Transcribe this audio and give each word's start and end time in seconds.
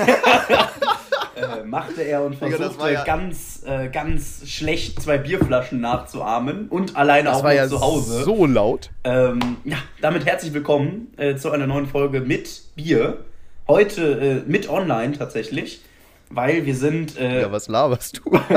äh, 0.00 1.64
machte 1.64 2.02
er 2.02 2.22
und 2.22 2.36
versuchte 2.36 2.90
ja 2.90 3.04
ganz, 3.04 3.62
äh, 3.66 3.88
ganz 3.88 4.42
schlecht 4.46 5.00
zwei 5.02 5.18
Bierflaschen 5.18 5.80
nachzuahmen 5.80 6.68
und 6.68 6.96
alleine 6.96 7.30
das 7.30 7.38
auch 7.38 7.44
war 7.44 7.54
ja 7.54 7.68
zu 7.68 7.80
Hause. 7.80 8.24
So 8.24 8.46
laut. 8.46 8.90
Ähm, 9.04 9.56
ja, 9.64 9.78
damit 10.00 10.26
herzlich 10.26 10.52
willkommen 10.52 11.12
äh, 11.16 11.36
zu 11.36 11.50
einer 11.50 11.66
neuen 11.66 11.86
Folge 11.86 12.20
mit 12.20 12.62
Bier. 12.74 13.24
Heute 13.68 14.42
äh, 14.46 14.50
mit 14.50 14.68
online 14.68 15.16
tatsächlich, 15.16 15.80
weil 16.30 16.66
wir 16.66 16.74
sind. 16.74 17.18
Äh, 17.18 17.42
ja, 17.42 17.52
was 17.52 17.68
laberst 17.68 18.18
du? 18.18 18.32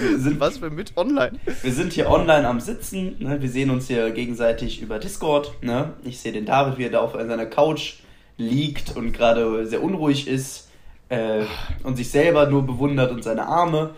wir 0.00 0.18
sind, 0.18 0.40
was 0.40 0.58
für 0.58 0.70
mit 0.70 0.96
online? 0.96 1.38
Wir 1.62 1.72
sind 1.72 1.92
hier 1.92 2.10
online 2.10 2.46
am 2.46 2.60
Sitzen. 2.60 3.16
Ne? 3.20 3.40
Wir 3.40 3.48
sehen 3.48 3.70
uns 3.70 3.86
hier 3.86 4.10
gegenseitig 4.10 4.82
über 4.82 4.98
Discord. 4.98 5.52
Ne? 5.62 5.94
Ich 6.04 6.20
sehe 6.20 6.32
den 6.32 6.44
David, 6.44 6.78
wie 6.78 6.84
er 6.84 6.90
da 6.90 7.00
auf 7.00 7.12
seiner 7.12 7.46
Couch 7.46 7.94
liegt 8.40 8.96
und 8.96 9.12
gerade 9.12 9.66
sehr 9.66 9.82
unruhig 9.82 10.26
ist 10.26 10.68
äh, 11.08 11.44
und 11.84 11.96
sich 11.96 12.10
selber 12.10 12.46
nur 12.46 12.66
bewundert 12.66 13.12
und 13.12 13.22
seine 13.22 13.46
Arme. 13.46 13.94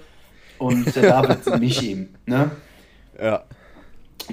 Und 0.58 0.94
der 0.94 1.02
David 1.02 1.58
mich 1.60 1.82
eben. 1.82 2.14
Ne? 2.26 2.50
Ja. 3.20 3.44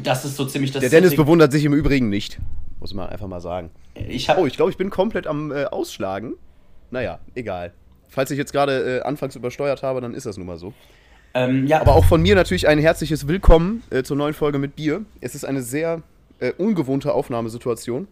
Das 0.03 0.25
ist 0.25 0.35
so 0.35 0.45
ziemlich 0.45 0.71
das 0.71 0.81
Der 0.81 0.89
Dennis 0.89 1.11
Setting. 1.11 1.25
bewundert 1.25 1.51
sich 1.51 1.65
im 1.65 1.73
Übrigen 1.73 2.09
nicht. 2.09 2.39
Muss 2.79 2.93
man 2.93 3.09
einfach 3.09 3.27
mal 3.27 3.41
sagen. 3.41 3.71
Ich 3.95 4.29
hab, 4.29 4.37
oh, 4.37 4.45
ich 4.45 4.55
glaube, 4.55 4.71
ich 4.71 4.77
bin 4.77 4.89
komplett 4.89 5.27
am 5.27 5.51
äh, 5.51 5.65
Ausschlagen. 5.65 6.35
Naja, 6.91 7.19
egal. 7.35 7.73
Falls 8.07 8.31
ich 8.31 8.37
jetzt 8.37 8.53
gerade 8.53 8.99
äh, 8.99 9.01
anfangs 9.01 9.35
übersteuert 9.35 9.83
habe, 9.83 10.01
dann 10.01 10.13
ist 10.13 10.25
das 10.25 10.37
nun 10.37 10.47
mal 10.47 10.57
so. 10.57 10.73
Ähm, 11.33 11.67
ja. 11.67 11.81
Aber 11.81 11.95
auch 11.95 12.05
von 12.05 12.21
mir 12.21 12.35
natürlich 12.35 12.67
ein 12.67 12.79
herzliches 12.79 13.27
Willkommen 13.27 13.83
äh, 13.89 14.03
zur 14.03 14.17
neuen 14.17 14.33
Folge 14.33 14.57
mit 14.59 14.75
Bier. 14.75 15.03
Es 15.21 15.35
ist 15.35 15.45
eine 15.45 15.61
sehr 15.61 16.01
äh, 16.39 16.53
ungewohnte 16.53 17.13
Aufnahmesituation. 17.13 18.07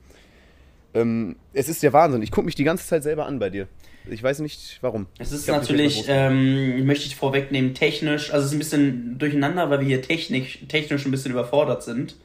Ähm, 0.93 1.35
es 1.53 1.69
ist 1.69 1.83
der 1.83 1.93
Wahnsinn. 1.93 2.21
Ich 2.21 2.31
gucke 2.31 2.45
mich 2.45 2.55
die 2.55 2.63
ganze 2.63 2.87
Zeit 2.87 3.03
selber 3.03 3.25
an 3.25 3.39
bei 3.39 3.49
dir. 3.49 3.67
Ich 4.09 4.23
weiß 4.23 4.39
nicht 4.39 4.77
warum. 4.81 5.07
Es 5.19 5.31
ist 5.31 5.47
natürlich, 5.47 6.05
ähm, 6.07 6.85
möchte 6.85 7.05
ich 7.07 7.15
vorwegnehmen, 7.15 7.73
technisch, 7.73 8.31
also 8.31 8.45
es 8.45 8.51
ist 8.51 8.55
ein 8.55 8.59
bisschen 8.59 9.19
durcheinander, 9.19 9.69
weil 9.69 9.81
wir 9.81 9.87
hier 9.87 10.01
technisch, 10.01 10.59
technisch 10.67 11.05
ein 11.05 11.11
bisschen 11.11 11.31
überfordert 11.31 11.83
sind. 11.83 12.15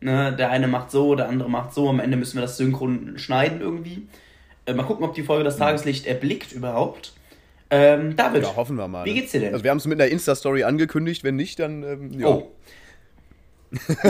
Ne? 0.00 0.34
Der 0.36 0.50
eine 0.50 0.68
macht 0.68 0.90
so, 0.90 1.14
der 1.14 1.28
andere 1.28 1.48
macht 1.48 1.72
so, 1.72 1.88
am 1.88 2.00
Ende 2.00 2.16
müssen 2.16 2.36
wir 2.36 2.42
das 2.42 2.56
synchron 2.56 3.18
schneiden 3.18 3.60
irgendwie. 3.60 4.06
Äh, 4.66 4.74
mal 4.74 4.84
gucken, 4.84 5.04
ob 5.04 5.14
die 5.14 5.22
Folge 5.22 5.44
das 5.44 5.56
mhm. 5.56 5.60
Tageslicht 5.60 6.06
erblickt 6.06 6.52
überhaupt. 6.52 7.12
Ähm, 7.70 8.16
David. 8.16 8.42
Ja, 8.42 8.56
hoffen 8.56 8.76
wir 8.76 8.88
mal. 8.88 9.06
Wie 9.06 9.14
geht's 9.14 9.32
dir 9.32 9.40
denn? 9.40 9.52
Also 9.54 9.64
wir 9.64 9.70
haben 9.70 9.78
es 9.78 9.86
mit 9.86 10.00
einer 10.00 10.10
Insta-Story 10.10 10.64
angekündigt, 10.64 11.24
wenn 11.24 11.36
nicht, 11.36 11.58
dann 11.58 11.82
ähm, 11.82 12.20
ja. 12.20 12.26
Oh. 12.26 12.52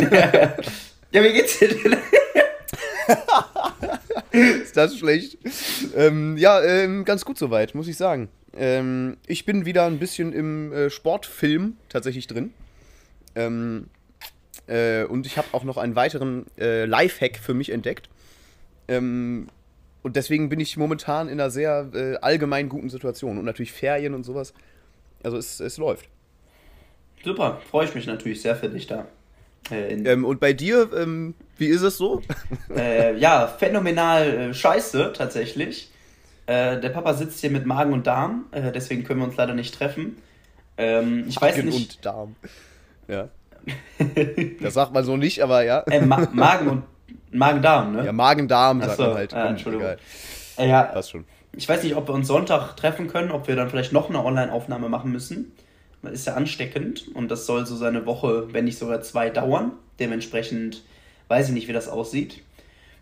ja, 1.12 1.22
wie 1.22 1.32
geht's 1.32 1.58
dir 1.58 1.68
denn? 1.68 1.96
ist 4.62 4.76
das 4.76 4.96
schlecht? 4.96 5.38
Ähm, 5.96 6.36
ja, 6.36 6.62
ähm, 6.62 7.04
ganz 7.04 7.24
gut 7.24 7.38
soweit, 7.38 7.74
muss 7.74 7.88
ich 7.88 7.96
sagen. 7.96 8.28
Ähm, 8.54 9.16
ich 9.26 9.44
bin 9.44 9.64
wieder 9.64 9.86
ein 9.86 9.98
bisschen 9.98 10.32
im 10.32 10.72
äh, 10.72 10.90
Sportfilm 10.90 11.76
tatsächlich 11.88 12.26
drin. 12.26 12.52
Ähm, 13.34 13.88
äh, 14.66 15.04
und 15.04 15.26
ich 15.26 15.38
habe 15.38 15.48
auch 15.52 15.64
noch 15.64 15.76
einen 15.76 15.96
weiteren 15.96 16.46
äh, 16.58 16.84
Lifehack 16.84 17.38
für 17.38 17.54
mich 17.54 17.70
entdeckt. 17.70 18.08
Ähm, 18.88 19.48
und 20.02 20.16
deswegen 20.16 20.48
bin 20.48 20.60
ich 20.60 20.76
momentan 20.76 21.28
in 21.28 21.40
einer 21.40 21.50
sehr 21.50 21.90
äh, 21.94 22.16
allgemein 22.16 22.68
guten 22.68 22.90
Situation. 22.90 23.38
Und 23.38 23.44
natürlich 23.44 23.72
Ferien 23.72 24.14
und 24.14 24.24
sowas. 24.24 24.52
Also 25.22 25.36
es, 25.36 25.60
es 25.60 25.78
läuft. 25.78 26.08
Super, 27.24 27.60
freue 27.70 27.86
ich 27.86 27.94
mich 27.94 28.06
natürlich 28.06 28.42
sehr 28.42 28.56
für 28.56 28.68
dich 28.68 28.86
da. 28.88 29.06
Äh, 29.70 29.94
ähm, 29.94 30.24
und 30.24 30.40
bei 30.40 30.52
dir, 30.52 30.90
ähm, 30.96 31.34
wie 31.56 31.66
ist 31.66 31.82
es 31.82 31.96
so? 31.96 32.22
Äh, 32.76 33.16
ja, 33.18 33.46
phänomenal 33.46 34.50
äh, 34.50 34.54
scheiße 34.54 35.12
tatsächlich. 35.14 35.90
Äh, 36.46 36.80
der 36.80 36.88
Papa 36.88 37.14
sitzt 37.14 37.40
hier 37.40 37.50
mit 37.50 37.66
Magen 37.66 37.92
und 37.92 38.06
Darm, 38.06 38.46
äh, 38.50 38.72
deswegen 38.72 39.04
können 39.04 39.20
wir 39.20 39.26
uns 39.26 39.36
leider 39.36 39.54
nicht 39.54 39.74
treffen. 39.74 40.16
Ähm, 40.76 41.26
ich 41.28 41.40
Magen 41.40 41.56
weiß 41.56 41.64
nicht. 41.64 41.96
und 41.96 42.04
Darm. 42.04 42.36
Ja. 43.08 43.28
das 44.60 44.74
sagt 44.74 44.92
man 44.92 45.04
so 45.04 45.16
nicht, 45.16 45.40
aber 45.40 45.62
ja. 45.64 45.80
Äh, 45.82 46.00
Ma 46.00 46.26
Magen 46.32 46.68
und 46.68 46.82
Magen-Darm, 47.30 47.92
ne? 47.92 48.06
Ja, 48.06 48.12
Magen-Darm 48.12 48.80
sagt 48.80 48.96
so, 48.96 49.02
man 49.04 49.14
halt. 49.14 49.34
Ah, 49.34 49.48
Entschuldigung. 49.48 49.86
Egal. 50.56 50.68
ja, 50.68 50.82
Passt 50.84 51.10
schon. 51.10 51.24
Ich 51.54 51.68
weiß 51.68 51.82
nicht, 51.82 51.94
ob 51.96 52.08
wir 52.08 52.14
uns 52.14 52.26
Sonntag 52.26 52.76
treffen 52.76 53.08
können, 53.08 53.30
ob 53.30 53.46
wir 53.46 53.56
dann 53.56 53.70
vielleicht 53.70 53.92
noch 53.92 54.08
eine 54.08 54.24
Online-Aufnahme 54.24 54.88
machen 54.88 55.12
müssen 55.12 55.52
ist 56.02 56.26
ja 56.26 56.34
ansteckend 56.34 57.08
und 57.14 57.30
das 57.30 57.46
soll 57.46 57.66
so 57.66 57.76
seine 57.76 58.06
Woche, 58.06 58.52
wenn 58.52 58.64
nicht 58.64 58.78
sogar 58.78 59.02
zwei 59.02 59.30
dauern. 59.30 59.72
Dementsprechend 59.98 60.82
weiß 61.28 61.48
ich 61.48 61.54
nicht, 61.54 61.68
wie 61.68 61.72
das 61.72 61.88
aussieht. 61.88 62.42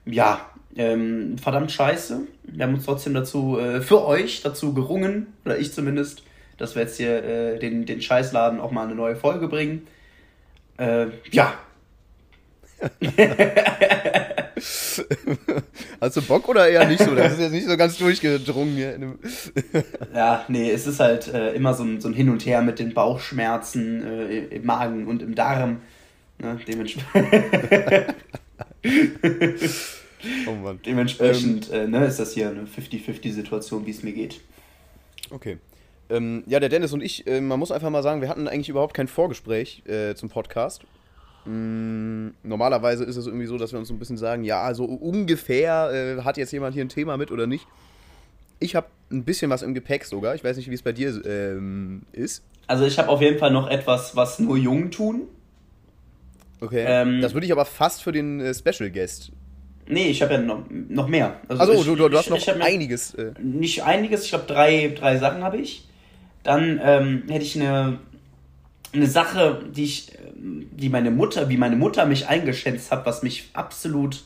Ja, 0.04 0.50
ähm, 0.76 1.36
verdammt 1.38 1.72
scheiße. 1.72 2.20
Wir 2.44 2.64
haben 2.64 2.74
uns 2.74 2.84
trotzdem 2.84 3.14
dazu, 3.14 3.58
äh, 3.58 3.80
für 3.80 4.04
euch 4.04 4.42
dazu 4.42 4.74
gerungen, 4.74 5.28
oder 5.44 5.58
ich 5.58 5.72
zumindest, 5.72 6.22
dass 6.58 6.74
wir 6.74 6.82
jetzt 6.82 6.96
hier 6.96 7.24
äh, 7.24 7.58
den, 7.58 7.86
den 7.86 8.00
Scheißladen 8.00 8.60
auch 8.60 8.70
mal 8.70 8.84
eine 8.84 8.94
neue 8.94 9.16
Folge 9.16 9.48
bringen. 9.48 9.86
Äh, 10.76 11.06
ja, 11.30 11.54
Hast 16.00 16.16
du 16.16 16.22
Bock 16.22 16.48
oder 16.48 16.68
eher 16.68 16.86
nicht 16.86 17.02
so? 17.02 17.14
Das 17.14 17.34
ist 17.34 17.40
jetzt 17.40 17.52
nicht 17.52 17.68
so 17.68 17.76
ganz 17.76 17.98
durchgedrungen 17.98 18.74
hier. 18.74 18.98
ja, 20.14 20.44
nee, 20.48 20.70
es 20.70 20.86
ist 20.86 21.00
halt 21.00 21.28
äh, 21.28 21.52
immer 21.52 21.74
so 21.74 21.84
ein, 21.84 22.00
so 22.00 22.08
ein 22.08 22.14
Hin 22.14 22.30
und 22.30 22.46
Her 22.46 22.62
mit 22.62 22.78
den 22.78 22.94
Bauchschmerzen 22.94 24.02
äh, 24.02 24.38
im 24.46 24.64
Magen 24.64 25.06
und 25.06 25.22
im 25.22 25.34
Darm. 25.34 25.82
Ne? 26.38 26.58
Dementsprechend. 26.66 28.14
oh 30.46 30.52
Mann. 30.52 30.80
Dementsprechend 30.84 31.70
ähm, 31.72 31.94
äh, 31.94 31.98
ne, 31.98 32.06
ist 32.06 32.18
das 32.18 32.32
hier 32.32 32.48
eine 32.50 32.64
50-50-Situation, 32.64 33.86
wie 33.86 33.90
es 33.90 34.02
mir 34.02 34.12
geht. 34.12 34.40
Okay. 35.30 35.58
Ähm, 36.08 36.42
ja, 36.46 36.60
der 36.60 36.68
Dennis 36.68 36.92
und 36.92 37.02
ich, 37.02 37.26
äh, 37.26 37.40
man 37.40 37.58
muss 37.58 37.70
einfach 37.70 37.90
mal 37.90 38.02
sagen, 38.02 38.20
wir 38.20 38.28
hatten 38.28 38.48
eigentlich 38.48 38.68
überhaupt 38.68 38.94
kein 38.94 39.06
Vorgespräch 39.06 39.82
äh, 39.86 40.14
zum 40.14 40.28
Podcast. 40.28 40.82
Mm, 41.44 42.28
normalerweise 42.42 43.04
ist 43.04 43.16
es 43.16 43.26
irgendwie 43.26 43.46
so, 43.46 43.56
dass 43.56 43.72
wir 43.72 43.78
uns 43.78 43.88
so 43.88 43.94
ein 43.94 43.98
bisschen 43.98 44.18
sagen, 44.18 44.44
ja, 44.44 44.72
so 44.74 44.84
ungefähr 44.84 45.90
äh, 46.18 46.22
hat 46.22 46.36
jetzt 46.36 46.52
jemand 46.52 46.74
hier 46.74 46.84
ein 46.84 46.88
Thema 46.88 47.16
mit 47.16 47.30
oder 47.30 47.46
nicht. 47.46 47.66
Ich 48.58 48.76
habe 48.76 48.88
ein 49.10 49.24
bisschen 49.24 49.50
was 49.50 49.62
im 49.62 49.72
Gepäck 49.72 50.04
sogar. 50.04 50.34
Ich 50.34 50.44
weiß 50.44 50.56
nicht, 50.56 50.70
wie 50.70 50.74
es 50.74 50.82
bei 50.82 50.92
dir 50.92 51.24
ähm, 51.24 52.02
ist. 52.12 52.44
Also 52.66 52.84
ich 52.84 52.98
habe 52.98 53.08
auf 53.08 53.20
jeden 53.20 53.38
Fall 53.38 53.50
noch 53.50 53.68
etwas, 53.68 54.14
was 54.16 54.38
nur 54.38 54.56
Jungen 54.56 54.90
tun. 54.90 55.22
Okay. 56.60 56.84
Ähm, 56.86 57.22
das 57.22 57.32
würde 57.32 57.46
ich 57.46 57.52
aber 57.52 57.64
fast 57.64 58.02
für 58.02 58.12
den 58.12 58.40
äh, 58.40 58.54
Special 58.54 58.90
Guest. 58.90 59.32
Nee, 59.86 60.08
ich 60.08 60.22
habe 60.22 60.34
ja 60.34 60.40
noch, 60.40 60.64
noch 60.68 61.08
mehr. 61.08 61.40
Also 61.48 61.62
Achso, 61.62 61.84
du, 61.84 61.96
du, 61.96 62.08
du, 62.08 62.16
hast 62.16 62.26
ich, 62.26 62.30
noch 62.30 62.38
ich 62.38 62.62
einiges. 62.62 63.14
Äh. 63.14 63.32
Nicht 63.42 63.82
einiges, 63.82 64.24
ich 64.24 64.30
glaube 64.30 64.44
drei, 64.46 64.94
drei 64.96 65.16
Sachen 65.18 65.42
habe 65.42 65.56
ich. 65.56 65.88
Dann 66.42 66.80
ähm, 66.82 67.22
hätte 67.28 67.44
ich 67.44 67.60
eine 67.60 67.98
eine 68.92 69.06
Sache, 69.06 69.64
die 69.70 69.84
ich, 69.84 70.12
die 70.34 70.88
meine 70.88 71.10
Mutter, 71.10 71.48
wie 71.48 71.56
meine 71.56 71.76
Mutter 71.76 72.06
mich 72.06 72.28
eingeschätzt 72.28 72.90
hat, 72.90 73.06
was 73.06 73.22
mich 73.22 73.50
absolut 73.52 74.24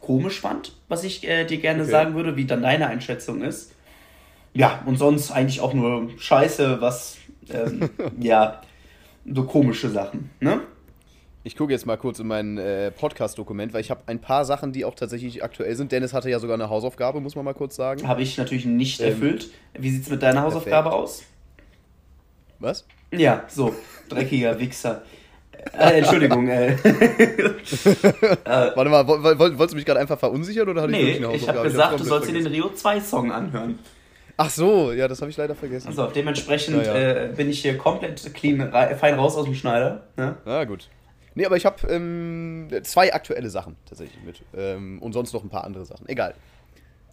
komisch 0.00 0.40
fand, 0.40 0.72
was 0.88 1.04
ich 1.04 1.26
äh, 1.28 1.44
dir 1.44 1.58
gerne 1.58 1.82
okay. 1.82 1.90
sagen 1.90 2.14
würde, 2.14 2.36
wie 2.36 2.46
dann 2.46 2.62
deine 2.62 2.86
Einschätzung 2.86 3.42
ist. 3.42 3.72
Ja, 4.52 4.82
und 4.86 4.96
sonst 4.96 5.30
eigentlich 5.30 5.60
auch 5.60 5.74
nur 5.74 6.10
Scheiße, 6.18 6.80
was, 6.80 7.18
ähm, 7.52 7.90
ja, 8.18 8.60
so 9.30 9.44
komische 9.44 9.90
Sachen, 9.90 10.30
ne? 10.40 10.60
Ich 11.42 11.56
gucke 11.56 11.72
jetzt 11.72 11.86
mal 11.86 11.96
kurz 11.96 12.18
in 12.18 12.26
mein 12.26 12.58
äh, 12.58 12.90
Podcast-Dokument, 12.90 13.72
weil 13.72 13.80
ich 13.80 13.90
habe 13.90 14.02
ein 14.06 14.18
paar 14.18 14.44
Sachen, 14.44 14.72
die 14.72 14.84
auch 14.84 14.94
tatsächlich 14.94 15.42
aktuell 15.42 15.74
sind. 15.74 15.90
Dennis 15.90 16.12
hatte 16.12 16.28
ja 16.28 16.38
sogar 16.38 16.54
eine 16.54 16.68
Hausaufgabe, 16.68 17.18
muss 17.20 17.34
man 17.34 17.46
mal 17.46 17.54
kurz 17.54 17.76
sagen. 17.76 18.06
Habe 18.06 18.20
ich 18.20 18.36
natürlich 18.36 18.66
nicht 18.66 19.00
ähm, 19.00 19.08
erfüllt. 19.08 19.50
Wie 19.72 19.88
sieht 19.88 20.02
es 20.02 20.10
mit 20.10 20.22
deiner 20.22 20.42
Hausaufgabe 20.42 20.90
perfekt. 20.90 21.02
aus? 21.02 21.22
Was? 22.60 22.86
Ja, 23.12 23.44
so, 23.48 23.74
dreckiger 24.08 24.58
Wichser. 24.58 25.02
Äh, 25.72 25.98
Entschuldigung. 25.98 26.48
Äh. 28.44 28.72
Warte 28.74 28.90
mal, 28.90 29.06
wolltest 29.06 29.72
du 29.72 29.76
mich 29.76 29.84
gerade 29.84 30.00
einfach 30.00 30.18
verunsichern 30.18 30.68
oder 30.68 30.82
hatte 30.82 30.92
nee, 30.92 31.12
ich 31.12 31.20
wirklich 31.20 31.48
eine 31.48 31.58
Hausaufgabe? 31.58 31.68
ich 31.68 31.74
habe 31.74 31.96
gesagt, 31.96 32.00
du 32.00 32.04
sollst 32.04 32.28
dir 32.28 32.34
den 32.34 32.46
Rio 32.46 32.70
2 32.70 33.00
Song 33.00 33.30
anhören. 33.32 33.78
Ach 34.36 34.50
so, 34.50 34.92
ja, 34.92 35.06
das 35.06 35.20
habe 35.20 35.30
ich 35.30 35.36
leider 35.36 35.54
vergessen. 35.54 35.88
Also 35.88 36.06
dementsprechend 36.06 36.84
ja, 36.86 36.98
ja. 36.98 37.24
Äh, 37.24 37.32
bin 37.36 37.48
ich 37.50 37.62
hier 37.62 37.76
komplett 37.78 38.32
clean, 38.34 38.72
fein 38.98 39.14
raus 39.14 39.36
aus 39.36 39.44
dem 39.44 39.54
Schneider. 39.54 40.02
Ne? 40.16 40.36
Ja, 40.46 40.64
gut. 40.64 40.88
Nee, 41.34 41.46
aber 41.46 41.56
ich 41.56 41.66
habe 41.66 41.86
ähm, 41.88 42.68
zwei 42.82 43.12
aktuelle 43.12 43.50
Sachen 43.50 43.76
tatsächlich 43.86 44.22
mit. 44.24 44.42
Ähm, 44.56 45.00
und 45.00 45.12
sonst 45.12 45.32
noch 45.32 45.44
ein 45.44 45.50
paar 45.50 45.64
andere 45.64 45.84
Sachen. 45.84 46.08
Egal. 46.08 46.34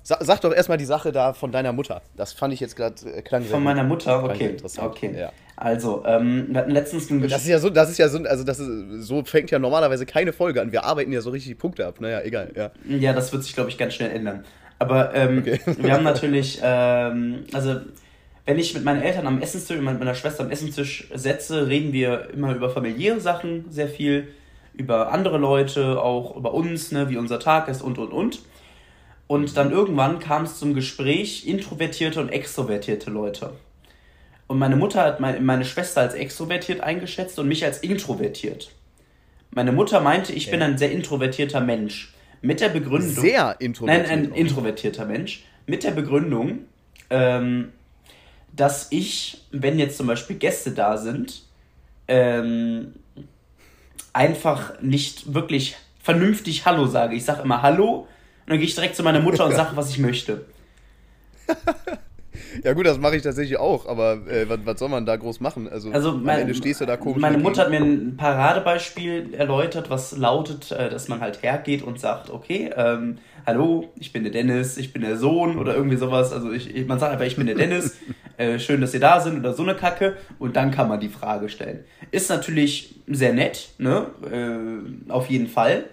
Sag, 0.08 0.20
sag 0.22 0.40
doch 0.40 0.54
erstmal 0.54 0.78
die 0.78 0.86
Sache 0.86 1.12
da 1.12 1.34
von 1.34 1.52
deiner 1.52 1.74
Mutter. 1.74 2.02
Das 2.16 2.32
fand 2.32 2.54
ich 2.54 2.62
jetzt 2.62 2.78
gerade 2.78 2.96
äh, 3.12 3.22
klang 3.22 3.44
Von 3.44 3.62
meiner 3.62 3.84
Mutter, 3.84 4.24
okay. 4.24 4.52
Interessant. 4.52 4.88
Okay. 4.88 5.14
Ja. 5.14 5.34
Also, 5.58 6.02
ähm, 6.06 6.46
wir 6.48 6.62
hatten 6.62 6.72
letztens 6.72 7.10
ein 7.10 7.22
Das 7.28 7.42
ist 7.42 7.50
ja 7.50 7.60
so, 7.60 7.70
das 7.70 7.90
ist 7.90 7.98
ja 7.98 8.08
so, 8.08 8.24
also 8.24 8.46
das 8.46 8.58
ist, 8.58 9.06
so 9.06 9.26
fängt 9.26 9.52
ja 9.52 9.60
normalerweise 9.60 10.06
keine 10.06 10.32
Folge 10.32 10.62
an. 10.62 10.72
Wir 10.72 10.86
arbeiten 10.86 11.12
ja 11.12 11.20
so 11.20 11.30
richtig 11.32 11.58
Punkte 11.58 11.86
ab. 11.86 12.00
Naja, 12.00 12.22
egal, 12.22 12.54
ja. 12.56 12.72
Ja, 12.88 13.12
das 13.12 13.34
wird 13.34 13.44
sich, 13.44 13.54
glaube 13.54 13.70
ich, 13.70 13.78
ganz 13.78 13.96
schnell 13.96 14.12
ändern. 14.12 14.46
Aber 14.80 15.14
ähm, 15.14 15.40
okay. 15.40 15.60
wir 15.78 15.92
haben 15.92 16.06
natürlich, 16.06 16.62
ähm, 16.64 17.44
also 17.52 17.76
wenn 18.46 18.60
ich 18.60 18.74
mit 18.76 18.86
meinen 18.86 19.02
Eltern 19.02 19.28
am 19.28 19.42
Essenstisch, 19.42 19.76
mit 19.76 20.00
meiner 20.00 20.16
Schwester 20.16 20.46
am 20.46 20.52
Essenstisch 20.52 21.10
setze, 21.16 21.68
reden 21.68 21.92
wir 21.92 22.30
immer 22.34 22.56
über 22.56 22.70
familiäre 22.70 23.20
Sachen 23.20 23.66
sehr 23.70 23.90
viel, 23.90 24.30
über 24.72 25.12
andere 25.12 25.38
Leute, 25.38 26.02
auch 26.02 26.38
über 26.38 26.54
uns, 26.54 26.94
ne, 26.94 27.10
wie 27.10 27.18
unser 27.18 27.42
Tag 27.42 27.68
ist 27.68 27.82
und 27.82 27.98
und 27.98 28.14
und. 28.14 28.40
Und 29.28 29.58
dann 29.58 29.72
irgendwann 29.72 30.20
kam 30.20 30.44
es 30.44 30.58
zum 30.58 30.74
Gespräch 30.74 31.46
introvertierte 31.46 32.22
und 32.22 32.30
extrovertierte 32.30 33.10
Leute. 33.10 33.54
Und 34.48 34.60
meine 34.60 34.78
Mutter 34.78 35.04
hat 35.04 35.20
meine, 35.20 35.66
Schwester 35.66 36.02
als 36.02 36.14
extrovertiert 36.14 36.80
eingeschätzt 36.80 37.38
und 37.38 37.50
mich 37.50 37.66
als 37.66 37.80
introvertiert. 37.80 38.72
Meine 39.52 39.74
Mutter 39.74 40.00
meinte, 40.00 40.32
ich 40.32 40.50
bin 40.50 40.62
ein 40.62 40.78
sehr 40.78 40.92
introvertierter 40.92 41.60
Mensch. 41.60 42.14
Mit 42.42 42.62
der 42.62 42.70
Begründung. 42.70 43.24
Sehr 43.24 43.56
introvertiert. 43.60 44.10
Nein, 44.10 44.26
ein 44.26 44.34
introvertierter 44.34 45.06
Mensch. 45.06 45.44
Mit 45.66 45.84
der 45.84 45.92
Begründung, 45.92 46.60
ähm, 47.10 47.74
dass 48.56 48.88
ich, 48.92 49.42
wenn 49.52 49.80
jetzt 49.80 49.98
zum 49.98 50.08
Beispiel 50.08 50.38
Gäste 50.38 50.72
da 50.72 50.98
sind, 50.98 51.44
ähm, 52.08 52.94
einfach 54.14 54.80
nicht 54.82 55.34
wirklich 55.34 55.76
vernünftig 56.02 56.66
Hallo 56.66 56.86
sage. 56.86 57.16
Ich 57.16 57.26
sage 57.26 57.42
immer 57.42 57.62
Hallo 57.62 58.08
und 58.48 58.52
dann 58.52 58.58
gehe 58.60 58.68
ich 58.68 58.76
direkt 58.76 58.96
zu 58.96 59.04
meiner 59.04 59.20
Mutter 59.20 59.46
und 59.46 59.54
sage, 59.56 59.76
was 59.76 59.90
ich 59.90 60.00
möchte. 60.00 60.46
Ja 62.64 62.74
gut, 62.74 62.86
das 62.86 62.98
mache 62.98 63.16
ich 63.16 63.22
tatsächlich 63.24 63.58
auch, 63.58 63.88
aber 63.88 64.26
äh, 64.28 64.50
was, 64.50 64.60
was 64.64 64.80
soll 64.80 64.90
man 64.90 65.06
da 65.06 65.16
groß 65.16 65.42
machen? 65.42 65.68
Also, 65.68 65.92
Also 65.92 66.12
am 66.12 66.24
mein, 66.24 66.40
Ende 66.40 66.56
stehst 66.56 66.82
du 66.82 66.86
da 66.86 66.98
komisch. 66.98 67.22
meine. 67.22 67.38
Mutter 67.38 67.64
hat 67.64 67.70
mir 67.70 67.80
ein 67.80 68.16
Paradebeispiel 68.18 69.34
erläutert, 69.34 69.90
was 69.90 70.18
lautet, 70.18 70.72
äh, 70.72 70.90
dass 70.90 71.08
man 71.08 71.20
halt 71.20 71.44
hergeht 71.44 71.84
und 71.84 72.00
sagt, 72.00 72.30
okay, 72.30 72.72
ähm, 72.76 73.18
hallo, 73.46 73.90
ich 74.00 74.12
bin 74.12 74.24
der 74.24 74.32
Dennis, 74.32 74.78
ich 74.78 74.92
bin 74.94 75.02
der 75.04 75.18
Sohn 75.18 75.58
oder 75.58 75.76
irgendwie 75.76 75.98
sowas. 75.98 76.32
Also 76.34 76.52
ich, 76.52 76.76
ich, 76.76 76.88
man 76.88 77.00
sagt 77.00 77.12
einfach, 77.14 77.26
ich 77.26 77.36
bin 77.36 77.48
der 77.48 77.56
Dennis, 77.56 77.98
äh, 78.38 78.58
schön, 78.60 78.82
dass 78.82 78.94
ihr 78.94 79.00
da 79.02 79.20
sind 79.20 79.38
oder 79.40 79.54
so 79.54 79.64
eine 79.64 79.76
Kacke 79.76 80.18
und 80.40 80.56
dann 80.56 80.72
kann 80.72 80.88
man 80.90 81.00
die 81.00 81.10
Frage 81.10 81.50
stellen. 81.50 81.84
Ist 82.12 82.30
natürlich 82.30 82.96
sehr 83.08 83.34
nett, 83.34 83.70
ne? 83.78 84.08
Äh, 84.32 85.12
auf 85.12 85.30
jeden 85.30 85.48
Fall. 85.48 85.86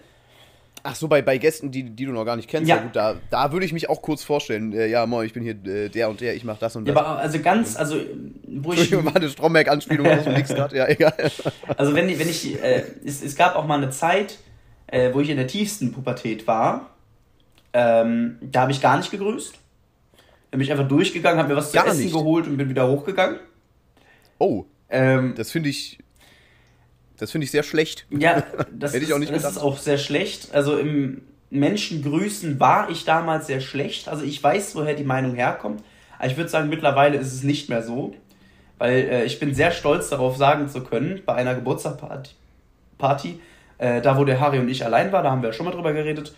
Ach 0.86 0.94
so, 0.94 1.08
bei, 1.08 1.22
bei 1.22 1.38
Gästen, 1.38 1.70
die, 1.70 1.82
die 1.82 2.04
du 2.04 2.12
noch 2.12 2.26
gar 2.26 2.36
nicht 2.36 2.46
kennst, 2.48 2.69
Ja. 2.69 2.76
ja. 2.76 2.82
gut, 2.82 2.94
da, 2.94 3.16
da 3.31 3.52
würde 3.52 3.64
ich 3.64 3.72
mich 3.72 3.88
auch 3.88 4.02
kurz 4.02 4.22
vorstellen. 4.22 4.75
Äh, 4.75 4.86
ja, 4.88 5.06
moin, 5.06 5.25
ich 5.26 5.32
bin 5.32 5.42
hier 5.42 5.54
äh, 5.64 5.88
der 5.88 6.10
und 6.10 6.20
der, 6.20 6.34
ich 6.36 6.44
mache 6.44 6.58
das 6.60 6.76
und 6.76 6.86
Ja, 6.86 6.92
das. 6.92 7.02
aber 7.04 7.19
also 7.19 7.38
ganz, 7.40 7.75
also 7.76 7.96
wo 8.48 8.72
ich 8.75 8.92
war 9.04 9.16
eine 9.16 9.31
Stromberg-Anspielung 9.31 10.06
aus 10.06 10.25
dem 10.25 10.34
Nix 10.34 10.50
gerade, 10.54 10.76
ja, 10.76 10.86
egal. 10.86 11.14
Also 11.78 11.94
wenn, 11.94 12.08
ich- 12.10 12.19
wenn 12.19 12.28
ich, 12.28 12.62
äh, 12.62 12.82
es, 13.04 13.22
es 13.22 13.34
gab 13.34 13.56
auch 13.56 13.66
mal 13.66 13.78
eine 13.78 13.88
Zeit, 13.90 14.38
äh, 14.88 15.12
wo 15.14 15.20
ich 15.20 15.31
in 15.31 15.38
der 15.38 15.46
tiefsten 15.46 15.90
Pubertät 15.90 16.46
war, 16.46 16.90
ähm, 17.72 18.37
da 18.42 18.60
habe 18.60 18.72
ich 18.72 18.80
gar 18.82 18.98
nicht 18.98 19.10
gegrüßt. 19.10 19.54
Da 20.50 20.58
bin 20.58 20.60
ich 20.60 20.70
einfach 20.70 20.87
durchgegangen, 20.87 21.38
habe 21.38 21.48
mir 21.48 21.56
was 21.56 21.70
zu 21.70 21.76
Gar 21.78 21.87
essen 21.88 22.00
nicht? 22.02 22.12
geholt 22.12 22.46
und 22.46 22.56
bin 22.58 22.69
wieder 22.69 22.87
hochgegangen. 22.87 23.38
Oh, 24.38 24.66
Ähm, 24.90 25.32
das 25.34 25.50
finde 25.50 25.70
ich, 25.70 25.98
das 27.16 27.31
finde 27.31 27.44
ich 27.44 27.50
sehr 27.50 27.62
schlecht. 27.62 28.06
ja, 28.11 28.43
das, 28.72 28.93
Hätte 28.93 29.05
ich 29.05 29.12
auch 29.12 29.19
nicht 29.19 29.31
ist, 29.31 29.44
das 29.44 29.52
ist 29.52 29.58
auch 29.58 29.78
sehr 29.78 29.99
schlecht. 29.99 30.55
Also 30.55 30.76
im 30.76 31.22
Menschengrüßen 31.50 32.58
war 32.58 32.90
ich 32.90 33.05
damals 33.05 33.46
sehr 33.46 33.61
schlecht. 33.61 34.08
Also 34.08 34.25
ich 34.25 34.43
weiß, 34.43 34.75
woher 34.75 34.94
die 34.94 35.05
Meinung 35.05 35.34
herkommt. 35.34 35.82
Aber 36.19 36.28
ich 36.28 36.37
würde 36.37 36.50
sagen, 36.50 36.69
mittlerweile 36.69 37.19
ist 37.19 37.32
es 37.32 37.43
nicht 37.43 37.69
mehr 37.69 37.82
so. 37.82 38.14
Weil 38.78 39.08
äh, 39.08 39.25
ich 39.25 39.38
bin 39.38 39.55
sehr 39.55 39.70
stolz 39.70 40.08
darauf, 40.08 40.37
sagen 40.37 40.69
zu 40.69 40.82
können, 40.82 41.22
bei 41.25 41.34
einer 41.34 41.55
Geburtstagsparty, 41.55 42.31
Party, 42.99 43.40
äh, 43.78 44.00
da 44.00 44.19
wo 44.19 44.25
der 44.25 44.40
Harry 44.40 44.58
und 44.58 44.69
ich 44.69 44.84
allein 44.84 45.12
war, 45.12 45.22
da 45.22 45.31
haben 45.31 45.43
wir 45.43 45.52
schon 45.52 45.66
mal 45.66 45.72
drüber 45.72 45.93
geredet, 45.93 46.34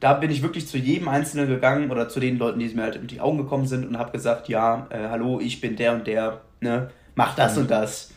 da 0.00 0.14
bin 0.14 0.30
ich 0.30 0.42
wirklich 0.42 0.66
zu 0.66 0.78
jedem 0.78 1.08
Einzelnen 1.08 1.48
gegangen 1.48 1.90
oder 1.90 2.08
zu 2.08 2.20
den 2.20 2.38
Leuten, 2.38 2.58
die 2.58 2.68
mir 2.74 2.82
halt 2.82 2.96
in 2.96 3.06
die 3.06 3.20
Augen 3.20 3.38
gekommen 3.38 3.66
sind 3.66 3.86
und 3.86 3.98
habe 3.98 4.12
gesagt, 4.12 4.48
ja, 4.48 4.86
äh, 4.90 5.08
hallo, 5.08 5.40
ich 5.40 5.60
bin 5.60 5.76
der 5.76 5.94
und 5.94 6.06
der, 6.06 6.40
ne, 6.60 6.90
mach 7.14 7.34
das 7.34 7.56
und 7.56 7.70
das. 7.70 8.12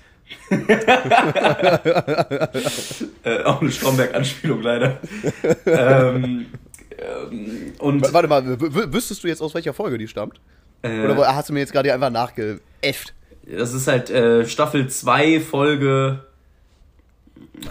Äh, 3.24 3.44
auch 3.44 3.62
eine 3.62 3.72
Stromberg-Anspielung 3.72 4.62
leider. 4.62 5.00
ähm, 5.66 6.46
ähm, 6.98 7.74
und 7.80 8.14
Warte 8.14 8.28
mal, 8.28 8.44
wüsstest 8.60 9.24
du 9.24 9.28
jetzt, 9.28 9.42
aus 9.42 9.54
welcher 9.54 9.74
Folge 9.74 9.98
die 9.98 10.08
stammt? 10.08 10.40
äh, 10.82 11.02
Oder 11.06 11.36
hast 11.36 11.50
du 11.50 11.54
mir 11.54 11.60
jetzt 11.60 11.72
gerade 11.74 11.94
einfach 11.94 12.10
nachgeäfft? 12.10 13.14
das 13.46 13.74
ist 13.74 13.88
halt 13.88 14.10
äh, 14.12 14.46
Staffel 14.48 14.88
2, 14.90 15.40
Folge, 15.40 16.20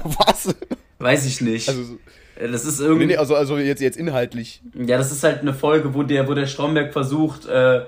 Was? 0.03 0.55
weiß 0.99 1.27
ich 1.27 1.41
nicht. 1.41 1.69
Also, 1.69 1.83
so- 1.85 1.99
Äh, 2.37 2.49
das 2.51 2.65
ist 2.65 2.79
nee, 2.81 2.87
irgendwie. 2.87 3.07
nee, 3.07 3.17
also, 3.17 3.35
also 3.35 3.59
jetzt, 3.59 3.81
jetzt 3.81 3.97
inhaltlich. 3.97 4.61
Ja, 4.75 4.97
das 4.99 5.11
ist 5.13 5.23
halt 5.25 5.41
eine 5.41 5.53
Folge, 5.55 5.95
wo 5.95 6.03
der, 6.05 6.29
wo 6.29 6.35
der 6.35 6.47
Stromberg 6.47 6.93
versucht, 6.93 7.47
äh, 7.47 7.83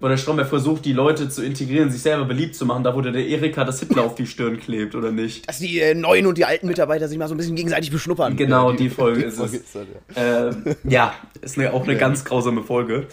wo 0.00 0.08
der 0.08 0.16
Stromberg 0.16 0.48
versucht, 0.48 0.84
die 0.86 0.92
Leute 0.94 1.28
zu 1.28 1.44
integrieren, 1.44 1.90
sich 1.90 2.00
selber 2.02 2.24
beliebt 2.24 2.54
zu 2.54 2.64
machen, 2.66 2.82
da 2.84 2.94
wo 2.96 3.00
der, 3.02 3.14
Erika 3.14 3.64
das 3.64 3.80
Hitler 3.80 4.02
auf 4.02 4.14
die 4.14 4.26
Stirn 4.26 4.58
klebt, 4.58 4.94
oder 4.94 5.12
nicht? 5.12 5.46
Dass 5.48 5.58
die 5.58 5.78
äh, 5.78 5.94
neuen 5.94 6.26
und 6.26 6.38
die 6.38 6.44
alten 6.46 6.66
Mitarbeiter 6.66 7.06
sich 7.08 7.18
mal 7.18 7.28
so 7.28 7.34
ein 7.34 7.36
bisschen 7.36 7.54
gegenseitig 7.56 7.90
beschnuppern. 7.90 8.34
Genau, 8.36 8.70
Ja, 8.70 8.76
die 8.76 8.88
Folge 8.90 9.22
ist 9.22 9.38
es. 9.38 9.52
ist 9.52 9.74
das, 9.74 9.86
ja. 10.16 10.48
Ähm, 10.48 10.64
ja, 10.84 11.14
ist 11.42 11.58
eine, 11.58 11.72
auch 11.72 11.82
eine 11.84 11.92
Ja. 11.92 11.98
ganz 11.98 12.24
grausame 12.24 12.62
Folge. 12.62 13.06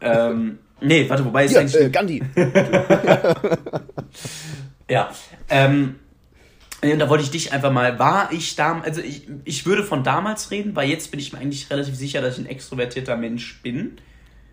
Ähm, 0.00 0.58
nee, 0.80 1.08
warte, 1.08 1.24
wobei 1.24 1.44
ist 1.44 1.56
eigentlich. 1.56 1.80
äh, 1.80 1.90
Gandhi. 1.90 2.22
Ja. 4.90 5.10
Ähm, 5.48 5.94
und 6.82 6.98
da 6.98 7.08
wollte 7.08 7.22
ich 7.24 7.30
dich 7.30 7.52
einfach 7.52 7.70
mal, 7.72 7.98
war 7.98 8.30
ich 8.32 8.56
damals, 8.56 8.86
also 8.88 9.00
ich, 9.00 9.28
ich 9.44 9.64
würde 9.66 9.84
von 9.84 10.02
damals 10.02 10.50
reden, 10.50 10.74
weil 10.74 10.88
jetzt 10.88 11.10
bin 11.12 11.20
ich 11.20 11.32
mir 11.32 11.38
eigentlich 11.38 11.70
relativ 11.70 11.94
sicher, 11.94 12.20
dass 12.20 12.36
ich 12.38 12.44
ein 12.44 12.50
extrovertierter 12.50 13.16
Mensch 13.16 13.60
bin. 13.62 13.92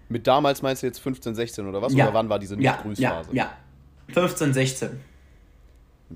Mit 0.10 0.26
damals 0.28 0.62
meinst 0.62 0.82
du 0.84 0.88
jetzt 0.88 1.00
15, 1.00 1.36
16 1.36 1.68
oder 1.68 1.82
was? 1.82 1.94
Ja. 1.94 2.06
Oder 2.06 2.14
wann 2.16 2.30
war 2.30 2.40
diese 2.40 2.56
Ja, 2.56 2.62
ja, 2.62 2.72
Nicht-Grüßphase? 2.74 3.30
ja. 3.34 3.52
15, 4.14 4.54
16. 4.54 4.90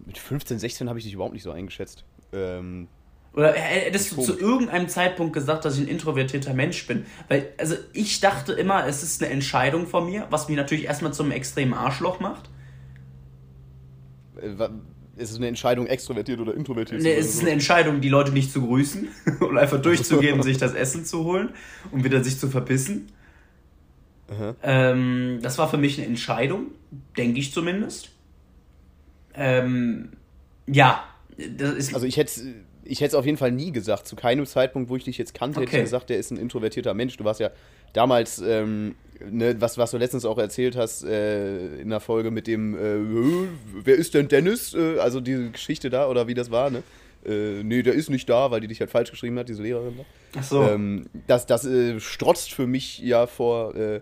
Mit 0.06 0.18
15, 0.18 0.58
16 0.60 0.90
habe 0.90 0.98
ich 0.98 1.06
dich 1.06 1.14
überhaupt 1.14 1.34
nicht 1.34 1.44
so 1.44 1.52
eingeschätzt. 1.52 2.04
Ähm, 2.34 2.88
Oder 3.36 3.54
hättest 3.54 4.12
du 4.12 4.16
Komisch. 4.16 4.32
zu 4.32 4.40
irgendeinem 4.40 4.88
Zeitpunkt 4.90 5.34
gesagt, 5.34 5.64
dass 5.66 5.76
ich 5.78 5.82
ein 5.82 5.88
introvertierter 5.88 6.56
Mensch 6.56 6.88
bin? 6.88 7.06
Weil, 7.30 7.50
also 7.60 7.76
ich 7.94 8.20
dachte 8.20 8.54
immer, 8.54 8.88
es 8.88 9.04
ist 9.04 9.22
eine 9.24 9.32
Entscheidung 9.32 9.86
von 9.86 10.08
mir, 10.08 10.26
was 10.32 10.48
mich 10.48 10.58
natürlich 10.58 10.86
erstmal 10.86 11.14
zum 11.14 11.30
extremen 11.32 11.76
Arschloch 11.76 12.20
macht. 12.20 12.50
äh, 14.42 14.70
ist 15.16 15.30
es 15.30 15.38
eine 15.38 15.48
Entscheidung, 15.48 15.86
extrovertiert 15.86 16.40
oder 16.40 16.56
introvertiert 16.56 17.00
zu 17.00 17.08
Nee, 17.08 17.14
sein 17.14 17.20
es 17.24 17.36
ist 17.36 17.42
eine 17.42 17.52
Entscheidung, 17.52 18.02
die 18.02 18.10
Leute 18.10 18.32
nicht 18.32 18.52
zu 18.52 18.66
grüßen 18.66 19.08
und 19.42 19.58
einfach 19.60 19.80
durchzugehen, 19.80 20.42
sich 20.42 20.58
das 20.58 20.74
Essen 20.74 21.06
zu 21.06 21.24
holen 21.24 21.50
und 21.92 22.04
wieder 22.04 22.24
sich 22.24 22.40
zu 22.40 22.50
verpissen. 22.50 23.12
Ähm, 24.64 25.40
das 25.42 25.58
war 25.58 25.70
für 25.70 25.78
mich 25.78 25.98
eine 25.98 26.08
Entscheidung, 26.08 26.68
denke 27.18 27.40
ich 27.40 27.52
zumindest. 27.54 28.10
Ähm, 29.36 30.10
ja, 30.68 31.04
das 31.58 31.74
ist. 31.74 31.94
Also 31.94 32.06
ich 32.06 32.18
hätte 32.18 32.32
ich 32.86 33.00
hätte 33.00 33.10
es 33.10 33.16
auf 33.16 33.26
jeden 33.26 33.38
Fall 33.38 33.52
nie 33.52 33.72
gesagt. 33.72 34.08
Zu 34.08 34.16
keinem 34.16 34.46
Zeitpunkt, 34.46 34.90
wo 34.90 34.96
ich 34.98 35.04
dich 35.06 35.18
jetzt 35.18 35.34
kannte, 35.34 35.62
hätte 35.62 35.70
Okay. 35.70 35.78
ich 35.78 35.84
gesagt, 35.84 36.10
der 36.10 36.18
ist 36.18 36.32
ein 36.32 36.38
introvertierter 36.38 36.94
Mensch. 36.94 37.16
Du 37.18 37.24
warst 37.24 37.40
ja 37.40 37.50
damals, 37.94 38.40
ähm, 38.46 38.96
ne, 39.26 39.56
was, 39.60 39.78
was 39.78 39.92
du 39.92 39.98
letztens 39.98 40.26
auch 40.26 40.38
erzählt 40.38 40.76
hast 40.76 41.04
äh, 41.04 41.78
in 41.78 41.90
der 41.90 42.02
Folge 42.02 42.30
mit 42.30 42.46
dem, 42.46 42.76
äh, 42.76 43.48
wer 43.84 43.96
ist 43.96 44.14
denn 44.14 44.28
Dennis? 44.28 44.74
Äh, 44.74 45.00
also 45.00 45.22
diese 45.22 45.50
Geschichte 45.52 45.90
da 45.90 46.08
oder 46.10 46.28
wie 46.28 46.34
das 46.34 46.52
war, 46.52 46.70
ne? 46.70 46.84
Äh, 47.26 47.64
nee, 47.64 47.84
der 47.84 47.94
ist 47.94 48.10
nicht 48.10 48.28
da, 48.30 48.52
weil 48.52 48.60
die 48.60 48.68
dich 48.68 48.82
halt 48.82 48.92
falsch 48.92 49.12
geschrieben 49.12 49.40
hat, 49.40 49.48
diese 49.48 49.64
Lehrerin 49.64 49.94
ach 50.38 50.44
so. 50.44 50.62
Ähm, 50.64 51.06
das 51.26 51.46
das 51.46 51.64
äh, 51.66 52.02
strotzt 52.02 52.52
für 52.52 52.68
mich 52.68 53.00
ja 53.00 53.28
vor, 53.28 53.76
äh, 53.76 54.02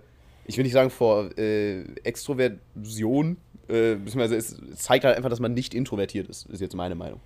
ich 0.52 0.58
will 0.58 0.64
nicht 0.64 0.74
sagen 0.74 0.90
vor 0.90 1.30
äh, 1.38 1.84
Extroversion, 2.04 3.38
äh, 3.70 3.96
beziehungsweise 3.96 4.36
es 4.36 4.60
zeigt 4.76 5.06
halt 5.06 5.16
einfach, 5.16 5.30
dass 5.30 5.40
man 5.40 5.54
nicht 5.54 5.74
introvertiert 5.74 6.28
ist, 6.28 6.46
ist 6.50 6.60
jetzt 6.60 6.76
meine 6.76 6.96
Meinung. 6.96 7.22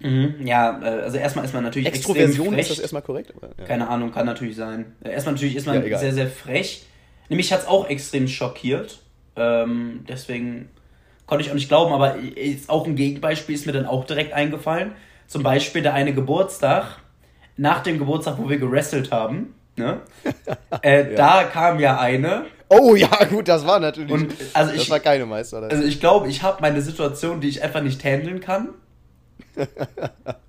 Mhm, 0.00 0.46
ja, 0.46 0.78
äh, 0.82 1.02
also 1.04 1.16
erstmal 1.16 1.46
ist 1.46 1.54
man 1.54 1.64
natürlich 1.64 1.88
Extroversion 1.88 2.58
ist 2.58 2.70
das 2.70 2.80
erstmal 2.80 3.00
korrekt? 3.00 3.32
Ja. 3.40 3.64
Keine 3.64 3.88
Ahnung, 3.88 4.12
kann 4.12 4.26
natürlich 4.26 4.56
sein. 4.56 4.92
Äh, 5.02 5.12
Erstmal 5.12 5.34
natürlich 5.34 5.56
ist 5.56 5.66
man 5.66 5.86
Ja, 5.86 5.98
sehr, 5.98 6.12
sehr 6.12 6.28
frech. 6.28 6.84
Nämlich 7.30 7.50
hat 7.50 7.60
es 7.60 7.66
auch 7.66 7.88
extrem 7.88 8.28
schockiert. 8.28 9.00
Ähm, 9.36 10.04
deswegen 10.06 10.68
konnte 11.24 11.44
ich 11.44 11.50
auch 11.50 11.54
nicht 11.54 11.68
glauben, 11.68 11.94
aber 11.94 12.16
ist 12.16 12.68
auch 12.68 12.86
ein 12.86 12.94
Gegenbeispiel 12.94 13.54
ist 13.54 13.64
mir 13.64 13.72
dann 13.72 13.86
auch 13.86 14.04
direkt 14.04 14.34
eingefallen. 14.34 14.92
Zum 15.26 15.42
Beispiel 15.42 15.80
der 15.80 15.94
eine 15.94 16.12
Geburtstag, 16.12 16.98
nach 17.56 17.82
dem 17.82 17.98
Geburtstag, 17.98 18.36
wo 18.38 18.50
wir 18.50 18.58
gewrestelt 18.58 19.10
haben, 19.10 19.54
ne? 19.76 20.00
äh, 20.82 21.14
Da 21.14 21.44
kam 21.44 21.80
ja 21.80 21.98
eine. 21.98 22.44
Oh 22.68 22.94
ja, 22.94 23.24
gut, 23.26 23.48
das 23.48 23.66
war 23.66 23.78
natürlich. 23.80 24.12
Und, 24.12 24.34
also 24.52 24.72
das 24.72 24.82
ich- 24.82 24.90
war 24.90 25.00
keine 25.00 25.26
Meister. 25.26 25.62
Also 25.62 25.84
ich 25.84 26.00
glaube, 26.00 26.28
ich 26.28 26.42
habe 26.42 26.60
meine 26.60 26.80
Situation, 26.82 27.40
die 27.40 27.48
ich 27.48 27.62
einfach 27.62 27.82
nicht 27.82 28.02
handeln 28.04 28.40
kann. 28.40 28.70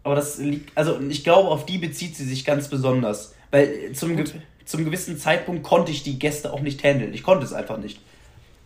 Aber 0.03 0.15
das 0.15 0.37
liegt, 0.37 0.75
also 0.77 0.99
ich 1.09 1.23
glaube, 1.23 1.49
auf 1.49 1.65
die 1.65 1.77
bezieht 1.77 2.15
sie 2.15 2.25
sich 2.25 2.45
ganz 2.45 2.67
besonders. 2.69 3.33
Weil 3.51 3.91
zum, 3.93 4.17
ge 4.17 4.25
zum 4.65 4.83
gewissen 4.83 5.17
Zeitpunkt 5.17 5.63
konnte 5.63 5.91
ich 5.91 6.03
die 6.03 6.19
Gäste 6.19 6.51
auch 6.51 6.61
nicht 6.61 6.83
handeln. 6.83 7.13
Ich 7.13 7.23
konnte 7.23 7.45
es 7.45 7.53
einfach 7.53 7.77
nicht. 7.77 8.01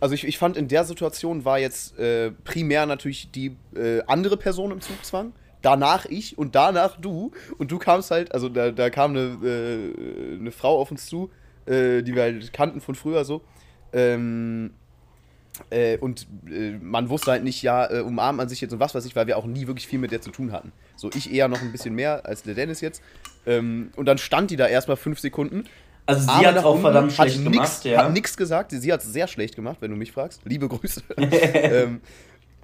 Also 0.00 0.14
ich, 0.14 0.24
ich 0.26 0.36
fand, 0.38 0.56
in 0.56 0.66
der 0.66 0.84
Situation 0.84 1.44
war 1.44 1.58
jetzt 1.60 1.96
äh, 1.98 2.32
primär 2.44 2.86
natürlich 2.86 3.30
die 3.30 3.54
äh, 3.76 4.02
andere 4.06 4.36
Person 4.36 4.72
im 4.72 4.80
Zugzwang. 4.80 5.32
Danach 5.60 6.06
ich 6.06 6.36
und 6.36 6.56
danach 6.56 6.96
du. 7.00 7.30
Und 7.58 7.70
du 7.70 7.78
kamst 7.78 8.10
halt, 8.10 8.32
also 8.32 8.48
da, 8.48 8.72
da 8.72 8.90
kam 8.90 9.12
eine, 9.12 9.38
äh, 9.44 10.38
eine 10.40 10.50
Frau 10.50 10.80
auf 10.80 10.90
uns 10.90 11.06
zu, 11.06 11.30
äh, 11.66 12.02
die 12.02 12.14
wir 12.14 12.22
halt 12.22 12.52
kannten 12.52 12.80
von 12.80 12.94
früher 12.94 13.24
so. 13.24 13.42
Ähm, 13.92 14.72
äh, 15.70 15.98
und 15.98 16.26
äh, 16.50 16.72
man 16.80 17.08
wusste 17.08 17.30
halt 17.30 17.44
nicht, 17.44 17.62
ja, 17.62 17.90
äh, 17.90 18.00
umarmt 18.00 18.38
man 18.38 18.48
sich 18.48 18.60
jetzt 18.60 18.72
und 18.72 18.80
was 18.80 18.94
weiß 18.94 19.04
ich, 19.04 19.14
weil 19.14 19.26
wir 19.26 19.36
auch 19.36 19.44
nie 19.44 19.66
wirklich 19.66 19.86
viel 19.86 19.98
mit 19.98 20.10
der 20.10 20.20
zu 20.20 20.30
tun 20.30 20.52
hatten. 20.52 20.72
So, 20.96 21.10
ich 21.14 21.32
eher 21.32 21.48
noch 21.48 21.60
ein 21.60 21.72
bisschen 21.72 21.94
mehr 21.94 22.24
als 22.26 22.42
der 22.42 22.54
Dennis 22.54 22.80
jetzt. 22.80 23.02
Ähm, 23.46 23.90
und 23.96 24.06
dann 24.06 24.18
stand 24.18 24.50
die 24.50 24.56
da 24.56 24.66
erstmal 24.66 24.96
fünf 24.96 25.18
Sekunden 25.18 25.64
Also 26.06 26.22
sie 26.22 26.46
hat 26.46 26.64
auch 26.64 26.80
verdammt 26.80 27.16
hat 27.18 27.28
schlecht 27.28 27.40
nix, 27.40 27.52
gemacht, 27.52 27.84
ja. 27.84 28.04
Hat 28.04 28.12
nichts 28.12 28.36
gesagt. 28.36 28.72
Sie 28.72 28.92
hat 28.92 29.02
es 29.02 29.12
sehr 29.12 29.28
schlecht 29.28 29.56
gemacht, 29.56 29.78
wenn 29.80 29.90
du 29.90 29.96
mich 29.96 30.12
fragst. 30.12 30.40
Liebe 30.44 30.68
Grüße. 30.68 31.02
ähm, 31.16 32.00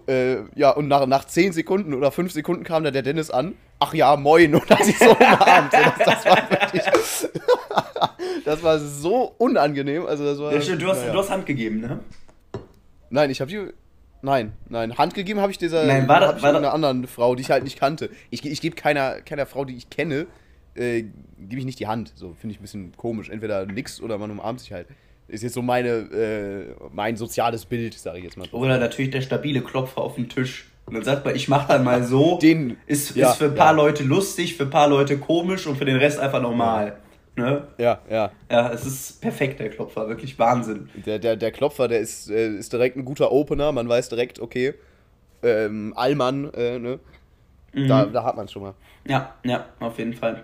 äh, 0.09 0.39
ja, 0.55 0.71
und 0.71 0.89
nach, 0.89 1.07
nach 1.07 1.25
10 1.25 1.53
Sekunden 1.53 1.93
oder 1.95 2.11
5 2.11 2.33
Sekunden 2.33 2.65
kam 2.65 2.83
da 2.85 2.91
der 2.91 3.03
Dennis 3.03 3.31
an. 3.31 3.55
Ach 3.79 3.95
ja, 3.95 4.17
moin. 4.17 4.55
Und 4.55 4.69
hat 4.71 4.83
sich 4.85 4.99
so 4.99 5.11
umarmt. 5.11 5.73
Das, 5.73 5.99
das, 6.05 6.25
war 6.25 6.51
wirklich, 6.51 6.83
das 8.45 8.63
war 8.63 8.79
so 8.79 9.35
unangenehm. 9.39 10.07
Also 10.07 10.25
das 10.25 10.39
war, 10.39 10.53
Ja, 10.53 10.61
stimmt, 10.61 10.83
du, 10.83 10.89
hast, 10.89 11.01
naja. 11.01 11.13
du 11.13 11.19
hast 11.19 11.31
Hand 11.31 11.47
gegeben, 11.47 11.81
ne? 11.81 12.01
Nein, 13.11 13.31
ich 13.31 13.41
habe 13.41 13.51
die. 13.51 13.61
Nein, 14.21 14.53
nein. 14.69 14.99
Hand 14.99 15.15
gegeben 15.15 15.41
habe 15.41 15.53
ich 15.53 15.59
dieser 15.59 15.85
Nein, 15.87 16.09
war 16.09 16.19
das- 16.21 16.43
war 16.43 16.55
einer 16.55 16.73
anderen 16.75 17.07
Frau, 17.07 17.37
die 17.37 17.43
ich 17.43 17.51
halt 17.51 17.63
nicht 17.63 17.79
kannte. 17.79 18.11
Ich, 18.31 18.45
ich 18.45 18.61
gebe 18.61 18.75
keiner, 18.75 19.21
keiner 19.21 19.47
Frau, 19.47 19.65
die 19.65 19.77
ich 19.77 19.91
kenne, 19.91 20.27
äh, 20.75 21.03
gebe 21.39 21.59
ich 21.61 21.65
nicht 21.65 21.79
die 21.79 21.87
Hand. 21.87 22.13
So 22.17 22.35
finde 22.35 22.55
ich 22.55 22.59
ein 22.59 22.63
bisschen 22.63 22.93
komisch. 22.97 23.29
Entweder 23.29 23.65
nix 23.67 24.01
oder 24.01 24.19
man 24.19 24.31
umarmt 24.33 24.59
sich 24.61 24.73
halt. 24.73 24.89
Ist 25.29 25.43
jetzt 25.43 25.55
so 25.55 25.63
meine, 25.63 25.89
äh, 25.89 26.75
mein 26.93 27.17
soziales 27.17 27.67
Bild, 27.67 27.95
sage 27.95 28.19
ich 28.19 28.25
jetzt 28.25 28.37
mal. 28.37 28.49
Oder 28.51 28.79
natürlich 28.79 29.11
der 29.11 29.21
stabile 29.21 29.61
Klopfer 29.61 30.01
auf 30.01 30.15
den 30.15 30.29
Tisch. 30.29 30.67
Und 30.87 30.95
dann 30.95 31.05
sagt 31.05 31.27
man, 31.27 31.37
ich 31.37 31.49
mach 31.49 31.69
dann 31.69 31.85
mal 31.85 32.03
so. 32.03 32.39
Den- 32.39 32.79
ist, 32.87 33.15
ja, 33.15 33.31
ist 33.31 33.37
für 33.37 33.45
ein 33.47 33.55
paar 33.55 33.73
ja. 33.73 33.83
Leute 33.83 34.05
lustig, 34.05 34.57
für 34.57 34.63
ein 34.65 34.71
paar 34.71 34.89
Leute 34.89 35.19
komisch 35.19 35.67
und 35.67 35.77
für 35.77 35.85
den 35.85 35.97
Rest 35.97 36.19
einfach 36.19 36.41
normal. 36.41 36.97
Ne? 37.37 37.69
Ja, 37.77 38.01
ja. 38.11 38.33
Ja, 38.51 38.73
es 38.73 38.87
ist 38.87 39.21
perfekt, 39.21 39.61
der 39.61 39.69
Klopfer. 39.69 40.09
Wirklich 40.09 40.39
Wahnsinn. 40.39 40.89
Der, 41.07 41.19
der, 41.19 41.37
der 41.37 41.53
Klopfer, 41.53 41.89
der 41.89 42.01
ist, 42.01 42.31
äh, 42.31 42.49
ist 42.49 42.73
direkt 42.73 42.97
ein 42.97 43.05
guter 43.05 43.31
Opener. 43.31 43.71
Man 43.71 43.87
weiß 43.89 44.09
direkt, 44.09 44.41
okay, 44.41 44.75
ähm, 45.43 45.93
Allmann, 45.95 46.53
äh, 46.55 46.79
ne? 46.79 46.99
Da, 47.87 48.07
da 48.07 48.25
hat 48.25 48.35
man 48.35 48.47
es 48.47 48.53
schon 48.53 48.63
mal. 48.63 48.75
Ja, 49.07 49.35
ja, 49.45 49.67
auf 49.79 49.99
jeden 49.99 50.15
Fall. 50.15 50.43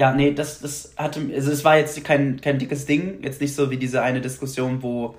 Ja, 0.00 0.14
nee, 0.14 0.32
das, 0.32 0.60
das 0.60 0.94
hatte, 0.96 1.20
also 1.34 1.52
es 1.52 1.62
war 1.62 1.76
jetzt 1.76 2.02
kein, 2.04 2.40
kein 2.40 2.58
dickes 2.58 2.86
Ding, 2.86 3.22
jetzt 3.22 3.38
nicht 3.42 3.54
so 3.54 3.70
wie 3.70 3.76
diese 3.76 4.00
eine 4.00 4.22
Diskussion, 4.22 4.82
wo, 4.82 5.14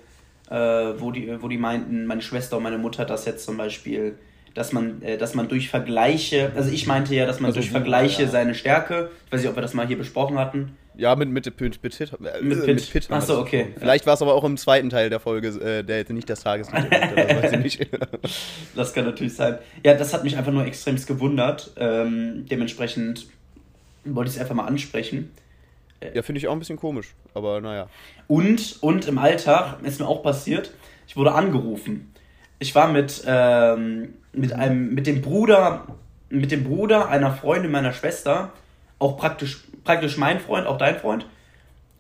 äh, 0.50 0.56
wo, 0.56 1.12
die, 1.12 1.40
wo 1.40 1.48
die 1.48 1.60
meinten, 1.60 2.08
meine 2.08 2.24
Schwester 2.24 2.58
und 2.58 2.64
meine 2.64 2.80
Mutter 2.80 3.06
das 3.06 3.26
jetzt 3.26 3.46
zum 3.46 3.58
Beispiel, 3.58 4.16
dass 4.56 4.74
man, 4.74 5.04
äh, 5.04 5.20
dass 5.20 5.36
man 5.36 5.48
durch 5.48 5.70
Vergleiche, 5.70 6.52
also 6.56 6.72
ich 6.72 6.88
meinte 6.88 7.14
ja, 7.14 7.28
dass 7.28 7.40
man 7.40 7.50
Also 7.50 7.60
durch 7.60 7.70
Vergleiche 7.70 8.24
ja. 8.24 8.30
seine 8.30 8.56
Stärke, 8.56 9.12
ich 9.28 9.32
weiß 9.32 9.42
nicht, 9.42 9.52
ob 9.52 9.56
wir 9.56 9.62
das 9.62 9.76
mal 9.76 9.86
hier 9.86 10.00
besprochen 10.00 10.40
hatten, 10.40 10.76
Ja, 10.96 11.16
mit, 11.16 11.30
mit, 11.30 11.46
mit, 11.46 11.60
mit 11.62 11.80
Pitt. 11.80 12.02
Äh, 12.02 12.42
Mit 12.42 12.66
Pitt. 12.66 13.04
haben 13.04 13.10
wir 13.12 13.18
Ach 13.18 13.22
so, 13.22 13.34
das 13.34 13.42
okay. 13.44 13.68
Vielleicht 13.78 14.08
war 14.08 14.16
es 14.16 14.24
aber 14.24 14.34
auch 14.34 14.44
im 14.44 14.58
zweiten 14.58 14.90
Teil 14.90 15.12
der 15.12 15.20
Folge, 15.20 15.50
äh, 15.50 15.84
der 15.84 16.00
jetzt 16.00 16.12
nicht 16.12 16.28
das 16.28 16.42
Tageslicht 16.42 16.88
das 16.92 17.44
weiß 17.44 17.52
ich 17.52 17.60
nicht. 17.60 17.88
das 18.76 18.94
kann 18.96 19.06
natürlich 19.06 19.36
sein. 19.36 19.60
Ja, 19.86 19.94
das 19.94 20.12
hat 20.12 20.24
mich 20.24 20.38
einfach 20.38 20.52
nur 20.52 20.66
extremst 20.66 21.06
gewundert, 21.06 21.72
ähm, 21.78 22.48
dementsprechend 22.50 23.28
wollte 24.06 24.30
ich 24.30 24.36
es 24.36 24.42
einfach 24.42 24.56
mal 24.56 24.66
ansprechen. 24.66 25.32
ja, 26.14 26.22
finde 26.22 26.40
ich 26.40 26.48
auch 26.48 26.54
ein 26.54 26.60
bisschen 26.60 26.78
komisch, 26.78 27.14
aber 27.34 27.62
naja. 27.62 27.88
Und, 28.28 28.78
und 28.82 29.08
im 29.08 29.18
Alltag 29.18 29.78
ist 29.84 30.00
mir 30.00 30.08
auch 30.08 30.24
passiert, 30.24 30.72
ich 31.08 31.16
wurde 31.16 31.34
angerufen. 31.34 32.14
Ich 32.60 32.74
war 32.76 32.88
mit, 32.88 33.24
ähm, 33.26 34.14
mit, 34.34 34.54
einem, 34.54 34.94
mit, 34.94 35.08
dem 35.08 35.22
Bruder, 35.22 35.88
mit 36.30 36.52
dem 36.52 36.64
Bruder 36.64 37.10
einer 37.10 37.32
Freundin 37.34 37.72
meiner 37.72 37.94
Schwester, 37.94 38.54
auch 39.00 39.18
praktisch, 39.18 39.64
praktisch 39.84 40.18
mein 40.18 40.40
Freund, 40.40 40.68
auch 40.68 40.78
dein 40.78 40.98
Freund, 40.98 41.26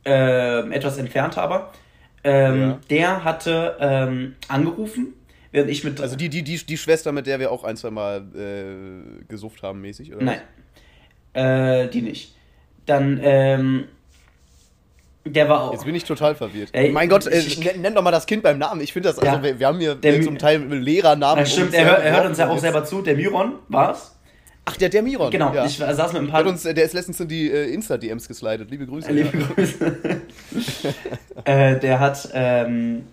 ähm, 0.05 0.71
etwas 0.71 0.97
entfernt 0.97 1.37
aber. 1.37 1.71
Ähm, 2.23 2.61
Ja. 2.61 2.79
Der 2.89 3.23
hatte 3.23 3.77
ähm, 3.79 4.35
angerufen, 4.47 5.13
während 5.51 5.71
ich 5.71 5.83
mit. 5.83 5.99
Also 5.99 6.15
die, 6.15 6.29
die, 6.29 6.43
die, 6.43 6.57
die 6.57 6.77
Schwester, 6.77 7.11
mit 7.11 7.25
der 7.25 7.39
wir 7.39 7.51
auch 7.51 7.63
ein, 7.63 7.75
zwei 7.75 7.89
Mal 7.89 8.23
äh, 8.35 9.23
gesufft 9.27 9.63
haben, 9.63 9.81
mäßig, 9.81 10.13
oder? 10.13 10.23
Nein. 10.23 10.41
Äh, 11.33 11.87
die 11.87 12.01
nicht. 12.01 12.35
Dann, 12.85 13.19
ähm, 13.23 13.85
der 15.25 15.47
war 15.47 15.61
auch. 15.65 15.73
Jetzt 15.73 15.85
bin 15.85 15.93
ich 15.95 16.03
total 16.03 16.35
verwirrt. 16.35 16.69
Ey, 16.73 16.89
mein 16.89 17.07
Gott, 17.07 17.27
äh, 17.27 17.37
ich- 17.39 17.77
nenn, 17.77 17.93
doch 17.93 18.01
mal 18.01 18.11
das 18.11 18.25
Kind 18.25 18.41
beim 18.43 18.57
Namen. 18.57 18.81
Ich 18.81 18.91
finde 18.91 19.09
das, 19.09 19.19
also 19.19 19.35
Ja. 19.37 19.43
wir, 19.43 19.59
wir 19.59 19.67
haben 19.67 19.79
hier 19.79 19.95
Der 19.95 20.21
zum 20.21 20.37
Teil 20.37 20.61
Lehrernamen. 20.61 21.39
Ja, 21.39 21.45
stimmt, 21.45 21.73
er, 21.73 21.85
hört- 21.85 22.03
er 22.03 22.11
hört 22.13 22.25
uns 22.25 22.37
ja 22.39 22.49
auch 22.49 22.57
selber 22.57 22.83
zu. 22.83 23.01
Der 23.01 23.15
Myron 23.15 23.53
war's. 23.67 24.15
Ach, 24.65 24.77
der, 24.77 24.89
der 24.89 25.01
Miron. 25.03 25.31
Genau, 25.31 25.53
ja. 25.53 25.65
ich 25.65 25.77
saß 25.77 26.13
mit 26.13 26.23
ein 26.23 26.27
paar. 26.27 26.45
uns, 26.45 26.63
der 26.63 26.75
ist 26.77 26.93
letztens 26.93 27.19
in 27.19 27.27
die 27.27 27.49
äh, 27.51 27.73
Insta-DMs 27.73 28.27
geslidet. 28.27 28.69
Liebe 28.69 28.85
Grüße. 28.85 29.11
Liebe 29.11 29.37
ja. 29.37 29.45
Grüße. 29.47 30.21
äh, 31.45 31.79
der 31.79 31.99
hat, 31.99 32.29
ähm, 32.33 33.03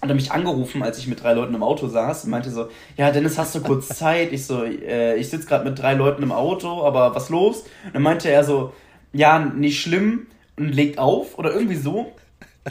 hat 0.00 0.08
er 0.08 0.14
mich 0.14 0.30
angerufen, 0.30 0.82
als 0.82 0.98
ich 0.98 1.08
mit 1.08 1.22
drei 1.22 1.32
Leuten 1.32 1.54
im 1.54 1.62
Auto 1.62 1.88
saß 1.88 2.24
und 2.24 2.30
meinte 2.30 2.50
so, 2.50 2.68
ja 2.96 3.10
Dennis, 3.10 3.36
hast 3.36 3.54
du 3.54 3.60
kurz 3.60 3.88
Zeit? 3.98 4.32
Ich 4.32 4.46
so, 4.46 4.62
äh, 4.64 5.16
ich 5.16 5.28
sitze 5.28 5.46
gerade 5.46 5.68
mit 5.68 5.78
drei 5.78 5.94
Leuten 5.94 6.22
im 6.22 6.32
Auto, 6.32 6.84
aber 6.84 7.14
was 7.14 7.30
los? 7.30 7.62
Und 7.86 7.94
dann 7.94 8.02
meinte 8.02 8.30
er 8.30 8.44
so, 8.44 8.72
ja, 9.12 9.38
nicht 9.38 9.80
schlimm 9.80 10.26
und 10.56 10.74
legt 10.74 10.98
auf 10.98 11.38
oder 11.38 11.52
irgendwie 11.52 11.76
so. 11.76 12.12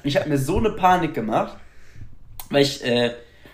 Ich 0.04 0.16
habe 0.16 0.30
mir 0.30 0.38
so 0.38 0.58
eine 0.58 0.70
Panik 0.72 1.14
gemacht, 1.14 1.58
weil 2.50 2.62
ich 2.62 2.84
äh, 2.86 3.12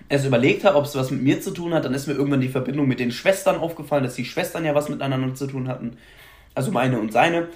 erst 0.10 0.26
überlegt 0.26 0.64
habe, 0.66 0.78
ob 0.78 0.86
es 0.86 0.96
was 0.96 1.10
mit 1.10 1.22
mir 1.22 1.42
zu 1.42 1.52
tun 1.52 1.74
hat. 1.74 1.86
Dann 1.86 1.94
ist 1.94 2.08
mir 2.08 2.14
irgendwann 2.14 2.42
die 2.42 2.50
Verbindung 2.50 2.88
mit 2.88 3.00
den 3.00 3.12
Schwestern 3.12 3.58
aufgefallen, 3.58 4.04
dass 4.04 4.16
die 4.16 4.26
Schwestern 4.26 4.66
ja 4.66 4.76
was 4.76 4.90
miteinander 4.90 5.34
zu 5.34 5.48
tun 5.48 5.68
hatten. 5.68 5.98
Also 6.54 6.72
meine 6.72 7.00
und 7.00 7.12
seine. 7.12 7.48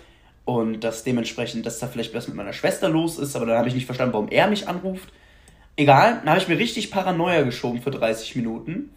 Und 0.45 0.83
dass 0.83 1.03
dementsprechend, 1.03 1.65
dass 1.65 1.79
da 1.79 1.87
vielleicht 1.87 2.13
was 2.13 2.27
mit 2.27 2.37
meiner 2.37 2.53
Schwester 2.53 2.89
los 2.89 3.19
ist. 3.19 3.35
Aber 3.35 3.45
dann 3.45 3.57
habe 3.57 3.67
ich 3.67 3.75
nicht 3.75 3.85
verstanden, 3.85 4.13
warum 4.13 4.29
er 4.29 4.47
mich 4.47 4.67
anruft. 4.67 5.09
Egal, 5.77 6.19
dann 6.19 6.29
habe 6.31 6.39
ich 6.39 6.47
mir 6.47 6.57
richtig 6.57 6.91
Paranoia 6.91 7.43
geschoben 7.43 7.81
für 7.81 7.91
30 7.91 8.35
Minuten. 8.35 8.89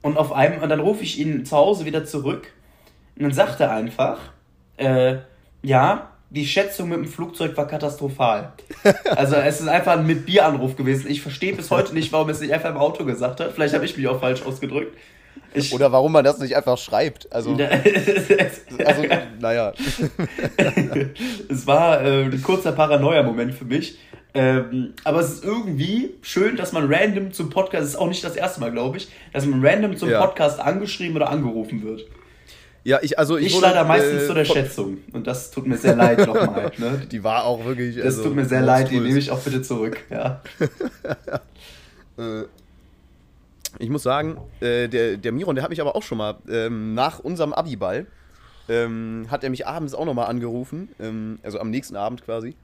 Und 0.00 0.16
auf 0.16 0.32
einem, 0.32 0.62
und 0.62 0.68
dann 0.68 0.80
rufe 0.80 1.02
ich 1.02 1.18
ihn 1.18 1.44
zu 1.44 1.56
Hause 1.56 1.84
wieder 1.84 2.04
zurück. 2.04 2.52
Und 3.16 3.24
dann 3.24 3.32
sagt 3.32 3.60
er 3.60 3.72
einfach, 3.72 4.18
äh, 4.76 5.16
ja, 5.62 6.10
die 6.30 6.46
Schätzung 6.46 6.88
mit 6.88 6.98
dem 6.98 7.06
Flugzeug 7.06 7.56
war 7.56 7.66
katastrophal. 7.66 8.52
Also 9.16 9.36
es 9.36 9.60
ist 9.60 9.68
einfach 9.68 9.92
ein 9.92 10.06
mit 10.06 10.26
Bier-Anruf 10.26 10.76
gewesen. 10.76 11.10
Ich 11.10 11.22
verstehe 11.22 11.54
bis 11.54 11.70
heute 11.70 11.94
nicht, 11.94 12.12
warum 12.12 12.28
er 12.28 12.32
es 12.32 12.40
nicht 12.40 12.52
einfach 12.52 12.70
im 12.70 12.76
Auto 12.76 13.04
gesagt 13.04 13.40
hat. 13.40 13.52
Vielleicht 13.52 13.74
habe 13.74 13.84
ich 13.84 13.96
mich 13.96 14.06
auch 14.08 14.20
falsch 14.20 14.42
ausgedrückt. 14.42 14.96
Ich, 15.52 15.72
Oder 15.72 15.92
warum 15.92 16.12
man 16.12 16.24
das 16.24 16.38
nicht 16.38 16.56
einfach 16.56 16.76
schreibt. 16.78 17.32
Also, 17.32 17.56
also 18.84 19.02
naja. 19.40 19.72
es 21.48 21.66
war 21.66 22.02
äh, 22.02 22.24
ein 22.24 22.42
kurzer 22.42 22.72
Paranoia-Moment 22.72 23.54
für 23.54 23.64
mich. 23.64 23.98
Ähm, 24.36 24.94
aber 25.04 25.20
es 25.20 25.32
ist 25.34 25.44
irgendwie 25.44 26.10
schön, 26.22 26.56
dass 26.56 26.72
man 26.72 26.92
random 26.92 27.32
zum 27.32 27.50
Podcast, 27.50 27.82
das 27.84 27.90
ist 27.90 27.96
auch 27.96 28.08
nicht 28.08 28.24
das 28.24 28.34
erste 28.34 28.60
Mal, 28.60 28.72
glaube 28.72 28.96
ich, 28.96 29.08
dass 29.32 29.46
man 29.46 29.64
random 29.64 29.96
zum 29.96 30.08
Ja. 30.10 30.20
Podcast 30.20 30.58
angeschrieben 30.60 31.14
oder 31.16 31.30
angerufen 31.30 31.82
wird. 31.84 32.04
Ja, 32.82 32.98
ich, 33.00 33.18
also 33.18 33.36
ich, 33.38 33.46
Ich 33.46 33.54
wurde, 33.54 33.66
leider 33.68 33.84
meistens 33.84 34.24
äh, 34.24 34.26
zu 34.26 34.34
der 34.34 34.44
Schätzung. 34.44 34.98
Und 35.12 35.26
das 35.26 35.50
tut 35.50 35.66
mir 35.66 35.76
sehr 35.78 35.96
leid 35.96 36.26
nochmal. 36.26 36.70
Ne? 36.78 37.06
Die 37.10 37.24
war 37.24 37.44
auch 37.44 37.64
wirklich. 37.64 37.96
Das 37.96 38.04
also, 38.04 38.24
tut 38.24 38.34
mir 38.34 38.44
sehr 38.44 38.60
leid, 38.60 38.90
die 38.90 39.00
nehme 39.00 39.18
ich 39.18 39.30
auch 39.30 39.40
bitte 39.40 39.62
zurück. 39.62 39.98
Ja. 40.10 40.42
Äh, 42.16 42.44
Ich 43.80 43.88
muss 43.88 44.04
sagen, 44.04 44.36
äh, 44.60 44.86
der, 44.88 45.16
der 45.16 45.32
Miron, 45.32 45.56
der 45.56 45.64
hat 45.64 45.70
mich 45.70 45.80
aber 45.80 45.96
auch 45.96 46.02
schon 46.04 46.18
mal 46.18 46.36
ähm, 46.48 46.94
nach 46.94 47.18
unserem 47.18 47.52
Abiball, 47.52 48.06
ähm, 48.68 49.26
hat 49.30 49.42
er 49.42 49.50
mich 49.50 49.66
abends 49.66 49.94
auch 49.94 50.04
nochmal 50.04 50.26
angerufen, 50.26 50.90
ähm, 51.00 51.40
also 51.42 51.58
am 51.58 51.70
nächsten 51.70 51.96
Abend 51.96 52.24
quasi, 52.24 52.54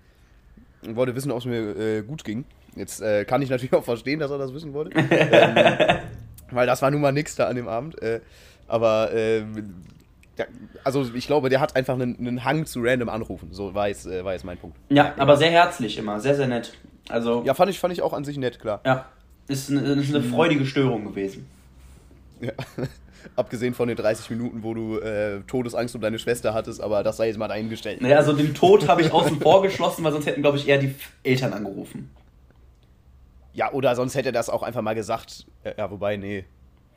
und 0.87 0.97
wollte 0.97 1.15
wissen, 1.15 1.31
ob 1.31 1.39
es 1.39 1.45
mir 1.45 1.77
äh, 1.77 2.03
gut 2.03 2.25
ging. 2.25 2.45
Jetzt 2.77 3.01
äh, 3.03 3.25
kann 3.25 3.43
ich 3.43 3.51
natürlich 3.51 3.73
auch 3.75 3.85
verstehen, 3.85 4.21
dass 4.21 4.31
er 4.31 4.39
das 4.39 4.53
wissen 4.55 4.73
wollte, 4.73 4.93
ähm, 5.11 5.99
weil 6.51 6.67
das 6.67 6.83
war 6.83 6.91
nun 6.91 7.01
mal 7.01 7.13
nix 7.13 7.37
da 7.37 7.49
an 7.49 7.57
dem 7.57 7.69
Abend. 7.69 8.01
Äh, 8.03 8.21
aber 8.69 9.11
ähm, 9.13 9.75
der, 10.39 10.47
also 10.85 11.05
ich 11.15 11.27
glaube, 11.27 11.49
der 11.49 11.61
hat 11.61 11.75
einfach 11.77 11.95
einen, 11.95 12.17
einen 12.19 12.45
Hang 12.45 12.65
zu 12.67 12.81
random 12.83 13.09
Anrufen. 13.09 13.49
So 13.53 13.75
war 13.75 13.89
jetzt, 13.89 14.07
äh, 14.07 14.25
war 14.25 14.33
jetzt 14.33 14.45
mein 14.45 14.59
Punkt. 14.59 14.77
ja, 14.89 15.13
aber 15.17 15.37
sehr 15.37 15.51
herzlich 15.51 15.99
immer, 15.99 16.21
sehr, 16.21 16.35
sehr 16.37 16.47
nett. 16.47 16.75
Also, 17.09 17.43
Ja, 17.45 17.55
fand 17.55 17.71
ich, 17.71 17.81
fand 17.81 17.93
ich 17.93 18.03
auch 18.03 18.13
an 18.13 18.25
sich 18.25 18.39
nett, 18.39 18.61
klar. 18.61 18.81
ja, 18.87 19.07
ist 19.49 19.69
eine, 19.71 19.81
ist 19.81 20.15
eine 20.15 20.23
freudige 20.23 20.65
Störung 20.65 21.05
gewesen. 21.05 21.47
Ja. 22.41 22.53
Abgesehen 23.37 23.75
von 23.75 23.89
den 23.89 23.97
30 23.97 24.31
Minuten, 24.31 24.63
wo 24.63 24.75
du 24.75 24.99
äh, 24.99 25.41
Todesangst 25.47 25.95
um 25.95 26.01
deine 26.01 26.19
Schwester 26.19 26.55
hattest, 26.55 26.81
aber 26.81 27.03
das 27.03 27.17
sei 27.17 27.29
jetzt 27.29 27.39
mal 27.39 27.49
dahingestellt. 27.49 28.01
Naja, 28.01 28.17
also 28.17 28.33
den 28.33 28.55
Tod 28.55 28.89
habe 28.89 29.03
ich 29.03 29.13
außen 29.13 29.41
vor 29.41 29.63
geschlossen, 29.63 30.05
weil 30.05 30.13
sonst 30.13 30.27
hätten, 30.27 30.43
glaube 30.43 30.59
ich, 30.59 30.69
eher 30.69 30.79
die 30.79 30.95
Eltern 31.23 31.53
angerufen. 31.53 32.11
Ja, 33.53 33.73
oder 33.73 33.95
sonst 33.97 34.15
hätte 34.15 34.29
er 34.29 34.33
das 34.33 34.49
auch 34.49 34.63
einfach 34.63 34.83
mal 34.83 34.95
gesagt. 34.95 35.47
Ja, 35.77 35.91
wobei, 35.91 36.17
nee. 36.17 36.45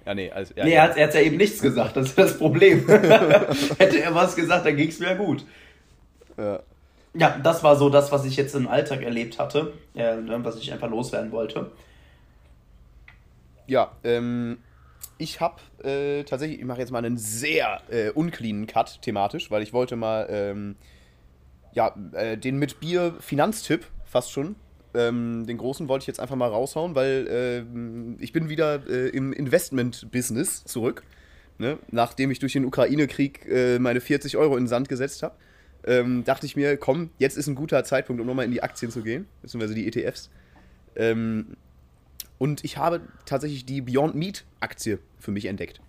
Ja, 0.06 0.14
nee. 0.14 0.32
Also, 0.32 0.54
ja, 0.56 0.66
Nee, 0.66 0.74
er 0.74 0.84
hat, 0.84 0.98
er 0.98 1.08
hat 1.08 1.14
ja 1.16 1.22
eben 1.22 1.38
nichts 1.38 1.62
gesagt, 1.62 1.96
das 1.98 2.08
ist 2.10 2.18
das 2.18 2.38
Problem. 2.38 2.88
Hätte 3.78 4.02
er 4.02 4.14
was 4.14 4.36
gesagt, 4.36 4.66
dann 4.66 4.76
ging 4.76 4.90
es 4.90 5.00
mir 5.00 5.08
ja 5.08 5.14
gut. 5.16 5.46
ja. 6.38 6.60
Ja, 7.16 7.38
das 7.44 7.64
war 7.64 7.76
so 7.76 7.90
das, 7.92 8.12
was 8.12 8.26
ich 8.26 8.36
jetzt 8.38 8.56
im 8.56 8.68
Alltag 8.68 9.04
erlebt 9.04 9.38
hatte, 9.38 9.74
äh, 9.94 10.16
was 10.26 10.58
ich 10.58 10.74
einfach 10.74 10.90
loswerden 10.90 11.32
wollte. 11.32 11.72
ja 13.68 13.92
ähm, 14.04 14.58
ich 15.18 15.40
habe 15.40 15.62
äh, 15.84 16.24
tatsächlich, 16.24 16.60
ich 16.60 16.66
mache 16.66 16.80
jetzt 16.80 16.92
mal 16.92 17.04
einen 17.04 17.18
sehr 17.18 17.82
äh, 17.90 18.10
uncleanen 18.10 18.68
Cut 18.68 19.02
thematisch, 19.02 19.52
weil 19.52 19.64
ich 19.64 19.74
wollte 19.74 19.96
mal, 19.96 20.28
ähm, 20.30 20.76
ja, 21.74 21.96
äh, 22.14 22.38
den 22.38 22.58
mit 22.58 22.80
Bier 22.80 23.16
Finanztipp, 23.20 23.86
fast 24.06 24.32
schon. 24.32 24.56
Ähm, 24.96 25.46
den 25.48 25.58
großen 25.58 25.88
wollte 25.88 26.04
ich 26.04 26.08
jetzt 26.08 26.20
einfach 26.20 26.36
mal 26.36 26.50
raushauen, 26.50 26.94
weil 26.94 27.28
ähm, 27.30 28.18
ich 28.20 28.32
bin 28.32 28.50
wieder 28.50 28.88
äh, 28.88 29.10
im 29.10 29.34
Investment-Business 29.34 30.66
zurück. 30.66 31.04
Ne? 31.58 31.80
Nachdem 31.90 32.30
ich 32.30 32.40
durch 32.40 32.54
den 32.54 32.66
Ukraine-Krieg 32.66 33.48
äh, 33.48 33.80
meine 33.80 34.02
40 34.02 34.38
Euro 34.38 34.56
in 34.56 34.64
den 34.64 34.68
Sand 34.68 34.90
gesetzt 34.90 35.24
habe. 35.24 35.36
ähm, 35.86 36.24
dachte 36.24 36.46
ich 36.46 36.56
mir, 36.56 36.78
komm, 36.78 37.10
jetzt 37.18 37.38
ist 37.38 37.48
ein 37.48 37.56
guter 37.56 37.84
Zeitpunkt, 37.84 38.22
um 38.22 38.28
nochmal 38.28 38.46
in 38.46 38.52
die 38.52 38.64
Aktien 38.64 38.92
zu 38.92 39.02
gehen, 39.02 39.28
beziehungsweise 39.42 39.74
die 39.74 39.88
ETFs. 39.88 40.30
Ähm, 40.96 41.58
und 42.44 42.66
ich 42.66 42.76
habe 42.76 43.00
tatsächlich 43.26 43.66
die 43.66 43.80
Beyond 43.80 44.16
Meat 44.16 44.44
Aktie 44.60 45.00
für 45.18 45.32
mich 45.32 45.46
entdeckt. 45.46 45.80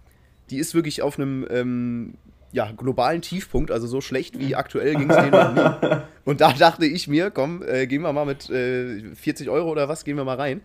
Die 0.51 0.59
ist 0.59 0.73
wirklich 0.73 1.03
auf 1.03 1.19
einem 1.19 1.45
ähm, 1.51 2.15
ja, 2.53 2.71
globalen 2.71 3.23
Tiefpunkt, 3.23 3.73
also 3.73 3.89
so 3.89 4.01
schlecht 4.01 4.39
wie 4.39 4.55
aktuell 4.55 4.95
ging 4.95 5.11
es 5.11 5.17
denen 5.17 5.33
noch 5.33 5.83
nie. 5.83 5.97
Und 6.25 6.41
da 6.41 6.53
dachte 6.53 6.87
ich 6.87 7.09
mir, 7.09 7.33
komm, 7.33 7.65
äh, 7.67 7.89
gehen 7.89 8.03
wir 8.03 8.13
mal 8.13 8.25
mit 8.25 8.49
äh, 8.51 9.17
40 9.17 9.51
Euro 9.51 9.69
oder 9.69 9.89
was, 9.89 10.05
gehen 10.05 10.17
wir 10.17 10.23
mal 10.23 10.37
rein. 10.37 10.61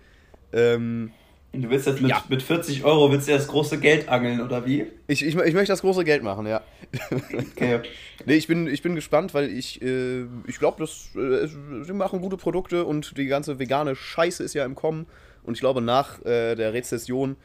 Ähm, 0.53 1.09
du 1.53 1.67
willst 1.71 1.87
jetzt 1.87 2.01
mit, 2.01 2.11
ja. 2.11 2.23
mit 2.29 2.43
40 2.43 2.83
Euro 2.83 3.11
willst 3.11 3.27
du 3.27 3.31
das 3.31 3.47
große 3.47 3.79
Geld 3.79 4.09
angeln, 4.09 4.41
oder 4.41 4.67
wie? 4.67 4.85
Ich, 5.07 5.25
ich, 5.25 5.35
ich 5.35 5.53
möchte 5.55 5.73
das 5.73 5.81
große 5.81 6.03
Geld 6.03 6.21
machen, 6.21 6.45
ja. 6.45 6.61
Okay. 7.09 7.79
nee, 8.27 8.35
ich 8.35 8.45
bin, 8.45 8.67
ich 8.67 8.83
bin 8.83 8.93
gespannt, 8.93 9.33
weil 9.33 9.49
ich, 9.49 9.81
äh, 9.81 10.25
ich 10.45 10.59
glaube, 10.59 10.83
äh, 10.83 11.47
sie 11.47 11.93
machen 11.93 12.21
gute 12.21 12.37
Produkte 12.37 12.85
und 12.85 13.17
die 13.17 13.25
ganze 13.25 13.57
vegane 13.57 13.95
Scheiße 13.95 14.43
ist 14.43 14.53
ja 14.53 14.65
im 14.65 14.75
Kommen. 14.75 15.07
Und 15.49 15.55
ich 15.55 15.61
glaube, 15.61 15.81
nach 15.81 16.23
äh, 16.25 16.53
der 16.53 16.73
Rezession 16.73 17.35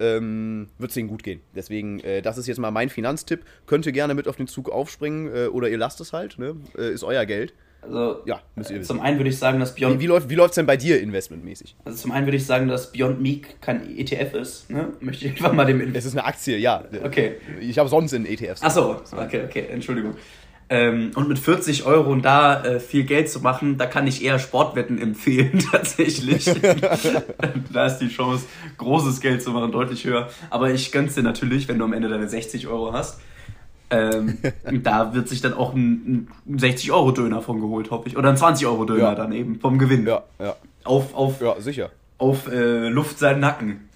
ähm, 0.00 0.70
wird 0.76 0.90
es 0.90 0.96
ihnen 0.96 1.06
gut 1.06 1.22
gehen. 1.22 1.40
Deswegen, 1.54 2.00
äh, 2.00 2.20
das 2.20 2.36
ist 2.36 2.48
jetzt 2.48 2.58
mal 2.58 2.72
mein 2.72 2.88
Finanztipp. 2.88 3.44
Könnt 3.66 3.86
ihr 3.86 3.92
gerne 3.92 4.14
mit 4.14 4.26
auf 4.26 4.34
den 4.34 4.48
Zug 4.48 4.68
aufspringen 4.70 5.32
äh, 5.32 5.46
oder 5.46 5.68
ihr 5.68 5.78
lasst 5.78 6.00
es 6.00 6.12
halt, 6.12 6.36
ne? 6.36 6.56
Äh, 6.76 6.90
ist 6.90 7.04
euer 7.04 7.24
Geld. 7.26 7.54
Also, 7.80 8.22
ja, 8.24 8.40
müsst 8.56 8.70
ihr 8.70 8.80
wissen. 8.80 8.88
Zum 8.88 9.00
einen 9.00 9.20
würde 9.20 9.30
ich 9.30 9.38
sagen, 9.38 9.60
dass 9.60 9.76
Beyond. 9.76 10.00
Wie, 10.00 10.00
wie 10.00 10.06
läuft 10.08 10.30
wie 10.30 10.56
denn 10.56 10.66
bei 10.66 10.76
dir 10.76 11.00
investmentmäßig? 11.00 11.76
Also, 11.84 11.96
zum 11.96 12.10
einen 12.10 12.26
würde 12.26 12.38
ich 12.38 12.44
sagen, 12.44 12.66
dass 12.66 12.90
Beyond 12.90 13.20
Meek 13.20 13.60
kein 13.60 13.96
ETF 13.96 14.34
ist. 14.34 14.68
Ne? 14.68 14.88
Möchte 14.98 15.26
ich 15.26 15.30
einfach 15.36 15.52
mal 15.52 15.64
dem. 15.64 15.94
Es 15.94 16.06
ist 16.06 16.16
eine 16.16 16.24
Aktie, 16.24 16.56
ja. 16.56 16.82
Okay. 17.04 17.36
Ich 17.60 17.78
habe 17.78 17.88
sonst 17.88 18.14
in 18.14 18.26
ETFs. 18.26 18.64
Achso, 18.64 19.00
okay, 19.12 19.44
okay, 19.44 19.66
Entschuldigung. 19.70 20.16
Ähm, 20.70 21.10
und 21.14 21.28
mit 21.28 21.38
40 21.38 21.84
Euro 21.84 22.10
und 22.10 22.22
da 22.22 22.64
äh, 22.64 22.80
viel 22.80 23.04
Geld 23.04 23.28
zu 23.28 23.40
machen, 23.40 23.76
da 23.76 23.84
kann 23.84 24.06
ich 24.06 24.24
eher 24.24 24.38
Sportwetten 24.38 24.98
empfehlen, 25.00 25.62
tatsächlich. 25.70 26.44
da 27.72 27.86
ist 27.86 27.98
die 27.98 28.08
Chance, 28.08 28.46
großes 28.78 29.20
Geld 29.20 29.42
zu 29.42 29.50
machen, 29.50 29.72
deutlich 29.72 30.04
höher. 30.04 30.28
Aber 30.50 30.70
ich 30.70 30.90
gönn's 30.90 31.14
dir 31.14 31.22
natürlich, 31.22 31.68
wenn 31.68 31.78
du 31.78 31.84
am 31.84 31.92
Ende 31.92 32.08
deine 32.08 32.28
60 32.28 32.66
Euro 32.66 32.92
hast. 32.92 33.20
Ähm, 33.90 34.38
da 34.82 35.12
wird 35.12 35.28
sich 35.28 35.42
dann 35.42 35.52
auch 35.52 35.74
ein, 35.74 36.28
ein 36.46 36.58
60-Euro-Döner 36.58 37.42
von 37.42 37.60
geholt, 37.60 37.90
hoffe 37.90 38.08
ich. 38.08 38.16
Oder 38.16 38.30
ein 38.30 38.36
20-Euro-Döner 38.36 39.00
ja. 39.00 39.14
dann 39.14 39.32
eben 39.32 39.60
vom 39.60 39.78
Gewinn. 39.78 40.06
Ja, 40.06 40.22
ja. 40.38 40.56
Auf, 40.84 41.14
auf, 41.14 41.42
ja, 41.42 41.60
sicher. 41.60 41.90
Auf 42.16 42.50
äh, 42.50 42.88
Luft 42.88 43.18
seinen 43.18 43.40
Nacken. 43.40 43.90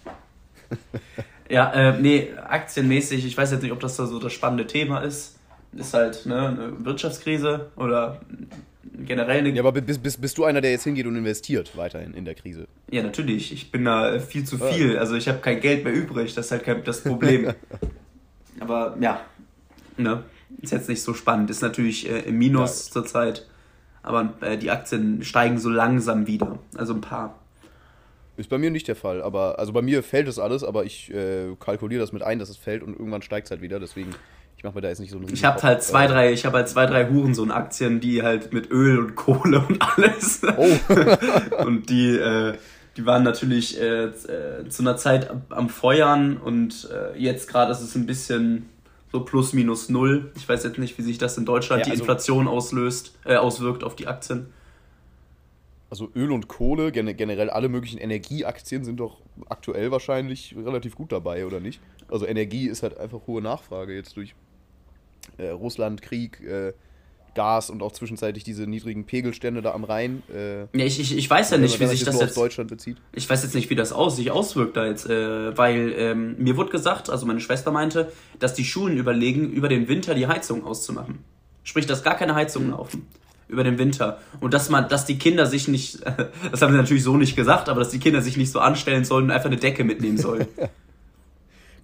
ja, 1.48 1.72
äh, 1.72 1.98
nee, 1.98 2.28
aktienmäßig, 2.46 3.24
ich 3.24 3.36
weiß 3.36 3.52
jetzt 3.52 3.62
nicht, 3.62 3.72
ob 3.72 3.80
das 3.80 3.96
da 3.96 4.06
so 4.06 4.18
das 4.18 4.34
spannende 4.34 4.66
Thema 4.66 4.98
ist 4.98 5.37
ist 5.72 5.94
halt 5.94 6.26
ne, 6.26 6.48
eine 6.48 6.84
Wirtschaftskrise 6.84 7.70
oder 7.76 8.20
generell 9.04 9.38
eine. 9.38 9.50
Ja, 9.50 9.62
aber 9.62 9.80
bist, 9.80 10.02
bist, 10.02 10.20
bist 10.20 10.38
du 10.38 10.44
einer, 10.44 10.60
der 10.60 10.70
jetzt 10.70 10.84
hingeht 10.84 11.06
und 11.06 11.16
investiert 11.16 11.76
weiterhin 11.76 12.14
in 12.14 12.24
der 12.24 12.34
Krise? 12.34 12.66
Ja, 12.90 13.02
natürlich. 13.02 13.52
Ich 13.52 13.70
bin 13.70 13.84
da 13.84 14.18
viel 14.18 14.44
zu 14.44 14.58
viel. 14.58 14.94
Ja. 14.94 15.00
Also 15.00 15.14
ich 15.14 15.28
habe 15.28 15.38
kein 15.38 15.60
Geld 15.60 15.84
mehr 15.84 15.92
übrig. 15.92 16.34
Das 16.34 16.46
ist 16.46 16.52
halt 16.52 16.64
kein, 16.64 16.84
das 16.84 17.02
Problem. 17.02 17.52
aber 18.60 18.96
ja, 19.00 19.20
ne, 19.96 20.24
ist 20.60 20.72
jetzt 20.72 20.88
nicht 20.88 21.02
so 21.02 21.14
spannend. 21.14 21.50
Ist 21.50 21.62
natürlich 21.62 22.08
äh, 22.08 22.20
im 22.20 22.38
Minus 22.38 22.86
ja. 22.86 22.92
zurzeit. 22.92 23.46
Aber 24.02 24.34
äh, 24.40 24.56
die 24.56 24.70
Aktien 24.70 25.22
steigen 25.22 25.58
so 25.58 25.68
langsam 25.68 26.26
wieder. 26.26 26.58
Also 26.76 26.94
ein 26.94 27.00
paar. 27.00 27.38
Ist 28.36 28.48
bei 28.48 28.58
mir 28.58 28.70
nicht 28.70 28.86
der 28.86 28.94
Fall, 28.94 29.20
aber 29.20 29.58
also 29.58 29.72
bei 29.72 29.82
mir 29.82 30.04
fällt 30.04 30.28
es 30.28 30.38
alles, 30.38 30.62
aber 30.62 30.84
ich 30.84 31.12
äh, 31.12 31.56
kalkuliere 31.58 32.00
das 32.00 32.12
mit 32.12 32.22
ein, 32.22 32.38
dass 32.38 32.48
es 32.48 32.56
fällt 32.56 32.84
und 32.84 32.92
irgendwann 32.92 33.20
steigt 33.20 33.46
es 33.46 33.50
halt 33.50 33.62
wieder, 33.62 33.80
deswegen 33.80 34.14
ich 34.58 34.64
mache 34.64 34.74
mir 34.74 34.80
da 34.80 34.88
jetzt 34.88 34.98
nicht 34.98 35.12
so 35.12 35.18
einen 35.18 35.32
Ich 35.32 35.44
habe 35.44 35.62
halt 35.62 35.84
zwei, 35.84 36.06
äh, 36.06 36.08
drei, 36.08 36.32
ich 36.32 36.44
habe 36.44 36.56
halt 36.56 36.68
zwei, 36.68 36.84
drei 36.86 37.08
Hurensohn-Aktien, 37.08 38.00
die 38.00 38.24
halt 38.24 38.52
mit 38.52 38.72
Öl 38.72 38.98
und 38.98 39.14
Kohle 39.14 39.60
und 39.60 39.80
alles. 39.80 40.40
Oh. 40.56 40.66
und 41.64 41.88
die, 41.88 42.16
äh, 42.16 42.54
die 42.96 43.06
waren 43.06 43.22
natürlich 43.22 43.80
äh, 43.80 44.06
äh, 44.06 44.68
zu 44.68 44.82
einer 44.82 44.96
Zeit 44.96 45.30
am 45.50 45.68
Feuern 45.68 46.38
und 46.38 46.90
äh, 46.92 47.16
jetzt 47.16 47.48
gerade 47.48 47.70
ist 47.70 47.82
es 47.82 47.94
ein 47.94 48.06
bisschen 48.06 48.68
so 49.12 49.20
plus 49.20 49.52
minus 49.52 49.90
null. 49.90 50.32
Ich 50.34 50.48
weiß 50.48 50.64
jetzt 50.64 50.76
nicht, 50.76 50.98
wie 50.98 51.02
sich 51.02 51.18
das 51.18 51.38
in 51.38 51.44
Deutschland 51.44 51.82
ja, 51.82 51.84
die 51.84 51.90
also, 51.92 52.02
Inflation 52.02 52.48
auslöst, 52.48 53.16
äh, 53.24 53.36
auswirkt 53.36 53.84
auf 53.84 53.94
die 53.94 54.08
Aktien. 54.08 54.48
Also 55.88 56.10
Öl 56.16 56.32
und 56.32 56.48
Kohle, 56.48 56.90
generell 56.90 57.48
alle 57.48 57.68
möglichen 57.68 57.98
Energieaktien 57.98 58.82
sind 58.82 58.98
doch 58.98 59.20
aktuell 59.48 59.92
wahrscheinlich 59.92 60.56
relativ 60.56 60.96
gut 60.96 61.12
dabei, 61.12 61.46
oder 61.46 61.60
nicht? 61.60 61.80
Also 62.10 62.26
Energie 62.26 62.66
ist 62.66 62.82
halt 62.82 62.98
einfach 62.98 63.20
hohe 63.28 63.40
Nachfrage 63.40 63.94
jetzt 63.94 64.16
durch 64.16 64.34
äh, 65.38 65.50
Russland, 65.50 66.02
Krieg, 66.02 66.40
äh, 66.40 66.72
Gas 67.34 67.70
und 67.70 67.82
auch 67.82 67.92
zwischenzeitlich 67.92 68.42
diese 68.42 68.66
niedrigen 68.66 69.04
Pegelstände 69.04 69.62
da 69.62 69.72
am 69.72 69.84
Rhein. 69.84 70.24
Äh, 70.34 70.62
ja, 70.76 70.84
ich, 70.84 70.98
ich, 70.98 71.16
ich 71.16 71.30
weiß 71.30 71.50
ja 71.50 71.58
nicht, 71.58 71.78
wie 71.78 71.86
sich 71.86 72.04
das 72.04 72.20
jetzt, 72.20 72.36
Deutschland 72.36 72.68
bezieht. 72.68 72.96
Ich 73.12 73.30
weiß 73.30 73.44
jetzt 73.44 73.54
nicht, 73.54 73.70
wie 73.70 73.76
das 73.76 73.92
aus, 73.92 74.16
sich 74.16 74.32
auswirkt 74.32 74.76
da 74.76 74.86
jetzt, 74.86 75.08
äh, 75.08 75.56
weil 75.56 75.94
ähm, 75.96 76.34
mir 76.38 76.56
wurde 76.56 76.70
gesagt, 76.70 77.10
also 77.10 77.26
meine 77.26 77.40
Schwester 77.40 77.70
meinte, 77.70 78.10
dass 78.40 78.54
die 78.54 78.64
Schulen 78.64 78.96
überlegen, 78.96 79.52
über 79.52 79.68
den 79.68 79.86
Winter 79.88 80.14
die 80.14 80.26
Heizung 80.26 80.66
auszumachen. 80.66 81.20
Sprich, 81.62 81.86
dass 81.86 82.02
gar 82.02 82.16
keine 82.16 82.34
Heizungen 82.34 82.70
laufen 82.70 83.06
über 83.46 83.64
den 83.64 83.78
Winter 83.78 84.20
und 84.40 84.52
dass 84.52 84.68
man, 84.68 84.88
dass 84.88 85.06
die 85.06 85.18
Kinder 85.18 85.46
sich 85.46 85.68
nicht, 85.68 86.00
das 86.50 86.60
haben 86.60 86.72
sie 86.72 86.78
natürlich 86.78 87.04
so 87.04 87.16
nicht 87.16 87.36
gesagt, 87.36 87.68
aber 87.68 87.80
dass 87.80 87.90
die 87.90 87.98
Kinder 87.98 88.20
sich 88.20 88.36
nicht 88.36 88.50
so 88.50 88.58
anstellen 88.58 89.04
sollen 89.04 89.26
und 89.26 89.30
einfach 89.30 89.46
eine 89.48 89.58
Decke 89.58 89.84
mitnehmen 89.84 90.18
sollen. 90.18 90.46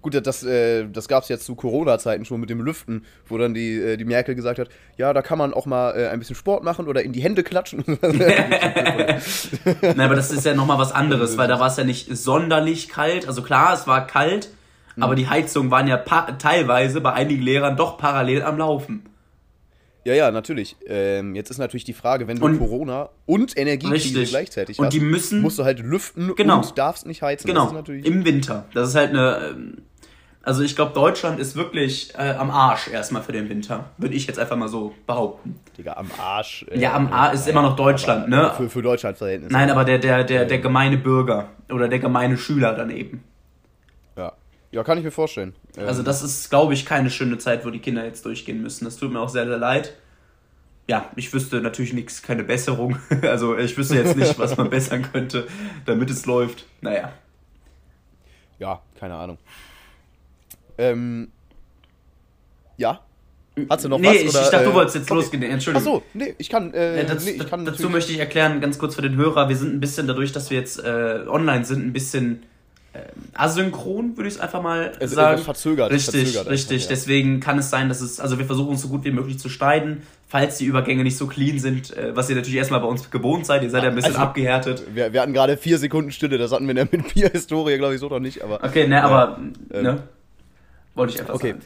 Gut, 0.05 0.13
das, 0.23 0.43
äh, 0.43 0.87
das 0.87 1.07
gab 1.07 1.23
es 1.23 1.29
jetzt 1.29 1.47
zu 1.47 1.55
Corona-Zeiten 1.55 2.25
schon 2.25 2.39
mit 2.39 2.51
dem 2.51 2.61
Lüften, 2.61 3.05
wo 3.27 3.39
dann 3.39 3.55
die, 3.55 3.73
äh, 3.73 3.97
die 3.97 4.05
Merkel 4.05 4.35
gesagt 4.35 4.59
hat, 4.59 4.69
ja, 4.97 5.11
da 5.13 5.23
kann 5.23 5.39
man 5.39 5.51
auch 5.51 5.65
mal 5.65 5.99
äh, 5.99 6.09
ein 6.09 6.19
bisschen 6.19 6.35
Sport 6.35 6.63
machen 6.63 6.87
oder 6.87 7.01
in 7.01 7.11
die 7.11 7.21
Hände 7.21 7.41
klatschen. 7.41 7.83
Nein, 8.03 9.19
aber 9.99 10.13
das 10.13 10.29
ist 10.29 10.45
ja 10.45 10.53
nochmal 10.53 10.77
was 10.77 10.91
anderes, 10.91 11.39
weil 11.39 11.47
da 11.47 11.59
war 11.59 11.69
es 11.69 11.77
ja 11.77 11.83
nicht 11.83 12.15
sonderlich 12.15 12.87
kalt. 12.87 13.27
Also 13.27 13.41
klar, 13.41 13.73
es 13.73 13.87
war 13.87 14.05
kalt, 14.05 14.49
mhm. 14.95 15.01
aber 15.01 15.15
die 15.15 15.27
Heizungen 15.27 15.71
waren 15.71 15.87
ja 15.87 15.97
teilweise 15.97 17.01
bei 17.01 17.13
einigen 17.13 17.41
Lehrern 17.41 17.75
doch 17.75 17.97
parallel 17.97 18.43
am 18.43 18.59
Laufen. 18.59 19.09
Ja, 20.03 20.13
ja, 20.13 20.29
natürlich. 20.29 20.75
Ähm, 20.85 21.33
jetzt 21.33 21.49
ist 21.49 21.57
natürlich 21.57 21.83
die 21.83 21.93
Frage, 21.93 22.27
wenn 22.27 22.37
du 22.37 22.45
und, 22.45 22.59
Corona 22.59 23.09
und 23.25 23.57
Energiekrise 23.57 24.23
gleichzeitig 24.25 24.77
und 24.77 24.85
hast, 24.85 24.93
die 24.93 24.99
müssen, 24.99 25.41
musst 25.41 25.57
du 25.57 25.63
halt 25.63 25.79
lüften 25.79 26.35
genau, 26.35 26.57
und 26.57 26.77
darfst 26.77 27.07
nicht 27.07 27.23
heizen. 27.23 27.47
Genau, 27.47 27.73
im 27.87 28.23
Winter. 28.23 28.65
Das 28.75 28.89
ist 28.89 28.95
halt 28.95 29.09
eine 29.09 29.55
ähm, 29.55 29.77
also 30.45 30.61
ich 30.61 30.75
glaube, 30.75 30.93
Deutschland 30.93 31.39
ist 31.39 31.55
wirklich 31.55 32.13
äh, 32.15 32.35
am 32.37 32.51
Arsch 32.51 32.87
erstmal 32.87 33.23
für 33.23 33.31
den 33.31 33.49
Winter. 33.49 33.89
Würde 33.97 34.13
ich 34.13 34.27
jetzt 34.27 34.37
einfach 34.37 34.55
mal 34.55 34.69
so 34.69 34.93
behaupten. 35.07 35.59
Digga, 35.75 35.93
am 35.93 36.09
Arsch. 36.19 36.65
Äh, 36.69 36.79
ja, 36.79 36.93
am 36.93 37.11
Arsch 37.11 37.33
ist 37.33 37.47
immer 37.47 37.63
noch 37.63 37.75
Deutschland, 37.75 38.29
ne? 38.29 38.53
Für, 38.55 38.69
für 38.69 38.83
Deutschland 38.83 39.17
Verhältnisse. 39.17 39.51
Nein, 39.51 39.71
aber 39.71 39.83
der, 39.83 39.97
der, 39.97 40.23
der, 40.23 40.45
der 40.45 40.59
gemeine 40.59 40.97
Bürger 40.97 41.49
oder 41.69 41.87
der 41.87 41.97
gemeine 41.97 42.37
Schüler 42.37 42.73
daneben. 42.73 43.23
Ja. 44.15 44.33
Ja, 44.71 44.83
kann 44.83 44.99
ich 44.99 45.03
mir 45.03 45.11
vorstellen. 45.11 45.55
Also 45.77 46.03
das 46.03 46.21
ist, 46.21 46.51
glaube 46.51 46.75
ich, 46.75 46.85
keine 46.85 47.09
schöne 47.09 47.39
Zeit, 47.39 47.65
wo 47.65 47.71
die 47.71 47.79
Kinder 47.79 48.05
jetzt 48.05 48.23
durchgehen 48.23 48.61
müssen. 48.61 48.85
Das 48.85 48.97
tut 48.97 49.11
mir 49.11 49.19
auch 49.19 49.29
sehr, 49.29 49.47
sehr 49.47 49.57
leid. 49.57 49.95
Ja, 50.87 51.09
ich 51.15 51.33
wüsste 51.33 51.59
natürlich 51.61 51.93
nichts, 51.93 52.21
keine 52.21 52.43
Besserung. 52.43 52.99
Also 53.23 53.57
ich 53.57 53.75
wüsste 53.75 53.95
jetzt 53.95 54.15
nicht, 54.15 54.37
was 54.37 54.55
man 54.57 54.69
bessern 54.69 55.11
könnte, 55.11 55.47
damit 55.85 56.11
es 56.11 56.27
läuft. 56.27 56.65
Naja. 56.81 57.11
Ja, 58.59 58.81
keine 58.99 59.15
Ahnung. 59.15 59.39
Ähm, 60.77 61.29
ja. 62.77 62.99
Hast 63.69 63.85
du 63.85 63.89
noch 63.89 63.99
nee, 63.99 64.07
was? 64.07 64.13
Nee, 64.13 64.19
ich, 64.21 64.27
ich, 64.27 64.33
dachte, 64.33 64.65
du 64.65 64.71
äh, 64.71 64.73
wolltest 64.73 64.95
jetzt 64.95 65.11
okay. 65.11 65.21
losgehen. 65.21 65.43
Entschuldigung. 65.43 65.87
Achso, 65.87 66.03
nee, 66.13 66.35
ich 66.37 66.49
kann. 66.49 66.73
Äh, 66.73 66.97
ja, 66.97 67.03
das, 67.03 67.23
nee, 67.23 67.31
ich 67.31 67.49
kann 67.49 67.63
dazu 67.63 67.89
möchte 67.89 68.11
ich 68.11 68.19
erklären, 68.19 68.59
ganz 68.59 68.77
kurz 68.77 68.95
für 68.95 69.01
den 69.01 69.15
Hörer, 69.15 69.47
wir 69.47 69.55
sind 69.55 69.73
ein 69.73 69.79
bisschen, 69.79 70.07
dadurch, 70.07 70.33
dass 70.33 70.49
wir 70.49 70.59
jetzt 70.59 70.83
äh, 70.83 71.21
online 71.27 71.63
sind, 71.63 71.85
ein 71.85 71.93
bisschen 71.93 72.43
äh, 72.95 72.99
asynchron, 73.33 74.17
würde 74.17 74.27
ich 74.27 74.35
es 74.35 74.39
einfach 74.41 74.61
mal 74.61 74.91
also, 74.99 75.15
sagen. 75.15 75.41
Verzögert. 75.41 75.91
Richtig, 75.91 76.23
verzögert 76.23 76.49
richtig. 76.49 76.83
Ja. 76.83 76.89
Deswegen 76.89 77.39
kann 77.39 77.57
es 77.57 77.69
sein, 77.69 77.89
dass 77.89 78.01
es, 78.01 78.19
also 78.19 78.39
wir 78.39 78.45
versuchen 78.45 78.75
so 78.77 78.89
gut 78.89 79.05
wie 79.05 79.11
möglich 79.11 79.39
zu 79.39 79.47
schneiden, 79.47 80.03
falls 80.27 80.57
die 80.57 80.65
Übergänge 80.65 81.03
nicht 81.03 81.17
so 81.17 81.27
clean 81.27 81.59
sind, 81.59 81.95
äh, 81.95 82.15
was 82.15 82.29
ihr 82.29 82.35
natürlich 82.35 82.57
erstmal 82.57 82.81
bei 82.81 82.87
uns 82.87 83.09
gewohnt 83.09 83.45
seid. 83.45 83.63
Ihr 83.63 83.69
seid 83.69 83.83
ja 83.83 83.89
ein 83.89 83.95
bisschen 83.95 84.11
also, 84.11 84.23
abgehärtet. 84.23 84.83
Wir, 84.93 85.13
wir 85.13 85.21
hatten 85.21 85.33
gerade 85.33 85.55
vier 85.55 85.77
Sekunden 85.77 86.11
Stille, 86.11 86.37
das 86.37 86.51
hatten 86.51 86.65
wir 86.65 86.71
in 86.71 86.75
der 86.75 86.85
Bier-Historie, 87.13 87.77
glaube 87.77 87.95
ich, 87.95 88.01
so 88.01 88.09
noch 88.09 88.19
nicht. 88.19 88.43
Aber, 88.43 88.63
okay, 88.63 88.87
ne, 88.87 89.03
aber, 89.03 89.39
ähm, 89.71 89.83
ne? 89.83 90.03
Wollte 90.95 91.13
ich 91.13 91.19
einfach 91.19 91.35
okay. 91.35 91.51
sagen 91.51 91.61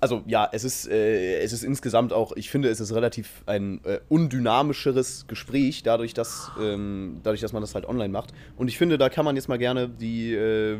also 0.00 0.22
ja, 0.26 0.48
es 0.52 0.64
ist, 0.64 0.88
äh, 0.88 1.40
es 1.40 1.52
ist 1.52 1.64
insgesamt 1.64 2.12
auch, 2.12 2.32
ich 2.36 2.50
finde, 2.50 2.68
es 2.68 2.80
ist 2.80 2.94
relativ 2.94 3.42
ein 3.46 3.80
äh, 3.84 3.98
undynamischeres 4.08 5.26
Gespräch, 5.26 5.82
dadurch 5.82 6.14
dass, 6.14 6.50
ähm, 6.60 7.20
dadurch, 7.22 7.40
dass 7.40 7.52
man 7.52 7.62
das 7.62 7.74
halt 7.74 7.86
online 7.86 8.10
macht. 8.10 8.32
Und 8.56 8.68
ich 8.68 8.78
finde, 8.78 8.96
da 8.98 9.08
kann 9.08 9.24
man 9.24 9.34
jetzt 9.36 9.48
mal 9.48 9.58
gerne 9.58 9.88
die 9.88 10.34
äh, 10.34 10.78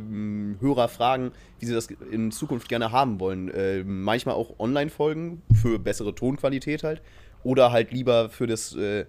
Hörer 0.61 0.89
fragen, 0.89 1.33
wie 1.59 1.67
sie 1.67 1.75
das 1.75 1.89
in 2.11 2.31
Zukunft 2.31 2.69
gerne 2.69 2.93
haben 2.93 3.19
wollen. 3.19 3.49
Äh, 3.51 3.83
manchmal 3.85 4.37
auch 4.37 4.59
Online-Folgen 4.59 5.43
für 5.61 5.79
bessere 5.79 6.15
Tonqualität 6.15 6.85
halt. 6.85 7.03
Oder 7.43 7.73
halt 7.73 7.93
lieber 7.93 8.31
für 8.31 8.47
das, 8.47 8.75
äh, 8.77 9.07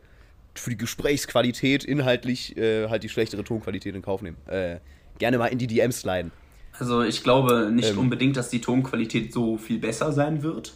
für 0.56 0.72
die 0.72 0.78
Gesprächsqualität 0.78 1.84
inhaltlich 1.84 2.58
äh, 2.58 2.90
halt 2.90 3.04
die 3.04 3.10
schlechtere 3.10 3.44
Tonqualität 3.44 3.96
in 3.96 4.02
Kauf 4.02 4.22
nehmen. 4.22 4.38
gerne 5.20 5.38
mal 5.38 5.48
in 5.48 5.58
die 5.58 5.68
DMs 5.68 6.02
sliden. 6.02 6.32
Also 6.80 7.04
ich 7.04 7.24
glaube 7.24 7.70
nicht 7.72 7.92
ähm, 7.92 8.00
unbedingt, 8.00 8.38
dass 8.38 8.50
die 8.50 8.62
Tonqualität 8.62 9.34
so 9.34 9.58
viel 9.58 9.80
besser 9.80 10.12
sein 10.12 10.44
wird. 10.44 10.74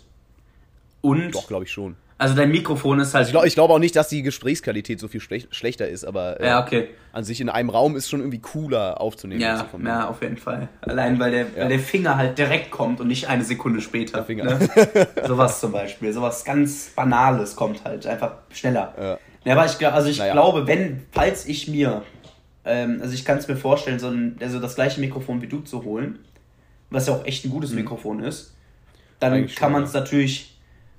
Und 1.02 1.32
doch, 1.32 1.48
glaube 1.48 1.66
ich 1.66 1.72
schon. 1.72 1.96
Also 2.18 2.36
dein 2.36 2.52
Mikrofon 2.52 3.00
ist 3.00 3.14
halt. 3.14 3.26
Ich 3.26 3.32
glaube 3.32 3.50
glaub 3.50 3.70
auch 3.70 3.80
nicht, 3.80 3.96
dass 3.96 4.08
die 4.08 4.22
Gesprächsqualität 4.22 5.00
so 5.00 5.08
viel 5.08 5.20
schlech 5.20 5.48
schlechter 5.52 5.90
ist, 5.90 6.06
aber 6.06 6.40
äh, 6.40 6.48
ja, 6.48 6.64
okay. 6.64 6.90
an 7.12 7.24
sich 7.24 7.42
in 7.42 7.50
einem 7.50 7.70
Raum 7.70 7.96
ist 7.96 8.10
schon 8.10 8.22
irgendwie 8.22 8.40
cooler 8.40 9.02
aufzunehmen. 9.02 9.42
Ja, 9.42 9.68
ja 9.84 10.08
auf 10.08 10.22
jeden 10.22 10.38
Fall. 10.38 10.70
Allein 10.82 11.20
weil 11.20 11.32
der, 11.32 11.42
ja. 11.42 11.64
weil 11.64 11.70
der 11.70 11.80
Finger 11.80 12.16
halt 12.16 12.38
direkt 12.38 12.72
kommt 12.72 13.02
und 13.02 13.08
nicht 13.08 13.28
eine 13.28 13.44
Sekunde 13.44 13.82
später. 13.82 14.20
Der 14.20 14.26
Finger. 14.26 14.46
Ne? 14.46 14.70
sowas 15.28 15.60
zum 15.60 15.74
Beispiel. 15.74 16.14
Sowas 16.14 16.46
ganz 16.46 16.92
Banales 16.96 17.56
kommt 17.56 17.84
halt 17.84 18.08
einfach 18.08 18.36
schneller. 18.52 18.94
Ja. 18.98 19.20
Ja, 19.46 19.56
aber 19.56 19.66
ich, 19.66 19.86
also 19.86 20.10
ich 20.10 20.20
naja. 20.20 20.32
glaube, 20.32 20.68
wenn, 20.68 21.06
falls 21.12 21.46
ich 21.46 21.68
mir, 21.68 22.04
ähm, 22.66 23.00
also 23.02 23.14
ich 23.14 23.26
kann 23.26 23.38
es 23.38 23.48
mir 23.48 23.56
vorstellen, 23.56 24.00
so 24.00 24.08
ein, 24.08 24.38
also 24.40 24.60
das 24.60 24.76
gleiche 24.76 25.00
Mikrofon 25.00 25.42
wie 25.42 25.48
du 25.48 25.60
zu 25.62 25.84
holen, 25.84 26.20
was 26.90 27.08
ja 27.08 27.14
auch 27.14 27.26
echt 27.26 27.46
ein 27.46 27.52
gutes 27.52 27.72
mhm. 27.72 27.78
Mikrofon 27.78 28.24
ist, 28.24 28.56
dann 29.20 29.34
Eigentlich 29.34 29.56
kann 29.56 29.72
man 29.72 29.84
es 29.84 29.94
natürlich 29.94 30.54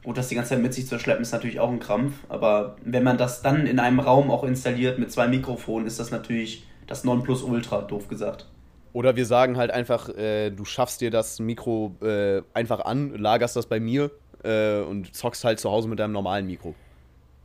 Gut, 0.05 0.19
das 0.19 0.29
die 0.29 0.35
ganze 0.35 0.51
Zeit 0.51 0.61
mit 0.61 0.75
sich 0.75 0.87
zu 0.87 0.99
schleppen, 0.99 1.23
ist 1.23 1.33
natürlich 1.33 1.61
auch 1.61 1.71
ein 1.71 1.81
Krampf. 1.81 2.13
Aber 2.29 2.77
wenn 2.85 3.03
man 3.03 3.17
das 3.17 3.41
dann 3.41 3.67
in 3.67 3.81
einem 3.81 4.01
Raum 4.01 4.31
auch 4.31 4.45
installiert 4.45 4.99
mit 4.99 5.11
zwei 5.11 5.27
Mikrofonen, 5.29 5.87
ist 5.87 5.99
das 5.99 6.11
natürlich 6.11 6.67
das 6.87 7.05
Nonplusultra, 7.05 7.81
doof 7.83 8.09
gesagt. 8.09 8.47
Oder 8.93 9.17
wir 9.17 9.25
sagen 9.25 9.57
halt 9.57 9.71
einfach, 9.71 10.11
äh, 10.11 10.51
du 10.51 10.67
schaffst 10.67 11.01
dir 11.01 11.11
das 11.11 11.41
Mikro 11.41 11.97
äh, 12.03 12.43
einfach 12.53 12.81
an, 12.81 13.15
lagerst 13.17 13.57
das 13.57 13.65
bei 13.65 13.81
mir 13.81 14.11
äh, 14.45 14.81
und 14.81 15.15
zockst 15.17 15.43
halt 15.43 15.59
zu 15.59 15.71
Hause 15.71 15.89
mit 15.89 15.99
deinem 15.99 16.13
normalen 16.13 16.47
Mikro. 16.47 16.75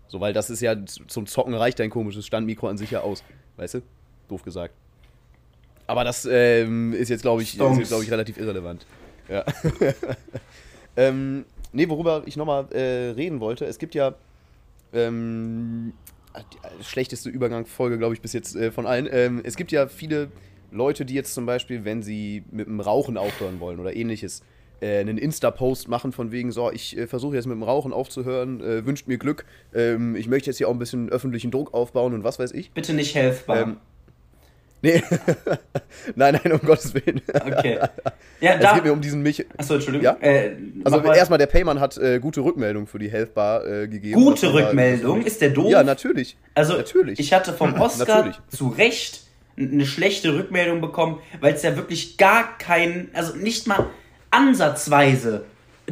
So, 0.08 0.20
weil 0.20 0.34
das 0.34 0.50
ist 0.50 0.60
ja 0.60 0.76
zum 0.86 1.28
Zocken 1.28 1.54
reicht 1.54 1.80
dein 1.80 1.90
komisches 1.90 2.28
Standmikro 2.28 2.68
an 2.68 2.78
sich 2.78 2.92
ja 2.92 3.02
aus. 3.02 3.24
Weißt 3.56 3.76
du? 3.76 3.82
Doof 4.30 4.44
gesagt. 4.44 4.74
Aber 5.88 6.04
das 6.04 6.28
ähm, 6.30 6.94
ist 6.94 7.10
jetzt, 7.10 7.22
glaube 7.22 7.42
ich, 7.42 7.58
glaub 7.58 7.80
ich, 7.80 8.12
relativ 8.12 8.38
irrelevant. 8.38 8.86
Ja. 9.28 9.44
ähm, 10.98 11.46
nee, 11.72 11.90
worüber 11.90 12.24
ich 12.26 12.38
nochmal 12.38 12.72
äh, 12.72 13.12
reden 13.12 13.40
wollte, 13.40 13.66
es 13.66 13.80
gibt 13.80 13.96
ja 13.96 14.14
ähm, 14.94 15.94
die 16.36 16.84
schlechteste 16.84 17.30
Übergangsfolge, 17.30 17.98
glaube 17.98 18.14
ich, 18.14 18.22
bis 18.22 18.34
jetzt 18.34 18.56
äh, 18.56 18.72
von 18.72 18.86
allen. 18.86 19.08
Ähm, 19.12 19.42
es 19.44 19.56
gibt 19.56 19.72
ja 19.72 19.88
viele 19.88 20.30
Leute, 20.72 21.06
die 21.06 21.14
jetzt 21.14 21.34
zum 21.34 21.46
Beispiel, 21.46 21.86
wenn 21.86 22.04
sie 22.04 22.44
mit 22.52 22.68
dem 22.68 22.80
Rauchen 22.80 23.18
aufhören 23.18 23.60
wollen 23.60 23.80
oder 23.80 23.96
ähnliches, 23.96 24.44
äh, 24.82 25.00
einen 25.00 25.18
Insta-Post 25.18 25.88
machen 25.88 26.12
von 26.12 26.32
wegen, 26.32 26.52
so, 26.52 26.72
ich 26.72 26.98
äh, 26.98 27.08
versuche 27.08 27.36
jetzt 27.36 27.46
mit 27.46 27.56
dem 27.56 27.64
Rauchen 27.64 27.94
aufzuhören, 27.94 28.62
äh, 28.62 28.86
wünscht 28.86 29.08
mir 29.08 29.18
Glück, 29.18 29.46
ähm, 29.74 30.16
ich 30.16 30.28
möchte 30.28 30.50
jetzt 30.50 30.58
hier 30.58 30.70
auch 30.70 30.74
ein 30.74 30.80
bisschen 30.80 31.10
öffentlichen 31.10 31.52
Druck 31.52 31.74
aufbauen 31.74 32.14
und 32.14 32.24
was 32.24 32.40
weiß 32.40 32.52
ich. 32.52 32.72
Bitte 32.72 32.94
nicht 32.94 33.16
helfbar. 33.16 33.62
Ähm, 33.62 33.78
Nee. 34.82 35.04
nein, 36.16 36.40
nein, 36.42 36.54
um 36.54 36.60
Gottes 36.60 36.94
Willen. 36.94 37.22
Okay. 37.34 37.80
Ja, 38.42 38.54
es 38.54 38.62
da, 38.62 38.74
geht 38.76 38.86
mir 38.86 38.94
um 38.94 39.02
diesen 39.02 39.22
Mich. 39.22 39.46
Achso, 39.58 39.74
Entschuldigung. 39.74 40.06
Ja? 40.06 40.18
Äh, 40.22 40.56
also 40.86 41.02
erstmal, 41.02 41.38
der 41.38 41.48
Payman 41.48 41.82
hat 41.82 41.98
äh, 41.98 42.20
gute 42.20 42.40
Rückmeldung 42.40 42.88
für 42.88 42.98
die 42.98 43.12
Healthbar 43.12 43.68
äh, 43.68 43.88
gegeben. 43.90 44.14
Gute 44.14 44.54
Rückmeldung? 44.54 45.24
Ist 45.24 45.42
der 45.42 45.50
doof? 45.50 45.70
Ja, 45.70 45.84
natürlich. 45.84 46.38
Also, 46.56 46.78
natürlich. 46.78 47.20
ich 47.20 47.34
hatte 47.34 47.52
vom 47.52 47.74
Oscar 47.82 48.32
zu 48.48 48.70
Recht 48.70 49.24
eine 49.58 49.86
schlechte 49.86 50.34
Rückmeldung 50.34 50.80
bekommen, 50.80 51.20
weil 51.42 51.54
es 51.54 51.64
ja 51.64 51.76
wirklich 51.76 52.16
gar 52.16 52.58
kein, 52.58 53.10
also 53.12 53.36
nicht 53.36 53.68
mal 53.68 53.88
ansatzweise 54.32 55.44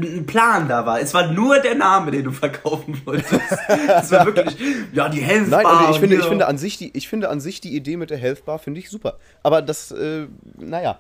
ein 0.03 0.25
Plan 0.25 0.67
da 0.67 0.85
war. 0.85 0.99
Es 0.99 1.13
war 1.13 1.31
nur 1.31 1.59
der 1.59 1.75
Name, 1.75 2.11
den 2.11 2.25
du 2.25 2.31
verkaufen 2.31 3.01
wolltest. 3.05 3.33
es 3.69 4.11
war 4.11 4.25
wirklich, 4.25 4.57
ja, 4.93 5.09
die 5.09 5.21
Health 5.21 5.49
Bar. 5.49 5.63
Nein, 5.63 5.91
ich 5.91 5.99
finde, 5.99 6.15
ich, 6.15 6.25
finde 6.25 6.47
an 6.47 6.57
sich 6.57 6.77
die, 6.77 6.95
ich 6.95 7.07
finde 7.07 7.29
an 7.29 7.39
sich 7.39 7.61
die 7.61 7.75
Idee 7.75 7.97
mit 7.97 8.09
der 8.09 8.17
Health 8.17 8.45
Bar 8.45 8.59
finde 8.59 8.79
ich 8.79 8.89
super. 8.89 9.17
Aber 9.43 9.61
das, 9.61 9.91
äh, 9.91 10.27
naja, 10.57 10.99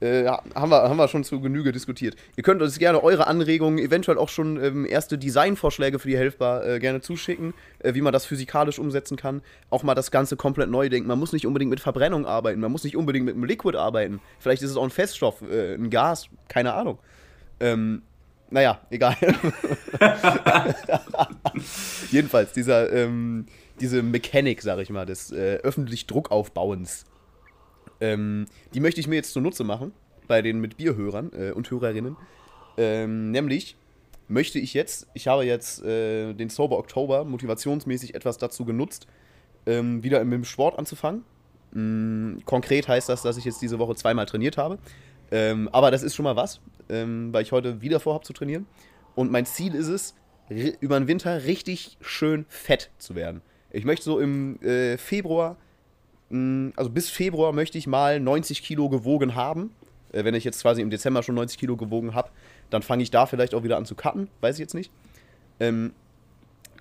äh, 0.00 0.26
haben, 0.26 0.70
wir, 0.70 0.82
haben 0.82 0.96
wir 0.96 1.08
schon 1.08 1.24
zu 1.24 1.40
Genüge 1.40 1.72
diskutiert. 1.72 2.16
Ihr 2.36 2.42
könnt 2.42 2.60
uns 2.60 2.78
gerne 2.78 3.02
eure 3.02 3.26
Anregungen, 3.26 3.78
eventuell 3.78 4.18
auch 4.18 4.28
schon 4.28 4.62
ähm, 4.62 4.86
erste 4.86 5.16
Designvorschläge 5.16 5.98
für 5.98 6.08
die 6.08 6.18
Health 6.18 6.38
Bar 6.38 6.66
äh, 6.66 6.78
gerne 6.78 7.00
zuschicken, 7.00 7.54
äh, 7.78 7.94
wie 7.94 8.02
man 8.02 8.12
das 8.12 8.26
physikalisch 8.26 8.78
umsetzen 8.78 9.16
kann. 9.16 9.40
Auch 9.70 9.82
mal 9.82 9.94
das 9.94 10.10
Ganze 10.10 10.36
komplett 10.36 10.68
neu 10.68 10.90
denken. 10.90 11.08
Man 11.08 11.18
muss 11.18 11.32
nicht 11.32 11.46
unbedingt 11.46 11.70
mit 11.70 11.80
Verbrennung 11.80 12.26
arbeiten, 12.26 12.60
man 12.60 12.72
muss 12.72 12.84
nicht 12.84 12.96
unbedingt 12.96 13.24
mit 13.24 13.34
einem 13.34 13.44
Liquid 13.44 13.78
arbeiten. 13.78 14.20
Vielleicht 14.38 14.62
ist 14.62 14.70
es 14.70 14.76
auch 14.76 14.84
ein 14.84 14.90
Feststoff, 14.90 15.40
äh, 15.42 15.74
ein 15.74 15.88
Gas, 15.88 16.28
keine 16.48 16.74
Ahnung. 16.74 16.98
Ähm, 17.60 18.02
naja, 18.50 18.80
egal. 18.90 19.16
Jedenfalls, 22.10 22.52
dieser, 22.52 22.92
ähm, 22.92 23.46
diese 23.80 24.02
Mechanik, 24.02 24.62
sag 24.62 24.78
ich 24.78 24.90
mal, 24.90 25.06
des 25.06 25.32
äh, 25.32 25.56
öffentlich 25.62 26.06
Druckaufbauens, 26.06 27.04
ähm, 28.00 28.46
die 28.74 28.80
möchte 28.80 29.00
ich 29.00 29.08
mir 29.08 29.16
jetzt 29.16 29.32
zunutze 29.32 29.64
machen 29.64 29.92
bei 30.28 30.42
den 30.42 30.60
mit 30.60 30.76
Bierhörern 30.76 31.30
äh, 31.32 31.50
und 31.52 31.70
Hörerinnen. 31.70 32.16
Ähm, 32.76 33.30
nämlich 33.30 33.76
möchte 34.28 34.58
ich 34.58 34.74
jetzt, 34.74 35.06
ich 35.14 35.28
habe 35.28 35.44
jetzt 35.44 35.82
äh, 35.84 36.34
den 36.34 36.48
Sober 36.48 36.78
Oktober 36.78 37.24
motivationsmäßig 37.24 38.14
etwas 38.14 38.38
dazu 38.38 38.64
genutzt, 38.64 39.06
ähm, 39.66 40.02
wieder 40.02 40.22
mit 40.24 40.34
dem 40.34 40.44
Sport 40.44 40.78
anzufangen. 40.78 41.24
Mhm, 41.72 42.42
konkret 42.44 42.88
heißt 42.88 43.08
das, 43.08 43.22
dass 43.22 43.36
ich 43.36 43.44
jetzt 43.44 43.62
diese 43.62 43.78
Woche 43.78 43.94
zweimal 43.94 44.26
trainiert 44.26 44.56
habe. 44.56 44.78
Ähm, 45.30 45.68
aber 45.72 45.90
das 45.90 46.02
ist 46.02 46.14
schon 46.14 46.24
mal 46.24 46.36
was, 46.36 46.60
ähm, 46.88 47.32
weil 47.32 47.42
ich 47.42 47.52
heute 47.52 47.80
wieder 47.80 48.00
vorhabe 48.00 48.24
zu 48.24 48.32
trainieren. 48.32 48.66
Und 49.14 49.30
mein 49.30 49.46
Ziel 49.46 49.74
ist 49.74 49.88
es, 49.88 50.14
über 50.80 50.98
den 50.98 51.08
Winter 51.08 51.44
richtig 51.44 51.98
schön 52.00 52.44
fett 52.48 52.90
zu 52.98 53.14
werden. 53.14 53.42
Ich 53.70 53.84
möchte 53.84 54.04
so 54.04 54.20
im 54.20 54.60
äh, 54.62 54.96
Februar, 54.96 55.56
mh, 56.30 56.38
hm, 56.38 56.72
also 56.76 56.90
bis 56.90 57.10
Februar 57.10 57.52
möchte 57.52 57.78
ich 57.78 57.86
mal 57.86 58.20
90 58.20 58.62
Kilo 58.62 58.88
gewogen 58.88 59.34
haben. 59.34 59.74
Äh, 60.12 60.24
wenn 60.24 60.34
ich 60.34 60.44
jetzt 60.44 60.62
quasi 60.62 60.82
im 60.82 60.90
Dezember 60.90 61.22
schon 61.22 61.34
90 61.34 61.58
Kilo 61.58 61.76
gewogen 61.76 62.14
habe, 62.14 62.30
dann 62.70 62.82
fange 62.82 63.02
ich 63.02 63.10
da 63.10 63.26
vielleicht 63.26 63.54
auch 63.54 63.64
wieder 63.64 63.76
an 63.76 63.84
zu 63.84 63.94
cutten, 63.94 64.28
weiß 64.40 64.56
ich 64.56 64.60
jetzt 64.60 64.74
nicht. 64.74 64.90
Ähm, 65.58 65.92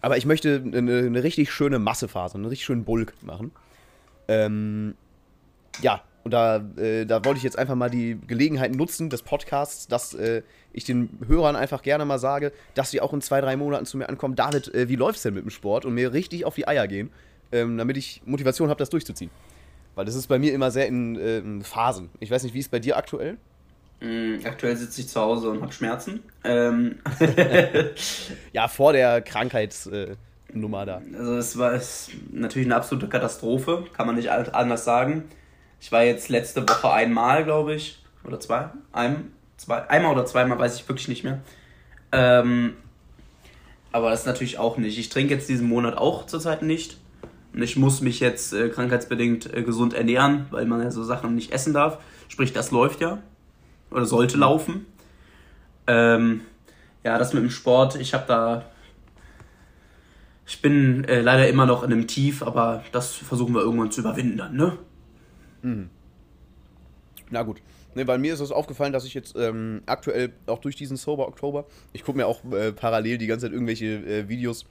aber 0.02 0.18
ich 0.18 0.26
möchte 0.26 0.62
eine, 0.64 0.78
eine, 0.78 1.24
richtig 1.24 1.52
schöne 1.52 1.80
Massephase, 1.80 2.36
einen 2.36 2.46
richtig 2.46 2.66
schönen 2.66 2.84
Bulk 2.84 3.14
machen. 3.24 3.52
Ähm, 4.28 4.96
ja, 5.82 6.04
und 6.26 6.32
da, 6.32 6.58
äh, 6.78 7.06
da 7.06 7.24
wollte 7.24 7.38
ich 7.38 7.44
jetzt 7.44 7.58
einfach 7.58 7.76
mal 7.76 7.92
die 7.92 8.18
Gelegenheit 8.26 8.76
nutzen 8.76 9.12
des 9.12 9.22
Podcasts, 9.22 9.88
dass 9.88 10.16
äh, 10.16 10.42
ich 10.74 10.84
den 10.84 11.20
Hörern 11.28 11.56
einfach 11.56 11.84
gerne 11.84 12.04
mal 12.04 12.18
sage, 12.18 12.52
dass 12.74 12.90
sie 12.90 13.00
auch 13.00 13.14
in 13.14 13.22
zwei, 13.22 13.42
drei 13.42 13.56
Monaten 13.56 13.86
zu 13.86 13.96
mir 13.96 14.10
ankommen. 14.10 14.36
David, 14.36 14.74
äh, 14.74 14.90
wie 14.90 14.96
läuft's 14.96 15.22
denn 15.22 15.36
mit 15.36 15.44
dem 15.44 15.52
Sport? 15.52 15.86
Und 15.86 15.94
mir 15.94 16.14
richtig 16.14 16.44
auf 16.44 16.56
die 16.56 16.68
Eier 16.68 16.88
gehen, 16.88 17.12
ähm, 17.52 17.78
damit 17.78 17.96
ich 17.96 18.24
Motivation 18.26 18.70
habe, 18.70 18.80
das 18.80 18.90
durchzuziehen. 18.90 19.30
Weil 19.94 20.06
das 20.06 20.16
ist 20.16 20.26
bei 20.26 20.40
mir 20.40 20.52
immer 20.52 20.72
sehr 20.72 20.88
in 20.88 21.16
ähm, 21.20 21.62
Phasen. 21.62 22.10
Ich 22.20 22.32
weiß 22.32 22.42
nicht, 22.42 22.56
wie 22.56 22.60
ist 22.60 22.66
es 22.66 22.72
bei 22.72 22.80
dir 22.80 22.98
aktuell? 22.98 23.38
Mm, 24.02 24.38
aktuell 24.46 24.76
sitze 24.76 25.02
ich 25.02 25.08
zu 25.08 25.22
Hause 25.22 25.52
und 25.52 25.62
habe 25.62 25.74
Schmerzen. 25.74 26.24
Ähm. 26.44 26.96
ja, 28.52 28.68
vor 28.68 28.94
der 28.94 29.22
Krankheitsnummer 29.22 30.88
da. 30.88 31.04
Also 31.20 31.38
es 31.38 31.56
war 31.56 31.74
es 31.74 32.10
natürlich 32.32 32.68
eine 32.68 32.78
absolute 32.78 33.10
Katastrophe, 33.10 33.86
kann 33.94 34.08
man 34.08 34.16
nicht 34.16 34.32
anders 34.32 34.86
sagen. 34.86 35.26
Ich 35.80 35.92
war 35.92 36.04
jetzt 36.04 36.30
letzte 36.30 36.68
Woche 36.68 36.92
einmal, 36.92 37.44
glaube 37.44 37.76
ich. 37.76 38.02
Oder 38.24 38.40
zwei? 38.40 38.70
Ein, 38.92 39.32
zwei, 39.58 39.88
einmal 39.90 40.14
oder 40.14 40.26
zweimal, 40.26 40.58
weiß 40.58 40.76
ich 40.76 40.88
wirklich 40.88 41.08
nicht 41.08 41.24
mehr. 41.24 41.42
Ähm, 42.12 42.74
aber 43.92 44.10
das 44.10 44.26
natürlich 44.26 44.58
auch 44.58 44.78
nicht. 44.78 44.98
Ich 44.98 45.10
trinke 45.10 45.34
jetzt 45.34 45.48
diesen 45.48 45.68
Monat 45.68 45.98
auch 45.98 46.26
zurzeit 46.26 46.62
nicht. 46.62 46.98
Und 47.54 47.62
ich 47.62 47.78
muss 47.78 48.02
mich 48.02 48.20
jetzt 48.20 48.54
äh, 48.54 48.68
krankheitsbedingt 48.70 49.54
äh, 49.54 49.64
gesund 49.64 49.94
ernähren, 49.94 50.48
weil 50.52 50.66
man 50.66 50.82
ja 50.82 50.92
so 50.92 51.04
Sachen 51.04 51.36
nicht 51.36 51.52
essen 51.52 51.74
darf. 51.74 52.00
Sprich, 52.28 52.52
das 52.52 52.72
läuft 52.72 53.00
ja. 53.00 53.20
Oder 53.92 54.06
sollte 54.06 54.38
laufen. 54.38 54.86
Ähm, 55.88 56.42
ja, 57.04 57.18
das 57.18 57.34
mit 57.34 57.44
dem 57.44 57.50
Sport, 57.50 57.96
ich 57.96 58.14
habe 58.14 58.26
da. 58.28 58.66
Ich 60.48 60.62
bin 60.62 61.06
äh, 61.06 61.22
leider 61.22 61.48
immer 61.48 61.66
noch 61.66 61.84
in 61.84 61.94
einem 61.94 62.08
Tief, 62.08 62.44
aber 62.44 62.84
das 62.92 63.14
versuchen 63.14 63.54
wir 63.54 63.62
irgendwann 63.62 63.92
zu 63.92 64.02
überwinden 64.02 64.38
dann, 64.38 64.56
ne? 64.56 64.78
Mhm. 65.66 65.90
Na 67.32 67.42
gut. 67.42 67.62
Ne, 67.96 68.06
weil 68.08 68.20
mir 68.20 68.34
ist 68.34 68.40
es 68.40 68.52
aufgefallen, 68.52 68.94
dass 68.94 69.06
ich 69.06 69.14
jetzt 69.14 69.36
ähm, 69.38 69.82
aktuell 69.86 70.34
auch 70.48 70.60
durch 70.60 70.76
diesen 70.76 70.98
Sober 70.98 71.28
Oktober, 71.28 71.66
ich 71.94 72.04
gucke 72.04 72.18
mir 72.18 72.28
auch 72.28 72.44
äh, 72.52 72.72
parallel 72.72 73.18
die 73.18 73.26
ganze 73.26 73.46
Zeit 73.46 73.54
irgendwelche 73.54 73.86
äh, 73.86 74.30
Videos 74.30 74.66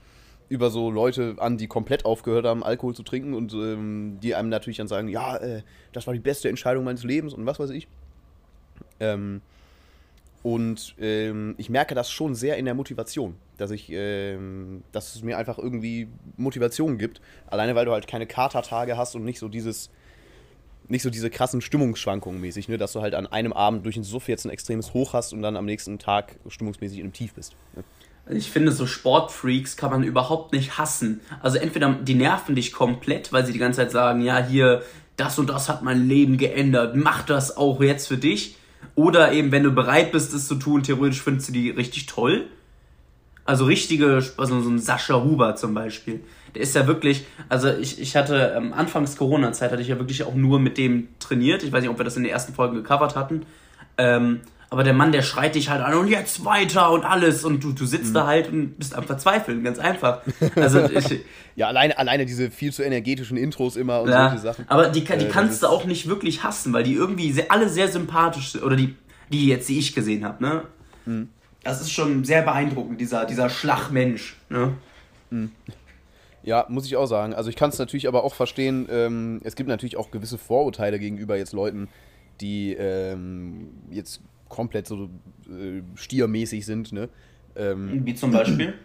über 0.47 0.69
so 0.69 0.91
Leute 0.91 1.35
an, 1.39 1.57
die 1.57 1.67
komplett 1.67 2.05
aufgehört 2.05 2.45
haben, 2.45 2.63
Alkohol 2.63 2.93
zu 2.93 3.01
trinken 3.01 3.33
und 3.33 3.51
ähm, 3.53 4.19
die 4.21 4.35
einem 4.35 4.49
natürlich 4.49 4.77
dann 4.77 4.87
sagen, 4.87 5.07
ja, 5.07 5.37
äh, 5.37 5.63
das 5.91 6.05
war 6.05 6.13
die 6.13 6.19
beste 6.19 6.49
Entscheidung 6.49 6.83
meines 6.85 7.03
Lebens 7.03 7.33
und 7.33 7.47
was 7.47 7.59
weiß 7.59 7.71
ich. 7.71 7.87
Ähm, 8.99 9.41
und 10.43 10.95
ähm, 10.99 11.55
ich 11.57 11.71
merke 11.71 11.95
das 11.95 12.11
schon 12.11 12.35
sehr 12.35 12.57
in 12.57 12.65
der 12.65 12.75
Motivation, 12.75 13.35
dass 13.57 13.71
ich, 13.71 13.89
ähm, 13.91 14.83
dass 14.91 15.15
es 15.15 15.23
mir 15.23 15.39
einfach 15.39 15.57
irgendwie 15.57 16.07
Motivation 16.37 16.99
gibt. 16.99 17.19
Alleine 17.47 17.73
weil 17.73 17.85
du 17.85 17.91
halt 17.91 18.05
keine 18.05 18.27
Katertage 18.27 18.95
hast 18.95 19.15
und 19.15 19.25
nicht 19.25 19.39
so 19.39 19.49
dieses, 19.49 19.89
nicht 20.87 21.01
so 21.01 21.09
diese 21.09 21.29
krassen 21.29 21.61
Stimmungsschwankungen 21.61 22.39
mäßig, 22.39 22.67
ne? 22.67 22.77
dass 22.77 22.93
du 22.93 23.01
halt 23.01 23.15
an 23.15 23.27
einem 23.27 23.53
Abend 23.53 23.85
durch 23.85 23.95
den 23.95 24.03
Suff 24.03 24.27
jetzt 24.27 24.45
ein 24.45 24.49
extremes 24.49 24.93
Hoch 24.93 25.13
hast 25.13 25.33
und 25.33 25.41
dann 25.41 25.55
am 25.57 25.65
nächsten 25.65 25.99
Tag 25.99 26.35
stimmungsmäßig 26.47 26.99
in 26.99 27.05
einem 27.05 27.13
Tief 27.13 27.33
bist. 27.33 27.55
Ne? 27.75 27.83
Ich 28.29 28.49
finde, 28.49 28.71
so 28.71 28.87
Sportfreaks 28.87 29.77
kann 29.77 29.91
man 29.91 30.03
überhaupt 30.03 30.51
nicht 30.51 30.77
hassen. 30.77 31.21
Also 31.41 31.59
entweder 31.59 31.93
die 31.93 32.15
nerven 32.15 32.55
dich 32.55 32.73
komplett, 32.73 33.31
weil 33.31 33.45
sie 33.45 33.53
die 33.53 33.59
ganze 33.59 33.81
Zeit 33.81 33.91
sagen, 33.91 34.21
ja, 34.21 34.43
hier, 34.43 34.81
das 35.15 35.37
und 35.37 35.47
das 35.47 35.69
hat 35.69 35.83
mein 35.83 36.07
Leben 36.07 36.37
geändert, 36.37 36.95
mach 36.95 37.23
das 37.23 37.55
auch 37.55 37.81
jetzt 37.81 38.07
für 38.07 38.17
dich. 38.17 38.57
Oder 38.95 39.31
eben, 39.31 39.51
wenn 39.51 39.63
du 39.63 39.71
bereit 39.71 40.11
bist, 40.11 40.33
es 40.33 40.47
zu 40.47 40.55
tun, 40.55 40.81
theoretisch 40.81 41.21
findest 41.21 41.49
du 41.49 41.53
die 41.53 41.69
richtig 41.69 42.07
toll. 42.07 42.47
Also 43.45 43.65
richtige, 43.65 44.23
also 44.37 44.61
so 44.61 44.69
ein 44.69 44.79
Sascha 44.79 45.23
Huber 45.23 45.55
zum 45.55 45.73
Beispiel. 45.75 46.21
Der 46.55 46.63
ist 46.63 46.73
ja 46.73 46.87
wirklich, 46.87 47.25
also 47.47 47.69
ich, 47.69 48.01
ich 48.01 48.15
hatte 48.15 48.55
ähm, 48.57 48.73
anfangs 48.73 49.17
Corona-Zeit 49.17 49.71
hatte 49.71 49.81
ich 49.83 49.87
ja 49.87 49.99
wirklich 49.99 50.23
auch 50.23 50.33
nur 50.33 50.59
mit 50.59 50.79
dem 50.79 51.09
trainiert. 51.19 51.61
Ich 51.61 51.71
weiß 51.71 51.81
nicht, 51.81 51.91
ob 51.91 51.99
wir 51.99 52.05
das 52.05 52.17
in 52.17 52.23
den 52.23 52.31
ersten 52.31 52.53
Folgen 52.53 52.75
gecovert 52.75 53.15
hatten. 53.15 53.45
Ähm, 53.99 54.41
aber 54.69 54.83
der 54.83 54.93
Mann, 54.93 55.11
der 55.11 55.21
schreit 55.21 55.55
dich 55.55 55.69
halt 55.69 55.83
an 55.83 55.93
und 55.93 56.07
jetzt 56.07 56.43
weiter 56.43 56.91
und 56.91 57.05
alles 57.05 57.45
und 57.45 57.63
du, 57.63 57.71
du 57.71 57.85
sitzt 57.85 58.09
mhm. 58.09 58.13
da 58.15 58.27
halt 58.27 58.51
und 58.51 58.77
bist 58.77 58.95
am 58.95 59.03
Verzweifeln, 59.03 59.63
ganz 59.63 59.77
einfach. 59.79 60.21
Also 60.55 60.83
ich, 60.89 61.21
ja, 61.55 61.67
alleine, 61.67 61.97
alleine 61.97 62.25
diese 62.25 62.49
viel 62.49 62.73
zu 62.73 62.83
energetischen 62.83 63.37
Intros 63.37 63.75
immer 63.75 64.01
und 64.01 64.09
ja, 64.09 64.29
solche 64.29 64.41
Sachen. 64.41 64.65
Aber 64.67 64.89
die, 64.89 65.03
die 65.03 65.11
äh, 65.13 65.29
kannst 65.29 65.63
du 65.63 65.67
auch 65.67 65.85
nicht 65.85 66.09
wirklich 66.09 66.43
hassen, 66.43 66.73
weil 66.73 66.83
die 66.83 66.93
irgendwie 66.93 67.31
sehr, 67.31 67.51
alle 67.51 67.69
sehr 67.69 67.87
sympathisch 67.89 68.53
sind. 68.53 68.63
Oder 68.63 68.75
die, 68.75 68.95
die 69.31 69.47
jetzt, 69.47 69.69
die 69.69 69.77
ich 69.77 69.93
gesehen 69.93 70.25
habe, 70.25 70.43
ne? 70.43 70.63
Mhm. 71.05 71.29
Das 71.65 71.81
ist 71.81 71.91
schon 71.91 72.23
sehr 72.23 72.43
beeindruckend, 72.43 73.01
dieser, 73.01 73.25
dieser 73.25 73.49
Schlachmensch, 73.49 74.37
ne? 74.49 74.77
Mhm. 75.31 75.51
Ja, 76.43 76.67
muss 76.69 76.85
ich 76.85 76.95
auch 76.95 77.07
sagen. 77.07 77.33
Also 77.33 77.49
ich 77.49 77.55
kann 77.55 77.71
es 77.71 77.79
natürlich 77.79 78.07
aber 78.07 78.23
auch 78.23 78.35
verstehen, 78.35 78.87
ähm, 78.91 79.41
es 79.43 79.55
gibt 79.55 79.67
natürlich 79.67 79.97
auch 79.97 80.11
gewisse 80.11 80.37
Vorurteile 80.37 80.99
gegenüber 80.99 81.35
jetzt 81.37 81.53
Leuten, 81.53 81.89
die 82.39 82.73
ähm, 82.73 83.69
jetzt 83.89 84.21
komplett 84.47 84.85
so 84.85 85.09
äh, 85.49 85.81
stiermäßig 85.95 86.67
sind, 86.67 86.91
ne? 86.91 87.09
Ähm, 87.55 88.05
Wie 88.05 88.13
zum 88.13 88.29
Beispiel? 88.29 88.75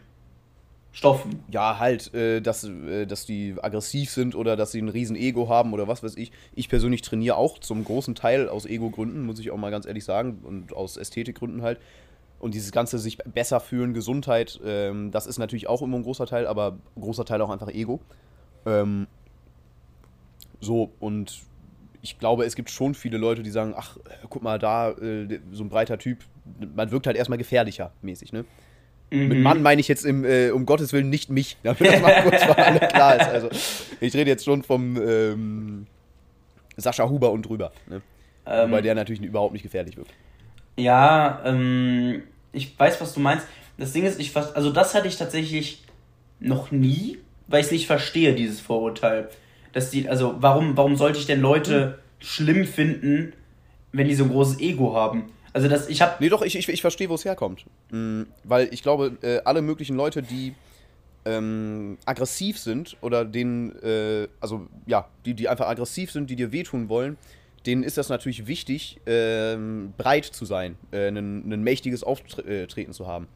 Stoffen. 0.92 1.40
Ja, 1.50 1.78
halt, 1.78 2.14
äh, 2.14 2.40
dass, 2.40 2.64
äh, 2.64 3.04
dass 3.04 3.26
die 3.26 3.56
aggressiv 3.60 4.10
sind 4.10 4.34
oder 4.34 4.56
dass 4.56 4.72
sie 4.72 4.80
ein 4.80 4.88
riesen 4.88 5.16
Ego 5.16 5.50
haben 5.50 5.74
oder 5.74 5.86
was 5.86 6.02
weiß 6.02 6.16
ich. 6.16 6.32
Ich 6.54 6.70
persönlich 6.70 7.02
trainiere 7.02 7.36
auch 7.36 7.58
zum 7.58 7.84
großen 7.84 8.14
Teil 8.14 8.48
aus 8.48 8.64
Ego-Gründen, 8.64 9.26
muss 9.26 9.38
ich 9.38 9.50
auch 9.50 9.58
mal 9.58 9.70
ganz 9.70 9.84
ehrlich 9.84 10.04
sagen, 10.04 10.38
und 10.44 10.72
aus 10.72 10.96
Ästhetikgründen 10.96 11.60
halt. 11.60 11.78
Und 12.40 12.55
dieses 12.55 12.72
ganze 12.72 12.98
sich 12.98 13.18
besser 13.18 13.61
fühlen, 13.61 13.92
Gesundheit, 13.92 14.59
ähm, 14.64 15.11
das 15.11 15.26
ist 15.26 15.38
natürlich 15.38 15.68
auch 15.68 15.83
immer 15.83 15.98
ein 15.98 16.03
großer 16.03 16.26
Teil, 16.26 16.46
aber 16.46 16.79
großer 16.98 17.24
Teil 17.24 17.42
auch 17.42 17.50
einfach 17.50 17.68
Ego. 17.68 18.00
Ähm, 18.66 19.07
so, 20.61 20.90
und 21.00 21.42
ich 22.03 22.18
glaube, 22.18 22.44
es 22.44 22.57
gibt 22.57 22.70
schon 22.70 22.94
viele 22.94 23.18
Leute, 23.18 23.42
die 23.42 23.50
sagen, 23.50 23.74
ach, 23.76 23.98
guck 24.31 24.42
mal 24.42 24.59
da, 24.59 24.90
äh, 24.90 25.40
so 25.53 25.64
ein 25.64 25.68
breiter 25.68 25.98
Typ, 25.98 26.18
man 26.74 26.90
wirkt 26.90 27.07
halt 27.07 27.16
erstmal 27.16 27.38
gefährlicher 27.38 27.92
mäßig, 28.03 28.33
ne? 28.33 28.44
Mhm. 29.11 29.29
Mit 29.29 29.38
Mann 29.38 29.62
meine 29.62 29.81
ich 29.81 29.88
jetzt 29.88 30.07
im, 30.07 30.24
äh, 30.24 30.50
um 30.50 30.66
Gottes 30.66 30.92
Willen 30.92 31.11
nicht 31.11 31.31
mich, 31.31 31.59
damit 31.62 31.81
das 31.81 32.00
mal 32.00 32.22
kurz 32.22 32.46
mal 32.46 32.57
alle 32.57 32.79
klar 32.81 33.20
ist. 33.20 33.29
Also, 33.29 33.48
ich 34.00 34.14
rede 34.14 34.31
jetzt 34.31 34.44
schon 34.44 34.62
vom 34.62 34.96
ähm, 34.96 35.87
Sascha 36.76 37.09
Huber 37.09 37.33
und 37.33 37.42
drüber, 37.42 37.72
ne? 37.87 38.00
Ähm, 38.46 38.70
Wobei 38.70 38.81
der 38.81 38.94
natürlich 38.94 39.22
überhaupt 39.22 39.53
nicht 39.53 39.62
gefährlich 39.62 39.96
wirkt. 39.96 40.12
Ja, 40.76 41.42
ähm, 41.44 42.22
ich 42.52 42.78
weiß, 42.78 43.00
was 43.00 43.14
du 43.14 43.20
meinst. 43.20 43.46
Das 43.78 43.92
Ding 43.92 44.04
ist, 44.04 44.20
ich 44.20 44.32
fast, 44.32 44.56
also 44.56 44.70
das 44.70 44.94
hatte 44.94 45.08
ich 45.08 45.16
tatsächlich 45.16 45.82
noch 46.38 46.70
nie, 46.70 47.18
weil 47.46 47.60
ich 47.60 47.66
es 47.66 47.72
nicht 47.72 47.86
verstehe, 47.86 48.34
dieses 48.34 48.60
Vorurteil. 48.60 49.28
Dass 49.72 49.90
die, 49.90 50.08
also 50.08 50.34
warum, 50.38 50.76
warum 50.76 50.96
sollte 50.96 51.18
ich 51.18 51.26
denn 51.26 51.40
Leute 51.40 51.98
mhm. 52.20 52.24
schlimm 52.24 52.64
finden, 52.66 53.32
wenn 53.92 54.08
die 54.08 54.14
so 54.14 54.24
ein 54.24 54.30
großes 54.30 54.60
Ego 54.60 54.94
haben? 54.94 55.30
Also 55.52 55.68
das, 55.68 55.88
ich 55.88 56.00
habe. 56.00 56.16
Nee, 56.20 56.28
doch, 56.28 56.42
ich, 56.42 56.56
ich, 56.56 56.68
ich 56.68 56.80
verstehe, 56.80 57.08
wo 57.08 57.14
es 57.14 57.24
herkommt. 57.24 57.64
Mhm, 57.90 58.26
weil 58.44 58.68
ich 58.72 58.82
glaube, 58.82 59.16
äh, 59.22 59.40
alle 59.44 59.62
möglichen 59.62 59.96
Leute, 59.96 60.22
die 60.22 60.54
ähm, 61.24 61.98
aggressiv 62.04 62.58
sind 62.58 62.96
oder 63.00 63.24
denen, 63.24 63.76
äh, 63.82 64.28
also 64.40 64.68
ja, 64.86 65.08
die, 65.24 65.34
die 65.34 65.48
einfach 65.48 65.68
aggressiv 65.68 66.10
sind, 66.10 66.30
die 66.30 66.36
dir 66.36 66.52
wehtun 66.52 66.88
wollen, 66.88 67.16
denen 67.66 67.83
ist 67.83 67.99
das 67.99 68.09
natürlich 68.09 68.46
wichtig, 68.46 69.01
ähm, 69.07 69.92
breit 69.99 70.25
zu 70.25 70.44
sein, 70.44 70.77
äh, 70.92 71.09
ein, 71.09 71.62
mächtiges 71.62 72.03
Auftreten 72.03 72.92
zu 72.92 73.07
haben. 73.07 73.29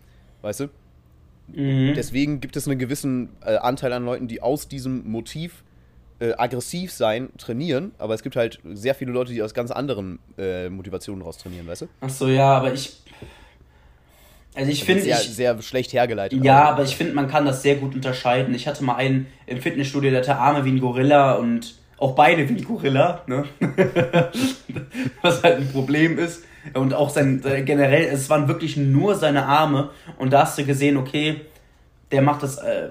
Weißt 0.43 0.61
du? 0.61 0.69
Mhm. 1.49 1.93
Deswegen 1.95 2.41
gibt 2.41 2.57
es 2.57 2.67
einen 2.67 2.79
gewissen 2.79 3.31
äh, 3.45 3.57
Anteil 3.57 3.93
an 3.93 4.05
Leuten, 4.05 4.29
die 4.29 4.41
aus 4.41 4.69
diesem 4.69 5.11
Motiv 5.11 5.63
äh, 6.21 6.33
aggressiv 6.37 6.93
sein 6.93 7.29
trainieren, 7.37 7.93
aber 7.99 8.15
es 8.15 8.23
gibt 8.23 8.37
halt 8.37 8.61
sehr 8.73 8.95
viele 8.95 9.13
Leute, 9.13 9.33
die 9.33 9.43
aus 9.43 9.53
ganz 9.53 9.71
anderen 9.71 10.19
äh, 10.39 10.69
Motivationen 10.71 11.23
raus 11.23 11.39
trainieren, 11.39 11.67
weißt 11.67 11.83
du? 11.83 11.89
Ach 12.01 12.11
so, 12.11 12.29
ja, 12.29 12.57
aber 12.57 12.73
ich. 12.73 13.03
Also 14.55 14.71
ich 14.71 14.85
finde. 14.85 15.03
Sehr, 15.03 15.19
sehr 15.19 15.61
schlecht 15.63 15.93
hergeleitet. 15.93 16.43
Ja, 16.45 16.71
aber 16.71 16.85
ich 16.85 16.97
finde, 16.97 17.13
man 17.13 17.29
kann 17.29 17.45
das 17.45 17.63
sehr 17.63 17.77
gut 17.77 17.95
unterscheiden. 17.95 18.55
Ich 18.55 18.69
hatte 18.69 18.85
mal 18.85 18.95
einen 18.95 19.27
im 19.47 19.61
Fitnessstudio, 19.61 20.11
der 20.11 20.21
hatte 20.21 20.37
Arme 20.37 20.65
wie 20.65 20.71
ein 20.71 20.79
Gorilla 20.79 21.35
und 21.35 21.75
auch 21.98 22.14
Beine 22.14 22.48
wie 22.48 22.54
ein 22.54 22.64
Gorilla, 22.64 23.22
ne? 23.26 23.44
Was 25.22 25.42
halt 25.42 25.59
ein 25.59 25.68
Problem 25.68 26.18
ist. 26.18 26.44
Und 26.72 26.94
auch 26.94 27.11
sein, 27.11 27.42
generell, 27.64 28.07
es 28.07 28.30
waren 28.30 28.48
wirklich 28.48 28.76
nur 28.76 29.14
seine 29.14 29.46
Arme. 29.46 29.90
Und 30.18 30.33
da 30.33 30.42
hast 30.42 30.59
du 30.59 30.64
gesehen, 30.64 30.96
okay, 30.96 31.42
der 32.11 32.22
macht 32.22 32.42
das, 32.42 32.59
äh, 32.59 32.90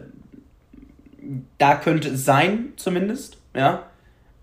da 1.57 1.75
könnte 1.75 2.09
es 2.09 2.25
sein, 2.25 2.73
zumindest, 2.75 3.37
ja. 3.55 3.87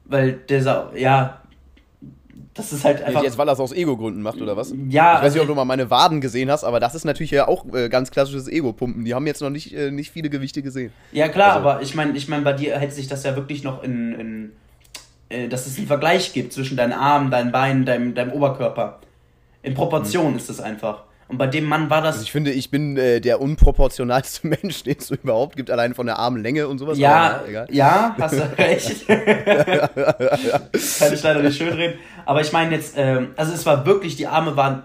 Weil 0.05 0.33
der, 0.33 0.91
ja, 0.97 1.40
das 2.61 2.73
ist 2.73 2.85
halt 2.85 3.03
einfach. 3.03 3.23
Jetzt, 3.23 3.39
weil 3.39 3.49
er 3.49 3.53
es 3.53 3.61
aus 3.61 3.73
Ego-Gründen 3.73 4.23
macht, 4.23 4.41
oder 4.41 4.57
was? 4.57 4.73
Ja. 4.89 5.17
Ich 5.17 5.25
weiß 5.25 5.35
nicht, 5.35 5.43
ob 5.43 5.49
du 5.49 5.55
mal 5.55 5.65
meine 5.65 5.91
Waden 5.91 6.21
gesehen 6.21 6.51
hast, 6.51 6.65
aber 6.65 6.81
das 6.81 6.95
ist 6.95 7.05
natürlich 7.05 7.31
ja 7.31 7.49
auch 7.49 7.65
äh, 7.75 7.89
ganz 7.89 8.11
klassisches 8.11 8.49
Ego-Pumpen. 8.49 9.05
Die 9.05 9.15
haben 9.15 9.27
jetzt 9.27 9.41
noch 9.43 9.51
nicht, 9.51 9.75
äh, 9.75 9.91
nicht 9.91 10.11
viele 10.11 10.31
Gewichte 10.31 10.63
gesehen. 10.63 10.93
Ja, 11.13 11.29
klar, 11.29 11.55
also. 11.55 11.69
aber 11.69 11.83
ich 11.83 11.95
meine, 11.95 12.17
ich 12.17 12.29
mein, 12.29 12.45
bei 12.45 12.53
dir 12.53 12.79
hält 12.79 12.93
sich 12.93 13.09
das 13.09 13.25
ja 13.25 13.37
wirklich 13.37 13.65
noch 13.65 13.83
in. 13.83 14.15
in 14.15 14.53
äh, 15.31 15.49
dass 15.49 15.67
es 15.67 15.79
einen 15.79 15.87
Vergleich 15.87 16.33
gibt 16.33 16.53
zwischen 16.53 16.77
deinen 16.77 16.93
Armen, 16.93 17.31
deinen 17.31 17.53
Beinen, 17.53 17.87
deinem, 17.87 18.15
deinem 18.15 18.33
Oberkörper. 18.33 18.99
In 19.63 19.75
Proportion 19.75 20.33
hm. 20.33 20.37
ist 20.37 20.51
es 20.51 20.61
einfach. 20.61 21.05
Und 21.31 21.39
bei 21.39 21.47
dem 21.47 21.65
Mann 21.65 21.89
war 21.91 22.03
das. 22.03 22.17
Also 22.17 22.25
ich 22.25 22.33
finde, 22.33 22.51
ich 22.51 22.71
bin 22.71 22.97
äh, 22.97 23.21
der 23.21 23.41
unproportionalste 23.41 24.47
Mensch, 24.49 24.83
den 24.83 24.97
es 24.99 25.11
überhaupt 25.11 25.57
gibt, 25.57 25.71
allein 25.71 25.95
von 25.95 26.07
der 26.07 26.19
Armlänge 26.19 26.67
und 26.67 26.79
sowas. 26.79 26.99
Ja, 26.99 27.43
ja, 27.51 27.67
ja, 27.71 28.17
hast 28.19 28.35
du 28.35 28.43
recht. 28.59 29.07
Kann 29.07 31.15
ich 31.15 31.23
leider 31.23 31.43
nicht 31.43 31.57
schön 31.57 31.73
reden. 31.73 31.99
Aber 32.27 32.41
ich 32.41 32.53
meine 32.53 32.75
jetzt, 32.75 32.97
äh, 32.97 33.27
also 33.37 33.53
es 33.53 33.65
war 33.65 33.87
wirklich, 33.87 34.17
die 34.17 34.27
Arme 34.27 34.57
waren. 34.57 34.83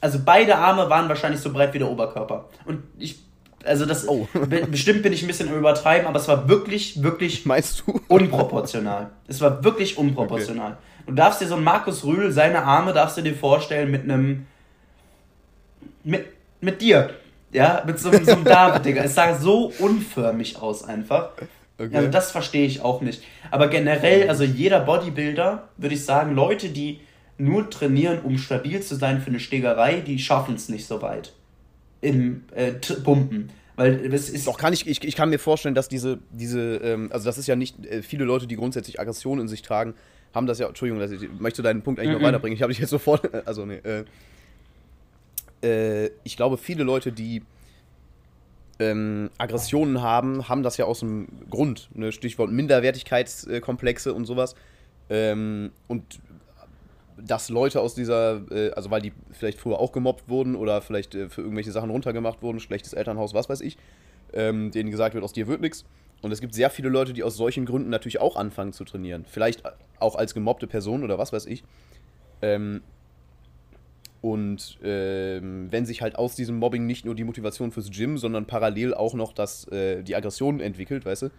Also 0.00 0.20
beide 0.24 0.56
Arme 0.56 0.88
waren 0.88 1.08
wahrscheinlich 1.08 1.40
so 1.40 1.52
breit 1.52 1.74
wie 1.74 1.78
der 1.78 1.90
Oberkörper. 1.90 2.48
Und 2.64 2.84
ich 2.98 3.18
also 3.64 3.84
das 3.84 4.08
oh. 4.08 4.26
bestimmt 4.70 5.02
bin 5.02 5.12
ich 5.12 5.22
ein 5.22 5.26
bisschen 5.26 5.48
im 5.48 5.58
Übertreiben, 5.58 6.06
aber 6.06 6.18
es 6.18 6.28
war 6.28 6.48
wirklich, 6.48 7.02
wirklich 7.02 7.44
Meinst 7.44 7.82
du? 7.86 8.00
unproportional. 8.08 9.10
Es 9.26 9.40
war 9.40 9.62
wirklich 9.64 9.98
unproportional. 9.98 10.72
Okay. 10.72 11.04
Du 11.08 11.12
darfst 11.12 11.40
dir 11.40 11.46
so 11.46 11.56
einen 11.56 11.64
Markus 11.64 12.04
Rühl, 12.04 12.30
seine 12.30 12.62
Arme 12.62 12.92
darfst 12.92 13.18
du 13.18 13.22
dir 13.22 13.34
vorstellen 13.34 13.90
mit 13.90 14.04
einem 14.04 14.46
mit, 16.04 16.26
mit 16.60 16.80
dir. 16.80 17.10
Ja, 17.52 17.82
mit 17.84 17.98
so, 17.98 18.12
so 18.12 18.32
einem 18.32 18.44
David, 18.44 18.84
Digga. 18.84 19.02
Es 19.02 19.14
sah 19.14 19.34
so 19.34 19.72
unförmig 19.78 20.60
aus 20.60 20.84
einfach. 20.84 21.30
Okay. 21.78 21.96
Also 21.96 22.08
das 22.08 22.30
verstehe 22.30 22.66
ich 22.66 22.82
auch 22.82 23.00
nicht. 23.00 23.22
Aber 23.50 23.68
generell, 23.68 24.28
also 24.28 24.44
jeder 24.44 24.80
Bodybuilder, 24.80 25.68
würde 25.76 25.94
ich 25.94 26.04
sagen, 26.04 26.34
Leute, 26.34 26.68
die 26.68 27.00
nur 27.38 27.70
trainieren, 27.70 28.20
um 28.20 28.38
stabil 28.38 28.80
zu 28.82 28.96
sein 28.96 29.20
für 29.20 29.28
eine 29.30 29.40
Stegerei, 29.40 30.00
die 30.00 30.18
schaffen 30.18 30.54
es 30.54 30.68
nicht 30.68 30.86
so 30.86 31.02
weit. 31.02 31.32
Im 32.02 32.44
äh, 32.54 32.72
Pumpen. 33.02 33.50
Weil 33.76 34.12
es 34.12 34.28
ist. 34.28 34.46
Doch, 34.46 34.58
kann 34.58 34.74
ich, 34.74 34.86
ich, 34.86 35.02
ich 35.02 35.16
kann 35.16 35.30
mir 35.30 35.38
vorstellen, 35.38 35.74
dass 35.74 35.88
diese, 35.88 36.18
diese 36.30 36.76
ähm, 36.76 37.08
also 37.12 37.24
das 37.24 37.38
ist 37.38 37.46
ja 37.46 37.56
nicht, 37.56 37.84
äh, 37.86 38.02
viele 38.02 38.24
Leute, 38.24 38.46
die 38.46 38.56
grundsätzlich 38.56 39.00
Aggression 39.00 39.40
in 39.40 39.48
sich 39.48 39.62
tragen, 39.62 39.94
haben 40.34 40.46
das 40.46 40.58
ja, 40.58 40.68
Entschuldigung, 40.68 41.00
dass 41.00 41.10
ich, 41.10 41.28
möchte 41.38 41.62
deinen 41.62 41.82
Punkt 41.82 41.98
eigentlich 41.98 42.12
mm 42.12 42.16
-mm. 42.16 42.20
noch 42.20 42.28
weiterbringen. 42.28 42.54
Ich 42.54 42.62
habe 42.62 42.72
dich 42.72 42.80
jetzt 42.80 42.90
sofort, 42.90 43.30
also 43.46 43.64
nee, 43.64 43.76
äh, 43.76 44.04
äh, 45.62 46.06
ich 46.24 46.36
glaube, 46.36 46.56
viele 46.56 46.84
Leute, 46.84 47.12
die 47.12 47.42
ähm, 48.78 49.30
Aggressionen 49.38 50.02
haben, 50.02 50.48
haben 50.48 50.62
das 50.62 50.76
ja 50.76 50.86
aus 50.86 51.00
dem 51.00 51.28
Grund. 51.50 51.90
Ne? 51.94 52.12
Stichwort 52.12 52.50
Minderwertigkeitskomplexe 52.50 54.12
und 54.14 54.24
sowas. 54.24 54.54
Ähm, 55.10 55.72
und 55.86 56.20
dass 57.18 57.50
Leute 57.50 57.80
aus 57.80 57.94
dieser, 57.94 58.50
äh, 58.50 58.70
also 58.70 58.90
weil 58.90 59.02
die 59.02 59.12
vielleicht 59.32 59.58
früher 59.58 59.78
auch 59.78 59.92
gemobbt 59.92 60.28
wurden 60.28 60.56
oder 60.56 60.80
vielleicht 60.80 61.14
äh, 61.14 61.28
für 61.28 61.42
irgendwelche 61.42 61.72
Sachen 61.72 61.90
runtergemacht 61.90 62.42
wurden, 62.42 62.60
schlechtes 62.60 62.94
Elternhaus, 62.94 63.34
was 63.34 63.48
weiß 63.48 63.60
ich, 63.60 63.76
ähm, 64.32 64.70
denen 64.70 64.90
gesagt 64.90 65.14
wird, 65.14 65.24
aus 65.24 65.32
dir 65.32 65.46
wird 65.46 65.60
nichts. 65.60 65.84
Und 66.22 66.32
es 66.32 66.40
gibt 66.40 66.54
sehr 66.54 66.70
viele 66.70 66.88
Leute, 66.88 67.12
die 67.12 67.22
aus 67.22 67.36
solchen 67.36 67.66
Gründen 67.66 67.90
natürlich 67.90 68.20
auch 68.20 68.36
anfangen 68.36 68.72
zu 68.72 68.84
trainieren. 68.84 69.24
Vielleicht 69.26 69.62
auch 69.98 70.16
als 70.16 70.34
gemobbte 70.34 70.66
Person 70.66 71.02
oder 71.02 71.18
was 71.18 71.32
weiß 71.32 71.46
ich. 71.46 71.64
Ähm, 72.42 72.82
und 74.22 74.78
ähm, 74.82 75.68
wenn 75.70 75.86
sich 75.86 76.02
halt 76.02 76.16
aus 76.16 76.34
diesem 76.34 76.56
Mobbing 76.56 76.86
nicht 76.86 77.04
nur 77.04 77.14
die 77.14 77.24
Motivation 77.24 77.72
fürs 77.72 77.90
Gym, 77.90 78.18
sondern 78.18 78.44
parallel 78.44 78.92
auch 78.94 79.14
noch 79.14 79.32
das, 79.32 79.66
äh, 79.68 80.02
die 80.02 80.14
Aggression 80.14 80.60
entwickelt, 80.60 81.06
weißt 81.06 81.22
du, 81.22 81.30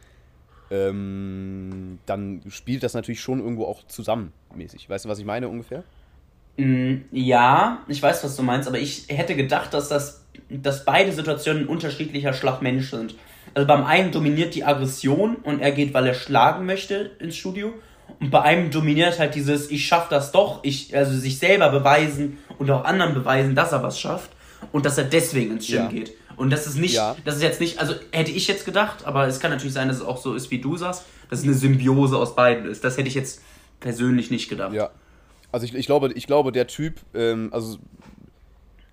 ähm, 0.71 1.99
dann 2.05 2.41
spielt 2.49 2.81
das 2.81 2.93
natürlich 2.93 3.21
schon 3.21 3.39
irgendwo 3.39 3.65
auch 3.65 3.83
zusammenmäßig. 3.87 4.89
Weißt 4.89 5.05
du, 5.05 5.09
was 5.09 5.19
ich 5.19 5.25
meine 5.25 5.47
ungefähr? 5.47 5.83
Mm, 6.57 7.01
ja, 7.11 7.83
ich 7.87 8.01
weiß, 8.01 8.23
was 8.23 8.35
du 8.35 8.43
meinst, 8.43 8.67
aber 8.67 8.79
ich 8.79 9.05
hätte 9.09 9.35
gedacht, 9.35 9.73
dass 9.73 9.89
das, 9.89 10.25
dass 10.49 10.83
beide 10.85 11.11
Situationen 11.11 11.67
unterschiedlicher 11.67 12.33
Schlagmensch 12.33 12.89
sind. 12.89 13.15
Also 13.53 13.67
beim 13.67 13.83
einen 13.83 14.11
dominiert 14.11 14.55
die 14.55 14.63
Aggression 14.63 15.35
und 15.35 15.59
er 15.59 15.71
geht, 15.71 15.93
weil 15.93 16.07
er 16.07 16.13
schlagen 16.13 16.65
möchte 16.65 17.11
ins 17.19 17.35
Studio. 17.35 17.73
Und 18.19 18.29
bei 18.29 18.41
einem 18.41 18.71
dominiert 18.71 19.19
halt 19.19 19.35
dieses, 19.35 19.71
ich 19.71 19.85
schaff 19.85 20.09
das 20.09 20.31
doch, 20.31 20.59
ich, 20.63 20.95
also 20.95 21.17
sich 21.17 21.39
selber 21.39 21.69
beweisen 21.69 22.37
und 22.57 22.69
auch 22.69 22.83
anderen 22.83 23.13
beweisen, 23.13 23.55
dass 23.55 23.71
er 23.71 23.83
was 23.83 23.99
schafft 23.99 24.31
und 24.71 24.85
dass 24.85 24.97
er 24.97 25.05
deswegen 25.05 25.53
ins 25.53 25.67
Gym 25.67 25.75
ja. 25.75 25.87
geht. 25.87 26.13
Und 26.37 26.49
das 26.49 26.65
ist 26.67 26.77
nicht, 26.77 26.95
ja. 26.95 27.15
das 27.25 27.35
ist 27.35 27.43
jetzt 27.43 27.59
nicht, 27.59 27.79
also 27.79 27.93
hätte 28.11 28.31
ich 28.31 28.47
jetzt 28.47 28.65
gedacht, 28.65 29.05
aber 29.05 29.27
es 29.27 29.39
kann 29.39 29.51
natürlich 29.51 29.73
sein, 29.73 29.87
dass 29.87 29.97
es 29.97 30.03
auch 30.03 30.17
so 30.17 30.33
ist, 30.33 30.49
wie 30.51 30.59
du 30.59 30.77
sagst, 30.77 31.05
dass 31.29 31.39
es 31.39 31.45
eine 31.45 31.53
Symbiose 31.53 32.17
aus 32.17 32.35
beiden 32.35 32.65
ist. 32.65 32.83
Das 32.83 32.97
hätte 32.97 33.07
ich 33.07 33.15
jetzt 33.15 33.41
persönlich 33.79 34.31
nicht 34.31 34.49
gedacht. 34.49 34.73
Ja. 34.73 34.89
Also 35.51 35.65
ich, 35.65 35.75
ich 35.75 35.85
glaube, 35.85 36.11
ich 36.13 36.27
glaube, 36.27 36.51
der 36.51 36.67
Typ, 36.67 36.95
ähm, 37.13 37.49
also 37.51 37.77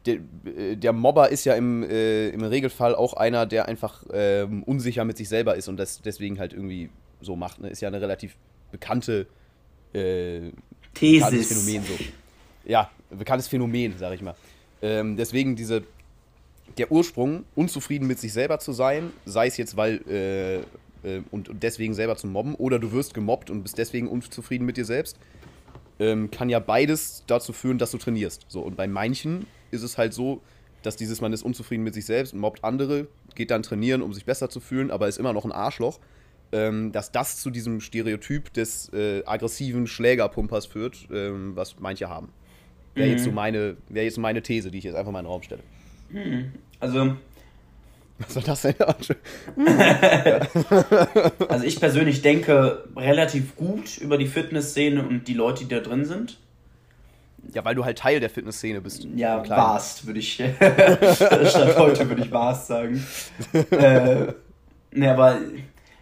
der, 0.07 0.19
äh, 0.45 0.77
der, 0.77 0.93
Mobber 0.93 1.31
ist 1.31 1.45
ja 1.45 1.55
im, 1.55 1.83
äh, 1.85 2.31
im 2.31 2.43
Regelfall 2.43 2.95
auch 2.95 3.15
einer, 3.15 3.47
der 3.47 3.69
einfach 3.69 4.05
ähm, 4.13 4.63
unsicher 4.65 5.05
mit 5.05 5.17
sich 5.17 5.29
selber 5.29 5.57
ist 5.57 5.69
und 5.69 5.77
das 5.77 6.03
deswegen 6.03 6.39
halt 6.39 6.53
irgendwie 6.53 6.91
so 7.21 7.37
macht. 7.37 7.61
Ne? 7.61 7.69
Ist 7.69 7.81
ja 7.81 7.89
eine 7.89 8.01
relativ 8.01 8.37
bekannte 8.71 9.27
äh, 9.93 10.51
Thesis. 10.95 11.49
Phänomen 11.49 11.85
so. 11.85 12.05
Ja, 12.65 12.91
bekanntes 13.11 13.49
Phänomen, 13.49 13.95
sag 13.99 14.15
ich 14.15 14.23
mal. 14.23 14.35
Ähm, 14.83 15.17
deswegen 15.17 15.57
diese 15.57 15.83
der 16.77 16.93
Ursprung, 16.93 17.45
unzufrieden 17.55 18.07
mit 18.07 18.19
sich 18.19 18.33
selber 18.33 18.59
zu 18.59 18.73
sein, 18.73 19.11
sei 19.25 19.47
es 19.47 19.57
jetzt, 19.57 19.77
weil 19.77 20.01
äh, 20.09 20.59
äh, 21.03 21.23
und, 21.31 21.49
und, 21.49 21.63
deswegen 21.63 21.95
selber 21.95 22.17
zu 22.17 22.27
mobben, 22.27 22.55
oder 22.55 22.79
du 22.79 22.93
wirst 22.93 23.15
gemobbt 23.15 23.51
und 23.51 23.63
bist 23.63 23.79
deswegen 23.79 24.09
unzufrieden 24.09 24.65
mit 24.65 24.77
dir 24.77 24.85
selbst, 24.85 25.17
ähm, 25.99 26.31
kann 26.31 26.49
ja 26.49 26.61
beides 26.61 27.25
dazu 27.27 27.53
führen, 27.53 27.79
dass 27.79 27.91
du 27.91 27.99
trainierst. 27.99 28.47
So, 28.49 28.61
und 28.61 28.77
bei 28.77 28.87
manchen 28.87 29.47
ist 29.71 29.83
es 29.83 29.99
halt 29.99 30.15
so, 30.15 30.41
dass 30.83 30.97
dieses 30.97 31.21
man 31.21 31.33
ist 31.33 31.43
unzufrieden 31.43 31.83
mit 31.83 31.95
sich 31.95 32.07
selbst, 32.07 32.35
mobbt 32.35 32.63
andere, 32.63 33.09
geht 33.35 33.51
dann 33.51 33.63
trainieren, 33.63 34.03
um 34.03 34.15
sich 34.15 34.25
besser 34.25 34.49
zu 34.49 34.61
fühlen, 34.61 34.91
aber 34.91 35.09
ist 35.09 35.19
immer 35.19 35.33
noch 35.33 35.45
ein 35.45 35.53
Arschloch. 35.53 35.99
Ähm, 36.51 36.93
dass 36.93 37.13
das 37.13 37.37
zu 37.37 37.51
diesem 37.51 37.81
Stereotyp 37.81 38.55
des 38.55 38.91
äh, 38.95 39.23
aggressiven 39.27 39.87
Schlägerpumpers 39.87 40.65
führt, 40.65 41.07
ähm, 41.13 41.55
was 41.55 41.79
manche 41.79 42.09
haben. 42.09 42.31
Wäre 42.95 43.09
mhm. 43.09 43.13
jetzt 43.13 43.25
so 43.25 43.33
meine, 43.33 43.77
wäre 43.89 44.07
jetzt 44.07 44.19
meine 44.19 44.43
These, 44.43 44.71
die 44.71 44.79
ich 44.79 44.85
jetzt 44.85 44.97
einfach 44.97 45.13
mal 45.13 45.21
in 45.21 45.27
den 45.27 45.31
Raum 45.31 45.43
stelle. 45.43 45.63
Mhm. 46.11 46.53
Also. 46.81 47.17
Was 48.19 48.35
soll 48.35 48.43
das 48.43 48.63
denn? 48.63 48.75
also 51.49 51.65
ich 51.65 51.79
persönlich 51.79 52.23
denke 52.23 52.85
relativ 52.97 53.55
gut 53.55 53.99
über 53.99 54.19
die 54.19 54.27
Fitnessszene 54.27 55.07
und 55.07 55.29
die 55.29 55.35
Leute, 55.35 55.65
die 55.65 55.75
da 55.75 55.81
drin 55.81 56.05
sind. 56.05 56.39
Ja, 57.55 57.65
weil 57.65 57.75
du 57.75 57.85
halt 57.85 57.99
Teil 57.99 58.21
der 58.21 58.31
Fitnessszene 58.31 58.81
bist. 58.81 59.07
Ja, 59.15 59.49
warst, 59.49 60.07
würde 60.07 60.19
ich. 60.19 60.35
Statt 60.35 61.79
heute 61.79 62.09
würde 62.09 62.23
ich 62.23 62.33
warst 62.33 62.67
sagen. 62.67 63.05
äh, 63.71 64.33
ne, 64.93 65.13
aber 65.13 65.39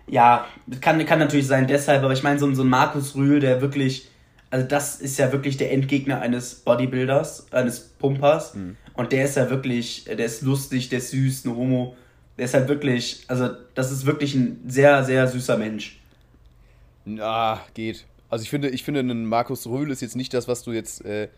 ja, 0.07 0.47
kann, 0.81 1.05
kann 1.05 1.19
natürlich 1.19 1.47
sein 1.47 1.67
deshalb, 1.67 2.03
aber 2.03 2.13
ich 2.13 2.23
meine, 2.23 2.39
so, 2.39 2.53
so 2.55 2.63
ein 2.63 2.69
Markus 2.69 3.15
Rühl, 3.15 3.41
der 3.41 3.61
wirklich. 3.61 4.09
Also, 4.49 4.67
das 4.67 5.01
ist 5.01 5.19
ja 5.19 5.33
wirklich 5.33 5.57
der 5.57 5.73
Endgegner 5.73 6.21
eines 6.21 6.55
Bodybuilders, 6.55 7.53
eines 7.53 7.81
Pumpers. 7.81 8.55
Mhm. 8.55 8.77
Und 8.95 9.13
der 9.13 9.25
ist 9.25 9.37
ja 9.37 9.51
wirklich, 9.51 10.05
der 10.05 10.25
ist 10.25 10.43
lustig, 10.43 10.89
der 10.89 10.99
ist 10.99 11.11
süß, 11.11 11.45
ein 11.45 11.57
Homo. 11.57 11.97
Der 12.39 12.45
ist 12.45 12.55
halt 12.55 12.69
wirklich, 12.69 13.25
also 13.29 13.49
das 13.75 13.91
ist 13.91 14.07
wirklich 14.07 14.35
ein 14.35 14.61
sehr, 14.67 15.05
sehr 15.05 15.27
süßer 15.27 15.59
Mensch. 15.59 16.01
Na, 17.05 17.61
geht. 17.75 18.05
Also 18.29 18.43
ich 18.43 18.51
finde, 18.51 18.69
ich 18.69 18.85
finde, 18.85 19.01
ein 19.01 19.27
Markus 19.27 19.67
Röhl 19.67 19.91
ist 19.91 20.03
jetzt 20.03 20.17
nicht 20.17 20.33
das, 20.35 20.49
was 20.49 20.63
du 20.63 20.73
jetzt, 20.73 21.05
äh, 21.05 21.29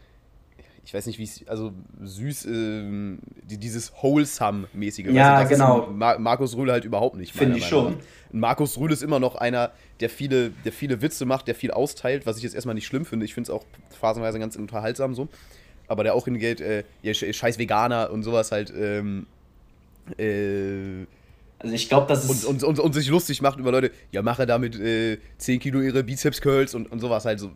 ich 0.88 0.94
weiß 0.94 1.04
nicht, 1.06 1.18
wie 1.18 1.24
es, 1.24 1.46
also 1.46 1.72
süß, 2.02 2.46
äh, 2.46 3.18
dieses 3.44 3.92
Wholesome-mäßige. 3.92 5.08
Ja, 5.10 5.34
also 5.34 5.50
genau. 5.50 5.86
Mar 5.92 6.18
Markus 6.18 6.56
Röhl 6.56 6.72
halt 6.72 6.86
überhaupt 6.86 7.16
nicht. 7.16 7.32
Finde 7.34 7.58
ich 7.58 7.66
schon. 7.66 7.96
Markus 8.32 8.78
Rühl 8.78 8.90
ist 8.90 9.02
immer 9.02 9.20
noch 9.20 9.34
einer, 9.34 9.72
der 10.00 10.08
viele, 10.08 10.50
der 10.64 10.72
viele 10.72 11.02
Witze 11.02 11.26
macht, 11.26 11.46
der 11.46 11.54
viel 11.54 11.72
austeilt, 11.72 12.24
was 12.24 12.38
ich 12.38 12.42
jetzt 12.42 12.54
erstmal 12.54 12.74
nicht 12.74 12.86
schlimm 12.86 13.04
finde. 13.04 13.26
Ich 13.26 13.34
finde 13.34 13.50
es 13.50 13.54
auch 13.54 13.64
phasenweise 14.00 14.38
ganz 14.38 14.56
unterhaltsam 14.56 15.14
so 15.14 15.28
aber 15.88 16.04
der 16.04 16.14
auch 16.14 16.26
hingeht, 16.26 16.60
äh, 16.60 16.84
ja, 17.02 17.14
scheiß 17.14 17.58
Veganer 17.58 18.10
und 18.10 18.22
sowas 18.22 18.52
halt, 18.52 18.72
ähm, 18.76 19.26
äh, 20.18 21.06
also 21.58 21.74
ich 21.74 21.88
glaube, 21.88 22.06
das 22.06 22.24
ist. 22.24 22.44
Und, 22.44 22.62
und, 22.62 22.68
und, 22.68 22.78
und, 22.78 22.92
sich 22.92 23.08
lustig 23.08 23.42
macht 23.42 23.58
über 23.58 23.72
Leute, 23.72 23.90
ja, 24.12 24.22
mache 24.22 24.46
damit 24.46 24.78
äh, 24.78 25.18
10 25.38 25.58
Kilo 25.58 25.80
ihre 25.80 26.04
Bizeps-Curls 26.04 26.74
und, 26.74 26.92
und 26.92 27.00
sowas 27.00 27.24
halt 27.24 27.40
so. 27.40 27.50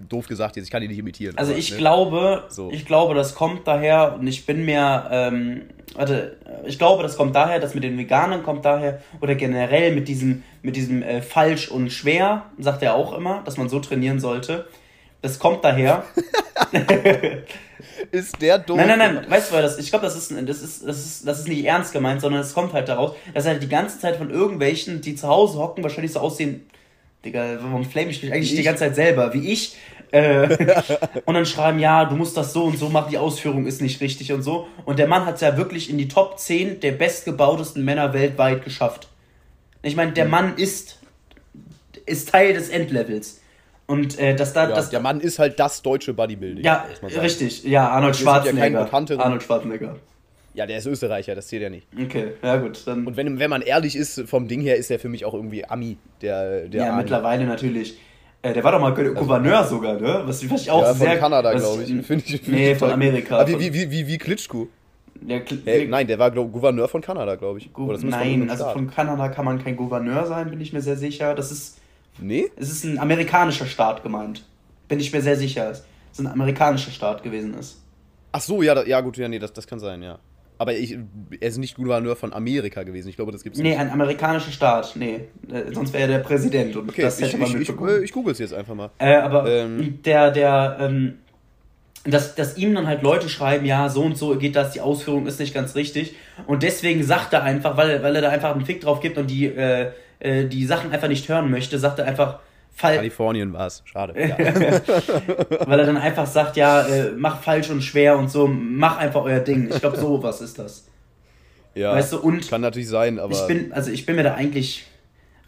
Doof 0.00 0.26
gesagt 0.26 0.56
jetzt, 0.56 0.64
ich 0.66 0.70
kann 0.70 0.80
die 0.80 0.88
nicht 0.88 0.98
imitieren. 0.98 1.36
Also 1.36 1.52
aber, 1.52 1.58
ich 1.58 1.70
ne? 1.72 1.76
glaube, 1.76 2.44
so. 2.48 2.70
ich 2.70 2.86
glaube, 2.86 3.14
das 3.14 3.34
kommt 3.34 3.66
daher, 3.66 4.16
und 4.18 4.26
ich 4.26 4.46
bin 4.46 4.64
mir, 4.64 5.08
ähm, 5.10 5.62
warte, 5.94 6.38
ich 6.64 6.78
glaube, 6.78 7.02
das 7.02 7.16
kommt 7.16 7.34
daher, 7.36 7.60
dass 7.60 7.74
mit 7.74 7.84
den 7.84 7.98
Veganern 7.98 8.42
kommt 8.42 8.64
daher, 8.64 9.02
oder 9.20 9.34
generell 9.34 9.94
mit 9.94 10.08
diesem, 10.08 10.42
mit 10.62 10.76
diesem 10.76 11.02
äh, 11.02 11.20
falsch 11.20 11.68
und 11.68 11.90
schwer, 11.90 12.46
sagt 12.58 12.82
er 12.82 12.94
auch 12.94 13.12
immer, 13.12 13.42
dass 13.44 13.58
man 13.58 13.68
so 13.68 13.80
trainieren 13.80 14.18
sollte. 14.18 14.66
Das 15.20 15.38
kommt 15.38 15.62
daher. 15.62 16.04
ist 18.10 18.40
der 18.40 18.58
doof? 18.58 18.76
Nein, 18.76 18.98
nein, 18.98 19.14
nein. 19.14 19.26
Weißt 19.28 19.52
du, 19.52 19.56
das, 19.56 19.78
ich 19.78 19.90
glaube, 19.90 20.04
das 20.04 20.16
ist, 20.16 20.32
das, 20.32 20.62
ist, 20.62 20.86
das, 20.86 20.98
ist, 20.98 21.28
das 21.28 21.38
ist 21.40 21.48
nicht 21.48 21.64
ernst 21.64 21.92
gemeint, 21.92 22.20
sondern 22.20 22.40
es 22.40 22.54
kommt 22.54 22.72
halt 22.72 22.88
daraus, 22.88 23.14
dass 23.32 23.44
er 23.44 23.52
halt 23.52 23.62
die 23.62 23.68
ganze 23.68 24.00
Zeit 24.00 24.16
von 24.16 24.30
irgendwelchen, 24.30 25.00
die 25.00 25.14
zu 25.14 25.28
Hause 25.28 25.58
hocken, 25.58 25.84
wahrscheinlich 25.84 26.12
so 26.12 26.20
aussehen. 26.20 26.66
Digga, 27.24 27.58
warum 27.60 27.84
flame 27.84 28.10
ich 28.10 28.22
mich 28.22 28.32
eigentlich 28.32 28.50
ich? 28.50 28.56
die 28.56 28.62
ganze 28.62 28.84
Zeit 28.84 28.94
selber? 28.94 29.32
Wie 29.32 29.52
ich. 29.52 29.76
Äh, 30.10 30.76
und 31.24 31.34
dann 31.34 31.46
schreiben, 31.46 31.78
ja, 31.78 32.04
du 32.04 32.16
musst 32.16 32.36
das 32.36 32.52
so 32.52 32.64
und 32.64 32.78
so 32.78 32.88
machen, 32.88 33.10
die 33.10 33.18
Ausführung 33.18 33.66
ist 33.66 33.80
nicht 33.80 34.00
richtig 34.00 34.32
und 34.32 34.42
so. 34.42 34.68
Und 34.84 34.98
der 34.98 35.06
Mann 35.06 35.24
hat 35.24 35.36
es 35.36 35.40
ja 35.40 35.56
wirklich 35.56 35.88
in 35.88 35.98
die 35.98 36.08
Top 36.08 36.38
10 36.38 36.80
der 36.80 36.92
bestgebautesten 36.92 37.84
Männer 37.84 38.12
weltweit 38.12 38.64
geschafft. 38.64 39.08
Ich 39.82 39.96
meine, 39.96 40.12
der 40.12 40.24
hm. 40.24 40.30
Mann 40.30 40.56
ist, 40.56 40.98
ist 42.06 42.30
Teil 42.30 42.54
des 42.54 42.68
Endlevels. 42.68 43.40
Und 43.86 44.18
äh, 44.18 44.34
dass 44.34 44.52
da. 44.52 44.68
Ja, 44.68 44.74
das, 44.74 44.90
der 44.90 45.00
Mann 45.00 45.20
ist 45.20 45.38
halt 45.38 45.58
das 45.58 45.82
deutsche 45.82 46.14
Bodybuilding. 46.14 46.64
Ja, 46.64 46.86
richtig. 47.20 47.64
Ja, 47.64 47.88
Arnold 47.88 48.16
Schwarzenegger. 48.16 48.88
Ja 48.88 49.18
Arnold 49.18 49.42
Schwarzenegger. 49.42 49.96
Ja, 50.54 50.66
der 50.66 50.78
ist 50.78 50.86
Österreicher, 50.86 51.34
das 51.34 51.46
zählt 51.48 51.62
ja 51.62 51.70
nicht. 51.70 51.86
Okay, 51.98 52.32
ja 52.42 52.56
gut. 52.56 52.82
Dann 52.86 53.06
Und 53.06 53.16
wenn, 53.16 53.38
wenn 53.38 53.48
man 53.48 53.62
ehrlich 53.62 53.96
ist, 53.96 54.28
vom 54.28 54.48
Ding 54.48 54.60
her 54.60 54.76
ist 54.76 54.90
er 54.90 54.98
für 54.98 55.08
mich 55.08 55.24
auch 55.24 55.34
irgendwie 55.34 55.64
Ami, 55.64 55.96
der, 56.20 56.68
der 56.68 56.80
Ja, 56.80 56.90
Arnie. 56.90 57.02
mittlerweile 57.02 57.46
natürlich. 57.46 57.98
Äh, 58.42 58.52
der 58.52 58.64
war 58.64 58.72
doch 58.72 58.80
mal 58.80 58.92
also, 58.92 59.14
Gouverneur 59.14 59.58
also, 59.58 59.76
sogar, 59.76 60.00
ne? 60.00 60.22
Was, 60.26 60.50
was 60.50 60.62
ich 60.62 60.70
auch 60.70 60.82
ja, 60.82 60.94
sehr. 60.94 61.10
Von 61.12 61.18
Kanada, 61.20 61.52
glaube 61.54 61.82
ich. 61.82 61.88
Find 61.88 62.28
ich 62.28 62.40
find 62.42 62.48
nee, 62.48 62.72
ich 62.72 62.78
von 62.78 62.90
Amerika. 62.90 63.38
Aber 63.38 63.60
wie, 63.60 63.72
wie, 63.72 63.90
wie, 63.90 64.06
wie 64.06 64.18
Klitschko. 64.18 64.68
Der 65.14 65.40
Kl 65.40 65.62
hey, 65.64 65.86
nein, 65.86 66.06
der 66.06 66.18
war 66.18 66.30
glaub, 66.30 66.52
Gouverneur 66.52 66.88
von 66.88 67.00
Kanada, 67.00 67.36
glaube 67.36 67.60
ich. 67.60 67.72
Gu 67.72 67.92
nein, 68.02 68.40
von 68.40 68.50
also 68.50 68.70
von 68.70 68.90
Kanada 68.90 69.28
kann 69.28 69.44
man 69.44 69.62
kein 69.62 69.76
Gouverneur 69.76 70.26
sein, 70.26 70.50
bin 70.50 70.60
ich 70.60 70.72
mir 70.72 70.80
sehr 70.80 70.96
sicher. 70.96 71.34
Das 71.34 71.52
ist. 71.52 71.78
Nee? 72.18 72.50
Es 72.56 72.70
ist 72.70 72.84
ein 72.84 72.98
amerikanischer 72.98 73.66
Staat 73.66 74.02
gemeint. 74.02 74.44
Bin 74.88 74.98
ich 74.98 75.12
mir 75.12 75.22
sehr 75.22 75.36
sicher, 75.36 75.68
dass 75.68 75.84
es 76.12 76.18
ein 76.18 76.26
amerikanischer 76.26 76.90
Staat 76.90 77.22
gewesen 77.22 77.54
ist. 77.54 77.80
Ach 78.32 78.40
so, 78.40 78.62
ja, 78.62 78.82
ja 78.84 79.00
gut, 79.00 79.16
ja, 79.16 79.28
nee, 79.28 79.38
das, 79.38 79.52
das 79.52 79.66
kann 79.66 79.78
sein, 79.78 80.02
ja. 80.02 80.18
Aber 80.62 80.74
ich, 80.74 80.96
er 81.40 81.48
ist 81.48 81.58
nicht 81.58 81.74
Gouverneur 81.74 82.14
von 82.14 82.32
Amerika 82.32 82.84
gewesen. 82.84 83.08
Ich 83.08 83.16
glaube, 83.16 83.32
das 83.32 83.42
gibt 83.42 83.56
es 83.56 83.60
nee, 83.60 83.70
nicht. 83.70 83.78
Nee, 83.78 83.84
ein 83.84 83.90
amerikanischer 83.90 84.52
Staat. 84.52 84.92
Nee, 84.94 85.22
äh, 85.52 85.74
sonst 85.74 85.92
wäre 85.92 86.04
er 86.04 86.08
der 86.08 86.18
Präsident. 86.20 86.76
Und 86.76 86.88
okay, 86.88 87.02
das 87.02 87.20
hätte 87.20 87.32
ich, 87.32 87.36
man 87.36 87.60
ich, 87.60 87.68
ich, 87.68 88.02
ich 88.04 88.12
google 88.12 88.30
es 88.32 88.38
jetzt 88.38 88.54
einfach 88.54 88.76
mal. 88.76 88.90
Äh, 88.98 89.16
aber 89.16 89.50
ähm. 89.50 89.98
der, 90.04 90.30
der, 90.30 90.76
ähm, 90.78 91.14
dass, 92.04 92.36
dass 92.36 92.56
ihm 92.56 92.76
dann 92.76 92.86
halt 92.86 93.02
Leute 93.02 93.28
schreiben, 93.28 93.66
ja, 93.66 93.88
so 93.88 94.02
und 94.02 94.16
so 94.16 94.38
geht 94.38 94.54
das, 94.54 94.70
die 94.70 94.80
Ausführung 94.80 95.26
ist 95.26 95.40
nicht 95.40 95.52
ganz 95.52 95.74
richtig. 95.74 96.14
Und 96.46 96.62
deswegen 96.62 97.02
sagt 97.02 97.32
er 97.32 97.42
einfach, 97.42 97.76
weil, 97.76 98.00
weil 98.04 98.14
er 98.14 98.22
da 98.22 98.28
einfach 98.28 98.54
einen 98.54 98.64
Fick 98.64 98.82
drauf 98.82 99.00
gibt 99.00 99.18
und 99.18 99.28
die, 99.28 99.46
äh, 99.46 99.90
äh 100.20 100.46
die 100.46 100.64
Sachen 100.64 100.92
einfach 100.92 101.08
nicht 101.08 101.28
hören 101.28 101.50
möchte, 101.50 101.76
sagt 101.80 101.98
er 101.98 102.04
einfach, 102.04 102.38
Fall 102.74 102.96
Kalifornien 102.96 103.52
war 103.52 103.66
es, 103.66 103.82
schade. 103.84 104.14
Ja. 104.18 104.36
Weil 105.66 105.80
er 105.80 105.86
dann 105.86 105.98
einfach 105.98 106.26
sagt, 106.26 106.56
ja, 106.56 106.86
äh, 106.86 107.12
mach 107.16 107.42
falsch 107.42 107.70
und 107.70 107.82
schwer 107.82 108.16
und 108.16 108.30
so, 108.30 108.46
mach 108.48 108.96
einfach 108.96 109.22
euer 109.22 109.40
Ding. 109.40 109.68
Ich 109.70 109.80
glaube, 109.80 109.98
so 109.98 110.22
was 110.22 110.40
ist 110.40 110.58
das. 110.58 110.86
Ja, 111.74 111.94
weißt 111.94 112.14
du, 112.14 112.20
und 112.20 112.48
kann 112.48 112.60
natürlich 112.60 112.88
sein, 112.88 113.18
aber. 113.18 113.32
Ich 113.32 113.46
bin, 113.46 113.72
also 113.72 113.90
ich 113.90 114.06
bin 114.06 114.16
mir 114.16 114.22
da 114.22 114.34
eigentlich 114.34 114.86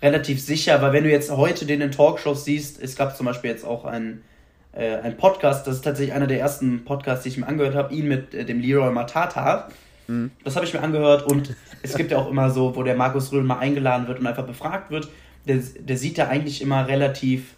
relativ 0.02 0.40
sicher, 0.40 0.80
weil 0.82 0.92
wenn 0.92 1.04
du 1.04 1.10
jetzt 1.10 1.30
heute 1.30 1.66
den 1.66 1.80
in 1.80 1.90
Talkshows 1.90 2.44
siehst, 2.44 2.80
es 2.82 2.94
gab 2.94 3.16
zum 3.16 3.26
Beispiel 3.26 3.50
jetzt 3.50 3.64
auch 3.64 3.84
einen, 3.84 4.22
äh, 4.72 4.96
einen 4.96 5.16
Podcast, 5.16 5.66
das 5.66 5.76
ist 5.76 5.82
tatsächlich 5.82 6.14
einer 6.14 6.26
der 6.26 6.40
ersten 6.40 6.84
Podcasts, 6.84 7.22
die 7.24 7.30
ich 7.30 7.38
mir 7.38 7.46
angehört 7.46 7.74
habe, 7.74 7.94
ihn 7.94 8.06
mit 8.06 8.34
äh, 8.34 8.44
dem 8.44 8.60
Leroy 8.60 8.90
Matata. 8.92 9.68
Mhm. 10.06 10.30
Das 10.44 10.56
habe 10.56 10.66
ich 10.66 10.74
mir 10.74 10.82
angehört 10.82 11.22
und 11.22 11.56
es 11.82 11.94
gibt 11.96 12.10
ja 12.10 12.18
auch 12.18 12.30
immer 12.30 12.50
so, 12.50 12.76
wo 12.76 12.82
der 12.82 12.96
Markus 12.96 13.32
Röhl 13.32 13.42
mal 13.42 13.58
eingeladen 13.58 14.06
wird 14.06 14.18
und 14.20 14.26
einfach 14.26 14.46
befragt 14.46 14.90
wird 14.90 15.08
der, 15.46 15.56
der 15.56 15.96
sieht 15.96 16.18
da 16.18 16.28
eigentlich 16.28 16.62
immer 16.62 16.86
relativ 16.88 17.54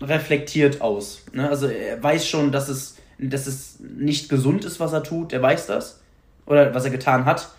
reflektiert 0.00 0.80
aus. 0.80 1.24
Ne? 1.32 1.48
Also 1.48 1.66
er 1.66 2.02
weiß 2.02 2.26
schon, 2.26 2.52
dass 2.52 2.68
es, 2.68 2.96
dass 3.18 3.46
es 3.46 3.78
nicht 3.80 4.28
gesund 4.28 4.64
ist, 4.64 4.80
was 4.80 4.92
er 4.92 5.02
tut. 5.02 5.32
Er 5.32 5.42
weiß 5.42 5.66
das. 5.66 6.00
Oder 6.46 6.74
was 6.74 6.84
er 6.84 6.90
getan 6.90 7.24
hat. 7.24 7.50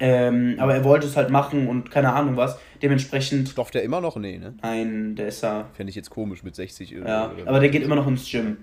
Ähm, 0.00 0.56
aber 0.58 0.74
er 0.74 0.84
wollte 0.84 1.06
es 1.06 1.16
halt 1.16 1.30
machen 1.30 1.68
und 1.68 1.90
keine 1.90 2.12
Ahnung 2.12 2.36
was. 2.36 2.58
Dementsprechend. 2.82 3.48
Stofft 3.48 3.74
er 3.74 3.82
immer 3.82 4.00
noch? 4.00 4.16
Nee, 4.16 4.38
ne? 4.38 4.54
Nein, 4.62 5.16
der 5.16 5.28
ist 5.28 5.42
ja. 5.42 5.68
Fände 5.74 5.90
ich 5.90 5.96
jetzt 5.96 6.10
komisch 6.10 6.42
mit 6.44 6.54
60 6.54 6.96
oder 6.96 7.08
Ja, 7.08 7.32
aber 7.46 7.60
der 7.60 7.68
geht 7.68 7.82
immer 7.82 7.96
noch 7.96 8.06
ins 8.06 8.30
Gym. 8.30 8.58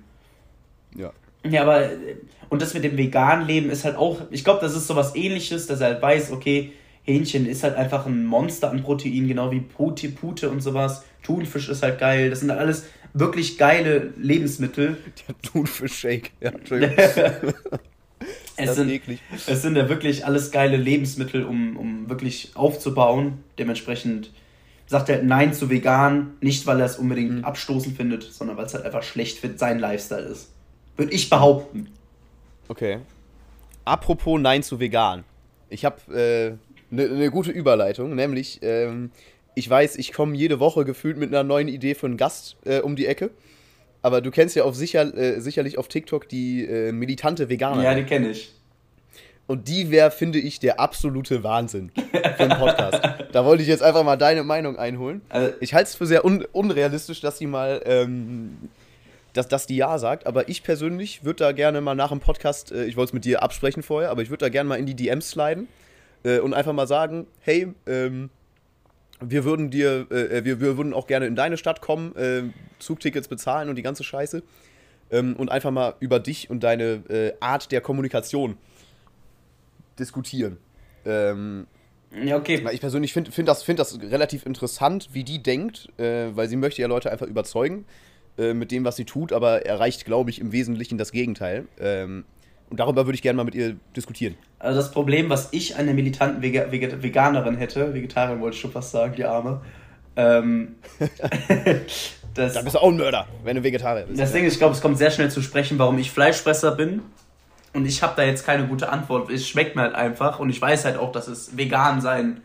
Ja. 0.95 1.11
Ja, 1.47 1.61
aber. 1.63 1.89
Und 2.49 2.61
das 2.61 2.73
mit 2.73 2.83
dem 2.83 2.97
veganen 2.97 3.45
Leben 3.45 3.69
ist 3.69 3.83
halt 3.83 3.97
auch. 3.97 4.21
Ich 4.31 4.43
glaube, 4.45 4.61
das 4.61 4.75
ist 4.75 4.87
so 4.87 4.95
was 4.95 5.15
ähnliches, 5.15 5.67
dass 5.67 5.81
er 5.81 5.87
halt 5.87 6.01
weiß, 6.01 6.31
okay, 6.31 6.71
Hähnchen 7.06 7.45
ist 7.45 7.64
halt 7.64 7.76
einfach 7.76 8.06
ein 8.06 8.26
Monster 8.26 8.72
an 8.72 8.82
Protein, 8.84 9.28
genau 9.28 9.51
wie 9.51 9.62
Pute, 9.62 10.10
Pute 10.10 10.49
und 10.49 10.62
sowas. 10.62 11.03
Thunfisch 11.24 11.70
ist 11.70 11.84
halt 11.84 11.99
geil. 11.99 12.30
Das 12.30 12.39
sind 12.39 12.49
halt 12.49 12.60
alles 12.60 12.86
wirklich 13.14 13.58
geile 13.58 14.14
Lebensmittel. 14.18 14.97
Der 15.28 15.36
Thunfisch-Shake, 15.41 16.32
ja, 16.41 16.51
Es 18.58 18.68
das 18.68 18.76
sind, 18.78 18.89
eklig. 18.89 19.20
es 19.47 19.62
sind 19.62 19.76
ja 19.76 19.89
wirklich 19.89 20.26
alles 20.26 20.49
geile 20.49 20.78
Lebensmittel, 20.78 21.43
um, 21.43 21.76
um 21.76 22.10
wirklich 22.10 22.51
aufzubauen. 22.56 23.43
Dementsprechend 23.60 24.32
sagt 24.88 25.10
er 25.10 25.22
Nein 25.24 25.53
zu 25.53 25.70
vegan, 25.70 26.36
nicht 26.39 26.66
weil 26.66 26.80
er 26.80 26.86
es 26.86 26.97
unbedingt 26.97 27.43
abstoßend 27.43 27.97
findet, 27.97 28.24
sondern 28.24 28.56
weil 28.56 28.66
es 28.66 28.74
halt 28.74 28.86
einfach 28.86 29.03
schlecht 29.03 29.39
für 29.39 29.58
sein 29.58 29.80
Lifestyle 29.80 30.22
ist. 30.24 30.53
Würde 30.95 31.12
ich 31.12 31.30
behaupten. 31.30 31.89
Okay. 32.70 32.99
Apropos 33.84 34.39
Nein 34.39 34.64
zu 34.64 34.80
vegan. 34.80 35.26
Ich 35.70 35.84
habe 35.84 36.58
eine 36.99 37.07
ne 37.09 37.31
gute 37.31 37.51
Überleitung, 37.51 38.15
nämlich 38.15 38.59
ähm, 38.61 39.11
ich 39.55 39.69
weiß, 39.69 39.95
ich 39.97 40.13
komme 40.13 40.35
jede 40.35 40.59
Woche 40.59 40.85
gefühlt 40.85 41.17
mit 41.17 41.29
einer 41.29 41.43
neuen 41.43 41.67
Idee 41.67 41.95
für 41.95 42.05
einen 42.05 42.17
Gast 42.17 42.57
äh, 42.65 42.79
um 42.79 42.95
die 42.95 43.07
Ecke. 43.07 43.31
Aber 44.01 44.21
du 44.21 44.29
kennst 44.29 44.55
ja 44.55 44.65
auch 44.65 44.75
sicher, 44.75 45.17
äh, 45.17 45.39
sicherlich 45.39 45.77
auf 45.77 45.87
TikTok 45.87 46.29
die 46.29 46.63
äh, 46.65 46.91
militante 46.91 47.49
Veganerin. 47.49 47.83
Ja, 47.83 47.95
die 47.95 48.03
kenne 48.03 48.29
ich. 48.29 48.53
Und 49.47 49.67
die 49.67 49.91
wäre, 49.91 50.11
finde 50.11 50.39
ich, 50.39 50.59
der 50.59 50.79
absolute 50.79 51.43
Wahnsinn 51.43 51.91
für 52.11 52.43
einen 52.43 52.59
Podcast. 52.59 52.99
da 53.31 53.45
wollte 53.45 53.63
ich 53.63 53.69
jetzt 53.69 53.83
einfach 53.83 54.03
mal 54.03 54.15
deine 54.15 54.43
Meinung 54.43 54.77
einholen. 54.77 55.21
Also- 55.29 55.53
ich 55.59 55.73
halte 55.73 55.89
es 55.89 55.95
für 55.95 56.05
sehr 56.05 56.25
un 56.25 56.45
unrealistisch, 56.51 57.21
dass 57.21 57.37
die 57.37 57.47
mal, 57.47 57.81
ähm, 57.85 58.69
dass, 59.33 59.47
dass 59.47 59.67
die 59.67 59.75
Ja 59.75 59.97
sagt. 59.99 60.27
Aber 60.27 60.49
ich 60.49 60.63
persönlich 60.63 61.23
würde 61.23 61.43
da 61.43 61.51
gerne 61.51 61.81
mal 61.81 61.95
nach 61.95 62.09
dem 62.09 62.19
Podcast, 62.19 62.71
äh, 62.71 62.85
ich 62.85 62.97
wollte 62.97 63.09
es 63.09 63.13
mit 63.13 63.25
dir 63.25 63.43
absprechen 63.43 63.83
vorher, 63.83 64.09
aber 64.09 64.21
ich 64.21 64.29
würde 64.29 64.45
da 64.45 64.49
gerne 64.49 64.67
mal 64.67 64.79
in 64.79 64.85
die 64.85 64.95
DMs 64.95 65.31
sliden 65.31 65.67
äh, 66.26 66.39
und 66.39 66.53
einfach 66.53 66.73
mal 66.73 66.88
sagen, 66.88 67.28
hey, 67.39 67.73
ähm, 67.86 68.30
wir 69.21 69.45
würden 69.45 69.69
dir, 69.69 70.11
äh, 70.11 70.43
wir, 70.43 70.59
wir 70.59 70.78
würden 70.78 70.93
auch 70.93 71.07
gerne 71.07 71.28
in 71.28 71.36
deine 71.36 71.57
Stadt 71.57 71.82
kommen, 71.82 72.15
äh, 72.15 72.43
Zugtickets 72.80 73.28
bezahlen 73.28 73.69
und 73.69 73.76
die 73.76 73.82
ganze 73.82 74.03
Scheiße. 74.03 74.43
Ähm, 75.11 75.36
und 75.36 75.49
einfach 75.51 75.71
mal 75.71 75.93
über 75.99 76.19
dich 76.19 76.49
und 76.49 76.63
deine 76.63 77.03
äh, 77.09 77.34
Art 77.39 77.71
der 77.71 77.80
Kommunikation 77.80 78.57
diskutieren. 79.99 80.57
Ähm, 81.05 81.67
Ja, 82.23 82.38
okay. 82.38 82.65
ich 82.71 82.82
persönlich 82.82 83.13
finde 83.13 83.32
find 83.32 83.47
das, 83.47 83.61
find 83.61 83.78
das 83.78 83.99
relativ 84.01 84.45
interessant, 84.47 85.09
wie 85.13 85.23
die 85.23 85.41
denkt, 85.43 85.88
äh, 85.99 86.36
weil 86.36 86.49
sie 86.49 86.55
möchte 86.55 86.82
ja 86.82 86.88
Leute 86.88 87.11
einfach 87.11 87.28
überzeugen 87.28 87.86
äh, 88.38 88.53
mit 88.53 88.71
dem, 88.71 88.84
was 88.84 88.95
sie 88.95 89.05
tut, 89.05 89.32
aber 89.32 89.65
erreicht, 89.65 90.05
glaube 90.05 90.32
ich, 90.32 90.41
im 90.41 90.51
Wesentlichen 90.51 90.97
das 90.97 91.11
Gegenteil. 91.11 91.67
Ähm, 91.80 92.26
und 92.76 92.80
darüber 92.82 93.05
würde 93.05 93.15
ich 93.15 93.21
gerne 93.21 93.38
mal 93.38 93.45
mit 93.45 93.55
ihr 93.55 93.78
diskutieren. 93.95 94.36
Also 94.59 94.82
das 94.82 94.91
Problem, 94.91 95.30
was 95.30 95.47
ich 95.53 95.78
an 95.78 95.86
der 95.86 95.95
militanten 95.95 96.41
Vega 96.41 96.69
Vega 96.69 97.01
Veganerin 97.01 97.55
hätte, 97.55 97.93
Vegetarierin 97.93 98.41
wollte 98.41 98.55
ich 98.55 98.61
schon 98.61 98.73
fast 98.73 98.91
sagen, 98.91 99.13
die 99.15 99.23
Arme, 99.23 99.61
ähm, 100.17 100.76
das, 102.34 102.51
Da 102.53 102.61
bist 102.61 102.76
du 102.76 102.80
auch 102.80 102.89
ein 102.89 102.97
Mörder, 102.97 103.28
wenn 103.45 103.55
du 103.55 103.63
Vegetarier 103.63 104.03
bist. 104.03 104.19
das 104.19 104.34
Ding 104.34 104.43
ist, 104.43 104.53
ich 104.53 104.59
glaube, 104.59 104.73
es 104.73 104.82
kommt 104.82 104.97
sehr 104.97 105.09
schnell 105.09 105.32
zu 105.32 105.41
sprechen, 105.41 105.80
warum 105.80 105.97
ich 105.99 106.11
Fleischfresser 106.11 106.73
bin. 106.73 107.01
Und 107.71 107.86
ich 107.86 108.03
habe 108.03 108.11
da 108.17 108.23
jetzt 108.23 108.45
keine 108.45 108.67
gute 108.67 108.89
Antwort. 108.89 109.32
Es 109.32 109.47
schmeckt 109.47 109.78
mir 109.78 109.84
halt 109.84 109.95
einfach. 109.95 110.39
Und 110.39 110.49
ich 110.49 110.61
weiß 110.61 110.84
halt 110.84 110.97
auch, 110.97 111.13
dass 111.13 111.30
es 111.30 111.55
vegan 111.55 112.01
sein 112.01 112.41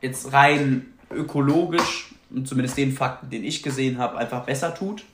jetzt 0.00 0.32
rein 0.32 0.86
ökologisch, 1.10 2.14
und 2.30 2.48
zumindest 2.48 2.78
den 2.78 2.92
Fakten, 2.92 3.28
den 3.28 3.44
ich 3.44 3.62
gesehen 3.62 3.98
habe, 3.98 4.16
einfach 4.16 4.44
besser 4.44 4.74
tut. 4.74 5.04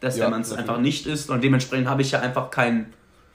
Dass 0.00 0.16
Ja, 0.16 0.24
wenn 0.24 0.32
man 0.32 0.40
es 0.42 0.52
einfach 0.52 0.78
nicht 0.78 1.06
isst. 1.06 1.30
Und 1.30 1.44
dementsprechend 1.44 1.88
habe 1.88 2.02
ich 2.02 2.12
ja 2.12 2.20
einfach 2.20 2.50
keinen 2.50 2.92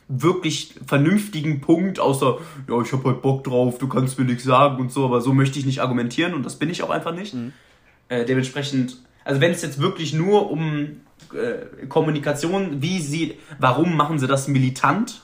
wirklich 0.07 0.75
vernünftigen 0.85 1.61
Punkt, 1.61 1.99
außer, 1.99 2.37
ja, 2.69 2.81
ich 2.81 2.93
habe 2.93 3.03
halt 3.05 3.21
Bock 3.21 3.43
drauf, 3.43 3.79
du 3.79 3.87
kannst 3.87 4.19
mir 4.19 4.25
nichts 4.25 4.43
sagen 4.43 4.79
und 4.79 4.91
so, 4.91 5.05
aber 5.05 5.21
so 5.21 5.33
möchte 5.33 5.57
ich 5.57 5.65
nicht 5.65 5.81
argumentieren 5.81 6.33
und 6.33 6.45
das 6.45 6.57
bin 6.57 6.69
ich 6.69 6.83
auch 6.83 6.91
einfach 6.91 7.13
nicht. 7.13 7.35
Äh, 8.07 8.25
dementsprechend, 8.25 8.97
also 9.23 9.41
wenn 9.41 9.51
es 9.51 9.63
jetzt 9.63 9.81
wirklich 9.81 10.13
nur 10.13 10.51
um 10.51 11.01
äh, 11.33 11.87
Kommunikation, 11.87 12.81
wie 12.83 12.99
sie, 12.99 13.39
warum 13.57 13.97
machen 13.97 14.19
sie 14.19 14.27
das 14.27 14.47
militant? 14.47 15.21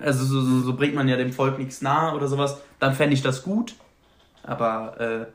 Also 0.00 0.24
so, 0.24 0.40
so, 0.40 0.60
so 0.60 0.76
bringt 0.76 0.96
man 0.96 1.06
ja 1.06 1.16
dem 1.16 1.32
Volk 1.32 1.58
nichts 1.58 1.80
nahe 1.80 2.16
oder 2.16 2.26
sowas, 2.26 2.60
dann 2.80 2.94
fände 2.94 3.14
ich 3.14 3.22
das 3.22 3.44
gut. 3.44 3.76
Aber 4.42 5.00
äh, 5.00 5.26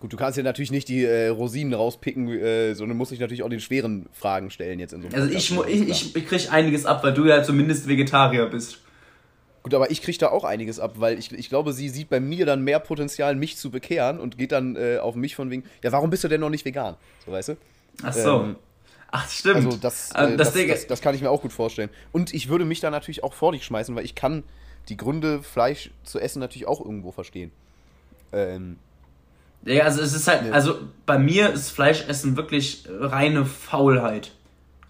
Gut, 0.00 0.12
du 0.12 0.16
kannst 0.16 0.38
dir 0.38 0.44
natürlich 0.44 0.70
nicht 0.70 0.88
die 0.88 1.04
äh, 1.04 1.28
Rosinen 1.28 1.74
rauspicken, 1.74 2.28
äh, 2.28 2.74
sondern 2.74 2.96
musst 2.96 3.10
dich 3.10 3.18
natürlich 3.18 3.42
auch 3.42 3.48
den 3.48 3.60
schweren 3.60 4.08
Fragen 4.12 4.50
stellen 4.50 4.78
jetzt 4.78 4.92
in 4.92 5.02
so 5.02 5.08
einem 5.08 5.14
also 5.16 5.34
ich, 5.34 5.50
ich, 5.50 5.88
ich, 5.88 6.16
ich 6.16 6.26
krieg 6.26 6.52
einiges 6.52 6.86
ab, 6.86 7.02
weil 7.02 7.14
du 7.14 7.24
ja 7.24 7.42
zumindest 7.42 7.88
Vegetarier 7.88 8.46
bist. 8.46 8.78
Gut, 9.64 9.74
aber 9.74 9.90
ich 9.90 10.00
kriege 10.00 10.16
da 10.18 10.28
auch 10.28 10.44
einiges 10.44 10.78
ab, 10.78 10.94
weil 10.98 11.18
ich, 11.18 11.32
ich 11.32 11.48
glaube, 11.48 11.72
sie 11.72 11.88
sieht 11.88 12.08
bei 12.08 12.20
mir 12.20 12.46
dann 12.46 12.62
mehr 12.62 12.78
Potenzial, 12.78 13.34
mich 13.34 13.56
zu 13.56 13.70
bekehren 13.70 14.20
und 14.20 14.38
geht 14.38 14.52
dann 14.52 14.76
äh, 14.76 14.98
auf 14.98 15.16
mich 15.16 15.34
von 15.34 15.50
wegen, 15.50 15.64
ja, 15.82 15.90
warum 15.90 16.10
bist 16.10 16.22
du 16.22 16.28
denn 16.28 16.40
noch 16.40 16.50
nicht 16.50 16.64
vegan? 16.64 16.94
So, 17.26 17.32
weißt 17.32 17.48
du? 17.50 17.56
Ach 18.04 18.12
so. 18.12 18.40
Ähm, 18.42 18.56
Ach, 19.10 19.28
stimmt. 19.28 19.56
Also 19.56 19.76
das, 19.76 20.10
Ähm, 20.14 20.34
äh, 20.34 20.36
das 20.36 20.52
das, 20.52 20.66
das, 20.66 20.86
das 20.86 21.00
kann 21.00 21.14
ich 21.14 21.22
mir 21.22 21.30
auch 21.30 21.42
gut 21.42 21.52
vorstellen. 21.52 21.90
Und 22.12 22.34
ich 22.34 22.48
würde 22.48 22.64
mich 22.64 22.80
da 22.80 22.90
natürlich 22.90 23.24
auch 23.24 23.32
vor 23.32 23.52
dich 23.52 23.64
schmeißen, 23.64 23.96
weil 23.96 24.04
ich 24.04 24.14
kann 24.14 24.44
die 24.88 24.96
Gründe, 24.96 25.42
Fleisch 25.42 25.90
zu 26.04 26.20
essen, 26.20 26.40
natürlich 26.40 26.68
auch 26.68 26.80
irgendwo 26.80 27.10
verstehen. 27.10 27.50
Ähm, 28.32 28.76
Ja, 29.64 29.84
also 29.84 30.00
es 30.02 30.14
ist 30.14 30.26
halt, 30.28 30.46
Ja. 30.46 30.52
also 30.52 30.78
bei 31.04 31.18
mir 31.18 31.52
ist 31.52 31.70
Fleischessen 31.70 32.36
wirklich 32.36 32.84
reine 32.88 33.44
Faulheit. 33.44 34.32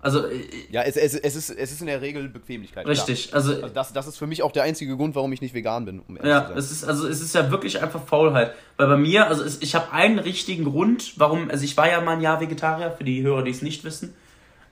Also 0.01 0.27
äh, 0.27 0.45
ja, 0.71 0.83
es, 0.83 0.97
es, 0.97 1.15
es, 1.15 1.35
ist, 1.35 1.51
es 1.51 1.73
ist 1.73 1.81
in 1.81 1.89
der 1.89 2.01
Regel 2.01 2.29
Bequemlichkeit. 2.29 2.85
klar. 2.85 2.95
richtig, 2.95 3.35
also 3.35 3.53
Also 3.55 3.69
das, 3.69 3.93
das 3.93 4.07
ist 4.07 4.17
für 4.17 4.29
mich 4.29 4.43
auch 4.43 4.53
der 4.53 4.63
einzige 4.63 4.97
Grund, 4.97 5.17
warum 5.17 5.33
ich 5.33 5.41
nicht 5.41 5.55
vegan 5.55 5.85
bin, 5.87 6.01
um 6.07 6.19
ja, 6.25 6.53
es 6.57 6.71
ist 6.71 6.85
also 6.85 7.09
es 7.09 7.21
ist 7.21 7.35
ja 7.35 7.51
wirklich 7.51 7.83
einfach 7.83 8.05
Faulheit, 8.07 8.55
weil 8.77 8.87
bei 8.87 8.97
mir, 8.97 9.27
also 9.27 9.43
es, 9.43 9.61
ich 9.61 9.75
habe 9.75 9.91
einen 9.93 10.21
richtigen 10.21 10.65
Grund, 10.65 11.15
warum, 11.17 11.51
also 11.51 11.65
ich 11.65 11.77
war 11.77 11.91
ja 11.91 12.01
mal 12.01 12.13
ein 12.13 12.21
Jahr 12.21 12.41
Vegetarier, 12.41 12.93
für 12.93 13.05
die 13.05 13.23
Hörer, 13.23 13.43
die 13.43 13.51
es 13.51 13.63
nicht 13.63 13.83
wissen. 13.83 14.15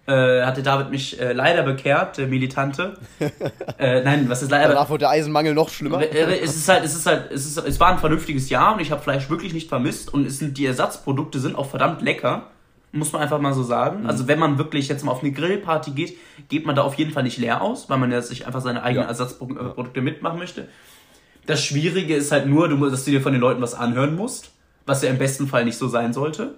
Äh, 0.08 0.42
hatte 0.44 0.62
David 0.62 0.90
mich 0.90 1.20
äh, 1.20 1.32
leider 1.32 1.64
bekehrt, 1.64 2.18
der 2.18 2.28
Militante. 2.28 2.96
äh, 3.78 4.02
nein, 4.02 4.28
was 4.28 4.40
ist 4.42 4.52
leider? 4.52 4.68
Danach 4.68 4.88
wird 4.88 5.02
der 5.02 5.10
Eisenmangel 5.10 5.52
noch 5.52 5.68
schlimmer. 5.68 6.00
Äh, 6.00 6.38
Es 6.44 6.54
ist 6.54 6.68
halt, 6.68 6.84
es 6.84 6.94
ist 6.94 7.06
halt, 7.06 7.32
es 7.32 7.44
ist, 7.44 7.56
es 7.58 7.80
war 7.80 7.88
ein 7.88 7.98
vernünftiges 7.98 8.48
Jahr 8.48 8.74
und 8.74 8.80
ich 8.80 8.92
habe 8.92 9.02
Fleisch 9.02 9.28
wirklich 9.30 9.52
nicht 9.52 9.68
vermisst 9.68 10.14
und 10.14 10.24
es 10.24 10.38
sind 10.38 10.58
die 10.58 10.66
Ersatzprodukte 10.66 11.40
sind 11.40 11.56
auch 11.56 11.68
verdammt 11.68 12.02
lecker, 12.02 12.50
muss 12.92 13.12
man 13.12 13.20
einfach 13.20 13.40
mal 13.40 13.52
so 13.52 13.64
sagen. 13.64 14.02
Mhm. 14.02 14.06
Also 14.08 14.28
wenn 14.28 14.38
man 14.38 14.58
wirklich 14.58 14.86
jetzt 14.86 15.04
mal 15.04 15.10
auf 15.10 15.22
eine 15.24 15.32
Grillparty 15.32 15.90
geht, 15.90 16.16
geht 16.48 16.66
man 16.66 16.76
da 16.76 16.82
auf 16.82 16.94
jeden 16.94 17.10
Fall 17.10 17.24
nicht 17.24 17.38
leer 17.38 17.60
aus, 17.60 17.90
weil 17.90 17.98
man 17.98 18.12
ja 18.12 18.22
sich 18.22 18.46
einfach 18.46 18.60
seine 18.60 18.84
eigenen 18.84 19.06
Ja. 19.06 19.08
Ersatzprodukte 19.08 20.02
mitmachen 20.02 20.38
möchte. 20.38 20.68
Das 21.46 21.64
Schwierige 21.64 22.14
ist 22.14 22.30
halt 22.30 22.46
nur, 22.46 22.68
dass 22.90 23.04
du 23.04 23.10
dir 23.10 23.20
von 23.20 23.32
den 23.32 23.40
Leuten 23.40 23.60
was 23.60 23.74
anhören 23.74 24.14
musst, 24.14 24.50
was 24.84 25.02
ja 25.02 25.10
im 25.10 25.18
besten 25.18 25.48
Fall 25.48 25.64
nicht 25.64 25.78
so 25.78 25.88
sein 25.88 26.12
sollte. 26.12 26.54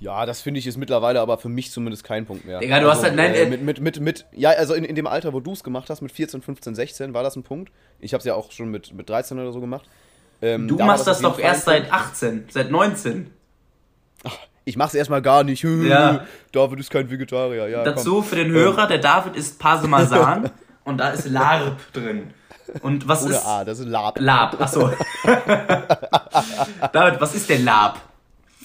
Ja, 0.00 0.26
das 0.26 0.40
finde 0.40 0.60
ich 0.60 0.66
ist 0.66 0.76
mittlerweile 0.76 1.20
aber 1.20 1.38
für 1.38 1.48
mich 1.48 1.72
zumindest 1.72 2.04
kein 2.04 2.24
Punkt 2.24 2.44
mehr. 2.44 2.60
Digga, 2.60 2.80
du 2.80 2.88
hast 2.90 3.02
halt- 3.02 3.16
nein, 3.16 3.34
äh, 3.34 3.42
äh, 3.42 3.46
mit, 3.50 3.62
mit, 3.62 3.80
mit, 3.80 4.00
mit, 4.00 4.26
ja, 4.32 4.50
also 4.50 4.74
in, 4.74 4.84
in 4.84 4.94
dem 4.94 5.06
Alter, 5.06 5.32
wo 5.32 5.40
du 5.40 5.52
es 5.52 5.64
gemacht 5.64 5.90
hast, 5.90 6.00
mit 6.02 6.12
14, 6.12 6.40
15, 6.40 6.74
16, 6.74 7.14
war 7.14 7.22
das 7.22 7.34
ein 7.36 7.42
Punkt. 7.42 7.72
Ich 7.98 8.12
habe 8.14 8.20
es 8.20 8.24
ja 8.24 8.34
auch 8.34 8.52
schon 8.52 8.70
mit, 8.70 8.94
mit 8.94 9.08
13 9.10 9.38
oder 9.38 9.52
so 9.52 9.60
gemacht. 9.60 9.88
Ähm, 10.40 10.68
Du 10.68 10.76
da 10.76 10.84
machst 10.86 11.06
das 11.06 11.20
jeden 11.20 11.32
doch 11.32 11.38
erst 11.40 11.64
seit 11.64 11.92
18, 11.92 12.46
seit 12.50 12.70
19. 12.70 13.30
Ich 14.64 14.76
mach's 14.76 14.94
erstmal 14.94 15.22
gar 15.22 15.44
nicht. 15.44 15.64
Ja. 15.64 16.26
David 16.52 16.78
ist 16.78 16.90
kein 16.90 17.10
Vegetarier. 17.10 17.68
Ja, 17.68 17.84
Dazu 17.84 18.20
für 18.22 18.36
den 18.36 18.50
Hörer, 18.52 18.86
der 18.86 18.98
David 18.98 19.34
ist 19.34 19.58
Parmesan 19.58 20.50
und 20.84 20.98
da 20.98 21.08
ist 21.08 21.26
Larb 21.28 21.78
drin. 21.94 22.34
Und 22.82 23.08
was 23.08 23.20
Komm. 23.20 23.28
Ohne 23.30 23.36
ist 23.38 23.46
A, 23.46 23.64
das 23.64 23.78
ist 23.78 23.86
Lab. 23.86 24.18
Lab? 24.20 24.60
Achso. 24.60 24.90
David, 26.92 27.20
was 27.20 27.34
ist 27.34 27.48
denn 27.48 27.64
Lab? 27.64 27.98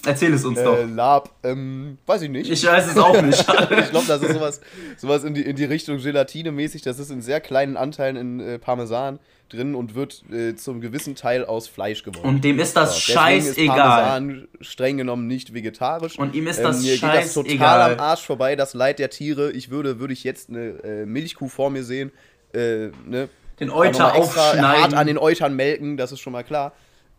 Erzähl 0.06 0.32
es 0.34 0.44
uns 0.44 0.58
Äh, 0.58 0.64
doch. 0.64 0.78
Lab, 0.88 1.30
ähm, 1.42 1.98
weiß 2.06 2.22
ich 2.22 2.30
nicht. 2.30 2.50
Ich 2.50 2.64
weiß 2.64 2.88
es 2.88 2.96
auch 2.96 3.20
nicht. 3.20 3.44
Ich 3.70 3.90
glaube, 3.90 4.06
das 4.06 4.22
ist 4.22 4.32
sowas, 4.34 4.60
sowas 4.96 5.24
in, 5.24 5.34
die, 5.34 5.42
in 5.42 5.56
die 5.56 5.64
Richtung 5.64 5.98
Gelatine-mäßig. 5.98 6.82
Das 6.82 6.98
ist 6.98 7.10
in 7.10 7.22
sehr 7.22 7.40
kleinen 7.40 7.76
Anteilen 7.76 8.16
in 8.16 8.40
äh, 8.40 8.58
Parmesan 8.58 9.18
drin 9.48 9.74
und 9.74 9.94
wird 9.94 10.24
äh, 10.32 10.54
zum 10.56 10.80
gewissen 10.80 11.14
Teil 11.14 11.44
aus 11.44 11.68
Fleisch 11.68 12.02
gewonnen. 12.02 12.24
Und 12.26 12.44
dem 12.44 12.58
ist 12.58 12.76
das 12.76 12.90
So, 12.98 13.12
deswegen 13.14 13.38
ist 13.38 13.46
scheißegal. 13.56 13.76
Parmesan 13.76 14.48
streng 14.60 14.96
genommen 14.96 15.26
nicht 15.26 15.54
vegetarisch. 15.54 16.18
Und 16.18 16.34
ihm 16.34 16.46
ist 16.46 16.60
das 16.60 16.82
mir 16.82 16.92
geht 16.94 17.02
das 17.02 17.32
total 17.34 17.50
scheißegal. 17.50 17.92
am 17.92 18.00
Arsch 18.00 18.22
vorbei, 18.22 18.56
das 18.56 18.74
Leid 18.74 18.98
der 18.98 19.10
Tiere. 19.10 19.52
Ich 19.52 19.70
würde, 19.70 19.98
würde 20.00 20.12
ich 20.12 20.24
jetzt 20.24 20.48
eine 20.48 20.82
äh, 20.82 21.06
Milchkuh 21.06 21.48
vor 21.48 21.70
mir 21.70 21.84
sehen, 21.84 22.10
äh, 22.52 22.88
ne? 23.06 23.28
Den 23.60 23.70
Euter 23.70 24.14
extra 24.16 24.40
hart 24.40 24.58
an 24.58 24.64
aufschneiden. 24.64 25.06
den 25.06 25.18
Eutern 25.18 25.54
melken, 25.54 25.96
das 25.96 26.10
ist 26.10 26.18
schon 26.20 26.32
mal 26.32 26.42
klar. 26.42 26.72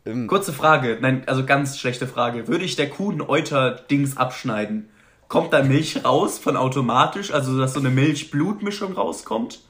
Ähm, 0.06 0.28
Kurze 0.28 0.54
Frage, 0.54 0.98
nein, 1.02 1.24
also 1.26 1.46
ganz 1.46 1.78
schlechte 1.80 2.08
Frage. 2.08 2.48
Würde 2.48 2.66
ich 2.66 2.76
der 2.76 2.90
Kuh 2.90 3.12
ein 3.12 3.22
Euter-Dings 3.22 4.18
abschneiden? 4.18 4.90
Kommt 5.28 5.54
da 5.54 5.64
Milch 5.64 6.06
raus 6.06 6.38
von 6.38 6.56
automatisch, 6.56 7.32
also 7.32 7.58
dass 7.58 7.74
so 7.74 7.80
eine 7.80 7.90
Milch-Blut-Mischung 7.90 8.94
rauskommt? 8.94 9.62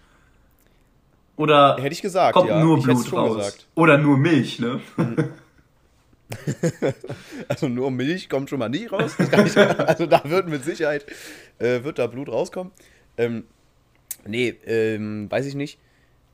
Oder 1.38 1.78
hätte 1.78 1.94
ich 1.94 2.02
gesagt, 2.02 2.34
kommt 2.34 2.50
ja. 2.50 2.60
nur 2.62 2.78
ich 2.78 2.84
Blut 2.84 3.14
raus? 3.14 3.38
gesagt. 3.38 3.68
Oder 3.76 3.98
nur 3.98 4.18
Milch, 4.18 4.60
ne? 4.60 4.82
Also 7.48 7.70
nur 7.70 7.92
Milch 7.92 8.30
kommt 8.30 8.50
schon 8.50 8.58
mal 8.58 8.68
nicht 8.68 8.92
raus. 8.92 9.16
Ich, 9.20 9.58
also 9.58 10.08
da 10.08 10.24
wird 10.26 10.48
mit 10.48 10.66
Sicherheit 10.66 11.06
äh, 11.60 11.84
wird 11.84 12.00
da 12.00 12.08
Blut 12.08 12.30
rauskommen. 12.30 12.74
Ähm, 13.18 13.44
nee, 14.26 14.56
ähm, 14.66 15.30
weiß 15.30 15.46
ich 15.46 15.54
nicht. 15.54 15.80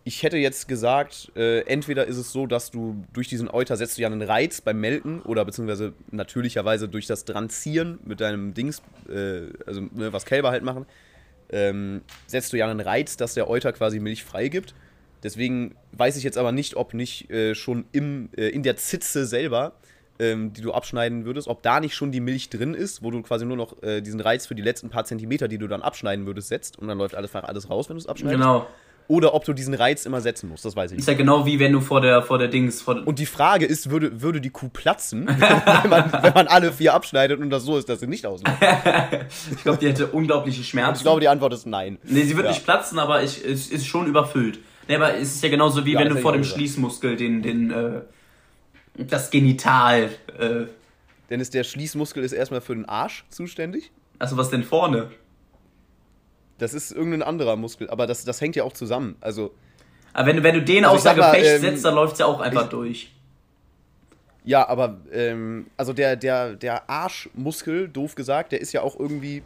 Ich 0.04 0.24
hätte 0.24 0.38
jetzt 0.38 0.68
gesagt, 0.68 1.32
äh, 1.36 1.60
entweder 1.62 2.08
ist 2.08 2.18
es 2.18 2.32
so, 2.32 2.47
dass 2.47 2.72
du 2.72 3.04
durch 3.14 3.28
diesen 3.28 3.49
Euter 3.49 3.78
setzt 3.78 3.97
du 3.97 4.02
ja 4.02 4.08
einen 4.08 4.24
Reiz 4.24 4.60
beim 4.62 4.80
Melken 4.80 5.22
oder 5.22 5.45
beziehungsweise 5.45 5.93
natürlicherweise 6.10 6.89
durch 6.89 7.06
das 7.06 7.24
Dranziehen 7.24 7.99
mit 8.04 8.20
deinem 8.20 8.56
Dings, 8.56 8.82
äh, 9.08 9.41
also 9.68 9.82
ne, 9.82 10.12
was 10.12 10.26
Kälber 10.26 10.49
halt 10.49 10.64
machen, 10.64 10.88
ähm, 11.52 12.02
setzt 12.26 12.52
du 12.52 12.58
ja 12.58 12.68
einen 12.68 12.80
Reiz, 12.80 13.16
dass 13.16 13.36
der 13.36 13.47
Euter 13.47 13.74
quasi 13.74 13.99
Milch 13.99 14.24
freigibt. 14.24 14.74
Deswegen 15.24 15.76
weiß 15.91 16.18
ich 16.18 16.24
jetzt 16.24 16.38
aber 16.38 16.52
nicht, 16.52 16.76
ob 16.76 16.95
nicht 16.95 17.30
äh, 17.30 17.54
schon 17.54 17.86
im, 17.91 18.30
äh, 18.36 18.47
in 18.47 18.64
der 18.64 18.78
Zitze 18.78 19.28
selber, 19.28 19.74
ähm, 20.18 20.54
die 20.54 20.62
du 20.62 20.74
abschneiden 20.74 21.26
würdest, 21.26 21.47
ob 21.47 21.62
da 21.62 21.80
nicht 21.80 21.93
schon 21.93 22.12
die 22.12 22.22
Milch 22.22 22.49
drin 22.49 22.74
ist, 22.74 23.04
wo 23.04 23.12
du 23.12 23.22
quasi 23.22 23.45
nur 23.45 23.58
noch 23.58 23.84
äh, 23.84 24.02
diesen 24.02 24.20
Reiz 24.20 24.47
für 24.47 24.56
die 24.56 24.64
letzten 24.64 24.89
paar 24.89 25.06
Zentimeter, 25.06 25.47
die 25.47 25.60
du 25.60 25.68
dann 25.68 25.84
abschneiden 25.84 26.26
würdest, 26.26 26.47
setzt 26.47 26.80
und 26.80 26.88
dann 26.88 26.97
läuft 26.97 27.14
alles, 27.14 27.36
alles 27.36 27.70
raus, 27.70 27.89
wenn 27.89 27.97
du 27.97 28.02
es 28.02 28.08
abschneidest. 28.08 28.41
Genau. 28.41 28.68
Oder 29.12 29.34
ob 29.34 29.43
du 29.43 29.51
diesen 29.51 29.74
Reiz 29.74 30.05
immer 30.05 30.22
setzen 30.22 30.47
musst, 30.47 30.64
das 30.64 30.74
weiß 30.74 30.91
ich 30.93 30.97
Ist 30.99 31.05
nicht. 31.05 31.18
ja 31.18 31.22
genau 31.22 31.45
wie 31.45 31.59
wenn 31.59 31.74
du 31.74 31.82
vor 31.82 31.99
der, 31.99 32.22
vor 32.22 32.38
der 32.38 32.47
Dings. 32.47 32.82
Vor 32.82 32.95
Und 33.05 33.20
die 33.20 33.26
Frage 33.26 33.66
ist, 33.66 33.89
würde, 33.89 34.22
würde 34.22 34.39
die 34.39 34.51
Kuh 34.51 34.70
platzen, 34.70 35.28
wenn, 35.82 35.89
man, 35.89 36.14
wenn 36.22 36.34
man 36.34 36.47
alle 36.47 36.72
vier 36.72 36.93
abschneidet 36.93 37.41
und 37.41 37.49
das 37.49 37.64
so 37.64 37.78
ist, 37.78 37.89
dass 37.89 37.99
sie 37.99 38.07
nicht 38.07 38.26
ausmacht? 38.26 38.55
ich 39.51 39.64
glaube, 39.64 39.80
die 39.80 39.88
hätte 39.89 40.07
unglaubliche 40.07 40.64
Schmerzen. 40.64 40.99
Ich 40.99 41.03
glaube, 41.03 41.20
die 41.20 41.28
Antwort 41.28 41.51
ist 41.53 41.66
nein. 41.68 41.97
Nee, 42.03 42.24
sie 42.24 42.38
wird 42.38 42.45
Ja. 42.45 42.51
nicht 42.53 42.64
platzen, 42.64 42.99
aber 42.99 43.22
es 43.22 43.38
ist 43.38 43.86
schon 43.86 44.07
überfüllt. 44.07 44.59
Nee, 44.88 44.95
aber 44.95 45.14
es 45.16 45.36
ist 45.36 45.43
ja 45.43 45.49
genauso 45.49 45.84
wie 45.86 45.91
Ja, 45.93 45.99
wenn 45.99 46.07
du 46.09 46.16
vor 46.18 46.32
dem 46.32 46.43
gesagt. 46.43 46.57
Schließmuskel 46.57 47.18
den, 47.18 47.41
den, 47.41 47.70
äh, 47.72 48.01
das 48.97 49.30
Genital, 49.30 50.09
äh, 50.39 50.68
Denn 51.30 51.39
ist 51.41 51.53
der 51.53 51.66
Schließmuskel 51.66 52.24
ist 52.24 52.32
erstmal 52.32 52.62
für 52.62 52.76
den 52.76 52.86
Arsch 52.86 53.26
zuständig. 53.30 53.91
also 54.20 54.38
was 54.38 54.49
denn 54.49 54.64
vorne? 54.64 55.09
Das 56.62 56.76
ist 56.76 56.91
irgendein 56.91 57.24
anderer 57.24 57.55
Muskel, 57.55 57.89
aber 57.89 58.05
das, 58.05 58.24
das 58.24 58.39
hängt 58.39 58.55
ja 58.55 58.64
auch 58.64 58.74
zusammen. 58.74 59.16
Also, 59.20 59.51
Aber 60.14 60.28
wenn, 60.28 60.38
du- 60.38 60.43
wenn 60.43 60.53
du 60.55 60.62
den 60.62 60.86
Also 60.86 60.97
außer 60.97 61.16
Gefecht 61.16 61.45
ähm, 61.55 61.62
setzt, 61.62 61.84
dann 61.84 61.95
läuft's 61.95 62.20
ja 62.20 62.28
auch 62.28 62.39
einfach 62.39 62.66
ich- 62.66 62.70
durch. 62.70 63.12
ja, 64.43 64.68
aber, 64.68 64.97
ähm, 65.12 65.66
also 65.78 65.91
der, 65.93 66.16
der, 66.16 66.55
der 66.55 66.88
Arschmuskel, 66.89 67.88
doof 67.88 68.14
gesagt, 68.14 68.51
der 68.51 68.62
ist 68.62 68.74
ja 68.74 68.82
auch 68.84 68.99
irgendwie 68.99 69.41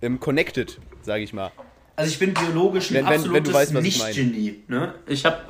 ähm, 0.00 0.20
connected, 0.20 0.78
sage 1.02 1.22
ich 1.22 1.32
mal. 1.34 1.50
Also 1.96 2.10
ich 2.12 2.18
bin 2.18 2.32
biologisch 2.32 2.90
ein 2.90 2.94
Wenn- 2.94 3.06
absolutes. 3.06 3.72
Nicht-Genie. 3.72 4.62
Ne? 4.68 4.94
Ich 5.06 5.24
hab, 5.26 5.44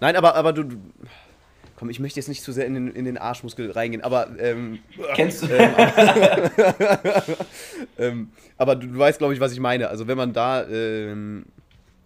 Nein, 0.00 0.16
aber, 0.16 0.34
aber 0.36 0.52
du. 0.54 0.64
Komm, 1.80 1.88
ich 1.88 1.98
möchte 1.98 2.20
jetzt 2.20 2.28
nicht 2.28 2.42
zu 2.42 2.52
sehr 2.52 2.66
in 2.66 2.74
den, 2.74 2.88
in 2.92 3.06
den 3.06 3.16
Arschmuskel 3.16 3.70
reingehen, 3.70 4.04
aber, 4.04 4.28
ähm, 4.38 4.80
kennst 5.14 5.42
du, 5.42 5.46
ähm, 7.98 8.28
aber 8.58 8.76
du, 8.76 8.86
du 8.86 8.98
weißt, 8.98 9.18
glaube 9.18 9.32
ich, 9.34 9.40
was 9.40 9.52
ich 9.52 9.60
meine. 9.60 9.88
Also, 9.88 10.06
wenn 10.06 10.18
man 10.18 10.34
da 10.34 10.66
ähm, 10.68 11.46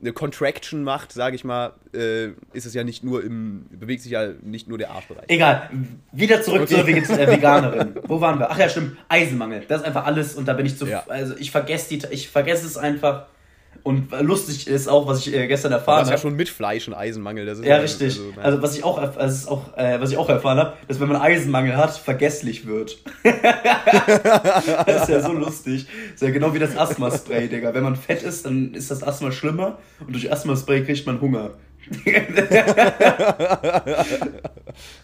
eine 0.01 0.13
Contraction 0.13 0.85
macht, 0.85 1.11
sage 1.13 1.35
ich 1.35 1.43
mal, 1.43 1.73
äh, 1.93 2.27
ist 2.53 2.67
es 2.67 2.75
ja 2.75 2.85
nicht 2.85 3.03
nur 3.03 3.25
im, 3.25 3.67
bewegt 3.71 4.03
sich 4.03 4.13
ja 4.13 4.29
nicht 4.43 4.69
nur 4.69 4.79
der 4.79 4.91
Arschbereich. 4.93 5.25
egal, 5.29 5.69
wieder 6.13 6.41
zurück 6.43 6.63
Okay. 6.63 6.75
zur 6.77 6.87
Veget 6.87 7.11
äh, 7.11 7.27
Veganerin. 7.33 7.95
Wo 8.07 8.21
waren 8.21 8.39
wir? 8.39 8.51
Ach 8.53 8.59
ja, 8.59 8.69
stimmt, 8.69 8.97
Eisenmangel. 9.09 9.65
Das 9.67 9.81
ist 9.81 9.87
einfach 9.89 10.07
alles 10.07 10.35
und 10.37 10.47
da 10.47 10.53
bin 10.53 10.67
ich 10.67 10.79
zu, 10.79 10.87
Ja. 10.87 11.03
also 11.09 11.35
ich 11.37 11.51
vergesse 11.51 11.89
die, 11.99 12.07
ich 12.13 12.29
vergesse 12.31 12.65
es 12.65 12.77
einfach. 12.77 13.27
Und 13.83 14.13
lustig 14.23 14.67
ist 14.67 14.89
auch, 14.89 15.07
was 15.07 15.27
ich 15.27 15.35
äh, 15.35 15.47
gestern 15.47 15.73
Du 15.73 15.79
erfahren 15.79 16.01
hast 16.01 16.09
ja 16.09 16.13
habe. 16.13 16.23
schon 16.23 16.37
mit 16.37 16.49
Fleisch 16.49 16.89
und 16.89 16.95
Eisenmangel. 16.95 17.45
Das 17.45 17.59
ist 17.59 17.67
Ja, 17.67 17.77
richtig. 17.77 18.19
also, 18.19 18.41
Also, 18.41 18.63
was 18.63 18.77
ich 18.77 18.85
auch, 18.85 18.99
also, 18.99 19.27
ist 19.27 19.47
auch, 19.49 19.77
äh, 19.77 20.01
was 20.01 20.11
ich 20.11 20.17
auch 20.17 20.29
erfahren 20.29 20.59
habe, 20.59 20.73
dass 20.89 21.01
wenn 21.01 21.09
man 21.09 21.21
Eisenmangel 21.21 21.77
hat, 21.77 21.91
vergesslich 21.97 22.67
wird. 22.67 22.97
das 23.25 25.03
ist 25.03 25.09
ja 25.09 25.21
so 25.21 25.33
lustig. 25.33 25.87
Das 26.13 26.15
ist 26.15 26.23
ja 26.23 26.31
genau 26.31 26.55
wie 26.55 26.59
das 26.59 26.77
Asthma-Spray, 26.77 27.49
Digga. 27.49 27.75
Wenn 27.75 27.85
man 27.85 27.97
fett 27.97 28.23
ist, 28.23 28.47
dann 28.47 28.75
ist 28.75 28.91
das 28.91 29.03
Asthma 29.03 29.33
schlimmer 29.33 29.79
und 30.07 30.13
durch 30.15 30.31
Asthma-Spray 30.33 30.85
kriegt 30.85 31.07
man 31.07 31.21
Hunger. 31.21 31.51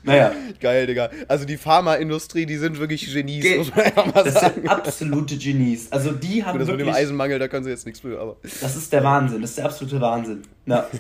naja, 0.03 0.33
Geil, 0.61 0.87
Digga. 0.87 1.11
Also 1.29 1.45
die 1.45 1.57
Pharmaindustrie, 1.57 2.47
die 2.47 2.57
sind 2.57 2.79
wirklich 2.79 3.13
Genies, 3.13 3.43
Ge- 3.43 3.59
muss 3.59 3.71
man 3.75 3.85
einfach 3.87 4.15
mal 4.15 4.25
das 4.25 4.35
sagen. 4.35 4.55
sind 4.57 4.69
absolute 4.69 5.37
Genies. 5.37 5.91
Also 5.93 6.13
die 6.13 6.45
haben 6.45 6.59
Das 6.59 6.69
mit 6.69 6.77
dem 6.81 6.87
wirklich, 6.87 6.97
Eisenmangel, 6.97 7.39
da 7.39 7.49
können 7.49 7.65
sie 7.65 7.71
jetzt 7.71 7.87
nichts 7.87 8.01
für, 8.01 8.19
aber. 8.21 8.37
das 8.43 8.77
ist 8.77 8.93
der 8.93 9.05
Wahnsinn, 9.05 9.41
das 9.41 9.51
ist 9.51 9.59
der 9.59 9.67
absolute 9.67 10.01
Wahnsinn. 10.01 10.43
Ja. 10.67 10.87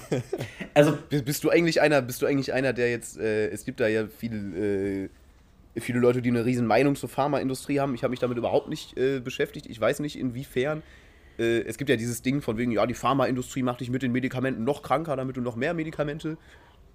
Also 0.74 0.96
Bist 1.08 1.24
bist 1.24 1.44
du 1.44 1.50
eigentlich 1.50 1.80
einer, 1.80 2.00
bist 2.00 2.22
du 2.22 2.26
eigentlich 2.26 2.52
einer, 2.52 2.72
der 2.72 2.90
jetzt, 2.90 3.18
äh, 3.18 3.48
es 3.48 3.64
gibt 3.64 3.80
da 3.80 3.88
ja 3.88 4.04
viele, 4.06 4.36
äh, 5.74 5.80
viele 5.80 5.98
Leute, 5.98 6.22
die 6.22 6.28
eine 6.30 6.44
riesen 6.44 6.66
Meinung 6.66 6.94
zur 6.96 7.08
Pharmaindustrie 7.08 7.80
haben. 7.80 7.94
Ich 7.94 8.02
habe 8.04 8.10
mich 8.12 8.20
damit 8.20 8.38
überhaupt 8.38 8.68
nicht 8.68 8.96
äh, 8.96 9.18
beschäftigt. 9.20 9.66
Ich 9.66 9.80
weiß 9.80 9.98
nicht, 10.00 10.16
inwiefern. 10.18 10.82
Äh, 11.40 11.62
es 11.62 11.78
gibt 11.78 11.88
ja 11.88 11.96
dieses 11.96 12.20
Ding 12.22 12.42
von 12.42 12.58
wegen, 12.58 12.70
ja, 12.70 12.86
die 12.86 12.94
Pharmaindustrie 12.94 13.62
macht 13.62 13.80
dich 13.80 13.90
mit 13.90 14.02
den 14.02 14.12
Medikamenten 14.12 14.64
noch 14.64 14.82
kranker, 14.82 15.16
damit 15.16 15.36
du 15.36 15.40
noch 15.40 15.56
mehr 15.56 15.72
Medikamente 15.72 16.36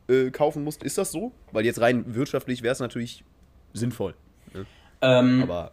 äh, 0.08 0.30
kaufen 0.30 0.64
musst. 0.64 0.84
Ist 0.84 0.98
das 1.00 1.12
so? 1.12 1.32
Weil 1.52 1.66
jetzt 1.66 1.82
rein 1.82 2.16
wirtschaftlich 2.16 2.62
wäre 2.62 2.74
es 2.74 2.80
natürlich 2.80 3.24
sinnvoll. 3.74 4.14
ähm, 5.02 5.41
Aber 5.43 5.72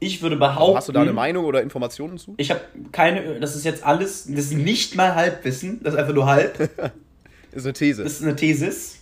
ich 0.00 0.20
würde 0.22 0.36
behaupten... 0.36 0.76
hast 0.76 0.88
du 0.88 0.92
da 0.92 1.00
eine 1.00 1.14
Meinung 1.14 1.46
oder 1.46 1.62
Informationen 1.62 2.18
zu? 2.18 2.34
Ich 2.36 2.50
habe 2.50 2.60
keine, 2.92 3.40
das 3.40 3.56
ist 3.56 3.64
jetzt 3.64 3.84
alles, 3.84 4.26
das 4.28 4.44
ist 4.46 4.52
nicht 4.54 4.94
mal 4.94 5.14
Halbwissen, 5.14 5.82
das 5.82 5.94
ist 5.94 6.00
einfach 6.00 6.14
nur 6.14 6.26
halb. 6.26 6.70
Ist 7.50 7.64
eine 7.64 7.72
These. 7.72 8.04
Das 8.04 8.12
ist 8.12 8.22
eine 8.22 8.36
Thesis. 8.36 9.00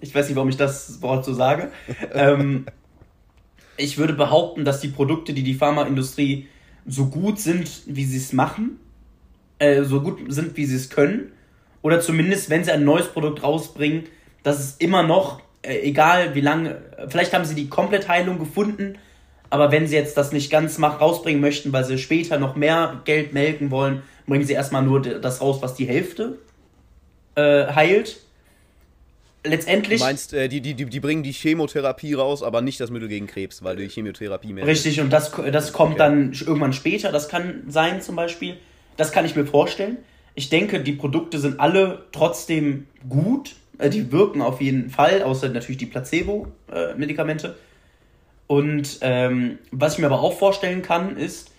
Ich 0.00 0.14
weiß 0.14 0.26
nicht, 0.26 0.36
warum 0.36 0.48
ich 0.48 0.56
das 0.56 1.02
Wort 1.02 1.22
so 1.22 1.34
sage. 1.34 1.70
ähm, 2.14 2.64
ich 3.76 3.98
würde 3.98 4.14
behaupten, 4.14 4.64
dass 4.64 4.80
die 4.80 4.88
Produkte, 4.88 5.34
die 5.34 5.42
die 5.42 5.52
Pharmaindustrie 5.52 6.48
so 6.86 7.06
gut 7.06 7.38
sind, 7.40 7.82
wie 7.86 8.04
sie 8.04 8.18
es 8.18 8.32
machen, 8.32 8.78
äh, 9.58 9.82
so 9.82 10.00
gut 10.00 10.20
sind, 10.28 10.56
wie 10.56 10.66
sie 10.66 10.76
es 10.76 10.90
können, 10.90 11.32
oder 11.82 12.00
zumindest, 12.00 12.50
wenn 12.50 12.64
sie 12.64 12.72
ein 12.72 12.84
neues 12.84 13.08
Produkt 13.08 13.42
rausbringen, 13.42 14.04
dass 14.42 14.58
es 14.58 14.76
immer 14.76 15.02
noch, 15.02 15.40
äh, 15.62 15.80
egal 15.80 16.34
wie 16.34 16.40
lange, 16.40 16.82
vielleicht 17.08 17.32
haben 17.32 17.44
sie 17.44 17.54
die 17.54 17.68
Komplettheilung 17.68 18.38
gefunden, 18.38 18.98
aber 19.50 19.70
wenn 19.70 19.86
sie 19.86 19.94
jetzt 19.94 20.16
das 20.16 20.32
nicht 20.32 20.50
ganz 20.50 20.78
mach, 20.78 21.00
rausbringen 21.00 21.40
möchten, 21.40 21.72
weil 21.72 21.84
sie 21.84 21.98
später 21.98 22.38
noch 22.38 22.56
mehr 22.56 23.00
Geld 23.04 23.32
melken 23.32 23.70
wollen, 23.70 24.02
bringen 24.26 24.44
sie 24.44 24.54
erstmal 24.54 24.82
nur 24.82 25.00
das 25.00 25.40
raus, 25.40 25.58
was 25.60 25.74
die 25.74 25.86
Hälfte 25.86 26.38
äh, 27.34 27.66
heilt. 27.66 28.20
Du 29.44 29.50
Letztendlich. 29.50 30.00
meinst, 30.00 30.32
äh, 30.32 30.48
die, 30.48 30.62
die, 30.62 30.72
die, 30.74 30.86
die 30.86 31.00
bringen 31.00 31.22
die 31.22 31.32
Chemotherapie 31.32 32.14
raus, 32.14 32.42
aber 32.42 32.62
nicht 32.62 32.80
das 32.80 32.90
Mittel 32.90 33.08
gegen 33.08 33.26
Krebs, 33.26 33.62
weil 33.62 33.76
die 33.76 33.88
Chemotherapie 33.88 34.54
mehr. 34.54 34.66
Richtig, 34.66 35.00
und 35.00 35.10
das, 35.12 35.30
das 35.52 35.72
kommt 35.74 35.92
Okay. 35.92 35.98
dann 35.98 36.32
irgendwann 36.32 36.72
später. 36.72 37.12
Das 37.12 37.28
kann 37.28 37.64
sein, 37.68 38.00
zum 38.00 38.16
Beispiel. 38.16 38.56
Das 38.96 39.12
kann 39.12 39.26
ich 39.26 39.36
mir 39.36 39.44
vorstellen. 39.46 39.98
Ich 40.34 40.48
denke, 40.48 40.80
die 40.80 40.92
Produkte 40.92 41.38
sind 41.38 41.60
alle 41.60 42.06
trotzdem 42.12 42.86
gut. 43.08 43.54
Äh, 43.78 43.90
Die 43.90 44.10
wirken 44.10 44.40
auf 44.40 44.62
jeden 44.62 44.88
Fall, 44.88 45.22
außer 45.22 45.50
natürlich 45.50 45.76
die 45.78 45.86
Placebo-Medikamente. 45.86 47.54
Und 48.46 48.98
ähm, 49.02 49.58
was 49.70 49.94
ich 49.94 49.98
mir 50.00 50.06
aber 50.06 50.20
auch 50.22 50.38
vorstellen 50.38 50.80
kann, 50.82 51.16
ist, 51.18 51.50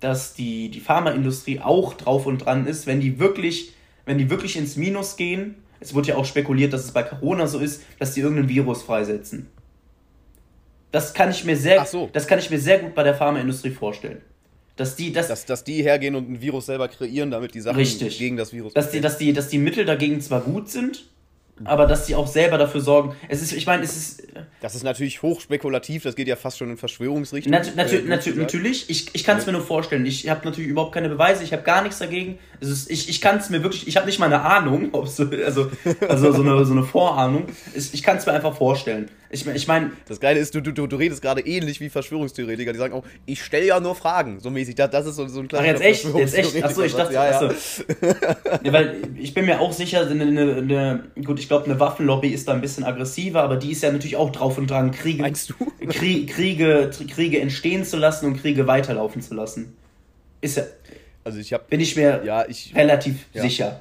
dass 0.00 0.34
die, 0.34 0.68
die 0.70 0.80
Pharmaindustrie 0.80 1.60
auch 1.60 1.94
drauf 1.94 2.26
und 2.26 2.38
dran 2.38 2.66
ist, 2.66 2.86
wenn 2.86 3.00
die 3.00 3.18
wirklich, 3.18 3.72
wenn 4.06 4.18
die 4.18 4.30
wirklich 4.30 4.56
ins 4.56 4.76
Minus 4.76 5.16
gehen. 5.16 5.56
Es 5.82 5.94
wird 5.94 6.06
ja 6.06 6.16
auch 6.16 6.24
spekuliert, 6.24 6.72
dass 6.72 6.84
es 6.84 6.92
bei 6.92 7.02
Corona 7.02 7.46
so 7.46 7.58
ist, 7.58 7.82
dass 7.98 8.14
die 8.14 8.20
irgendein 8.20 8.48
Virus 8.48 8.82
freisetzen. 8.82 9.48
Das 10.92 11.12
kann 11.12 11.30
ich 11.30 11.44
mir 11.44 11.56
sehr, 11.56 11.84
so. 11.86 12.08
das 12.12 12.26
kann 12.26 12.38
ich 12.38 12.50
mir 12.50 12.58
sehr 12.58 12.78
gut 12.78 12.94
bei 12.94 13.02
der 13.02 13.14
Pharmaindustrie 13.14 13.70
vorstellen. 13.70 14.20
Dass 14.76 14.96
die, 14.96 15.12
dass, 15.12 15.28
Dass, 15.28 15.44
dass 15.44 15.64
die 15.64 15.82
hergehen 15.82 16.14
und 16.14 16.30
ein 16.30 16.40
Virus 16.40 16.66
selber 16.66 16.88
kreieren, 16.88 17.30
damit 17.30 17.54
die 17.54 17.60
Sachen 17.60 17.76
Richtig. 17.76 18.18
gegen 18.18 18.36
das 18.36 18.52
Virus. 18.52 18.72
dass 18.72 18.90
die, 18.90 19.00
dass 19.00 19.18
die, 19.18 19.32
dass 19.32 19.48
die 19.48 19.58
Mittel 19.58 19.84
dagegen 19.84 20.20
zwar 20.20 20.40
gut 20.40 20.70
sind, 20.70 21.04
aber 21.64 21.86
dass 21.86 22.06
die 22.06 22.14
auch 22.14 22.26
selber 22.26 22.58
dafür 22.58 22.80
sorgen. 22.80 23.16
Es 23.28 23.42
ist, 23.42 23.52
ich 23.52 23.66
meine, 23.66 23.82
es 23.82 23.96
ist 23.96 24.22
das 24.60 24.76
ist 24.76 24.84
natürlich 24.84 25.22
hochspekulativ, 25.22 26.04
das 26.04 26.14
geht 26.14 26.28
ja 26.28 26.36
fast 26.36 26.58
schon 26.58 26.70
in 26.70 26.76
Verschwörungsrichtung. 26.76 27.50
nat 27.50 27.74
natu 27.74 27.96
äh, 27.96 28.02
gesagt. 28.02 28.36
natürlich. 28.36 28.88
Ich, 28.88 29.12
ich 29.12 29.24
kann 29.24 29.38
es 29.38 29.46
mir 29.46 29.52
nur 29.52 29.62
vorstellen. 29.62 30.06
Ich 30.06 30.28
habe 30.28 30.44
natürlich 30.44 30.70
überhaupt 30.70 30.94
keine 30.94 31.08
Beweise. 31.08 31.42
Ich 31.42 31.52
habe 31.52 31.62
gar 31.62 31.82
nichts 31.82 31.98
dagegen. 31.98 32.38
Es 32.60 32.68
ist, 32.68 32.90
ich 32.90 33.08
ich 33.08 33.20
kann 33.20 33.38
es 33.38 33.50
mir 33.50 33.62
wirklich. 33.62 33.88
Ich 33.88 33.96
habe 33.96 34.06
nicht 34.06 34.20
mal 34.20 34.26
eine 34.26 34.42
Ahnung, 34.42 34.92
so, 35.06 35.28
also 35.44 35.70
also 36.08 36.32
so 36.32 36.42
eine 36.42 36.64
so 36.64 36.72
eine 36.72 36.84
Vorahnung. 36.84 37.46
Ich, 37.74 37.92
ich 37.92 38.02
kann 38.02 38.18
es 38.18 38.26
mir 38.26 38.32
einfach 38.32 38.56
vorstellen. 38.56 39.08
Ich, 39.34 39.46
ich 39.46 39.66
meine, 39.66 39.92
Das 40.06 40.20
Geile 40.20 40.38
ist, 40.38 40.54
du, 40.54 40.60
du, 40.60 40.72
du 40.72 40.86
du 40.86 40.96
redest 40.96 41.22
gerade 41.22 41.40
ähnlich 41.40 41.80
wie 41.80 41.88
Verschwörungstheoretiker, 41.88 42.72
die 42.74 42.78
sagen 42.78 42.92
auch, 42.92 43.02
ich 43.24 43.42
stelle 43.42 43.64
ja 43.64 43.80
nur 43.80 43.94
Fragen, 43.94 44.40
so 44.40 44.50
mäßig. 44.50 44.74
Das, 44.74 44.90
das 44.90 45.06
ist 45.06 45.16
so, 45.16 45.26
so 45.26 45.40
ein 45.40 45.46
Ach, 45.46 45.48
kleiner 45.48 45.68
jetzt 45.68 45.80
echt? 45.80 46.04
Jetzt 46.14 46.34
echt? 46.34 46.62
Achso, 46.62 46.82
ich 46.82 46.94
dachte, 46.94 47.14
ja, 47.14 47.30
ja. 47.30 47.40
achso. 47.40 47.48
Ja, 48.62 48.72
weil 48.74 48.96
ich 49.18 49.32
bin 49.32 49.46
mir 49.46 49.58
auch 49.60 49.72
sicher, 49.72 50.06
eine, 50.06 50.24
eine, 50.24 51.04
gut, 51.24 51.40
ich 51.40 51.48
glaube, 51.48 51.64
eine 51.64 51.80
Waffenlobby 51.80 52.28
ist 52.28 52.46
da 52.46 52.52
ein 52.52 52.60
bisschen 52.60 52.84
aggressiver, 52.84 53.42
aber 53.42 53.56
die 53.56 53.72
ist 53.72 53.82
ja 53.82 53.90
natürlich 53.90 54.16
auch 54.16 54.30
drauf 54.30 54.58
und 54.58 54.70
dran, 54.70 54.90
Kriege, 54.90 55.22
Meinst 55.22 55.48
du? 55.50 55.54
Krieg, 55.88 56.28
Kriege, 56.28 56.90
Kriege 57.08 57.40
entstehen 57.40 57.84
zu 57.84 57.96
lassen 57.96 58.26
und 58.26 58.40
Kriege 58.40 58.66
weiterlaufen 58.66 59.22
zu 59.22 59.34
lassen. 59.34 59.74
Ist 60.42 60.58
ja, 60.58 60.64
Also 61.24 61.38
ich 61.38 61.52
habe, 61.54 61.64
bin 61.70 61.80
ich 61.80 61.96
mir 61.96 62.22
ja, 62.24 62.44
ich, 62.46 62.74
relativ 62.76 63.16
Ja. 63.32 63.42
sicher. 63.42 63.80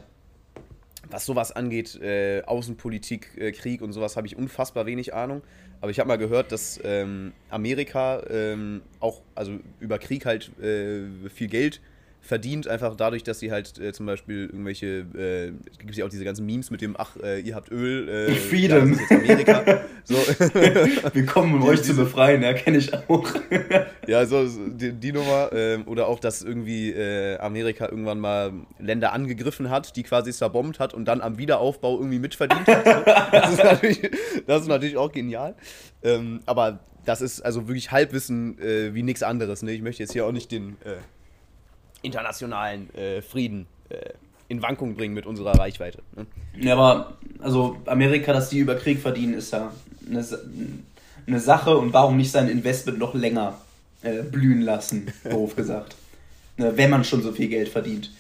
Was 1.12 1.26
sowas 1.26 1.52
angeht, 1.52 2.00
äh, 2.02 2.44
Außenpolitik, 2.46 3.38
äh, 3.38 3.52
Krieg 3.52 3.82
und 3.82 3.94
sowas, 3.94 4.18
habe 4.18 4.28
ich 4.28 4.36
unfassbar 4.36 4.86
wenig 4.86 5.14
Ahnung. 5.14 5.42
Aber 5.82 5.92
ich 5.92 6.00
habe 6.00 6.08
mal 6.08 6.18
gehört, 6.18 6.52
dass 6.52 6.80
ähm, 6.84 7.34
Amerika 7.50 8.22
ähm, 8.30 8.82
auch, 9.00 9.22
also 9.34 9.60
über 9.80 9.98
Krieg 9.98 10.26
halt 10.26 10.52
äh, 10.60 11.30
viel 11.30 11.48
Geld 11.48 11.82
verdient, 12.22 12.68
einfach 12.68 12.96
dadurch, 12.96 13.24
dass 13.24 13.40
sie 13.40 13.52
halt 13.52 13.80
äh, 13.80 13.92
zum 13.94 14.06
Beispiel 14.06 14.46
irgendwelche, 14.46 15.06
äh, 15.16 15.52
gibt 15.80 15.92
es 15.92 15.98
ja 15.98 16.06
auch 16.06 16.10
diese 16.10 16.24
ganzen 16.24 16.46
Memes 16.46 16.70
mit 16.70 16.82
dem, 16.82 16.96
ach, 16.98 17.18
äh, 17.22 17.40
ihr 17.40 17.56
habt 17.56 17.72
Öl, 17.72 18.08
äh, 18.08 18.32
Freedom. 18.36 18.94
Ja, 18.94 18.96
das 18.96 19.02
ist 19.02 19.12
jetzt 19.12 19.30
Amerika. 19.30 19.82
so. 20.04 20.16
Wir 21.14 21.26
kommen, 21.26 21.56
um 21.56 21.62
die, 21.62 21.68
euch 21.68 21.82
zu 21.82 21.96
befreien, 21.96 22.44
ja, 22.44 22.54
kenne 22.54 22.78
ich 22.78 22.94
auch. 22.94 23.28
ja, 24.08 24.26
so, 24.26 24.46
die, 24.48 24.94
die 24.94 25.12
Nummer, 25.12 25.52
äh, 25.52 25.80
oder 25.88 26.08
auch, 26.08 26.20
dass 26.20 26.44
irgendwie 26.44 26.92
äh, 26.92 27.38
Amerika 27.40 27.90
irgendwann 27.90 28.20
mal 28.20 28.54
Länder 28.80 29.14
angegriffen 29.14 29.72
hat, 29.72 29.96
die 29.96 30.04
quasi 30.04 30.32
zerbombt 30.32 30.80
hat 30.80 30.94
und 30.94 31.06
dann 31.06 31.22
am 31.22 31.40
Wiederaufbau 31.40 31.98
irgendwie 31.98 32.20
mitverdient 32.20 32.68
hat. 32.68 32.86
So. 32.86 32.92
Das, 33.32 33.52
ist 33.54 33.64
natürlich, 33.64 34.12
das 34.46 34.62
ist 34.62 34.68
natürlich 34.68 34.98
auch 34.98 35.12
genial. 35.12 35.56
Ähm, 36.04 36.42
aber 36.46 36.80
das 37.04 37.22
ist 37.22 37.42
also 37.42 37.68
wirklich 37.68 37.92
Halbwissen 37.92 38.60
äh, 38.60 38.94
wie 38.94 39.02
nichts 39.02 39.24
anderes. 39.24 39.64
Ne? 39.64 39.72
Ich 39.72 39.82
möchte 39.82 40.04
jetzt 40.04 40.14
hier 40.14 40.26
auch 40.26 40.32
nicht 40.32 40.52
den 40.52 40.78
äh, 40.84 40.98
internationalen 42.02 42.94
äh, 42.96 43.22
Frieden 43.22 43.68
äh, 43.90 44.12
in 44.48 44.62
Wankung 44.62 44.96
bringen 44.96 45.14
mit 45.14 45.26
unserer 45.26 45.58
Reichweite. 45.58 46.00
Ne? 46.16 46.26
Ja, 46.60 46.74
aber 46.74 47.18
also 47.40 47.78
Amerika, 47.86 48.34
dass 48.34 48.50
die 48.50 48.60
über 48.60 48.76
Krieg 48.76 49.00
verdienen, 49.00 49.34
ist 49.34 49.54
ja 49.54 49.72
eine, 50.10 50.26
eine 51.26 51.40
Sache 51.40 51.78
und 51.78 51.94
warum 51.94 52.18
nicht 52.18 52.32
sein 52.32 52.50
Investment 52.50 53.00
noch 53.00 53.14
länger 53.14 53.58
äh, 54.02 54.24
blühen 54.24 54.62
lassen, 54.62 55.12
doof 55.30 55.56
gesagt. 55.56 55.96
Ne, 56.58 56.76
wenn 56.76 56.90
man 56.90 57.04
schon 57.04 57.22
so 57.22 57.32
viel 57.32 57.48
Geld 57.48 57.70
verdient. 57.70 58.12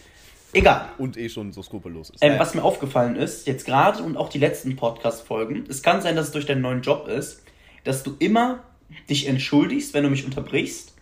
Egal. 0.53 0.89
Und 0.97 1.17
eh 1.17 1.29
schon 1.29 1.53
so 1.53 1.61
skrupellos 1.63 2.09
ist. 2.09 2.23
Ähm, 2.23 2.37
was 2.37 2.53
mir 2.55 2.63
aufgefallen 2.63 3.15
ist, 3.15 3.47
jetzt 3.47 3.65
gerade 3.65 4.03
und 4.03 4.17
auch 4.17 4.29
die 4.29 4.39
letzten 4.39 4.75
Podcast-Folgen, 4.75 5.65
es 5.69 5.81
kann 5.81 6.01
sein, 6.01 6.15
dass 6.15 6.27
es 6.27 6.31
durch 6.31 6.45
deinen 6.45 6.61
neuen 6.61 6.81
Job 6.81 7.07
ist, 7.07 7.43
dass 7.83 8.03
du 8.03 8.15
immer 8.19 8.63
dich 9.09 9.27
entschuldigst, 9.27 9.93
wenn 9.93 10.03
du 10.03 10.09
mich 10.09 10.25
unterbrichst 10.25 10.93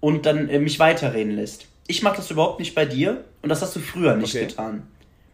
und 0.00 0.26
dann 0.26 0.48
äh, 0.48 0.58
mich 0.58 0.78
weiterreden 0.78 1.32
lässt. 1.32 1.66
Ich 1.90 2.02
mache 2.02 2.16
das 2.16 2.30
überhaupt 2.30 2.60
nicht 2.60 2.74
bei 2.74 2.86
dir 2.86 3.24
und 3.42 3.48
das 3.48 3.62
hast 3.62 3.74
du 3.74 3.80
früher 3.80 4.16
nicht 4.16 4.34
okay. 4.34 4.46
getan. 4.46 4.86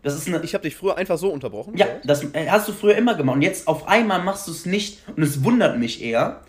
Das 0.02 0.14
ist 0.14 0.26
eine, 0.26 0.42
ich 0.42 0.54
habe 0.54 0.62
dich 0.62 0.74
früher 0.74 0.96
einfach 0.96 1.18
so 1.18 1.30
unterbrochen. 1.30 1.76
Ja, 1.76 1.86
das 2.04 2.22
äh, 2.32 2.48
hast 2.48 2.66
du 2.68 2.72
früher 2.72 2.96
immer 2.96 3.14
gemacht 3.14 3.36
und 3.36 3.42
jetzt 3.42 3.68
auf 3.68 3.88
einmal 3.88 4.22
machst 4.22 4.46
du 4.48 4.52
es 4.52 4.64
nicht 4.64 5.02
und 5.14 5.22
es 5.22 5.44
wundert 5.44 5.78
mich 5.78 6.02
eher, 6.02 6.40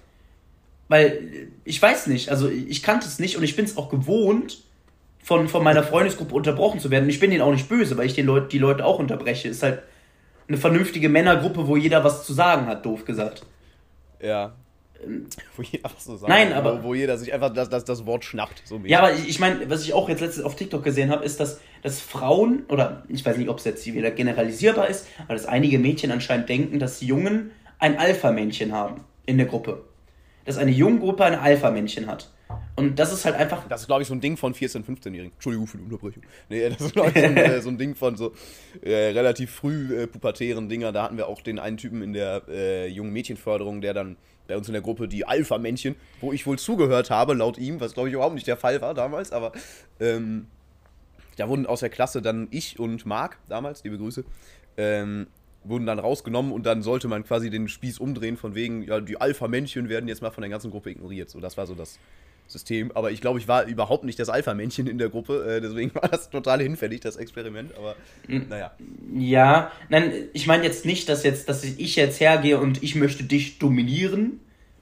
weil 0.87 1.05
äh, 1.05 1.47
ich 1.65 1.81
weiß 1.81 2.07
nicht, 2.07 2.29
also 2.29 2.49
ich 2.49 2.83
kannte 2.83 3.07
es 3.07 3.19
nicht 3.19 3.35
und 3.35 3.43
ich 3.43 3.55
bin 3.55 3.65
es 3.65 3.75
auch 3.75 3.89
gewohnt, 3.89 4.59
von, 5.27 5.49
von 5.49 5.61
meiner 5.61 5.83
Freundesgruppe 5.83 6.33
unterbrochen 6.33 6.79
zu 6.79 6.89
werden. 6.89 7.03
Und 7.03 7.09
ich 7.09 7.19
bin 7.19 7.31
denen 7.31 7.41
auch 7.41 7.51
nicht 7.51 7.67
böse, 7.67 7.97
weil 7.97 8.05
ich 8.05 8.13
den 8.13 8.25
Leut, 8.25 8.53
die 8.53 8.59
Leute 8.59 8.85
auch 8.85 8.97
unterbreche. 8.97 9.49
Ist 9.49 9.61
halt 9.61 9.81
eine 10.47 10.57
vernünftige 10.57 11.09
Männergruppe, 11.09 11.67
wo 11.67 11.75
jeder 11.75 12.05
was 12.05 12.25
zu 12.25 12.31
sagen 12.31 12.67
hat, 12.67 12.85
doof 12.85 13.03
gesagt. 13.03 13.45
Ja, 14.21 14.55
wo 15.55 15.61
jeder 15.61 15.89
so 15.97 16.15
sagt, 16.17 16.29
Nein, 16.29 16.53
aber. 16.53 16.83
Wo, 16.83 16.93
jeder 16.93 17.17
sich 17.17 17.33
einfach 17.33 17.53
das, 17.53 17.69
das, 17.69 17.85
das 17.85 18.05
Wort 18.05 18.25
schnappt. 18.25 18.63
So 18.65 18.81
ja, 18.85 18.99
aber 18.99 19.13
ich, 19.13 19.27
ich 19.27 19.39
meine, 19.39 19.69
was 19.69 19.83
ich 19.83 19.93
auch 19.93 20.09
jetzt 20.09 20.21
letztens 20.21 20.45
auf 20.45 20.55
TikTok 20.55 20.83
gesehen 20.83 21.11
habe, 21.11 21.23
ist, 21.25 21.39
dass, 21.39 21.59
dass 21.83 21.99
Frauen, 21.99 22.65
oder 22.69 23.03
ich 23.07 23.25
weiß 23.25 23.37
nicht, 23.37 23.49
ob 23.49 23.59
es 23.59 23.65
jetzt 23.65 23.85
wieder 23.85 24.11
generalisierbar 24.11 24.87
ist, 24.87 25.07
aber 25.25 25.33
dass 25.33 25.45
einige 25.45 25.79
Mädchen 25.79 26.11
anscheinend 26.11 26.49
denken, 26.49 26.79
dass 26.79 27.01
Jungen 27.01 27.51
ein 27.79 27.97
Alpha-Männchen 27.97 28.71
haben 28.71 29.01
in 29.25 29.37
der 29.37 29.47
Gruppe. 29.47 29.83
Dass 30.45 30.57
eine 30.57 30.71
Junggruppe 30.71 31.25
ein 31.25 31.35
Alpha-Männchen 31.35 32.07
hat. 32.07 32.31
Und 32.75 32.99
das 32.99 33.11
ist 33.11 33.25
halt 33.25 33.35
einfach. 33.35 33.67
Das 33.67 33.81
ist, 33.81 33.87
glaube 33.87 34.03
ich, 34.03 34.07
so 34.07 34.13
ein 34.13 34.21
Ding 34.21 34.37
von 34.37 34.53
14-, 34.53 34.85
15-Jährigen. 34.85 35.33
Entschuldigung 35.33 35.67
für 35.67 35.77
die 35.77 35.83
Unterbrechung. 35.83 36.23
Nee, 36.47 36.69
das 36.69 36.79
ist, 36.79 36.93
glaube 36.93 37.11
ich, 37.13 37.19
so 37.19 37.25
ein, 37.25 37.37
äh, 37.37 37.61
so 37.61 37.69
ein, 37.69 37.77
Ding 37.77 37.95
von 37.95 38.15
so 38.15 38.33
äh, 38.81 38.93
relativ 38.93 39.51
früh 39.51 40.03
äh, 40.03 40.07
pubertären 40.07 40.69
Dinger. 40.69 40.91
Da 40.91 41.03
hatten 41.03 41.17
wir 41.17 41.27
auch 41.27 41.41
den 41.41 41.59
einen 41.59 41.77
Typen 41.77 42.01
in 42.01 42.13
der 42.13 42.43
äh, 42.47 42.87
jungen 42.87 43.11
Mädchenförderung, 43.13 43.81
der 43.81 43.93
dann 43.93 44.15
bei 44.47 44.57
uns 44.57 44.67
in 44.67 44.73
der 44.73 44.81
Gruppe 44.81 45.07
die 45.07 45.25
Alpha-Männchen, 45.25 45.95
wo 46.21 46.33
ich 46.33 46.45
wohl 46.45 46.57
zugehört 46.57 47.09
habe, 47.09 47.33
laut 47.33 47.57
ihm, 47.57 47.79
was 47.79 47.93
glaube 47.93 48.09
ich 48.09 48.13
überhaupt 48.15 48.35
nicht 48.35 48.47
der 48.47 48.57
Fall 48.57 48.81
war 48.81 48.93
damals, 48.93 49.31
aber 49.31 49.51
ähm, 49.99 50.47
da 51.37 51.47
wurden 51.47 51.65
aus 51.65 51.81
der 51.81 51.89
Klasse 51.89 52.21
dann 52.21 52.47
ich 52.51 52.79
und 52.79 53.05
Marc, 53.05 53.37
damals, 53.47 53.83
liebe 53.83 53.97
Grüße, 53.97 54.25
ähm, 54.77 55.27
wurden 55.63 55.85
dann 55.85 55.99
rausgenommen 55.99 56.51
und 56.51 56.65
dann 56.65 56.81
sollte 56.81 57.07
man 57.07 57.23
quasi 57.23 57.49
den 57.49 57.67
Spieß 57.67 57.99
umdrehen, 57.99 58.37
von 58.37 58.55
wegen, 58.55 58.83
ja, 58.83 58.99
die 58.99 59.19
Alpha-Männchen 59.19 59.89
werden 59.89 60.07
jetzt 60.07 60.21
mal 60.21 60.31
von 60.31 60.41
der 60.41 60.49
ganzen 60.49 60.71
Gruppe 60.71 60.91
ignoriert. 60.91 61.29
So, 61.29 61.39
das 61.39 61.57
war 61.57 61.67
so 61.67 61.75
das 61.75 61.99
System. 62.47 62.91
Aber 62.93 63.11
ich 63.11 63.21
glaube, 63.21 63.39
ich 63.39 63.47
war 63.47 63.65
überhaupt 63.65 64.03
nicht 64.03 64.19
das 64.19 64.29
Alpha-Männchen 64.29 64.87
in 64.87 64.97
der 64.97 65.09
Gruppe, 65.09 65.57
äh, 65.57 65.61
deswegen 65.61 65.93
war 65.95 66.07
das 66.07 66.29
total 66.29 66.61
hinfällig, 66.61 67.01
das 67.01 67.15
Experiment. 67.17 67.75
Aber 67.77 67.95
naja. 68.27 68.71
Ja, 69.13 69.71
nein, 69.89 70.11
ich 70.33 70.47
meine 70.47 70.63
jetzt 70.63 70.85
nicht, 70.85 71.09
dass 71.09 71.23
jetzt, 71.23 71.49
dass 71.49 71.63
ich 71.63 71.95
jetzt 71.95 72.19
hergehe 72.19 72.59
und 72.59 72.83
ich 72.83 72.95
möchte 72.95 73.23
dich 73.23 73.59
dominieren. 73.59 74.39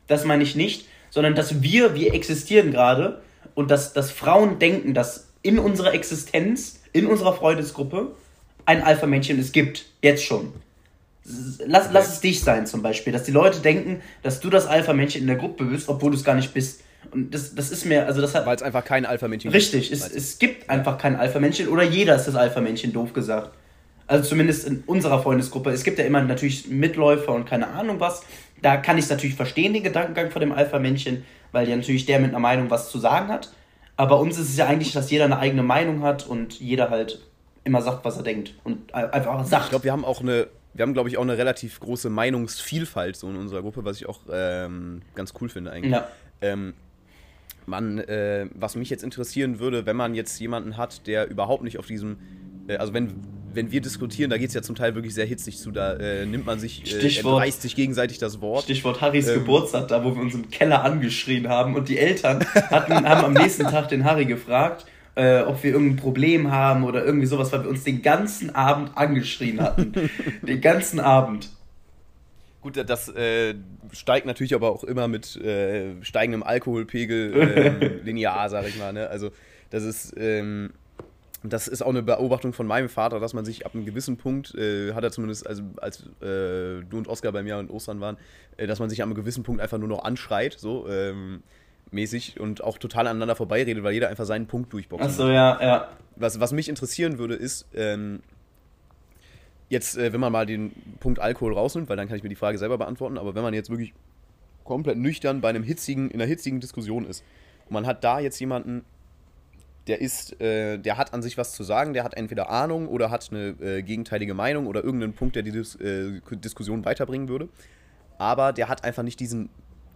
Das 0.07 0.25
meine 0.25 0.43
ich 0.43 0.55
nicht, 0.55 0.87
sondern 1.09 1.35
dass 1.35 1.61
wir, 1.61 1.95
wir 1.95 2.13
existieren 2.13 2.71
gerade 2.71 3.21
und 3.55 3.71
dass, 3.71 3.93
dass 3.93 4.11
Frauen 4.11 4.59
denken, 4.59 4.93
dass 4.93 5.29
in 5.41 5.59
unserer 5.59 5.93
Existenz, 5.93 6.81
in 6.93 7.07
unserer 7.07 7.33
Freundesgruppe 7.33 8.15
ein 8.65 8.83
Alpha-Männchen 8.83 9.39
es 9.39 9.51
gibt. 9.51 9.85
Jetzt 10.01 10.23
schon. 10.23 10.53
Lass, 11.65 11.89
lass 11.91 12.13
es 12.13 12.19
dich 12.19 12.41
sein 12.41 12.67
zum 12.67 12.83
Beispiel, 12.83 13.11
dass 13.11 13.23
die 13.23 13.31
Leute 13.31 13.59
denken, 13.59 14.01
dass 14.21 14.39
du 14.39 14.49
das 14.49 14.67
Alpha-Männchen 14.67 15.21
in 15.21 15.27
der 15.27 15.37
Gruppe 15.37 15.65
bist, 15.65 15.89
obwohl 15.89 16.11
du 16.11 16.17
es 16.17 16.23
gar 16.23 16.35
nicht 16.35 16.53
bist. 16.53 16.81
Und 17.15 17.33
das, 17.33 17.55
das 17.55 17.71
ist 17.71 17.85
mir, 17.85 18.05
also 18.05 18.19
das 18.19 18.35
hat. 18.35 18.45
Weil 18.45 18.57
es 18.57 18.61
einfach 18.61 18.83
kein 18.83 19.05
Alpha-Männchen 19.05 19.49
gibt. 19.49 19.63
Richtig, 19.63 19.89
es, 19.89 20.05
es 20.11 20.37
gibt 20.37 20.69
einfach 20.69 20.97
kein 20.97 21.15
Alpha-Männchen 21.15 21.69
oder 21.69 21.83
jeder 21.83 22.17
ist 22.17 22.27
das 22.27 22.35
Alpha-Männchen, 22.35 22.91
doof 22.91 23.13
gesagt. 23.13 23.51
Also 24.05 24.27
zumindest 24.27 24.67
in 24.67 24.83
unserer 24.85 25.23
Freundesgruppe. 25.23 25.71
Es 25.71 25.85
gibt 25.85 25.97
ja 25.97 26.03
immer 26.03 26.21
natürlich 26.21 26.67
Mitläufer 26.67 27.31
und 27.31 27.45
keine 27.45 27.67
Ahnung 27.69 28.01
was. 28.01 28.23
Da 28.61 28.75
kann 28.75 28.97
ich 28.97 29.05
es 29.05 29.09
natürlich 29.09 29.35
verstehen, 29.35 29.73
den 29.73 29.83
Gedankengang 29.83 30.29
von 30.29 30.41
dem 30.41 30.51
Alpha-Männchen, 30.51 31.23
weil 31.53 31.69
ja 31.69 31.77
natürlich 31.77 32.05
der 32.05 32.19
mit 32.19 32.31
einer 32.31 32.39
Meinung 32.39 32.69
was 32.69 32.91
zu 32.91 32.99
sagen 32.99 33.29
hat. 33.29 33.49
Aber 33.95 34.19
uns 34.19 34.37
ist 34.37 34.49
es 34.49 34.57
ja 34.57 34.67
eigentlich, 34.67 34.91
dass 34.91 35.09
jeder 35.09 35.23
eine 35.23 35.39
eigene 35.39 35.63
Meinung 35.63 36.03
hat 36.03 36.27
und 36.27 36.59
jeder 36.59 36.89
halt 36.89 37.25
immer 37.63 37.81
sagt, 37.81 38.03
was 38.03 38.17
er 38.17 38.23
denkt. 38.23 38.55
Und 38.65 38.93
einfach 38.93 39.45
sagt. 39.45 39.63
Ich 39.63 39.69
glaube, 39.69 39.85
wir 39.85 39.93
haben 39.93 40.03
auch 40.03 40.19
eine, 40.19 40.47
wir 40.73 40.83
haben, 40.83 40.93
glaube 40.93 41.07
ich, 41.07 41.17
auch 41.17 41.23
eine 41.23 41.37
relativ 41.37 41.79
große 41.79 42.09
Meinungsvielfalt 42.09 43.15
so 43.15 43.29
in 43.29 43.37
unserer 43.37 43.61
Gruppe, 43.61 43.85
was 43.85 43.95
ich 43.95 44.05
auch 44.05 44.19
ähm, 44.29 45.01
ganz 45.15 45.33
cool 45.39 45.47
finde 45.47 45.71
eigentlich. 45.71 45.93
Ja. 45.93 46.09
Ähm, 46.41 46.73
man, 47.67 47.99
äh, 47.99 48.47
was 48.53 48.75
mich 48.75 48.89
jetzt 48.89 49.03
interessieren 49.03 49.59
würde, 49.59 49.85
wenn 49.85 49.95
man 49.95 50.15
jetzt 50.15 50.39
jemanden 50.39 50.77
hat, 50.77 51.07
der 51.07 51.29
überhaupt 51.29 51.63
nicht 51.63 51.79
auf 51.79 51.87
diesem, 51.87 52.17
äh, 52.67 52.77
also 52.77 52.93
wenn, 52.93 53.13
wenn 53.53 53.71
wir 53.71 53.81
diskutieren, 53.81 54.29
da 54.29 54.37
geht 54.37 54.49
es 54.49 54.53
ja 54.53 54.61
zum 54.61 54.75
Teil 54.75 54.95
wirklich 54.95 55.13
sehr 55.13 55.25
hitzig 55.25 55.57
zu, 55.57 55.71
da 55.71 55.93
äh, 55.93 56.25
nimmt 56.25 56.45
man 56.45 56.59
sich, 56.59 56.83
äh, 56.83 56.99
Stichwort, 56.99 57.41
reißt 57.41 57.61
sich 57.61 57.75
gegenseitig 57.75 58.17
das 58.17 58.41
Wort. 58.41 58.63
Stichwort 58.63 59.01
Harrys 59.01 59.27
ähm, 59.27 59.35
Geburtstag, 59.39 59.87
da 59.87 60.03
wo 60.03 60.13
wir 60.15 60.21
uns 60.21 60.33
im 60.33 60.49
Keller 60.49 60.83
angeschrien 60.83 61.47
haben 61.47 61.75
und 61.75 61.89
die 61.89 61.97
Eltern 61.97 62.45
hatten, 62.53 62.93
haben 63.09 63.25
am 63.25 63.33
nächsten 63.33 63.63
Tag 63.63 63.89
den 63.89 64.03
Harry 64.03 64.25
gefragt, 64.25 64.85
äh, 65.15 65.41
ob 65.41 65.63
wir 65.63 65.71
irgendein 65.71 65.97
Problem 65.97 66.51
haben 66.51 66.83
oder 66.83 67.05
irgendwie 67.05 67.25
sowas, 67.25 67.51
weil 67.51 67.63
wir 67.63 67.69
uns 67.69 67.83
den 67.83 68.01
ganzen 68.01 68.53
Abend 68.53 68.91
angeschrien 68.95 69.61
hatten. 69.61 69.93
den 70.41 70.61
ganzen 70.61 70.99
Abend. 70.99 71.49
Gut, 72.65 72.83
das 72.89 73.09
äh, 73.09 73.53
steigt 73.91 74.25
natürlich 74.25 74.55
aber 74.55 74.71
auch 74.71 74.83
immer 74.83 75.07
mit 75.07 75.35
äh, 75.35 76.03
steigendem 76.03 76.41
Alkoholpegel 76.41 77.33
äh, 77.39 77.87
linear, 78.03 78.49
sag 78.49 78.67
ich 78.67 78.79
mal. 78.79 78.91
Ne? 78.91 79.07
Also 79.07 79.29
das 79.69 79.83
ist, 79.83 80.15
ähm, 80.17 80.73
das 81.43 81.67
ist 81.67 81.83
auch 81.83 81.89
eine 81.89 82.01
Beobachtung 82.01 82.53
von 82.53 82.65
meinem 82.65 82.89
Vater, 82.89 83.19
dass 83.19 83.35
man 83.35 83.45
sich 83.45 83.67
ab 83.67 83.75
einem 83.75 83.85
gewissen 83.85 84.17
Punkt, 84.17 84.55
äh, 84.55 84.93
hat 84.93 85.03
er 85.03 85.11
zumindest, 85.11 85.45
also 85.45 85.61
als 85.79 86.07
äh, 86.23 86.81
du 86.89 86.97
und 86.97 87.07
Oskar 87.07 87.31
bei 87.31 87.43
mir 87.43 87.59
und 87.59 87.69
Ostern 87.69 87.99
waren, 88.01 88.17
äh, 88.57 88.65
dass 88.65 88.79
man 88.79 88.89
sich 88.89 89.03
ab 89.03 89.05
einem 89.05 89.15
gewissen 89.15 89.43
Punkt 89.43 89.61
einfach 89.61 89.77
nur 89.77 89.87
noch 89.87 90.03
anschreit, 90.03 90.55
so 90.57 90.89
ähm, 90.89 91.43
mäßig 91.91 92.39
und 92.39 92.63
auch 92.63 92.79
total 92.79 93.05
aneinander 93.05 93.35
vorbeiredet, 93.35 93.83
weil 93.83 93.93
jeder 93.93 94.09
einfach 94.09 94.25
seinen 94.25 94.47
Punkt 94.47 94.73
durchboxt. 94.73 95.05
Achso, 95.05 95.29
ja, 95.29 95.61
ja. 95.61 95.89
Was, 96.15 96.39
was 96.39 96.51
mich 96.51 96.67
interessieren 96.67 97.19
würde, 97.19 97.35
ist, 97.35 97.67
ähm, 97.75 98.23
jetzt, 99.69 99.97
äh, 99.97 100.13
wenn 100.13 100.19
man 100.19 100.31
mal 100.31 100.45
den 100.45 100.71
Punkt 100.99 101.19
Alkohol 101.19 101.53
rausnimmt, 101.53 101.89
weil 101.89 101.97
dann 101.97 102.07
kann 102.07 102.17
ich 102.17 102.23
mir 102.23 102.29
die 102.29 102.35
Frage 102.35 102.57
selber 102.57 102.77
beantworten, 102.77 103.17
aber 103.17 103.35
wenn 103.35 103.43
man 103.43 103.53
jetzt 103.53 103.69
wirklich 103.69 103.93
komplett 104.63 104.97
nüchtern 104.97 105.41
bei 105.41 105.49
einem 105.49 105.63
hitzigen, 105.63 106.09
in 106.09 106.21
einer 106.21 106.27
hitzigen 106.27 106.59
Diskussion 106.59 107.05
ist 107.05 107.23
und 107.65 107.73
man 107.73 107.85
hat 107.85 108.03
da 108.03 108.19
jetzt 108.19 108.39
jemanden, 108.39 108.83
der 109.87 110.01
ist, 110.01 110.39
äh, 110.41 110.79
der 110.79 110.97
hat 110.97 111.13
an 111.13 111.21
sich 111.21 111.37
was 111.37 111.53
zu 111.53 111.63
sagen, 111.63 111.93
der 111.93 112.03
hat 112.03 112.15
entweder 112.15 112.49
Ahnung 112.49 112.87
oder 112.87 113.11
hat 113.11 113.29
eine 113.31 113.49
äh, 113.61 113.83
gegenteilige 113.83 114.33
Meinung 114.33 114.65
oder 114.65 114.83
irgendeinen 114.83 115.13
Punkt, 115.13 115.35
der 115.35 115.43
die 115.43 115.51
Dis 115.51 115.75
äh, 115.75 116.19
Diskussion 116.31 116.85
weiterbringen 116.85 117.29
würde, 117.29 117.49
aber 118.17 118.53
der 118.53 118.67
hat 118.67 118.83
einfach 118.83 119.03
nicht 119.03 119.19
diesen 119.19 119.49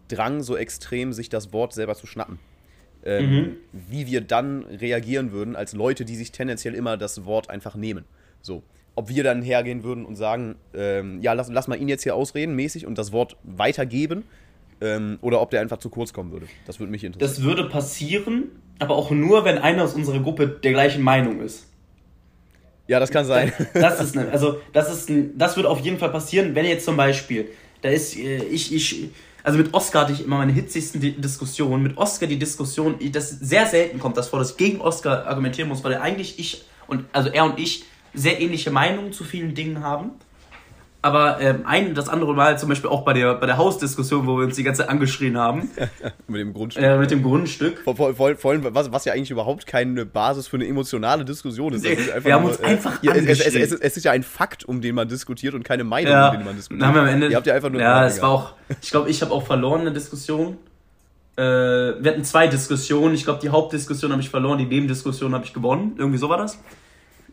Drang 0.07 0.41
so 0.43 0.57
extrem, 0.57 1.13
sich 1.13 1.30
das 1.30 1.53
Wort 1.53 1.74
selber 1.74 1.95
zu 1.95 2.07
schnappen. 2.07 2.39
Ähm, 3.05 3.32
mhm. 3.32 3.57
Wie 3.72 4.07
wir 4.07 4.22
dann 4.22 4.63
reagieren 4.63 5.32
würden 5.32 5.55
als 5.55 5.74
Leute, 5.74 6.03
die 6.03 6.15
sich 6.15 6.32
tendenziell 6.32 6.76
immer 6.76 6.97
das 6.97 7.26
Wort 7.26 7.49
einfach 7.49 7.76
nehmen. 7.76 8.03
So 8.41 8.61
ob 8.99 9.07
wir 9.07 9.23
dann 9.23 9.41
hergehen 9.41 9.85
würden 9.85 10.05
und 10.05 10.17
sagen, 10.17 10.55
ähm, 10.73 11.21
ja, 11.21 11.31
lass, 11.31 11.49
lass 11.49 11.69
mal 11.69 11.79
ihn 11.79 11.87
jetzt 11.87 12.03
hier 12.03 12.15
ausreden, 12.15 12.53
mäßig, 12.53 12.85
und 12.85 12.97
das 12.97 13.13
Wort 13.13 13.37
weitergeben, 13.43 14.25
ähm, 14.81 15.19
oder 15.21 15.39
ob 15.39 15.51
der 15.51 15.61
einfach 15.61 15.77
zu 15.77 15.89
kurz 15.89 16.11
kommen 16.11 16.33
würde. 16.33 16.47
Das 16.67 16.81
würde 16.81 16.91
mich 16.91 17.05
interessieren. 17.05 17.31
Das 17.31 17.41
würde 17.41 17.69
passieren, 17.69 18.49
aber 18.77 18.97
auch 18.97 19.09
nur, 19.09 19.45
wenn 19.45 19.57
einer 19.57 19.85
aus 19.85 19.93
unserer 19.93 20.19
Gruppe 20.19 20.47
der 20.49 20.73
gleichen 20.73 21.01
Meinung 21.01 21.39
ist. 21.39 21.65
Ja, 22.87 22.99
das 22.99 23.09
kann 23.09 23.23
sein. 23.23 23.53
Das, 23.73 24.01
ist, 24.01 24.15
ne, 24.15 24.27
also, 24.33 24.59
das 24.73 24.91
ist, 24.91 25.09
das 25.37 25.55
würde 25.55 25.69
auf 25.69 25.79
jeden 25.79 25.97
Fall 25.97 26.09
passieren, 26.09 26.53
wenn 26.53 26.65
jetzt 26.65 26.83
zum 26.83 26.97
Beispiel, 26.97 27.49
da 27.81 27.87
ist, 27.87 28.17
äh, 28.17 28.43
ich, 28.43 28.75
ich, 28.75 29.11
Also 29.43 29.57
mit 29.57 29.73
Oscar 29.73 30.01
hatte 30.01 30.11
ich 30.11 30.25
immer 30.25 30.39
meine 30.39 30.51
hitzigsten 30.51 30.99
Di 30.99 31.13
Diskussionen. 31.13 31.81
Mit 31.83 31.97
Oscar 31.97 32.27
die 32.27 32.37
Diskussion, 32.37 32.95
das 33.13 33.29
sehr 33.29 33.65
selten 33.65 33.97
kommt 33.97 34.17
das 34.17 34.27
vor, 34.27 34.39
dass 34.39 34.51
ich 34.51 34.57
gegen 34.57 34.81
Oscar 34.81 35.25
argumentieren 35.25 35.69
muss, 35.69 35.85
weil 35.85 35.93
er 35.93 36.01
eigentlich 36.01 36.37
ich 36.37 36.65
und 36.87 37.05
also 37.13 37.29
er 37.29 37.45
und 37.45 37.57
ich 37.57 37.85
sehr 38.14 38.41
ähnliche 38.41 38.72
Meinungen 38.72 39.14
zu 39.14 39.24
vielen 39.24 39.55
Dingen 39.55 39.84
haben. 39.84 40.12
Aber 41.01 41.39
ähm, 41.39 41.62
ein, 41.64 41.95
das 41.95 42.10
andere 42.10 42.34
Mal 42.34 42.60
zum 42.60 42.68
Beispiel 42.68 42.89
auch 42.89 43.05
bei 43.05 43.14
der, 43.14 43.36
bei 43.36 43.45
der 43.45 43.55
Hausdiskussion, 43.55 44.28
wo 44.28 44.38
wir 44.38 44.45
uns 44.45 44.57
die 44.57 44.64
ganze 44.64 44.82
Zeit 44.82 44.89
angeschrien 44.89 45.38
haben. 45.38 45.70
mit 46.28 46.41
dem 46.41 46.53
Grundstück. 46.53 46.84
Äh, 46.84 46.97
mit 46.97 47.10
dem 47.10 47.24
Grundstück. 47.24 47.80
Vor, 47.80 47.95
vor, 47.95 48.14
vor, 48.14 48.36
vor 48.36 48.51
allem, 48.51 48.68
was, 48.72 48.91
was 48.91 49.05
ja 49.05 49.14
eigentlich 49.14 49.32
überhaupt 49.32 49.66
keine 49.66 50.05
Basis 50.05 50.47
für 50.47 50.57
eine 50.57 50.68
emotionale 50.68 51.24
Diskussion 51.24 51.74
ist. 51.74 51.86
ist 51.86 52.26
wir 52.26 52.34
haben 52.34 52.41
nur, 52.41 52.51
uns 52.51 52.60
äh, 52.60 52.66
einfach 52.66 53.01
ja, 53.01 53.14
es, 53.14 53.39
es, 53.39 53.55
es, 53.55 53.72
es, 53.72 53.97
ist 53.97 54.03
ja 54.03 54.12
ein 54.12 54.24
Fakt, 54.24 54.66
um 54.66 54.82
den 54.82 54.93
man 54.93 55.07
diskutiert 55.07 55.53
und 55.53 55.64
keine 55.64 55.86
Meinung, 55.86 56.12
ja, 56.12 56.32
um 56.32 56.38
den 56.38 56.45
man 56.45 56.57
diskutiert. 56.57 56.86
Haben 56.86 56.95
wir 56.95 57.01
am 57.01 57.07
Ende, 57.07 57.30
Ihr 57.30 57.38
habt 57.38 57.47
ja 57.47 57.53
einfach 57.53 57.70
nur 57.70 57.80
Ja, 57.80 58.05
es 58.05 58.22
war 58.22 58.30
auch, 58.30 58.53
ich 58.82 58.91
glaube, 58.91 59.10
ich 59.10 59.22
habe 59.22 59.32
auch 59.32 59.45
verloren 59.45 59.82
eine 59.82 59.93
Diskussion. 59.93 60.57
Äh, 61.38 61.43
wir 61.43 62.12
hatten 62.12 62.26
zwei 62.26 62.47
Diskussionen. 62.47 63.16
Ich 63.16 63.24
glaube, 63.24 63.39
die 63.41 63.47
Hauptdiskussion 63.47 64.12
habe 64.12 64.22
ich 64.22 64.30
verloren, 64.30 64.57
die 64.57 64.66
Nebendiskussion 64.66 65.34
habe 65.34 65.45
ich 65.45 65.53
gewonnen. 65.53 65.93
Irgendwie 65.97 66.18
so 66.18 66.28
war 66.28 66.38
das 66.38 66.60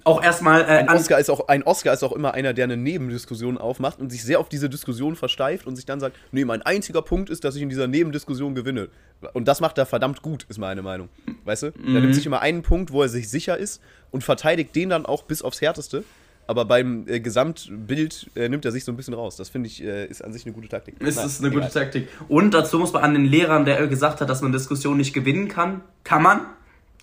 auch 0.06 0.22
erstmal. 0.22 0.62
Äh, 0.62 0.64
ein, 0.64 0.88
Oscar 0.88 1.18
ist 1.18 1.30
auch, 1.30 1.48
ein 1.48 1.62
Oscar 1.64 1.92
ist 1.92 2.02
auch 2.02 2.12
immer 2.12 2.34
einer, 2.34 2.54
der 2.54 2.64
eine 2.64 2.76
Nebendiskussion 2.76 3.58
aufmacht 3.58 3.98
und 3.98 4.10
sich 4.10 4.22
sehr 4.22 4.40
auf 4.40 4.48
diese 4.48 4.70
Diskussion 4.70 5.16
versteift 5.16 5.66
und 5.66 5.76
sich 5.76 5.84
dann 5.84 6.00
sagt: 6.00 6.16
Nee, 6.32 6.44
mein 6.44 6.62
einziger 6.62 7.02
Punkt 7.02 7.30
ist, 7.30 7.44
dass 7.44 7.56
ich 7.56 7.62
in 7.62 7.68
dieser 7.68 7.86
Nebendiskussion 7.86 8.54
gewinne. 8.54 8.88
Und 9.32 9.48
das 9.48 9.60
macht 9.60 9.78
er 9.78 9.86
verdammt 9.86 10.22
gut, 10.22 10.46
ist 10.48 10.58
meine 10.58 10.82
Meinung. 10.82 11.08
Weißt 11.44 11.64
du? 11.64 11.66
Mhm. 11.66 11.94
Er 11.94 12.00
nimmt 12.02 12.14
sich 12.14 12.26
immer 12.26 12.40
einen 12.40 12.62
Punkt, 12.62 12.92
wo 12.92 13.02
er 13.02 13.08
sich 13.08 13.28
sicher 13.28 13.56
ist 13.56 13.82
und 14.10 14.24
verteidigt 14.24 14.74
den 14.76 14.90
dann 14.90 15.06
auch 15.06 15.24
bis 15.24 15.42
aufs 15.42 15.60
Härteste. 15.60 16.04
Aber 16.48 16.64
beim 16.64 17.08
äh, 17.08 17.18
Gesamtbild 17.18 18.30
äh, 18.36 18.48
nimmt 18.48 18.64
er 18.64 18.70
sich 18.70 18.84
so 18.84 18.92
ein 18.92 18.96
bisschen 18.96 19.14
raus. 19.14 19.34
Das 19.36 19.48
finde 19.48 19.66
ich, 19.66 19.82
äh, 19.82 20.06
ist 20.06 20.22
an 20.22 20.32
sich 20.32 20.44
eine 20.46 20.54
gute 20.54 20.68
Taktik. 20.68 21.00
Ist, 21.00 21.18
ist 21.18 21.40
eine 21.40 21.48
egal. 21.48 21.62
gute 21.62 21.72
Taktik. 21.72 22.08
Und 22.28 22.54
dazu 22.54 22.78
muss 22.78 22.92
man 22.92 23.02
an 23.02 23.14
den 23.14 23.24
Lehrern, 23.24 23.64
der 23.64 23.84
gesagt 23.88 24.20
hat, 24.20 24.30
dass 24.30 24.42
man 24.42 24.52
Diskussionen 24.52 24.98
nicht 24.98 25.12
gewinnen 25.12 25.48
kann, 25.48 25.80
kann 26.04 26.22
man 26.22 26.42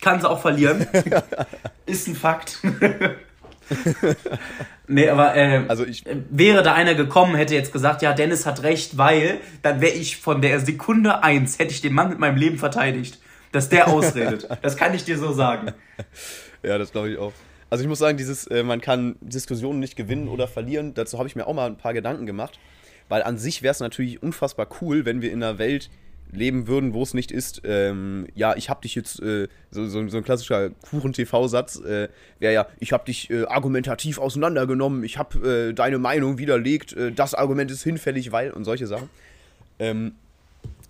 kann 0.03 0.21
sie 0.21 0.29
auch 0.29 0.41
verlieren. 0.41 0.85
ist 1.85 2.07
ein 2.07 2.15
Fakt. 2.15 2.59
nee, 4.87 5.09
aber 5.09 5.35
äh, 5.35 5.63
also 5.67 5.85
ich, 5.85 6.03
wäre 6.29 6.63
da 6.63 6.73
einer 6.73 6.95
gekommen, 6.95 7.35
hätte 7.35 7.55
jetzt 7.55 7.71
gesagt, 7.71 8.01
ja, 8.01 8.13
Dennis 8.13 8.45
hat 8.45 8.63
recht, 8.63 8.97
weil 8.97 9.39
dann 9.61 9.81
wäre 9.81 9.93
ich 9.93 10.17
von 10.17 10.41
der 10.41 10.59
Sekunde 10.59 11.23
eins, 11.23 11.59
hätte 11.59 11.71
ich 11.71 11.81
den 11.81 11.93
Mann 11.93 12.09
mit 12.09 12.19
meinem 12.19 12.37
Leben 12.37 12.57
verteidigt, 12.57 13.19
dass 13.51 13.69
der 13.69 13.87
ausredet. 13.87 14.47
das 14.61 14.77
kann 14.77 14.93
ich 14.93 15.05
dir 15.05 15.17
so 15.17 15.31
sagen. 15.31 15.73
Ja, 16.61 16.77
das 16.77 16.91
glaube 16.91 17.09
ich 17.09 17.17
auch. 17.17 17.33
Also 17.69 17.83
ich 17.83 17.87
muss 17.87 17.99
sagen, 17.99 18.17
dieses, 18.17 18.45
äh, 18.47 18.61
man 18.61 18.81
kann 18.81 19.15
Diskussionen 19.21 19.79
nicht 19.79 19.95
gewinnen 19.95 20.27
oder 20.27 20.47
verlieren, 20.47 20.93
dazu 20.93 21.17
habe 21.17 21.27
ich 21.27 21.35
mir 21.35 21.47
auch 21.47 21.53
mal 21.53 21.67
ein 21.67 21.77
paar 21.77 21.93
Gedanken 21.93 22.25
gemacht. 22.25 22.59
Weil 23.09 23.23
an 23.23 23.37
sich 23.37 23.63
wäre 23.63 23.71
es 23.71 23.79
natürlich 23.79 24.23
unfassbar 24.23 24.67
cool, 24.81 25.05
wenn 25.05 25.21
wir 25.21 25.31
in 25.31 25.43
einer 25.43 25.57
Welt 25.57 25.89
leben 26.35 26.67
würden, 26.67 26.93
wo 26.93 27.03
es 27.03 27.13
nicht 27.13 27.31
ist, 27.31 27.61
ähm, 27.63 28.27
ja, 28.35 28.55
ich 28.55 28.69
hab 28.69 28.81
dich 28.81 28.95
jetzt, 28.95 29.21
äh, 29.21 29.47
so, 29.71 29.87
so, 29.87 30.07
so, 30.07 30.17
ein 30.17 30.23
klassischer 30.23 30.69
Kuchen-TV-Satz 30.89 31.77
äh, 31.81 32.09
wäre 32.39 32.53
ja, 32.53 32.67
ich 32.79 32.93
hab 32.93 33.05
dich 33.05 33.29
äh, 33.29 33.45
argumentativ 33.45 34.17
auseinandergenommen, 34.19 35.03
ich 35.03 35.17
hab 35.17 35.35
äh, 35.43 35.73
deine 35.73 35.99
Meinung 35.99 36.37
widerlegt, 36.37 36.93
äh, 36.93 37.11
das 37.11 37.33
Argument 37.33 37.71
ist 37.71 37.83
hinfällig, 37.83 38.31
weil 38.31 38.51
und 38.51 38.65
solche 38.65 38.87
Sachen. 38.87 39.09
Ähm, 39.79 40.13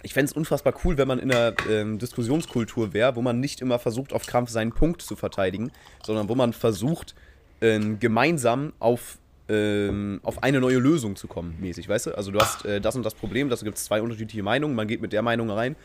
ich 0.04 0.14
fände 0.14 0.30
es 0.30 0.34
unfassbar 0.34 0.74
cool, 0.84 0.98
wenn 0.98 1.08
man 1.08 1.20
in 1.20 1.32
einer 1.32 1.54
ähm, 1.70 1.98
Diskussionskultur 1.98 2.94
wäre, 2.94 3.16
wo 3.16 3.22
man 3.22 3.40
nicht 3.40 3.62
immer 3.62 3.80
versucht, 3.80 4.12
auf 4.12 4.26
Krampf 4.26 4.50
seinen 4.50 4.74
Punkt 4.74 5.02
zu 5.02 5.16
verteidigen, 5.16 5.72
sondern 6.06 6.28
wo 6.28 6.36
man 6.36 6.52
versucht, 6.52 7.16
ähm, 7.62 8.00
gemeinsam 8.00 8.74
auf 8.80 9.18
ähm, 9.50 10.20
auf 10.24 10.42
eine 10.42 10.60
neue 10.62 10.78
Lösung 10.78 11.16
zu 11.16 11.28
kommen, 11.28 11.56
mäßig, 11.60 11.90
weißt 11.90 12.08
du? 12.08 12.18
Also 12.18 12.32
du 12.32 12.40
hast 12.40 12.66
äh, 12.66 12.80
das 12.80 12.96
und 12.96 13.04
das 13.04 13.14
Problem, 13.14 13.50
da 13.50 13.56
gibt 13.56 13.78
es 13.78 13.86
zwei 13.86 14.02
unterschiedliche 14.02 14.44
Meinungen, 14.44 14.76
man 14.76 14.88
geht 14.88 15.02
mit 15.02 15.14
der 15.14 15.22
Meinung 15.22 15.50
rein. 15.50 15.76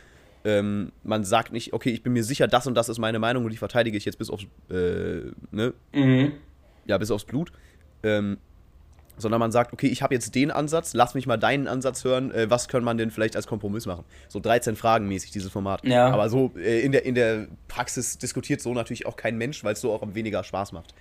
Ähm, 0.45 0.93
man 1.03 1.25
sagt 1.25 1.53
nicht, 1.53 1.73
okay, 1.73 1.91
ich 1.91 2.03
bin 2.03 2.13
mir 2.13 2.23
sicher, 2.23 2.47
das 2.47 2.67
und 2.67 2.75
das 2.75 2.89
ist 2.89 2.99
meine 2.99 3.19
Meinung 3.19 3.45
und 3.45 3.51
die 3.51 3.57
verteidige 3.57 3.97
ich 3.97 4.05
jetzt 4.05 4.19
bis 4.19 4.31
aufs, 4.31 4.45
äh, 4.71 5.33
ne? 5.51 5.75
Mhm. 5.93 6.33
Ja, 6.87 6.97
bis 6.99 7.11
aufs 7.11 7.25
Blut. 7.25 7.53
Ähm, 8.05 8.39
sondern 9.17 9.41
man 9.41 9.51
sagt, 9.51 9.73
okay, 9.73 9.89
ich 9.89 10.01
habe 10.01 10.15
jetzt 10.15 10.33
den 10.37 10.53
Ansatz, 10.53 10.95
lass 10.95 11.15
mich 11.15 11.27
mal 11.27 11.37
deinen 11.37 11.67
Ansatz 11.67 12.05
hören, 12.05 12.31
äh, 12.31 12.49
was 12.49 12.69
kann 12.69 12.85
man 12.85 12.99
denn 12.99 13.11
vielleicht 13.11 13.35
als 13.35 13.49
Kompromiss 13.49 13.85
machen? 13.87 14.05
So 14.29 14.39
13 14.39 14.77
Fragen 14.77 15.09
mäßig, 15.09 15.33
dieses 15.33 15.51
Format. 15.51 15.85
Ja. 15.85 16.09
Aber 16.11 16.29
so 16.29 16.53
äh, 16.57 16.81
in, 16.83 16.93
der, 16.93 17.05
in 17.05 17.17
der 17.17 17.49
Praxis 17.67 18.19
diskutiert 18.19 18.61
so 18.61 18.73
natürlich 18.73 19.07
auch 19.07 19.17
kein 19.17 19.37
Mensch, 19.37 19.65
weil 19.65 19.73
es 19.73 19.81
so 19.81 19.93
auch 19.93 20.03
weniger 20.15 20.45
Spaß 20.45 20.71
macht 20.71 20.95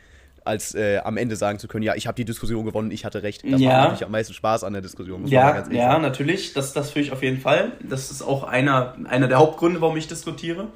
als 0.48 0.74
äh, 0.74 1.00
am 1.04 1.18
Ende 1.18 1.36
sagen 1.36 1.60
zu 1.60 1.68
können, 1.68 1.84
ja, 1.84 1.96
ich 1.96 2.08
habe 2.08 2.16
die 2.16 2.26
Diskussion 2.26 2.66
gewonnen, 2.66 2.92
ich 2.92 3.06
hatte 3.06 3.24
recht. 3.24 3.44
Das 3.44 3.62
ja. 3.62 3.70
macht 3.70 3.84
natürlich 3.84 4.06
am 4.06 4.12
meisten 4.12 4.34
Spaß 4.34 4.64
an 4.64 4.74
der 4.74 4.82
Diskussion. 4.82 5.22
Muss 5.22 5.32
ja, 5.32 5.64
ja, 5.70 5.92
sagen. 5.92 6.02
natürlich. 6.02 6.54
Das, 6.54 6.74
das 6.74 6.92
fühle 6.92 7.06
ich 7.06 7.12
auf 7.12 7.22
jeden 7.22 7.40
Fall. 7.40 7.74
Das 7.82 8.10
ist 8.10 8.22
auch 8.22 8.44
einer, 8.44 8.96
einer 9.06 9.28
der 9.28 9.38
Hauptgründe, 9.38 9.82
warum 9.82 9.98
ich 9.98 10.08
diskutiere. 10.08 10.68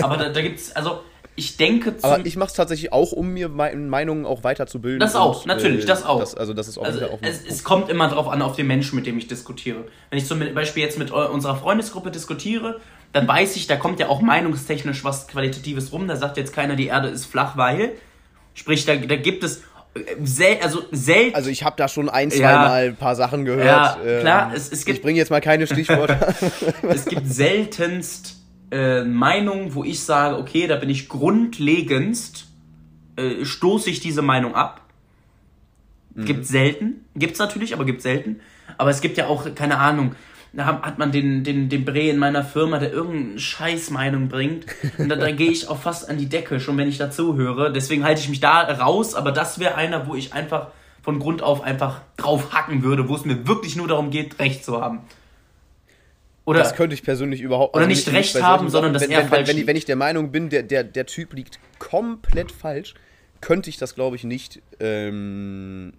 Aber 0.00 0.16
da, 0.16 0.28
da 0.28 0.42
gibt 0.42 0.58
es, 0.58 0.74
also 0.74 1.00
ich 1.38 1.56
denke 1.56 1.94
Aber 2.02 2.26
ich 2.26 2.36
mache 2.36 2.48
es 2.48 2.54
tatsächlich 2.54 2.92
auch, 2.92 3.12
um 3.12 3.28
mir 3.28 3.48
meine 3.48 3.76
Meinungen 3.76 4.26
auch 4.26 4.42
weiterzubilden. 4.42 4.98
Das 4.98 5.14
auch, 5.14 5.42
und, 5.42 5.46
natürlich, 5.46 5.84
äh, 5.84 5.86
das 5.86 6.04
auch. 6.04 6.18
Das, 6.18 6.34
also 6.34 6.52
das 6.52 6.66
ist 6.66 6.78
auch, 6.78 6.84
also 6.84 7.04
auch 7.06 7.18
es, 7.22 7.44
es, 7.46 7.62
kommt 7.62 7.88
immer 7.90 8.08
darauf 8.08 8.26
an, 8.26 8.42
auf 8.42 8.56
den 8.56 8.66
Menschen, 8.66 8.96
mit 8.96 9.06
dem 9.06 9.16
ich 9.18 9.28
diskutiere. 9.28 9.84
Wenn 10.10 10.18
ich 10.18 10.26
zum 10.26 10.40
Beispiel 10.52 10.82
jetzt 10.82 10.98
mit 10.98 11.12
unserer 11.12 11.54
Freundesgruppe 11.54 12.10
diskutiere, 12.10 12.80
dann 13.12 13.28
weiß 13.28 13.54
ich, 13.54 13.68
da 13.68 13.76
kommt 13.76 14.00
ja 14.00 14.08
auch 14.08 14.20
meinungstechnisch 14.20 15.04
was 15.04 15.28
Qualitatives 15.28 15.92
rum. 15.92 16.08
Da 16.08 16.16
sagt 16.16 16.38
jetzt 16.38 16.52
keiner, 16.52 16.74
die 16.74 16.88
Erde 16.88 17.06
ist 17.06 17.26
flach, 17.26 17.56
weil 17.56 17.92
Sprich, 18.58 18.84
da, 18.84 18.96
da 18.96 19.14
gibt 19.14 19.44
es 19.44 19.58
äh, 19.94 20.00
sel 20.24 20.58
also 20.60 20.82
selten. 20.90 21.36
Also 21.36 21.48
ich 21.48 21.62
habe 21.62 21.76
da 21.76 21.86
schon 21.86 22.08
ein, 22.08 22.28
zwei 22.32 22.40
ja, 22.40 22.58
Mal 22.58 22.88
ein 22.88 22.96
paar 22.96 23.14
Sachen 23.14 23.44
gehört. 23.44 23.64
Ja, 23.64 23.98
ähm, 24.04 24.20
klar. 24.20 24.52
Es, 24.52 24.72
es 24.72 24.84
gibt, 24.84 24.98
ich 24.98 25.02
bringe 25.02 25.16
jetzt 25.16 25.30
mal 25.30 25.40
keine 25.40 25.68
Stichworte. 25.68 26.18
es 26.88 27.04
gibt 27.04 27.28
seltenst 27.28 28.36
äh, 28.72 29.04
Meinungen, 29.04 29.76
wo 29.76 29.84
ich 29.84 30.00
sage, 30.00 30.38
okay, 30.38 30.66
da 30.66 30.74
bin 30.74 30.90
ich 30.90 31.08
grundlegendst, 31.08 32.48
äh, 33.14 33.44
stoße 33.44 33.90
ich 33.90 34.00
diese 34.00 34.22
Meinung 34.22 34.56
ab. 34.56 34.80
Mhm. 36.14 36.24
Gibt 36.24 36.46
selten. 36.46 37.04
Gibt's 37.14 37.38
natürlich, 37.38 37.74
aber 37.74 37.84
gibt 37.84 38.02
selten. 38.02 38.40
Aber 38.76 38.90
es 38.90 39.00
gibt 39.00 39.18
ja 39.18 39.28
auch, 39.28 39.54
keine 39.54 39.78
Ahnung, 39.78 40.16
da 40.52 40.66
hat 40.66 40.98
man 40.98 41.12
den, 41.12 41.44
den, 41.44 41.68
den 41.68 41.84
Bre 41.84 42.08
in 42.08 42.18
meiner 42.18 42.42
Firma, 42.44 42.78
der 42.78 42.92
irgendeine 42.92 43.38
Scheißmeinung 43.38 44.28
bringt. 44.28 44.66
Und 44.96 45.08
da, 45.08 45.16
da 45.16 45.30
gehe 45.30 45.50
ich 45.50 45.68
auch 45.68 45.78
fast 45.78 46.08
an 46.08 46.18
die 46.18 46.28
Decke, 46.28 46.58
schon 46.58 46.76
wenn 46.78 46.88
ich 46.88 46.98
dazu 46.98 47.36
höre. 47.36 47.70
Deswegen 47.70 48.04
halte 48.04 48.20
ich 48.20 48.28
mich 48.28 48.40
da 48.40 48.62
raus, 48.62 49.14
aber 49.14 49.30
das 49.32 49.58
wäre 49.58 49.74
einer, 49.74 50.06
wo 50.06 50.14
ich 50.14 50.32
einfach 50.32 50.68
von 51.02 51.18
Grund 51.18 51.42
auf 51.42 51.62
einfach 51.62 52.00
drauf 52.16 52.52
hacken 52.52 52.82
würde, 52.82 53.08
wo 53.08 53.14
es 53.14 53.24
mir 53.24 53.46
wirklich 53.46 53.76
nur 53.76 53.88
darum 53.88 54.10
geht, 54.10 54.38
Recht 54.38 54.64
zu 54.64 54.80
haben. 54.80 55.00
Oder, 56.44 56.60
das 56.60 56.74
könnte 56.74 56.94
ich 56.94 57.02
persönlich 57.02 57.42
überhaupt 57.42 57.74
Oder 57.74 57.84
also 57.84 57.88
nicht, 57.88 58.06
nicht 58.06 58.16
Recht 58.16 58.34
nicht 58.34 58.44
haben, 58.44 58.70
sondern 58.70 58.94
dass 58.94 59.02
wenn, 59.02 59.10
er 59.10 59.20
wenn, 59.20 59.28
falsch 59.28 59.48
wenn, 59.48 59.58
wenn, 59.58 59.66
wenn 59.66 59.76
ich 59.76 59.84
der 59.84 59.96
Meinung 59.96 60.32
bin, 60.32 60.48
der, 60.48 60.62
der, 60.62 60.82
der 60.82 61.04
Typ 61.04 61.34
liegt 61.34 61.58
komplett 61.78 62.50
falsch, 62.50 62.94
könnte 63.42 63.68
ich 63.68 63.76
das, 63.76 63.94
glaube 63.94 64.16
ich, 64.16 64.24
nicht 64.24 64.62
ähm, 64.80 65.92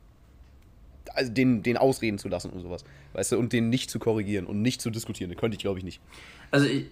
also 1.20 1.32
den, 1.34 1.62
den 1.62 1.78
ausreden 1.78 2.18
zu 2.18 2.30
lassen 2.30 2.50
und 2.50 2.62
sowas. 2.62 2.84
Weißt 3.14 3.34
du, 3.34 3.38
und 3.38 3.52
den 3.52 3.70
nicht 3.70 3.92
zu 3.92 4.00
korrigieren 4.00 4.46
und 4.46 4.62
nicht 4.62 4.82
zu 4.82 4.90
diskutieren. 4.90 5.30
Das 5.30 5.40
könnte 5.40 5.56
ich, 5.56 5.62
glaube 5.62 5.78
ich, 5.78 5.86
nicht. 5.86 6.00
Also 6.50 6.66
ich, 6.66 6.86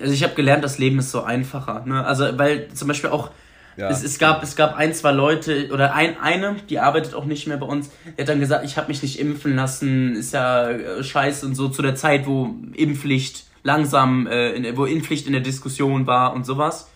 also 0.00 0.12
ich 0.12 0.22
habe 0.22 0.34
gelernt, 0.34 0.62
das 0.62 0.78
Leben 0.78 0.98
ist 0.98 1.10
so 1.10 1.22
einfacher. 1.22 1.84
Ne? 1.86 2.04
Also, 2.04 2.38
weil 2.38 2.68
zum 2.68 2.88
Beispiel 2.88 3.10
auch, 3.10 3.30
ja. 3.76 3.88
es, 3.88 4.04
es, 4.04 4.18
gab, 4.18 4.42
es 4.42 4.54
gab 4.54 4.76
ein, 4.76 4.92
zwei 4.92 5.12
Leute, 5.12 5.70
oder 5.72 5.94
ein, 5.94 6.18
eine, 6.18 6.56
die 6.68 6.78
arbeitet 6.78 7.14
auch 7.14 7.24
nicht 7.24 7.46
mehr 7.46 7.56
bei 7.56 7.66
uns, 7.66 7.90
die 8.16 8.20
hat 8.20 8.28
dann 8.28 8.40
gesagt, 8.40 8.64
ich 8.64 8.76
habe 8.76 8.88
mich 8.88 9.02
nicht 9.02 9.18
impfen 9.18 9.56
lassen, 9.56 10.14
ist 10.14 10.34
ja 10.34 10.70
äh, 10.70 11.02
scheiße 11.02 11.46
und 11.46 11.54
so, 11.54 11.68
zu 11.68 11.80
der 11.80 11.94
Zeit, 11.94 12.26
wo 12.26 12.54
Impfpflicht 12.74 13.46
langsam, 13.62 14.26
äh, 14.26 14.50
in, 14.50 14.76
wo 14.76 14.84
Impfpflicht 14.84 15.26
in 15.26 15.32
der 15.32 15.42
Diskussion 15.42 16.06
war 16.06 16.34
und 16.34 16.44
sowas. 16.44 16.90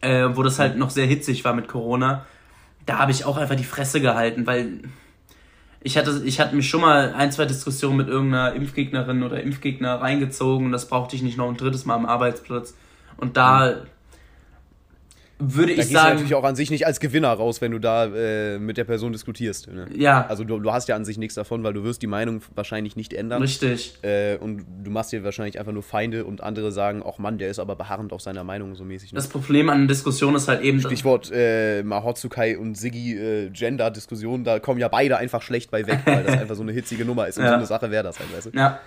Äh, 0.00 0.28
wo 0.34 0.44
das 0.44 0.60
halt 0.60 0.78
noch 0.78 0.90
sehr 0.90 1.06
hitzig 1.06 1.44
war 1.44 1.54
mit 1.54 1.66
Corona. 1.66 2.24
Da 2.86 2.98
habe 2.98 3.10
ich 3.10 3.24
auch 3.24 3.36
einfach 3.36 3.56
die 3.56 3.64
Fresse 3.64 4.00
gehalten, 4.00 4.46
weil 4.46 4.82
ich 5.80 5.96
hatte, 5.96 6.22
ich 6.24 6.40
hatte 6.40 6.56
mich 6.56 6.68
schon 6.68 6.80
mal 6.80 7.14
ein, 7.14 7.30
zwei 7.32 7.44
Diskussionen 7.44 7.96
mit 7.96 8.08
irgendeiner 8.08 8.52
Impfgegnerin 8.54 9.22
oder 9.22 9.42
Impfgegner 9.42 10.00
reingezogen. 10.00 10.72
Das 10.72 10.88
brauchte 10.88 11.16
ich 11.16 11.22
nicht 11.22 11.38
noch 11.38 11.48
ein 11.48 11.56
drittes 11.56 11.84
Mal 11.84 11.94
am 11.94 12.06
Arbeitsplatz. 12.06 12.74
Und 13.16 13.36
da 13.36 13.70
mhm 13.70 13.97
würde 15.38 15.74
da 15.74 15.82
ich 15.82 15.88
sagen. 15.88 16.08
Du 16.08 16.14
natürlich 16.14 16.34
auch 16.34 16.44
an 16.44 16.56
sich 16.56 16.70
nicht 16.70 16.86
als 16.86 17.00
Gewinner 17.00 17.32
raus, 17.32 17.60
wenn 17.60 17.72
du 17.72 17.78
da 17.78 18.06
äh, 18.06 18.58
mit 18.58 18.76
der 18.76 18.84
Person 18.84 19.12
diskutierst. 19.12 19.68
Ne? 19.70 19.86
Ja. 19.94 20.26
Also 20.26 20.44
du, 20.44 20.58
du 20.58 20.72
hast 20.72 20.88
ja 20.88 20.96
an 20.96 21.04
sich 21.04 21.18
nichts 21.18 21.34
davon, 21.34 21.62
weil 21.62 21.72
du 21.72 21.84
wirst 21.84 22.02
die 22.02 22.06
Meinung 22.06 22.42
wahrscheinlich 22.54 22.96
nicht 22.96 23.12
ändern. 23.12 23.42
Richtig. 23.42 23.98
Äh, 24.02 24.36
und 24.38 24.64
du 24.82 24.90
machst 24.90 25.12
dir 25.12 25.24
wahrscheinlich 25.24 25.58
einfach 25.58 25.72
nur 25.72 25.82
Feinde 25.82 26.24
und 26.24 26.42
andere 26.42 26.72
sagen, 26.72 27.02
auch 27.02 27.18
Mann, 27.18 27.38
der 27.38 27.50
ist 27.50 27.58
aber 27.58 27.76
beharrend 27.76 28.12
auf 28.12 28.20
seiner 28.20 28.44
Meinung 28.44 28.74
so 28.74 28.84
mäßig. 28.84 29.12
Ne? 29.12 29.16
Das 29.16 29.28
Problem 29.28 29.70
an 29.70 29.86
Diskussion 29.88 30.34
ist 30.34 30.48
halt 30.48 30.62
eben. 30.62 30.80
Stichwort 30.80 31.30
äh, 31.32 31.82
Mahotsukai 31.82 32.58
und 32.58 32.76
Siggi 32.76 33.16
äh, 33.16 33.50
Gender-Diskussion, 33.50 34.44
da 34.44 34.58
kommen 34.58 34.80
ja 34.80 34.88
beide 34.88 35.18
einfach 35.18 35.42
schlecht 35.42 35.70
bei 35.70 35.86
weg, 35.86 36.00
weil 36.04 36.24
das 36.24 36.38
einfach 36.38 36.56
so 36.56 36.62
eine 36.62 36.72
hitzige 36.72 37.04
Nummer 37.04 37.28
ist. 37.28 37.38
Und 37.38 37.44
ja. 37.44 37.50
so 37.50 37.56
eine 37.56 37.66
Sache 37.66 37.90
wäre 37.90 38.02
das 38.04 38.18
halt, 38.18 38.34
weißt 38.34 38.46
du? 38.46 38.58
Ja. 38.58 38.80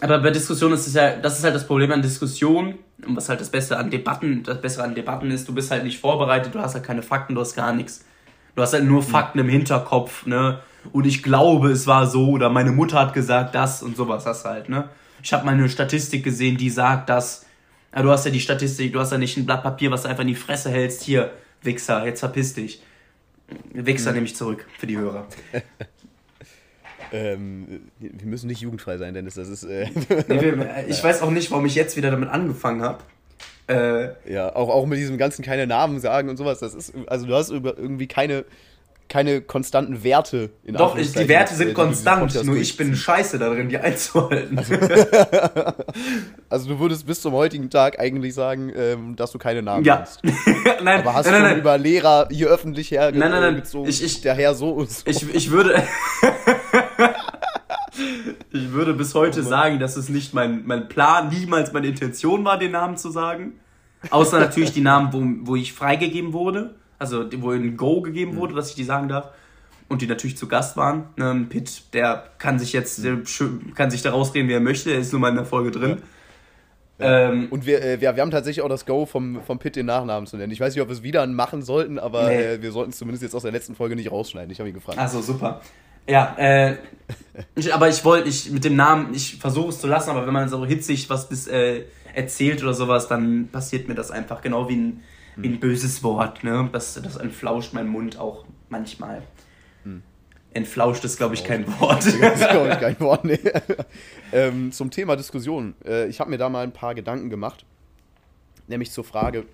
Aber 0.00 0.18
bei 0.18 0.30
Diskussionen 0.30 0.74
ist 0.74 0.86
es 0.86 0.94
ja, 0.94 1.16
das 1.16 1.38
ist 1.38 1.44
halt 1.44 1.54
das 1.54 1.66
Problem 1.66 1.92
an 1.92 2.02
Diskussionen 2.02 2.78
und 3.06 3.16
was 3.16 3.28
halt 3.28 3.40
das 3.40 3.50
Beste 3.50 3.76
an 3.76 3.90
Debatten, 3.90 4.42
das 4.42 4.60
Bessere 4.60 4.84
an 4.84 4.94
Debatten 4.94 5.30
ist, 5.30 5.48
du 5.48 5.54
bist 5.54 5.70
halt 5.70 5.84
nicht 5.84 6.00
vorbereitet, 6.00 6.54
du 6.54 6.58
hast 6.58 6.74
halt 6.74 6.84
keine 6.84 7.02
Fakten, 7.02 7.34
du 7.34 7.40
hast 7.40 7.54
gar 7.54 7.72
nichts. 7.72 8.04
Du 8.56 8.62
hast 8.62 8.72
halt 8.72 8.84
nur 8.84 9.02
Fakten 9.04 9.38
im 9.38 9.48
Hinterkopf, 9.48 10.26
ne? 10.26 10.58
und 10.92 11.06
ich 11.06 11.22
glaube, 11.22 11.70
es 11.70 11.86
war 11.86 12.06
so 12.06 12.30
oder 12.30 12.50
meine 12.50 12.72
Mutter 12.72 12.98
hat 12.98 13.14
gesagt 13.14 13.54
das 13.54 13.82
und 13.82 13.96
sowas 13.96 14.26
hast 14.26 14.44
halt, 14.44 14.68
ne? 14.68 14.88
Ich 15.22 15.32
habe 15.32 15.44
mal 15.44 15.52
eine 15.52 15.68
Statistik 15.68 16.22
gesehen, 16.22 16.56
die 16.56 16.70
sagt, 16.70 17.08
dass 17.08 17.44
ja, 17.94 18.02
du 18.02 18.10
hast 18.10 18.24
ja 18.24 18.30
die 18.30 18.40
Statistik, 18.40 18.92
du 18.92 19.00
hast 19.00 19.12
ja 19.12 19.18
nicht 19.18 19.36
ein 19.36 19.46
Blatt 19.46 19.62
Papier, 19.62 19.90
was 19.90 20.02
du 20.02 20.08
einfach 20.08 20.22
in 20.22 20.28
die 20.28 20.34
Fresse 20.34 20.70
hältst. 20.70 21.02
Hier, 21.02 21.32
Wichser, 21.62 22.04
jetzt 22.06 22.20
verpiss 22.20 22.54
dich. 22.54 22.82
Wichser 23.72 24.10
mhm. 24.10 24.14
nehme 24.16 24.26
ich 24.26 24.36
zurück 24.36 24.66
für 24.78 24.86
die 24.86 24.96
Hörer. 24.96 25.26
ähm, 27.12 27.90
wir 27.98 28.26
müssen 28.26 28.46
nicht 28.46 28.60
jugendfrei 28.60 28.98
sein, 28.98 29.14
Dennis. 29.14 29.34
Das 29.34 29.48
ist. 29.48 29.64
Äh 29.64 29.88
nee, 30.28 30.52
ich 30.88 31.02
weiß 31.02 31.22
auch 31.22 31.30
nicht, 31.30 31.50
warum 31.50 31.66
ich 31.66 31.74
jetzt 31.74 31.96
wieder 31.96 32.10
damit 32.10 32.28
angefangen 32.28 32.82
habe. 32.82 32.98
Äh, 33.68 34.32
ja, 34.32 34.54
auch, 34.54 34.70
auch 34.70 34.86
mit 34.86 34.98
diesem 34.98 35.18
ganzen 35.18 35.44
keine 35.44 35.66
Namen 35.66 36.00
sagen 36.00 36.28
und 36.28 36.36
sowas. 36.36 36.60
Das 36.60 36.74
ist, 36.74 36.94
also 37.06 37.26
du 37.26 37.34
hast 37.34 37.50
irgendwie 37.50 38.06
keine 38.06 38.44
keine 39.08 39.40
konstanten 39.40 40.04
Werte. 40.04 40.50
In 40.64 40.74
Doch, 40.74 40.96
ich, 40.96 41.12
die 41.12 41.28
Werte 41.28 41.54
sind 41.54 41.74
konstant, 41.74 42.44
nur 42.44 42.56
ich 42.56 42.76
bin 42.76 42.94
scheiße 42.94 43.38
darin, 43.38 43.68
die 43.68 43.78
einzuhalten. 43.78 44.58
Also, 44.58 44.74
also, 46.48 46.68
du 46.68 46.78
würdest 46.78 47.06
bis 47.06 47.22
zum 47.22 47.32
heutigen 47.32 47.70
Tag 47.70 47.98
eigentlich 47.98 48.34
sagen, 48.34 48.70
ähm, 48.76 49.16
dass 49.16 49.32
du 49.32 49.38
keine 49.38 49.62
Namen 49.62 49.84
ja. 49.84 50.00
hast. 50.00 50.22
nein, 50.82 51.00
Aber 51.00 51.14
hast 51.14 51.26
nein, 51.26 51.42
du 51.42 51.48
nein, 51.48 51.58
über 51.58 51.78
Lehrer 51.78 52.28
hier 52.30 52.48
öffentlich 52.48 52.90
hergezogen, 52.90 53.30
nein, 53.30 53.40
nein, 53.40 53.62
nein. 53.72 53.84
ich, 53.88 54.02
ich, 54.02 54.20
der 54.20 54.34
Herr 54.34 54.54
so 54.54 54.70
und 54.70 54.90
so. 54.90 55.02
Ich, 55.06 55.34
ich 55.34 55.50
würde... 55.50 55.82
ich 58.52 58.72
würde 58.72 58.94
bis 58.94 59.14
heute 59.14 59.40
oh 59.40 59.44
sagen, 59.44 59.78
dass 59.78 59.96
es 59.96 60.08
nicht 60.08 60.34
mein, 60.34 60.66
mein 60.66 60.88
Plan, 60.88 61.28
niemals 61.28 61.72
meine 61.72 61.88
Intention 61.88 62.44
war, 62.44 62.58
den 62.58 62.72
Namen 62.72 62.96
zu 62.96 63.10
sagen. 63.10 63.54
Außer 64.10 64.38
natürlich 64.38 64.72
die 64.72 64.80
Namen, 64.80 65.12
wo, 65.12 65.50
wo 65.50 65.56
ich 65.56 65.72
freigegeben 65.72 66.32
wurde 66.32 66.74
also 66.98 67.24
wo 67.40 67.50
ein 67.50 67.76
Go 67.76 68.02
gegeben 68.02 68.36
wurde, 68.36 68.52
mhm. 68.52 68.56
dass 68.56 68.70
ich 68.70 68.74
die 68.74 68.84
sagen 68.84 69.08
darf. 69.08 69.30
Und 69.88 70.02
die 70.02 70.06
natürlich 70.06 70.36
zu 70.36 70.48
Gast 70.48 70.76
waren. 70.76 71.06
Ne, 71.16 71.46
Pitt, 71.48 71.94
der 71.94 72.24
kann 72.36 72.58
sich 72.58 72.74
jetzt, 72.74 73.00
kann 73.74 73.90
sich 73.90 74.02
da 74.02 74.10
rausreden, 74.10 74.46
wie 74.46 74.52
er 74.52 74.60
möchte, 74.60 74.90
er 74.90 74.98
ist 74.98 75.12
nur 75.12 75.20
mal 75.20 75.30
in 75.30 75.36
der 75.36 75.46
Folge 75.46 75.70
drin. 75.70 76.02
Ja. 76.98 77.30
Ähm, 77.30 77.46
und 77.48 77.64
wir, 77.64 77.82
äh, 77.82 77.98
wir, 77.98 78.14
wir 78.14 78.22
haben 78.22 78.30
tatsächlich 78.30 78.62
auch 78.62 78.68
das 78.68 78.84
Go 78.84 79.06
vom, 79.06 79.40
vom 79.46 79.58
Pitt 79.58 79.76
den 79.76 79.86
Nachnamen 79.86 80.26
zu 80.26 80.36
nennen. 80.36 80.52
Ich 80.52 80.60
weiß 80.60 80.74
nicht, 80.74 80.82
ob 80.82 80.88
wir 80.88 80.92
es 80.92 81.02
wieder 81.02 81.26
machen 81.26 81.62
sollten, 81.62 81.98
aber 81.98 82.26
nee. 82.28 82.42
äh, 82.42 82.62
wir 82.62 82.70
sollten 82.70 82.90
es 82.90 82.98
zumindest 82.98 83.22
jetzt 83.22 83.34
aus 83.34 83.42
der 83.42 83.52
letzten 83.52 83.76
Folge 83.76 83.96
nicht 83.96 84.10
rausschneiden. 84.10 84.50
Ich 84.50 84.58
habe 84.58 84.68
ihn 84.68 84.74
gefragt. 84.74 84.98
Achso, 84.98 85.22
super. 85.22 85.62
Ja, 86.08 86.34
äh, 86.38 86.76
ich, 87.54 87.72
aber 87.72 87.88
ich 87.88 88.04
wollte, 88.04 88.28
ich 88.28 88.50
mit 88.50 88.64
dem 88.64 88.76
Namen, 88.76 89.14
ich 89.14 89.36
versuche 89.36 89.68
es 89.68 89.80
zu 89.80 89.86
lassen, 89.86 90.10
aber 90.10 90.26
wenn 90.26 90.32
man 90.32 90.48
so 90.48 90.64
hitzig 90.66 91.08
was 91.10 91.28
bis, 91.28 91.46
äh, 91.46 91.84
erzählt 92.14 92.62
oder 92.62 92.74
sowas, 92.74 93.06
dann 93.08 93.48
passiert 93.52 93.88
mir 93.88 93.94
das 93.94 94.10
einfach 94.10 94.40
genau 94.40 94.68
wie 94.68 94.76
ein 94.76 95.02
wie 95.38 95.48
ein 95.48 95.60
böses 95.60 96.02
Wort, 96.02 96.44
ne? 96.44 96.68
Das, 96.72 96.94
das 96.94 97.16
entflauscht 97.16 97.72
mein 97.72 97.88
Mund 97.88 98.18
auch 98.18 98.44
manchmal. 98.68 99.22
Hm. 99.84 100.02
Entflauscht 100.52 101.04
ist, 101.04 101.16
glaube 101.16 101.34
ich, 101.34 101.44
kein 101.44 101.66
Wort. 101.80 102.04
Das 102.20 102.40
ist, 102.40 102.50
glaube 102.50 102.70
ich, 102.70 102.80
kein 102.80 103.00
Wort, 103.00 103.24
nee. 103.24 103.38
ähm, 104.32 104.72
zum 104.72 104.90
Thema 104.90 105.16
Diskussion. 105.16 105.74
Äh, 105.84 106.08
ich 106.08 106.20
habe 106.20 106.30
mir 106.30 106.38
da 106.38 106.48
mal 106.48 106.64
ein 106.64 106.72
paar 106.72 106.94
Gedanken 106.94 107.30
gemacht. 107.30 107.64
Nämlich 108.66 108.90
zur 108.90 109.04
Frage, 109.04 109.46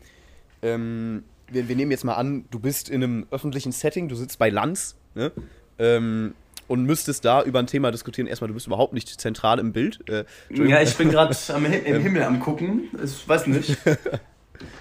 ähm, 0.62 1.22
wir, 1.48 1.68
wir, 1.68 1.76
nehmen 1.76 1.90
jetzt 1.90 2.04
mal 2.04 2.14
an, 2.14 2.46
du 2.50 2.58
bist 2.58 2.88
in 2.88 3.04
einem 3.04 3.26
öffentlichen 3.30 3.70
Setting, 3.70 4.08
du 4.08 4.16
sitzt 4.16 4.38
bei 4.38 4.48
Lanz, 4.48 4.96
ne? 5.14 5.30
Ähm, 5.78 6.34
und 6.68 6.84
müsstest 6.84 7.24
da 7.24 7.42
über 7.42 7.58
ein 7.58 7.66
Thema 7.66 7.90
diskutieren. 7.90 8.26
Erstmal, 8.26 8.48
du 8.48 8.54
bist 8.54 8.66
überhaupt 8.66 8.92
nicht 8.92 9.08
zentral 9.08 9.58
im 9.58 9.72
Bild. 9.72 10.08
Äh, 10.08 10.24
ja, 10.50 10.80
ich 10.80 10.96
bin 10.96 11.10
gerade 11.10 11.34
im 11.84 12.00
Himmel 12.00 12.22
am 12.22 12.40
gucken. 12.40 12.90
Ich 13.02 13.28
weiß 13.28 13.46
nicht. 13.48 13.76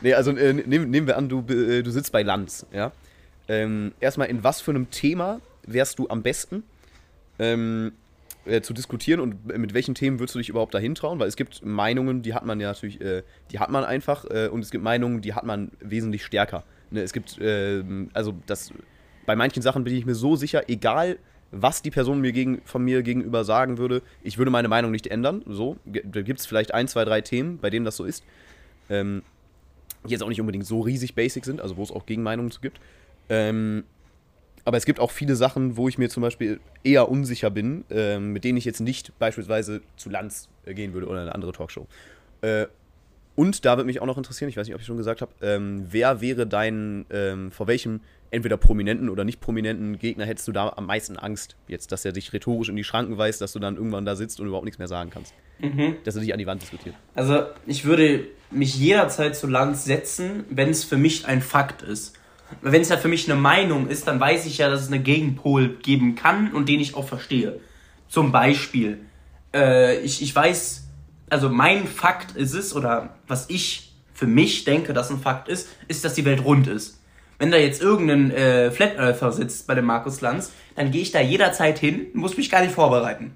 Nee, 0.01 0.13
also 0.13 0.31
äh, 0.31 0.53
nehmen, 0.53 0.89
nehmen 0.89 1.07
wir 1.07 1.17
an, 1.17 1.29
du, 1.29 1.39
äh, 1.49 1.81
du 1.81 1.91
sitzt 1.91 2.11
bei 2.11 2.21
Lanz, 2.21 2.65
ja. 2.71 2.91
Ähm, 3.47 3.93
erstmal, 3.99 4.29
in 4.29 4.43
was 4.43 4.61
für 4.61 4.71
einem 4.71 4.89
Thema 4.89 5.41
wärst 5.65 5.99
du 5.99 6.07
am 6.09 6.23
besten 6.23 6.63
ähm, 7.39 7.91
äh, 8.45 8.61
zu 8.61 8.73
diskutieren 8.73 9.19
und 9.19 9.57
mit 9.57 9.73
welchen 9.73 9.95
Themen 9.95 10.19
würdest 10.19 10.35
du 10.35 10.39
dich 10.39 10.49
überhaupt 10.49 10.73
dahin 10.73 10.95
trauen? 10.95 11.19
Weil 11.19 11.27
es 11.27 11.35
gibt 11.35 11.65
Meinungen, 11.65 12.21
die 12.21 12.33
hat 12.33 12.45
man 12.45 12.59
ja 12.59 12.69
natürlich, 12.69 13.01
äh, 13.01 13.23
die 13.51 13.59
hat 13.59 13.69
man 13.69 13.83
einfach 13.83 14.25
äh, 14.29 14.47
und 14.47 14.61
es 14.61 14.71
gibt 14.71 14.83
Meinungen, 14.83 15.21
die 15.21 15.33
hat 15.33 15.43
man 15.43 15.71
wesentlich 15.79 16.23
stärker. 16.23 16.63
Ne, 16.89 17.01
es 17.01 17.11
gibt, 17.11 17.37
ähm, 17.41 18.09
also 18.13 18.33
das, 18.45 18.71
bei 19.25 19.35
manchen 19.35 19.61
Sachen 19.61 19.83
bin 19.83 19.95
ich 19.95 20.05
mir 20.05 20.15
so 20.15 20.35
sicher, 20.35 20.69
egal 20.69 21.17
was 21.53 21.81
die 21.81 21.91
Person 21.91 22.19
mir 22.19 22.31
gegen, 22.31 22.61
von 22.65 22.83
mir 22.83 23.03
gegenüber 23.03 23.43
sagen 23.45 23.77
würde, 23.77 24.01
ich 24.23 24.37
würde 24.37 24.51
meine 24.51 24.67
Meinung 24.67 24.91
nicht 24.91 25.07
ändern. 25.07 25.43
So, 25.47 25.77
da 25.85 26.21
gibt 26.21 26.39
es 26.39 26.45
vielleicht 26.45 26.73
ein, 26.73 26.87
zwei, 26.87 27.05
drei 27.05 27.21
Themen, 27.21 27.59
bei 27.59 27.69
denen 27.69 27.85
das 27.85 27.95
so 27.95 28.03
ist. 28.03 28.23
Ähm, 28.89 29.21
die 30.05 30.11
jetzt 30.11 30.23
auch 30.23 30.29
nicht 30.29 30.41
unbedingt 30.41 30.65
so 30.65 30.81
riesig 30.81 31.15
basic 31.15 31.45
sind, 31.45 31.61
also 31.61 31.77
wo 31.77 31.83
es 31.83 31.91
auch 31.91 32.05
Gegenmeinungen 32.05 32.51
zu 32.51 32.59
gibt. 32.59 32.79
Ähm, 33.29 33.83
aber 34.65 34.77
es 34.77 34.85
gibt 34.85 34.99
auch 34.99 35.11
viele 35.11 35.35
Sachen, 35.35 35.77
wo 35.77 35.87
ich 35.87 35.97
mir 35.97 36.09
zum 36.09 36.21
Beispiel 36.21 36.59
eher 36.83 37.09
unsicher 37.09 37.49
bin, 37.49 37.85
ähm, 37.89 38.33
mit 38.33 38.43
denen 38.43 38.57
ich 38.57 38.65
jetzt 38.65 38.79
nicht 38.79 39.17
beispielsweise 39.19 39.81
zu 39.97 40.09
Lanz 40.09 40.49
äh, 40.65 40.73
gehen 40.73 40.93
würde 40.93 41.07
oder 41.07 41.21
eine 41.21 41.35
andere 41.35 41.51
Talkshow. 41.51 41.87
Äh, 42.41 42.67
und 43.35 43.65
da 43.65 43.77
würde 43.77 43.85
mich 43.85 44.01
auch 44.01 44.05
noch 44.05 44.17
interessieren, 44.17 44.49
ich 44.49 44.57
weiß 44.57 44.67
nicht, 44.67 44.75
ob 44.75 44.81
ich 44.81 44.87
schon 44.87 44.97
gesagt 44.97 45.21
habe, 45.21 45.31
ähm, 45.41 45.87
wer 45.89 46.21
wäre 46.21 46.45
dein, 46.45 47.05
ähm, 47.09 47.51
vor 47.51 47.67
welchem 47.67 48.01
entweder 48.33 48.57
prominenten 48.57 49.09
oder 49.09 49.23
nicht 49.23 49.39
prominenten 49.39 49.99
Gegner 49.99 50.25
hättest 50.25 50.47
du 50.47 50.51
da 50.51 50.73
am 50.75 50.87
meisten 50.87 51.17
Angst, 51.17 51.55
jetzt, 51.67 51.91
dass 51.91 52.03
er 52.03 52.11
dich 52.11 52.33
rhetorisch 52.33 52.69
in 52.69 52.75
die 52.75 52.83
Schranken 52.83 53.17
weist, 53.17 53.41
dass 53.41 53.53
du 53.53 53.59
dann 53.59 53.77
irgendwann 53.77 54.05
da 54.05 54.15
sitzt 54.15 54.39
und 54.39 54.47
überhaupt 54.47 54.65
nichts 54.65 54.79
mehr 54.79 54.87
sagen 54.87 55.11
kannst? 55.11 55.33
Mhm. 55.59 55.97
Dass 56.03 56.15
er 56.15 56.21
dich 56.21 56.33
an 56.33 56.39
die 56.39 56.47
Wand 56.47 56.61
diskutiert. 56.61 56.95
Also, 57.13 57.43
ich 57.67 57.85
würde 57.85 58.25
mich 58.49 58.75
jederzeit 58.77 59.35
zu 59.35 59.47
Lanz 59.47 59.85
setzen, 59.85 60.45
wenn 60.49 60.69
es 60.69 60.83
für 60.83 60.97
mich 60.97 61.27
ein 61.27 61.41
Fakt 61.41 61.83
ist. 61.83 62.15
Wenn 62.61 62.81
es 62.81 62.89
ja 62.89 62.97
für 62.97 63.07
mich 63.07 63.29
eine 63.29 63.39
Meinung 63.39 63.87
ist, 63.87 64.07
dann 64.07 64.19
weiß 64.19 64.45
ich 64.45 64.57
ja, 64.57 64.69
dass 64.69 64.81
es 64.81 64.87
eine 64.87 64.99
Gegenpol 64.99 65.77
geben 65.77 66.15
kann 66.15 66.53
und 66.53 66.69
den 66.69 66.79
ich 66.79 66.95
auch 66.95 67.07
verstehe. 67.07 67.59
Zum 68.07 68.31
Beispiel, 68.31 68.99
äh, 69.53 69.99
ich, 69.99 70.21
ich 70.21 70.35
weiß, 70.35 70.87
also 71.29 71.49
mein 71.49 71.87
Fakt 71.87 72.35
ist 72.35 72.53
es, 72.53 72.75
oder 72.75 73.15
was 73.27 73.49
ich 73.49 73.93
für 74.13 74.27
mich 74.27 74.65
denke, 74.65 74.93
dass 74.93 75.09
ein 75.09 75.19
Fakt 75.19 75.49
ist, 75.49 75.69
ist, 75.87 76.03
dass 76.03 76.13
die 76.13 76.25
Welt 76.25 76.43
rund 76.43 76.67
ist. 76.67 76.99
Wenn 77.43 77.51
da 77.51 77.57
jetzt 77.57 77.81
irgendein 77.81 78.31
äh, 78.31 78.71
Flat 78.71 78.97
Earther 78.97 79.33
sitzt 79.33 79.67
bei 79.67 79.75
dem 79.75 79.83
Markus 79.83 80.21
Lanz, 80.21 80.53
dann 80.77 80.91
gehe 80.91 81.01
ich 81.01 81.11
da 81.11 81.19
jederzeit 81.19 81.77
hin, 81.77 82.05
muss 82.13 82.37
mich 82.37 82.49
gar 82.49 82.61
nicht 82.61 82.73
vorbereiten. 82.73 83.33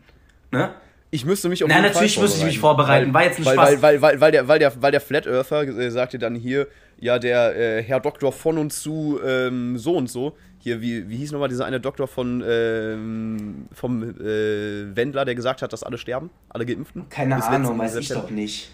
Ne? 0.50 0.70
Ich 1.12 1.26
müsste 1.26 1.50
mich 1.50 1.62
auf 1.62 1.70
Nein, 1.70 1.82
natürlich 1.82 2.18
müsste 2.18 2.40
ich 2.40 2.46
mich 2.46 2.60
vorbereiten. 2.60 3.14
War 3.14 3.26
jetzt 3.26 3.40
ein 3.40 3.44
weil, 3.44 3.56
Spaß. 3.56 3.82
Weil, 3.82 3.82
weil, 3.82 4.02
weil, 4.02 4.22
weil, 4.22 4.32
der, 4.32 4.48
weil, 4.48 4.60
der, 4.60 4.82
weil 4.82 4.92
der 4.94 5.02
Flat 5.02 5.28
Earther 5.28 5.64
äh, 5.64 5.92
sagte 5.92 6.20
dann 6.20 6.36
hier, 6.36 6.68
ja, 7.02 7.20
der 7.20 7.54
äh, 7.58 7.84
Herr 7.84 8.00
Doktor 8.00 8.32
von 8.32 8.58
und 8.58 8.72
zu 8.72 9.20
ähm, 9.26 9.78
so 9.78 9.98
und 9.98 10.10
so. 10.10 10.38
Hier, 10.60 10.80
wie, 10.80 11.10
wie 11.10 11.18
hieß 11.18 11.34
nochmal 11.34 11.50
dieser 11.50 11.66
eine 11.66 11.82
Doktor 11.82 12.08
von 12.08 12.42
ähm, 12.48 13.68
vom 13.74 14.04
äh, 14.04 14.96
Wendler, 14.96 15.26
der 15.26 15.36
gesagt 15.36 15.62
hat, 15.62 15.74
dass 15.74 15.84
alle 15.84 15.98
sterben? 15.98 16.30
Alle 16.48 16.66
Geimpften? 16.66 17.10
Keine 17.10 17.44
Ahnung, 17.46 17.78
weiß 17.78 17.98
ich 17.98 18.08
doch 18.08 18.30
nicht. 18.30 18.72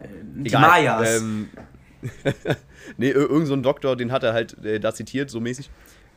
Äh, 0.00 0.08
die 0.34 0.48
Egal, 0.48 0.60
Mayas. 0.60 1.22
Ähm, 1.22 1.50
nee, 2.96 3.10
irgend 3.10 3.46
so 3.46 3.54
ein 3.54 3.62
Doktor, 3.62 3.96
den 3.96 4.12
hat 4.12 4.22
er 4.22 4.32
halt 4.32 4.62
äh, 4.64 4.80
da 4.80 4.92
zitiert, 4.92 5.30
so 5.30 5.40
mäßig. 5.40 5.70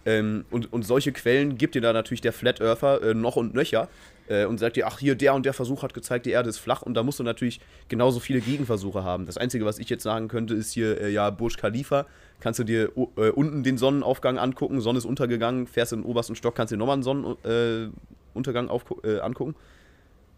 Ähm, 0.06 0.46
und, 0.52 0.72
und 0.72 0.84
solche 0.84 1.12
Quellen 1.12 1.58
gibt 1.58 1.74
dir 1.74 1.82
da 1.82 1.92
natürlich 1.92 2.22
der 2.22 2.34
Flat 2.34 2.62
Earther 2.62 3.02
äh, 3.02 3.14
noch 3.16 3.36
und 3.38 3.56
nöcher 3.56 3.90
äh, 4.28 4.46
und 4.46 4.60
sagt 4.60 4.76
dir, 4.76 4.86
ach 4.86 5.00
hier, 5.00 5.16
der 5.16 5.34
und 5.34 5.46
der 5.46 5.54
Versuch 5.54 5.82
hat 5.82 5.96
gezeigt, 5.96 6.28
die 6.28 6.32
Erde 6.32 6.50
ist 6.50 6.60
flach 6.60 6.84
und 6.84 6.94
da 6.94 7.02
musst 7.02 7.20
du 7.20 7.24
natürlich 7.24 7.60
genauso 7.90 8.20
viele 8.20 8.40
Gegenversuche 8.40 9.04
haben. 9.04 9.26
Das 9.26 9.38
Einzige, 9.38 9.66
was 9.66 9.80
ich 9.80 9.90
jetzt 9.90 10.04
sagen 10.04 10.28
könnte, 10.28 10.54
ist 10.54 10.74
hier, 10.74 11.02
äh, 11.02 11.10
ja, 11.10 11.32
Burj 11.32 11.56
Khalifa, 11.58 12.06
kannst 12.40 12.60
du 12.60 12.64
dir 12.64 12.92
äh, 13.18 13.30
unten 13.30 13.64
den 13.64 13.80
Sonnenaufgang 13.80 14.38
angucken, 14.38 14.80
Sonne 14.80 15.00
ist 15.00 15.06
untergegangen, 15.06 15.66
fährst 15.66 15.94
in 15.94 16.02
den 16.02 16.06
obersten 16.06 16.36
Stock, 16.36 16.54
kannst 16.54 16.72
dir 16.72 16.78
nochmal 16.78 16.96
einen 16.96 17.04
Sonnenuntergang 17.04 18.70
äh, 19.04 19.20
angucken. 19.20 19.56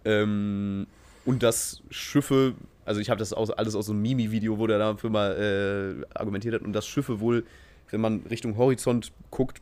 Ähm, 0.05 0.87
und 1.25 1.43
dass 1.43 1.83
Schiffe, 1.89 2.53
also 2.87 3.01
ich 3.01 3.09
habe 3.09 3.19
das 3.19 3.33
aus, 3.33 3.51
alles 3.51 3.75
aus 3.75 3.87
so 3.87 3.91
einem 3.91 4.01
Mimi-Video, 4.01 4.57
wo 4.57 4.65
der 4.65 4.79
dafür 4.79 5.09
mal 5.09 6.05
äh, 6.05 6.17
argumentiert 6.17 6.55
hat, 6.55 6.61
und 6.61 6.71
dass 6.73 6.87
Schiffe 6.87 7.19
wohl, 7.19 7.43
wenn 7.91 7.99
man 7.99 8.21
Richtung 8.29 8.57
Horizont 8.57 9.11
guckt, 9.29 9.61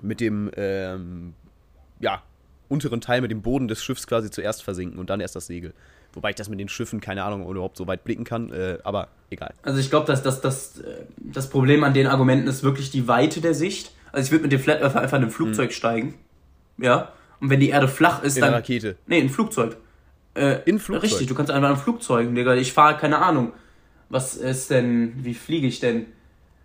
mit 0.00 0.20
dem, 0.20 0.50
ähm, 0.56 1.34
ja, 1.98 2.22
unteren 2.68 3.00
Teil 3.00 3.20
mit 3.20 3.30
dem 3.30 3.42
Boden 3.42 3.66
des 3.66 3.82
Schiffs 3.82 4.06
quasi 4.06 4.30
zuerst 4.30 4.62
versinken 4.62 4.98
und 4.98 5.10
dann 5.10 5.20
erst 5.20 5.34
das 5.34 5.46
Segel. 5.46 5.74
Wobei 6.12 6.30
ich 6.30 6.36
das 6.36 6.48
mit 6.48 6.60
den 6.60 6.68
Schiffen, 6.68 7.00
keine 7.00 7.24
Ahnung, 7.24 7.48
überhaupt 7.48 7.76
so 7.76 7.88
weit 7.88 8.04
blicken 8.04 8.24
kann, 8.24 8.52
äh, 8.52 8.78
aber 8.84 9.08
egal. 9.30 9.52
Also 9.62 9.80
ich 9.80 9.90
glaube, 9.90 10.06
dass 10.06 10.22
das, 10.22 10.40
das, 10.40 10.78
äh, 10.78 11.06
das 11.18 11.50
Problem 11.50 11.82
an 11.82 11.92
den 11.92 12.06
Argumenten 12.06 12.46
ist 12.46 12.62
wirklich 12.62 12.90
die 12.90 13.08
Weite 13.08 13.40
der 13.40 13.54
Sicht. 13.54 13.92
Also 14.12 14.26
ich 14.26 14.30
würde 14.30 14.42
mit 14.42 14.52
dem 14.52 14.60
Flat 14.60 14.80
Earther 14.80 15.00
einfach 15.00 15.18
in 15.18 15.24
ein 15.24 15.30
Flugzeug 15.30 15.70
hm. 15.70 15.74
steigen. 15.74 16.14
Ja. 16.78 17.12
Und 17.40 17.50
wenn 17.50 17.58
die 17.58 17.70
Erde 17.70 17.88
flach 17.88 18.22
ist, 18.22 18.36
in 18.36 18.42
dann. 18.42 18.50
In 18.50 18.54
Rakete. 18.54 18.96
Nee, 19.08 19.18
in 19.18 19.26
ein 19.26 19.30
Flugzeug. 19.30 19.76
Äh, 20.34 20.58
in 20.64 20.78
Flugzeug. 20.78 21.04
Richtig, 21.04 21.26
du 21.28 21.34
kannst 21.34 21.50
einfach 21.50 21.68
in 21.68 21.74
ein 21.74 21.80
Flugzeug, 21.80 22.34
Digga. 22.34 22.54
Ich 22.54 22.72
fahre, 22.72 22.96
keine 22.96 23.18
Ahnung. 23.18 23.52
Was 24.08 24.36
ist 24.36 24.70
denn, 24.70 25.12
wie 25.24 25.34
fliege 25.34 25.66
ich 25.66 25.80
denn? 25.80 26.06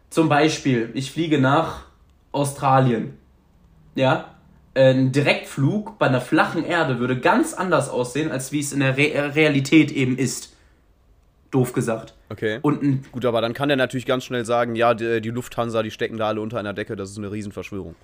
Zum 0.09 0.30
Beispiel, 0.30 0.89
ich 0.93 1.11
fliege 1.11 1.39
nach 1.39 1.86
Australien. 2.32 3.17
Ja 3.95 4.36
ein 4.80 5.11
Direktflug 5.11 5.97
bei 5.97 6.07
einer 6.07 6.22
flachen 6.22 6.63
Erde 6.63 6.99
würde 6.99 7.20
ganz 7.20 7.53
anders 7.53 7.89
aussehen, 7.89 8.32
als 8.32 8.51
wie 8.51 8.59
es 8.59 8.72
in 8.72 8.80
der 8.80 8.97
Re 8.97 9.36
Realität 9.36 9.91
eben 9.91 10.17
ist. 10.17 10.55
Doof 11.51 11.74
gesagt. 11.74 12.13
Okay. 12.30 12.59
Und 12.61 13.11
Gut, 13.11 13.26
aber 13.26 13.41
dann 13.41 13.53
kann 13.53 13.70
er 13.72 13.76
natürlich 13.76 14.05
ganz 14.05 14.24
schnell 14.24 14.45
sagen, 14.45 14.76
ja, 14.76 14.93
die, 14.93 15.20
die, 15.20 15.32
Lufthansa, 15.32 15.82
die 15.82 15.89
stecken 15.89 16.17
da 16.17 16.28
alle 16.28 16.41
unter 16.41 16.59
einer 16.59 16.74
Decke, 16.74 16.95
das 16.95 17.09
ist 17.09 17.17
eine 17.17 17.32
Riesenverschwörung. 17.32 17.95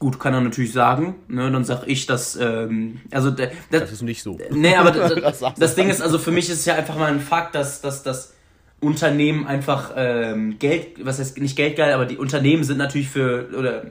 Gut, 0.00 0.18
kann 0.18 0.34
er 0.34 0.40
natürlich 0.40 0.72
sagen. 0.72 1.14
Ne? 1.28 1.50
Dann 1.50 1.64
sag 1.64 1.84
ich, 1.86 2.06
dass. 2.06 2.36
Ähm, 2.36 3.00
also, 3.10 3.30
das, 3.30 3.50
das 3.70 3.92
ist 3.92 4.02
nicht 4.02 4.22
so. 4.22 4.38
Nee, 4.50 4.74
aber 4.74 4.90
das, 5.20 5.40
das, 5.40 5.54
das 5.54 5.74
Ding 5.74 5.88
ist, 5.88 6.02
also 6.02 6.18
für 6.18 6.30
mich 6.30 6.50
ist 6.50 6.60
es 6.60 6.64
ja 6.64 6.74
einfach 6.74 6.96
mal 6.96 7.12
ein 7.12 7.20
Fakt, 7.20 7.54
dass, 7.54 7.80
dass, 7.80 8.02
dass 8.02 8.34
Unternehmen 8.80 9.46
einfach 9.46 9.92
ähm, 9.96 10.58
Geld, 10.58 11.04
was 11.04 11.20
heißt 11.20 11.38
nicht 11.38 11.56
geldgeil, 11.56 11.92
aber 11.92 12.06
die 12.06 12.18
Unternehmen 12.18 12.64
sind 12.64 12.78
natürlich 12.78 13.08
für. 13.08 13.48
Oder 13.56 13.84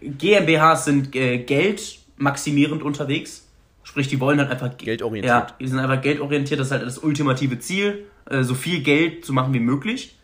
GmbHs 0.00 0.84
sind 0.84 1.14
äh, 1.14 1.38
geldmaximierend 1.38 2.82
unterwegs. 2.82 3.48
Sprich, 3.82 4.08
die 4.08 4.20
wollen 4.20 4.38
halt 4.38 4.50
einfach. 4.50 4.76
Geldorientiert. 4.76 5.28
Ja, 5.30 5.46
die 5.60 5.66
sind 5.66 5.80
einfach 5.80 6.00
geldorientiert, 6.00 6.60
das 6.60 6.68
ist 6.68 6.72
halt 6.72 6.82
das 6.84 6.98
ultimative 6.98 7.58
Ziel, 7.58 8.06
äh, 8.30 8.44
so 8.44 8.54
viel 8.54 8.82
Geld 8.82 9.24
zu 9.24 9.32
machen 9.32 9.52
wie 9.52 9.60
möglich. 9.60 10.16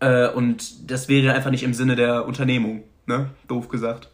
Äh, 0.00 0.28
und 0.28 0.90
das 0.90 1.08
wäre 1.08 1.34
einfach 1.34 1.50
nicht 1.50 1.62
im 1.62 1.74
Sinne 1.74 1.94
der 1.94 2.26
Unternehmung 2.26 2.84
ne? 3.10 3.30
Doof 3.48 3.68
gesagt. 3.68 4.08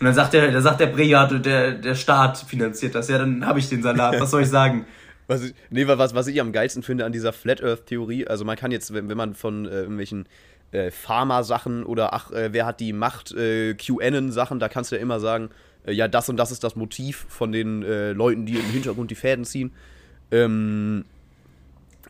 Und 0.00 0.06
dann 0.06 0.14
sagt 0.14 0.32
der, 0.32 0.50
da 0.50 0.60
sagt 0.60 0.80
der 0.80 0.86
Brejat, 0.86 1.44
der, 1.44 1.72
der 1.72 1.94
Staat 1.94 2.38
finanziert 2.38 2.94
das. 2.94 3.08
Ja, 3.08 3.18
dann 3.18 3.44
habe 3.46 3.58
ich 3.58 3.68
den 3.68 3.82
Salat. 3.82 4.20
Was 4.20 4.30
soll 4.30 4.42
ich 4.42 4.48
sagen? 4.48 4.86
Was 5.30 5.42
ich, 5.42 5.54
nee, 5.68 5.86
was, 5.86 6.14
was 6.14 6.26
ich 6.26 6.40
am 6.40 6.52
geilsten 6.52 6.82
finde 6.82 7.04
an 7.04 7.12
dieser 7.12 7.34
Flat 7.34 7.62
Earth-Theorie, 7.62 8.26
also 8.26 8.46
man 8.46 8.56
kann 8.56 8.70
jetzt, 8.70 8.94
wenn, 8.94 9.10
wenn 9.10 9.16
man 9.18 9.34
von 9.34 9.66
äh, 9.66 9.80
irgendwelchen 9.80 10.26
äh, 10.72 10.90
Pharma-Sachen 10.90 11.84
oder 11.84 12.14
ach, 12.14 12.30
äh, 12.30 12.54
wer 12.54 12.64
hat 12.64 12.80
die 12.80 12.94
Macht, 12.94 13.32
äh, 13.32 13.74
QAnon-Sachen, 13.74 14.58
da 14.58 14.70
kannst 14.70 14.90
du 14.90 14.96
ja 14.96 15.02
immer 15.02 15.20
sagen, 15.20 15.50
äh, 15.84 15.92
ja, 15.92 16.08
das 16.08 16.30
und 16.30 16.38
das 16.38 16.50
ist 16.50 16.64
das 16.64 16.76
Motiv 16.76 17.26
von 17.28 17.52
den 17.52 17.82
äh, 17.82 18.12
Leuten, 18.12 18.46
die 18.46 18.54
im 18.54 18.70
Hintergrund 18.70 19.10
die 19.10 19.16
Fäden 19.16 19.44
ziehen. 19.44 19.70
Ähm, 20.30 21.04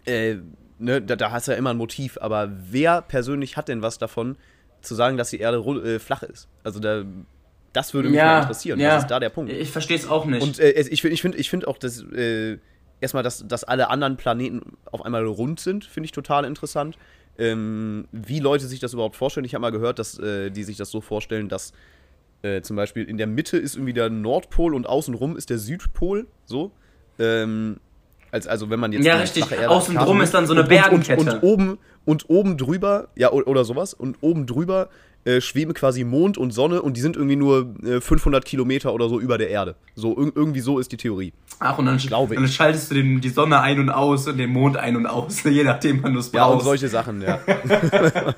äh, 0.04 0.36
ne, 0.78 1.02
da, 1.02 1.16
da 1.16 1.32
hast 1.32 1.48
du 1.48 1.52
ja 1.52 1.58
immer 1.58 1.70
ein 1.70 1.76
Motiv, 1.76 2.18
aber 2.20 2.52
wer 2.70 3.02
persönlich 3.02 3.56
hat 3.56 3.66
denn 3.66 3.82
was 3.82 3.98
davon, 3.98 4.36
zu 4.80 4.94
sagen, 4.94 5.16
dass 5.16 5.30
die 5.30 5.38
Erde 5.38 5.58
äh, 5.58 5.98
flach 5.98 6.22
ist. 6.22 6.48
Also 6.62 6.80
da, 6.80 7.04
das 7.72 7.94
würde 7.94 8.08
mich 8.08 8.18
ja, 8.18 8.26
mal 8.26 8.40
interessieren. 8.42 8.80
Ja. 8.80 8.96
Was 8.96 9.04
ist 9.04 9.10
da 9.10 9.20
der 9.20 9.30
Punkt? 9.30 9.52
Ich 9.52 9.70
verstehe 9.70 9.96
es 9.96 10.08
auch 10.08 10.24
nicht. 10.24 10.42
Und 10.42 10.58
äh, 10.58 10.70
ich 10.70 11.02
finde 11.02 11.14
ich 11.14 11.22
find, 11.22 11.34
ich 11.34 11.50
find 11.50 11.66
auch, 11.66 11.78
dass 11.78 12.02
äh, 12.12 12.58
erstmal, 13.00 13.22
dass, 13.22 13.46
dass 13.46 13.64
alle 13.64 13.90
anderen 13.90 14.16
Planeten 14.16 14.76
auf 14.90 15.04
einmal 15.04 15.24
rund 15.26 15.60
sind, 15.60 15.84
finde 15.84 16.06
ich 16.06 16.12
total 16.12 16.44
interessant. 16.44 16.98
Ähm, 17.38 18.08
wie 18.10 18.40
Leute 18.40 18.66
sich 18.66 18.80
das 18.80 18.94
überhaupt 18.94 19.14
vorstellen. 19.14 19.44
Ich 19.44 19.54
habe 19.54 19.62
mal 19.62 19.70
gehört, 19.70 19.98
dass 19.98 20.18
äh, 20.18 20.50
die 20.50 20.64
sich 20.64 20.76
das 20.76 20.90
so 20.90 21.00
vorstellen, 21.00 21.48
dass 21.48 21.72
äh, 22.42 22.62
zum 22.62 22.76
Beispiel 22.76 23.04
in 23.04 23.16
der 23.16 23.28
Mitte 23.28 23.58
ist 23.58 23.76
irgendwie 23.76 23.92
der 23.92 24.10
Nordpol 24.10 24.74
und 24.74 24.86
außenrum 24.86 25.36
ist 25.36 25.50
der 25.50 25.58
Südpol. 25.58 26.26
So. 26.46 26.72
Ähm, 27.18 27.78
als, 28.30 28.46
also 28.46 28.70
wenn 28.70 28.80
man 28.80 28.92
jetzt 28.92 29.04
ja 29.04 29.16
richtig 29.16 29.44
außen 29.66 29.96
drum 29.96 30.20
ist 30.20 30.34
dann 30.34 30.46
so 30.46 30.52
eine 30.52 30.64
Bergenkette 30.64 31.20
und, 31.20 31.28
und, 31.28 31.34
und, 31.34 31.42
oben 31.42 31.78
und 32.08 32.30
oben 32.30 32.56
drüber 32.56 33.08
ja 33.16 33.30
oder 33.32 33.66
sowas. 33.66 33.92
Und 33.92 34.16
oben 34.22 34.46
drüber 34.46 34.88
äh, 35.28 35.40
schweben 35.42 35.74
quasi 35.74 36.04
Mond 36.04 36.38
und 36.38 36.52
Sonne 36.52 36.80
und 36.80 36.96
die 36.96 37.02
sind 37.02 37.16
irgendwie 37.16 37.36
nur 37.36 37.74
äh, 37.84 38.00
500 38.00 38.44
Kilometer 38.44 38.94
oder 38.94 39.08
so 39.10 39.20
über 39.20 39.36
der 39.36 39.50
Erde. 39.50 39.74
So 39.94 40.16
irgendwie 40.16 40.60
so 40.60 40.78
ist 40.78 40.90
die 40.90 40.96
Theorie. 40.96 41.34
Ach 41.60 41.76
und 41.78 41.86
dann, 41.86 41.98
glaube 41.98 42.34
dann 42.34 42.48
schaltest 42.48 42.90
du 42.90 42.94
den, 42.94 43.20
die 43.20 43.28
Sonne 43.28 43.60
ein 43.60 43.78
und 43.78 43.90
aus 43.90 44.26
und 44.26 44.38
den 44.38 44.50
Mond 44.50 44.76
ein 44.76 44.96
und 44.96 45.06
aus, 45.06 45.42
je 45.44 45.64
nachdem, 45.64 46.02
wann 46.02 46.14
du 46.14 46.20
es 46.20 46.30
brauchst. 46.30 46.34
Ja 46.34 46.46
und 46.46 46.60
solche 46.62 46.88
Sachen, 46.88 47.20
ja. 47.20 47.40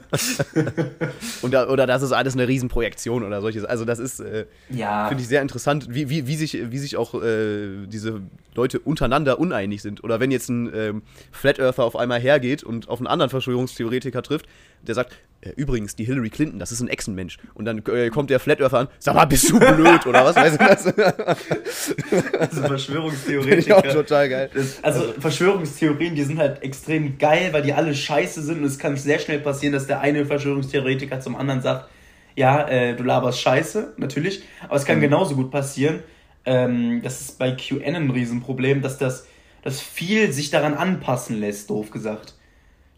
und 1.42 1.54
da, 1.54 1.68
oder 1.68 1.86
das 1.86 2.02
ist 2.02 2.12
alles 2.12 2.34
eine 2.34 2.48
Riesenprojektion 2.48 3.22
oder 3.22 3.40
solches. 3.40 3.64
Also 3.64 3.84
das 3.84 3.98
ist, 3.98 4.20
äh, 4.20 4.46
ja. 4.70 5.06
finde 5.08 5.22
ich 5.22 5.28
sehr 5.28 5.42
interessant, 5.42 5.86
wie, 5.90 6.08
wie, 6.08 6.26
wie 6.26 6.36
sich 6.36 6.58
wie 6.70 6.78
sich 6.78 6.96
auch 6.96 7.14
äh, 7.14 7.86
diese 7.86 8.22
Leute 8.54 8.80
untereinander 8.80 9.38
uneinig 9.38 9.82
sind. 9.82 10.02
Oder 10.02 10.18
wenn 10.18 10.30
jetzt 10.30 10.48
ein 10.48 10.70
ähm, 10.74 11.02
Flat 11.30 11.60
Earther 11.60 11.84
auf 11.84 11.96
einmal 11.96 12.20
hergeht 12.20 12.64
und 12.64 12.88
auf 12.88 12.98
einen 12.98 13.06
anderen 13.06 13.30
Verschwörungstheoretiker 13.30 14.22
trifft, 14.22 14.46
der 14.82 14.94
sagt, 14.94 15.16
äh, 15.42 15.50
übrigens, 15.56 15.96
die 15.96 16.04
Hillary 16.04 16.30
Clinton, 16.30 16.58
das 16.58 16.72
ist 16.72 16.80
ein 16.80 16.88
Echsenmensch. 16.88 17.38
Und 17.54 17.64
dann 17.64 17.82
äh, 17.86 18.10
kommt 18.10 18.30
der 18.30 18.40
Flat 18.40 18.60
Earther 18.60 18.80
an, 18.80 18.88
sag 18.98 19.14
mal, 19.14 19.24
bist 19.24 19.50
du 19.50 19.58
blöd 19.58 20.06
oder 20.06 20.24
was? 20.24 20.36
Weißt 20.36 20.60
du 20.60 20.92
das? 20.92 21.94
also 22.38 22.62
Verschwörungstheoretiker. 22.62 23.78
auch 23.78 23.82
total 23.82 24.28
geil. 24.28 24.50
Das, 24.52 24.82
also, 24.82 25.00
also, 25.00 25.20
Verschwörungstheorien, 25.20 26.14
die 26.14 26.24
sind 26.24 26.38
halt 26.38 26.62
extrem 26.62 27.18
geil, 27.18 27.52
weil 27.52 27.62
die 27.62 27.72
alle 27.72 27.94
scheiße 27.94 28.42
sind 28.42 28.58
und 28.58 28.64
es 28.64 28.78
kann 28.78 28.96
sehr 28.96 29.18
schnell 29.18 29.40
passieren, 29.40 29.72
dass 29.72 29.86
der 29.86 30.00
eine 30.00 30.26
Verschwörungstheoretiker 30.26 31.20
zum 31.20 31.36
anderen 31.36 31.62
sagt, 31.62 31.88
ja, 32.36 32.68
äh, 32.68 32.94
du 32.94 33.02
laberst 33.02 33.40
scheiße, 33.40 33.94
natürlich, 33.96 34.42
aber 34.64 34.76
es 34.76 34.84
kann 34.84 34.98
mhm. 34.98 35.02
genauso 35.02 35.34
gut 35.34 35.50
passieren, 35.50 36.00
ähm, 36.44 37.00
das 37.02 37.20
ist 37.20 37.38
bei 37.38 37.52
QN 37.52 37.96
ein 37.96 38.10
Riesenproblem, 38.10 38.82
dass 38.82 38.98
das 38.98 39.26
dass 39.62 39.80
viel 39.80 40.32
sich 40.32 40.50
daran 40.50 40.74
anpassen 40.74 41.38
lässt, 41.38 41.70
doof 41.70 41.90
gesagt. 41.90 42.34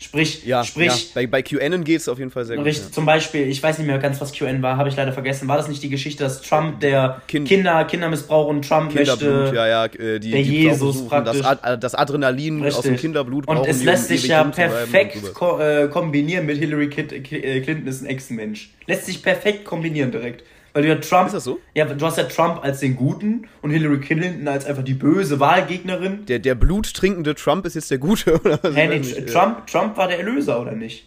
Sprich, 0.02 0.44
ja, 0.44 0.64
sprich. 0.64 0.86
Ja. 0.86 1.10
Bei, 1.14 1.26
bei 1.26 1.42
QN 1.42 1.84
geht 1.84 2.00
es 2.00 2.08
auf 2.08 2.18
jeden 2.18 2.30
Fall 2.30 2.44
sehr 2.44 2.58
richtig, 2.58 2.84
gut. 2.84 2.90
Ja. 2.90 2.94
Zum 2.94 3.06
Beispiel, 3.06 3.48
ich 3.48 3.62
weiß 3.62 3.78
nicht 3.78 3.86
mehr 3.86 3.98
ganz, 3.98 4.20
was 4.20 4.32
QN 4.32 4.60
war, 4.60 4.76
habe 4.76 4.88
ich 4.88 4.96
leider 4.96 5.12
vergessen. 5.12 5.46
War 5.48 5.56
das 5.56 5.68
nicht 5.68 5.82
die 5.82 5.88
Geschichte, 5.88 6.24
dass 6.24 6.42
Trump 6.42 6.80
der 6.80 7.22
kind, 7.28 7.46
Kinder, 7.46 7.84
Kindermissbrauch 7.84 8.48
und 8.48 8.66
Trump 8.66 8.94
möchte. 8.94 9.52
Ja, 9.54 9.66
ja, 9.66 9.84
äh, 9.84 10.18
die, 10.18 10.32
der 10.32 10.42
Jesus 10.42 11.06
praktisch. 11.06 11.40
Das, 11.40 11.62
Ad, 11.62 11.76
das 11.80 11.94
Adrenalin 11.94 12.62
richtig. 12.62 12.78
aus 12.78 12.84
dem 12.84 12.96
Kinderblut 12.96 13.46
Und 13.46 13.66
es 13.66 13.84
lässt 13.84 14.08
sich 14.08 14.26
ja 14.26 14.42
perfekt 14.44 15.34
ko 15.34 15.58
äh, 15.60 15.88
kombinieren 15.88 16.46
mit 16.46 16.58
Hillary 16.58 16.86
äh, 16.86 17.60
Clinton 17.60 17.86
ist 17.86 18.02
ein 18.02 18.06
Ex-Mensch. 18.06 18.70
Lässt 18.86 19.06
sich 19.06 19.22
perfekt 19.22 19.64
kombinieren 19.64 20.10
direkt. 20.10 20.42
Weil 20.72 20.82
du 20.82 20.88
ja 20.88 20.94
Trump. 20.96 21.26
Ist 21.26 21.34
das 21.34 21.44
so? 21.44 21.60
Ja, 21.74 21.84
du 21.84 22.06
hast 22.06 22.16
ja 22.16 22.24
Trump 22.24 22.62
als 22.62 22.80
den 22.80 22.96
Guten 22.96 23.46
und 23.60 23.70
Hillary 23.70 24.00
Clinton 24.00 24.48
als 24.48 24.64
einfach 24.64 24.82
die 24.82 24.94
böse 24.94 25.38
Wahlgegnerin. 25.38 26.24
Der, 26.26 26.38
der 26.38 26.54
bluttrinkende 26.54 27.34
Trump 27.34 27.66
ist 27.66 27.74
jetzt 27.74 27.90
der 27.90 27.98
Gute, 27.98 28.34
oder 28.40 28.58
was? 28.62 28.74
Hey, 28.74 28.88
nee, 28.88 29.00
Trump, 29.26 29.66
Trump 29.66 29.96
war 29.96 30.08
der 30.08 30.18
Erlöser, 30.18 30.60
oder 30.60 30.72
nicht? 30.72 31.06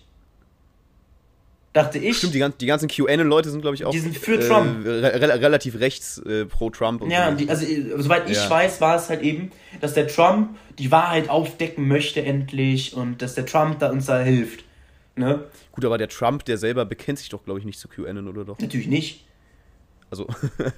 Dachte 1.74 2.00
ich. 2.00 2.18
Stimmt, 2.18 2.36
die, 2.36 2.46
die 2.62 2.68
ganzen 2.68 2.88
QAnon-Leute 2.88 3.50
sind, 3.50 3.60
glaube 3.60 3.76
ich, 3.76 3.84
auch. 3.84 3.92
Die 3.92 4.00
sind 4.00 4.18
für 4.18 4.36
äh, 4.36 4.48
Trump. 4.48 4.86
Re 4.86 5.42
relativ 5.42 5.78
rechts 5.78 6.20
äh, 6.20 6.46
pro 6.46 6.70
Trump. 6.70 7.02
Und 7.02 7.12
ja, 7.12 7.32
so. 7.32 7.38
die, 7.38 7.50
also 7.50 7.66
soweit 7.98 8.30
ich 8.30 8.38
ja. 8.38 8.50
weiß, 8.50 8.80
war 8.80 8.96
es 8.96 9.10
halt 9.10 9.22
eben, 9.22 9.52
dass 9.82 9.94
der 9.94 10.08
Trump 10.08 10.58
die 10.80 10.90
Wahrheit 10.92 11.30
aufdecken 11.30 11.88
möchte 11.90 12.24
endlich 12.24 12.96
und 12.96 13.22
dass 13.22 13.36
der 13.36 13.46
Trump 13.46 13.80
da 13.80 13.90
uns 13.90 14.06
da 14.06 14.20
hilft. 14.20 14.64
Ne? 15.18 15.44
Gut, 15.74 15.84
aber 15.84 15.98
der 15.98 16.08
Trump, 16.08 16.46
der 16.46 16.58
selber 16.58 16.86
bekennt 16.86 17.20
sich 17.20 17.28
doch, 17.28 17.44
glaube 17.44 17.60
ich, 17.60 17.66
nicht 17.66 17.80
zu 17.80 17.90
QAnon, 17.90 18.30
oder 18.30 18.46
doch? 18.46 18.60
Natürlich 18.60 18.88
nicht. 18.88 19.26
Also, 20.12 20.28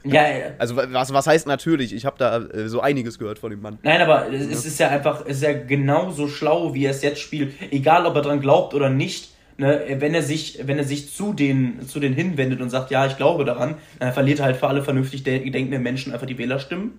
ja, 0.03 0.27
ja. 0.27 0.45
also 0.57 0.75
was, 0.75 1.13
was 1.13 1.27
heißt 1.27 1.47
natürlich? 1.47 1.93
Ich 1.93 2.05
habe 2.05 2.17
da 2.17 2.37
äh, 2.37 2.67
so 2.67 2.81
einiges 2.81 3.19
gehört 3.19 3.39
von 3.39 3.51
dem 3.51 3.61
Mann. 3.61 3.77
Nein, 3.83 4.01
aber 4.01 4.31
es 4.31 4.63
ja. 4.63 4.69
ist 4.69 4.79
ja 4.79 4.89
einfach, 4.89 5.25
es 5.25 5.37
ist 5.37 5.43
ja 5.43 5.53
genauso 5.53 6.27
schlau, 6.27 6.73
wie 6.73 6.85
er 6.85 6.91
es 6.91 7.01
jetzt 7.01 7.19
spielt. 7.19 7.53
Egal, 7.71 8.05
ob 8.05 8.15
er 8.15 8.21
dran 8.21 8.39
glaubt 8.39 8.73
oder 8.73 8.89
nicht. 8.89 9.31
Ne, 9.59 9.97
wenn 9.97 10.13
er 10.13 10.21
sich, 10.21 10.59
wenn 10.67 10.77
er 10.77 10.83
sich 10.83 11.15
zu 11.15 11.33
den, 11.33 11.87
zu 11.87 11.99
den 11.99 12.13
hinwendet 12.13 12.61
und 12.61 12.69
sagt, 12.69 12.91
ja, 12.91 13.07
ich 13.07 13.17
glaube 13.17 13.43
daran, 13.43 13.75
dann 13.97 14.13
verliert 14.13 14.37
er 14.37 14.45
halt 14.45 14.57
für 14.57 14.67
alle 14.67 14.83
vernünftig 14.83 15.23
denkenden 15.23 15.81
Menschen 15.81 16.13
einfach 16.13 16.27
die 16.27 16.37
Wählerstimmen. 16.37 16.91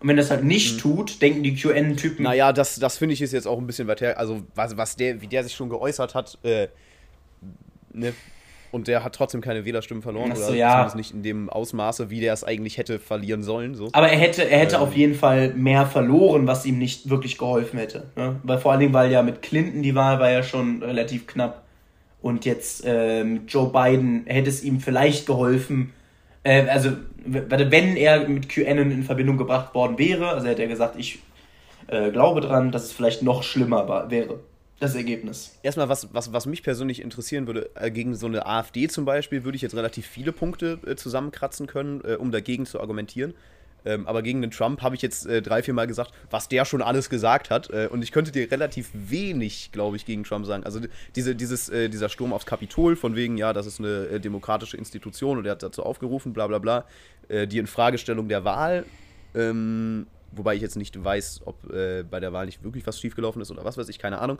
Und 0.00 0.08
wenn 0.08 0.16
er 0.16 0.22
das 0.22 0.30
halt 0.30 0.44
nicht 0.44 0.76
mhm. 0.76 0.80
tut, 0.80 1.20
denken 1.20 1.42
die 1.42 1.54
QN-Typen. 1.54 2.22
Naja, 2.22 2.54
das, 2.54 2.76
das 2.76 2.96
finde 2.96 3.14
ich 3.14 3.20
ist 3.20 3.32
jetzt 3.32 3.46
auch 3.46 3.58
ein 3.58 3.66
bisschen 3.66 3.86
weiter. 3.86 4.16
Also, 4.16 4.42
was, 4.54 4.78
was 4.78 4.96
der, 4.96 5.20
wie 5.20 5.26
der 5.26 5.44
sich 5.44 5.54
schon 5.54 5.68
geäußert 5.68 6.14
hat, 6.14 6.38
äh, 6.42 6.68
ne, 7.92 8.14
und 8.70 8.88
der 8.88 9.04
hat 9.04 9.14
trotzdem 9.14 9.40
keine 9.40 9.64
Wählerstimmen 9.64 10.02
verloren. 10.02 10.34
So, 10.34 10.48
oder 10.48 10.54
ja. 10.54 10.70
zumindest 10.70 10.96
nicht 10.96 11.14
in 11.14 11.22
dem 11.22 11.48
Ausmaße, 11.48 12.10
wie 12.10 12.20
der 12.20 12.32
es 12.32 12.44
eigentlich 12.44 12.78
hätte 12.78 12.98
verlieren 12.98 13.42
sollen. 13.42 13.74
So. 13.74 13.88
Aber 13.92 14.08
er 14.08 14.18
hätte, 14.18 14.48
er 14.48 14.58
hätte 14.58 14.76
ähm. 14.76 14.82
auf 14.82 14.94
jeden 14.94 15.14
Fall 15.14 15.54
mehr 15.54 15.86
verloren, 15.86 16.46
was 16.46 16.66
ihm 16.66 16.78
nicht 16.78 17.08
wirklich 17.08 17.38
geholfen 17.38 17.78
hätte. 17.78 18.10
Ne? 18.16 18.36
Weil 18.42 18.58
vor 18.58 18.72
allen 18.72 18.80
Dingen, 18.80 18.92
weil 18.92 19.10
ja 19.10 19.22
mit 19.22 19.42
Clinton 19.42 19.82
die 19.82 19.94
Wahl 19.94 20.20
war 20.20 20.30
ja 20.30 20.42
schon 20.42 20.82
relativ 20.82 21.26
knapp. 21.26 21.64
Und 22.20 22.44
jetzt 22.44 22.82
ähm, 22.84 23.42
Joe 23.46 23.70
Biden 23.72 24.24
hätte 24.26 24.50
es 24.50 24.64
ihm 24.64 24.80
vielleicht 24.80 25.26
geholfen. 25.26 25.92
Äh, 26.42 26.66
also, 26.68 26.90
wenn 27.24 27.96
er 27.96 28.28
mit 28.28 28.48
QAnon 28.48 28.90
in 28.90 29.02
Verbindung 29.04 29.36
gebracht 29.36 29.74
worden 29.74 29.98
wäre, 29.98 30.28
also 30.30 30.48
hätte 30.48 30.62
er 30.62 30.68
gesagt, 30.68 30.96
ich 30.98 31.20
äh, 31.86 32.10
glaube 32.10 32.40
dran, 32.40 32.72
dass 32.72 32.84
es 32.84 32.92
vielleicht 32.92 33.22
noch 33.22 33.42
schlimmer 33.42 33.88
war, 33.88 34.10
wäre 34.10 34.40
das 34.80 34.94
Ergebnis. 34.94 35.58
Erstmal, 35.62 35.88
was, 35.88 36.12
was, 36.14 36.32
was 36.32 36.46
mich 36.46 36.62
persönlich 36.62 37.02
interessieren 37.02 37.46
würde, 37.46 37.70
äh, 37.74 37.90
gegen 37.90 38.14
so 38.14 38.26
eine 38.26 38.46
AfD 38.46 38.88
zum 38.88 39.04
Beispiel, 39.04 39.44
würde 39.44 39.56
ich 39.56 39.62
jetzt 39.62 39.74
relativ 39.74 40.06
viele 40.06 40.32
Punkte 40.32 40.78
äh, 40.86 40.94
zusammenkratzen 40.94 41.66
können, 41.66 42.00
äh, 42.04 42.14
um 42.14 42.30
dagegen 42.30 42.64
zu 42.64 42.80
argumentieren. 42.80 43.34
Ähm, 43.84 44.06
aber 44.06 44.22
gegen 44.22 44.40
den 44.40 44.50
Trump 44.50 44.82
habe 44.82 44.96
ich 44.96 45.02
jetzt 45.02 45.26
äh, 45.26 45.40
drei, 45.40 45.62
vier 45.62 45.74
Mal 45.74 45.86
gesagt, 45.86 46.12
was 46.30 46.48
der 46.48 46.64
schon 46.64 46.82
alles 46.82 47.10
gesagt 47.10 47.50
hat. 47.50 47.70
Äh, 47.70 47.88
und 47.90 48.02
ich 48.02 48.12
könnte 48.12 48.32
dir 48.32 48.50
relativ 48.50 48.90
wenig, 48.92 49.70
glaube 49.72 49.96
ich, 49.96 50.04
gegen 50.04 50.24
Trump 50.24 50.46
sagen. 50.46 50.64
Also 50.64 50.80
diese, 51.16 51.34
dieses, 51.34 51.68
äh, 51.68 51.88
dieser 51.88 52.08
Sturm 52.08 52.32
aufs 52.32 52.46
Kapitol, 52.46 52.96
von 52.96 53.16
wegen, 53.16 53.36
ja, 53.36 53.52
das 53.52 53.66
ist 53.66 53.80
eine 53.80 54.20
demokratische 54.20 54.76
Institution 54.76 55.38
und 55.38 55.46
er 55.46 55.52
hat 55.52 55.62
dazu 55.62 55.82
aufgerufen, 55.82 56.32
bla 56.32 56.46
bla 56.46 56.58
bla. 56.58 56.84
die 57.30 57.58
Infragestellung 57.58 58.28
der 58.28 58.44
Wahl. 58.44 58.84
Ähm, 59.34 60.06
wobei 60.32 60.54
ich 60.54 60.62
jetzt 60.62 60.76
nicht 60.76 61.02
weiß, 61.02 61.42
ob 61.44 61.56
bei 61.68 62.20
der 62.20 62.32
Wahl 62.32 62.46
nicht 62.46 62.62
wirklich 62.62 62.86
was 62.86 62.98
schiefgelaufen 62.98 63.42
ist 63.42 63.50
oder 63.50 63.64
was 63.64 63.76
weiß 63.76 63.88
ich, 63.88 63.98
keine 63.98 64.18
Ahnung. 64.18 64.38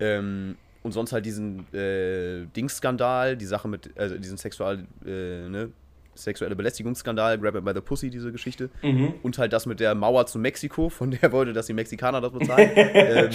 Ähm, 0.00 0.56
und 0.82 0.92
sonst 0.92 1.12
halt 1.12 1.26
diesen 1.26 1.72
äh, 1.74 2.46
Dings-Skandal, 2.56 3.36
die 3.36 3.46
Sache 3.46 3.68
mit, 3.68 3.90
also 3.98 4.16
diesen 4.16 4.38
Sexual, 4.38 4.86
äh, 5.04 5.48
ne, 5.48 5.70
sexuelle 6.18 6.56
Belästigungsskandal, 6.56 7.38
Grab 7.38 7.54
It 7.54 7.64
by 7.64 7.72
the 7.74 7.80
Pussy, 7.80 8.10
diese 8.10 8.32
Geschichte. 8.32 8.70
Mhm. 8.82 9.14
Und 9.22 9.38
halt 9.38 9.52
das 9.52 9.66
mit 9.66 9.80
der 9.80 9.94
Mauer 9.94 10.26
zu 10.26 10.38
Mexiko, 10.38 10.88
von 10.88 11.10
der 11.10 11.22
er 11.22 11.32
wollte, 11.32 11.52
dass 11.52 11.66
die 11.66 11.72
Mexikaner 11.72 12.20
das 12.20 12.32
bezahlen. 12.32 12.70
ähm, 12.74 13.30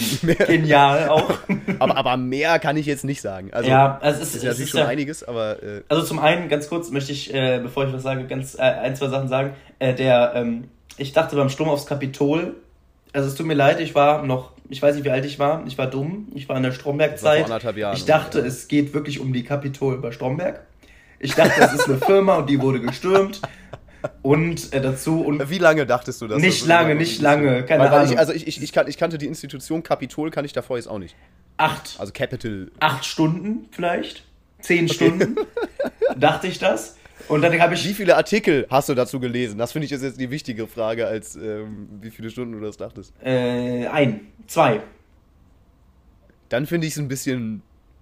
Genial 0.45 1.09
auch. 1.09 1.31
aber, 1.79 1.97
aber 1.97 2.17
mehr 2.17 2.59
kann 2.59 2.77
ich 2.77 2.85
jetzt 2.85 3.05
nicht 3.05 3.21
sagen. 3.21 3.53
Also, 3.53 3.69
ja, 3.69 3.97
also 4.01 4.21
es 4.21 4.29
ist, 4.29 4.35
ist 4.35 4.43
ja 4.43 4.49
natürlich 4.49 4.71
schon 4.71 4.81
ja, 4.81 4.87
einiges, 4.87 5.23
aber. 5.23 5.63
Äh, 5.63 5.83
also 5.87 6.03
zum 6.03 6.19
einen, 6.19 6.49
ganz 6.49 6.69
kurz 6.69 6.91
möchte 6.91 7.11
ich, 7.11 7.33
äh, 7.33 7.59
bevor 7.61 7.87
ich 7.87 7.93
was 7.93 8.03
sage, 8.03 8.25
ganz 8.27 8.55
äh, 8.55 8.61
ein, 8.61 8.95
zwei 8.95 9.07
Sachen 9.07 9.27
sagen. 9.27 9.53
Äh, 9.79 9.93
der, 9.93 10.33
ähm, 10.35 10.65
ich 10.97 11.13
dachte 11.13 11.35
beim 11.35 11.49
Sturm 11.49 11.69
aufs 11.69 11.85
Kapitol, 11.85 12.55
also 13.13 13.27
es 13.27 13.35
tut 13.35 13.45
mir 13.45 13.53
leid, 13.53 13.79
ich 13.79 13.95
war 13.95 14.23
noch, 14.25 14.52
ich 14.69 14.81
weiß 14.81 14.95
nicht, 14.95 15.05
wie 15.05 15.09
alt 15.09 15.25
ich 15.25 15.39
war, 15.39 15.63
ich 15.67 15.77
war 15.77 15.87
dumm, 15.87 16.27
ich 16.33 16.49
war 16.49 16.57
in 16.57 16.63
der 16.63 16.71
Stromberg-Zeit. 16.71 17.49
Ich 17.93 18.05
dachte, 18.05 18.39
ja. 18.39 18.45
es 18.45 18.67
geht 18.67 18.93
wirklich 18.93 19.19
um 19.19 19.33
die 19.33 19.43
Kapitol 19.43 19.99
bei 19.99 20.11
Stromberg. 20.11 20.61
Ich 21.19 21.35
dachte, 21.35 21.59
das 21.59 21.73
ist 21.73 21.87
eine 21.87 21.97
Firma 21.97 22.35
und 22.37 22.49
die 22.49 22.61
wurde 22.61 22.81
gestürmt. 22.81 23.41
Und 24.21 24.73
äh, 24.73 24.81
dazu. 24.81 25.21
Und 25.21 25.49
Wie 25.49 25.57
lange 25.57 25.85
dachtest 25.85 26.21
du 26.21 26.27
das? 26.27 26.41
Nicht 26.41 26.65
lange, 26.65 26.95
nicht 26.95 27.21
lange. 27.21 27.63
Keine 27.63 27.89
Ahnung. 27.89 28.11
Ich, 28.11 28.19
also 28.19 28.33
ich, 28.33 28.47
ich, 28.47 28.61
ich, 28.61 28.73
kan, 28.73 28.87
ich 28.87 28.97
kannte 28.97 29.17
die 29.17 29.27
Institution 29.27 29.81
Kapitol, 29.81 30.29
kann 30.29 30.43
ich 30.43 30.51
davor 30.51 30.75
jetzt 30.75 30.87
auch 30.87 30.99
nicht. 30.99 31.15
Acht. 31.57 31.95
Also 31.99 32.11
Capital. 32.11 32.71
Acht 32.79 33.05
Stunden 33.05 33.69
vielleicht? 33.71 34.25
Zehn 34.59 34.85
okay. 34.85 34.93
Stunden? 34.93 35.35
dachte 36.17 36.47
ich 36.47 36.59
das. 36.59 36.97
Und 37.27 37.41
dann 37.41 37.59
habe 37.59 37.73
ich. 37.73 37.87
Wie 37.87 37.93
viele 37.93 38.15
Artikel 38.15 38.67
hast 38.69 38.89
du 38.89 38.93
dazu 38.93 39.19
gelesen? 39.19 39.57
Das 39.57 39.71
finde 39.71 39.85
ich 39.85 39.91
jetzt 39.91 40.19
die 40.19 40.29
wichtige 40.29 40.67
Frage, 40.67 41.07
als 41.07 41.35
ähm, 41.35 41.87
wie 42.01 42.11
viele 42.11 42.29
Stunden 42.29 42.53
du 42.53 42.65
das 42.65 42.77
dachtest. 42.77 43.13
Äh, 43.23 43.87
ein, 43.87 44.21
zwei. 44.47 44.81
Dann 46.49 46.65
finde 46.65 46.87
ich 46.87 46.93
es 46.93 46.99
ein 46.99 47.07
bisschen. 47.07 47.61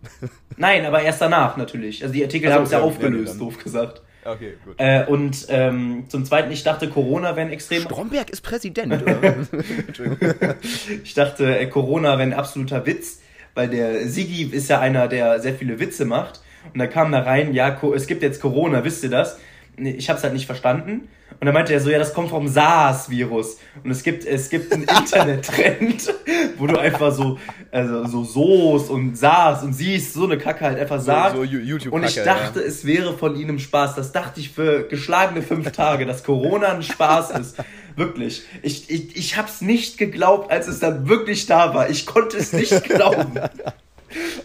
Nein, 0.57 0.85
aber 0.85 1.01
erst 1.01 1.21
danach 1.21 1.57
natürlich. 1.57 2.01
Also 2.01 2.13
die 2.13 2.23
Artikel 2.23 2.47
also, 2.47 2.57
haben 2.57 2.65
es 2.65 2.71
ja, 2.71 2.79
ja 2.79 2.83
aufgelöst, 2.83 3.39
doof 3.39 3.57
gesagt. 3.63 4.01
Okay, 4.23 4.53
gut. 4.63 4.75
Äh, 4.77 5.05
und 5.05 5.47
ähm, 5.49 6.05
zum 6.07 6.25
Zweiten, 6.25 6.51
ich 6.51 6.63
dachte, 6.63 6.89
Corona 6.89 7.35
wäre 7.35 7.47
ein 7.47 7.53
extrem. 7.53 7.81
Stromberg 7.83 8.29
ist 8.29 8.41
Präsident, 8.41 8.93
oder? 9.01 9.35
ich 11.03 11.13
dachte, 11.13 11.59
äh, 11.59 11.67
Corona 11.67 12.17
wäre 12.17 12.23
ein 12.23 12.33
absoluter 12.33 12.85
Witz, 12.85 13.21
weil 13.55 13.69
der 13.69 14.07
Sigi 14.07 14.43
ist 14.43 14.69
ja 14.69 14.79
einer, 14.79 15.07
der 15.07 15.39
sehr 15.39 15.55
viele 15.55 15.79
Witze 15.79 16.05
macht. 16.05 16.41
Und 16.73 16.79
da 16.79 16.87
kam 16.87 17.11
da 17.11 17.21
rein, 17.21 17.53
ja, 17.53 17.79
es 17.95 18.07
gibt 18.07 18.23
jetzt 18.23 18.41
Corona, 18.41 18.83
wisst 18.83 19.03
ihr 19.03 19.09
das? 19.09 19.37
Ich 19.77 20.09
hab's 20.09 20.23
halt 20.23 20.33
nicht 20.33 20.45
verstanden. 20.45 21.09
Und 21.39 21.45
dann 21.45 21.53
meinte 21.55 21.73
er 21.73 21.79
so, 21.79 21.89
ja, 21.89 21.97
das 21.97 22.13
kommt 22.13 22.29
vom 22.29 22.47
SARS-Virus. 22.47 23.57
Und 23.83 23.89
es 23.89 24.03
gibt, 24.03 24.25
es 24.25 24.49
gibt 24.49 24.71
einen 24.71 24.83
Internet-Trend, 24.83 26.13
wo 26.57 26.67
du 26.67 26.77
einfach 26.77 27.11
so, 27.11 27.39
also 27.71 28.05
so 28.05 28.23
Soos 28.23 28.89
und 28.89 29.17
SARS 29.17 29.63
und 29.63 29.73
siehst, 29.73 30.13
so 30.13 30.25
eine 30.25 30.37
Kacke 30.37 30.65
halt 30.65 30.77
einfach 30.77 30.99
sagst. 30.99 31.35
So, 31.35 31.43
so 31.43 31.49
YouTube 31.49 31.93
und 31.93 32.03
ich 32.03 32.15
dachte, 32.15 32.59
ja. 32.59 32.65
es 32.67 32.85
wäre 32.85 33.17
von 33.17 33.35
ihnen 33.35 33.57
Spaß. 33.57 33.95
Das 33.95 34.11
dachte 34.11 34.39
ich 34.39 34.51
für 34.51 34.87
geschlagene 34.87 35.41
fünf 35.41 35.71
Tage, 35.71 36.05
dass 36.05 36.23
Corona 36.23 36.73
ein 36.73 36.83
Spaß 36.83 37.31
ist. 37.39 37.57
Wirklich. 37.95 38.43
Ich, 38.61 38.89
ich, 38.89 39.15
ich 39.15 39.37
hab's 39.37 39.61
nicht 39.61 39.97
geglaubt, 39.97 40.51
als 40.51 40.67
es 40.67 40.79
dann 40.79 41.07
wirklich 41.09 41.45
da 41.45 41.73
war. 41.73 41.89
Ich 41.89 42.05
konnte 42.05 42.37
es 42.37 42.53
nicht 42.53 42.83
glauben. 42.83 43.33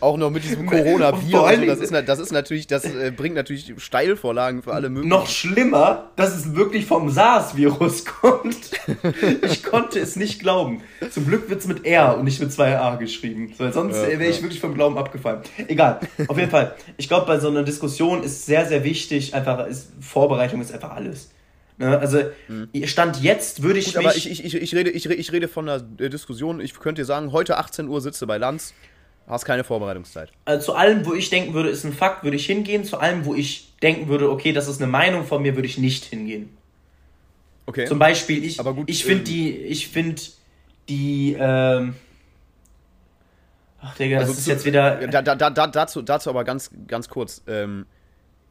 Auch 0.00 0.16
noch 0.16 0.30
mit 0.30 0.44
diesem 0.44 0.66
Coronavirus. 0.70 1.66
Das 1.66 1.80
ist, 1.80 2.08
das 2.08 2.18
ist 2.18 2.32
natürlich, 2.32 2.66
das 2.66 2.84
äh, 2.84 3.12
bringt 3.14 3.34
natürlich 3.34 3.72
Steilvorlagen 3.78 4.62
für 4.62 4.72
alle 4.72 4.88
möglichen. 4.88 5.08
Noch 5.08 5.28
schlimmer, 5.28 6.10
dass 6.16 6.36
es 6.36 6.54
wirklich 6.54 6.86
vom 6.86 7.10
SARS-Virus 7.10 8.04
kommt. 8.20 8.70
ich 9.42 9.62
konnte 9.62 9.98
es 9.98 10.16
nicht 10.16 10.40
glauben. 10.40 10.82
Zum 11.10 11.26
Glück 11.26 11.48
wird 11.48 11.60
es 11.60 11.66
mit 11.66 11.84
R 11.84 12.16
und 12.16 12.24
nicht 12.24 12.40
mit 12.40 12.52
zwei 12.52 12.78
A 12.78 12.96
geschrieben. 12.96 13.52
Weil 13.58 13.72
sonst 13.72 13.96
ja, 13.96 14.18
wäre 14.18 14.26
ich 14.26 14.36
ja. 14.36 14.42
wirklich 14.42 14.60
vom 14.60 14.74
Glauben 14.74 14.98
abgefallen. 14.98 15.40
Egal. 15.68 16.00
Auf 16.28 16.38
jeden 16.38 16.50
Fall. 16.50 16.74
Ich 16.96 17.08
glaube, 17.08 17.26
bei 17.26 17.38
so 17.38 17.48
einer 17.48 17.62
Diskussion 17.62 18.22
ist 18.22 18.46
sehr, 18.46 18.66
sehr 18.66 18.84
wichtig, 18.84 19.34
einfach, 19.34 19.66
ist, 19.66 19.92
Vorbereitung 20.00 20.60
ist 20.60 20.72
einfach 20.72 20.92
alles. 20.92 21.30
Ne? 21.78 21.98
Also, 21.98 22.20
hm. 22.46 22.68
Stand 22.84 23.22
jetzt 23.22 23.62
würde 23.62 23.78
ich 23.78 23.86
Gut, 23.86 23.96
mich. 23.96 24.06
Aber 24.06 24.16
ich, 24.16 24.30
ich, 24.30 24.54
ich, 24.54 24.74
rede, 24.74 24.90
ich, 24.90 25.06
ich 25.06 25.32
rede 25.32 25.48
von 25.48 25.68
einer 25.68 25.80
Diskussion. 25.80 26.60
Ich 26.60 26.78
könnte 26.78 27.02
dir 27.02 27.06
sagen, 27.06 27.32
heute 27.32 27.58
18 27.58 27.88
Uhr 27.88 28.00
sitze 28.00 28.26
bei 28.26 28.38
Lanz. 28.38 28.74
Hast 29.26 29.44
keine 29.44 29.64
Vorbereitungszeit. 29.64 30.30
Also 30.44 30.66
zu 30.66 30.74
allem, 30.74 31.04
wo 31.04 31.12
ich 31.12 31.30
denken 31.30 31.52
würde, 31.52 31.68
ist 31.68 31.84
ein 31.84 31.92
Fakt, 31.92 32.22
würde 32.22 32.36
ich 32.36 32.46
hingehen. 32.46 32.84
Zu 32.84 32.98
allem, 32.98 33.24
wo 33.24 33.34
ich 33.34 33.72
denken 33.82 34.08
würde, 34.08 34.30
okay, 34.30 34.52
das 34.52 34.68
ist 34.68 34.80
eine 34.80 34.90
Meinung 34.90 35.24
von 35.24 35.42
mir, 35.42 35.56
würde 35.56 35.66
ich 35.66 35.78
nicht 35.78 36.04
hingehen. 36.04 36.56
Okay. 37.66 37.86
Zum 37.86 37.98
Beispiel, 37.98 38.44
ich, 38.44 38.60
ich 38.86 39.04
finde 39.04 39.18
ähm, 39.18 39.24
die, 39.24 39.56
ich 39.56 39.88
finde 39.88 40.22
die, 40.88 41.36
ähm, 41.38 41.96
Ach, 43.80 43.96
Digga, 43.96 44.18
das 44.18 44.28
also 44.28 44.38
ist 44.38 44.44
zu, 44.44 44.50
jetzt 44.50 44.64
wieder. 44.64 45.06
Da, 45.08 45.22
da, 45.22 45.50
da, 45.50 45.66
dazu, 45.66 46.02
dazu 46.02 46.30
aber 46.30 46.44
ganz, 46.44 46.70
ganz 46.86 47.08
kurz. 47.08 47.42
Ähm, 47.46 47.86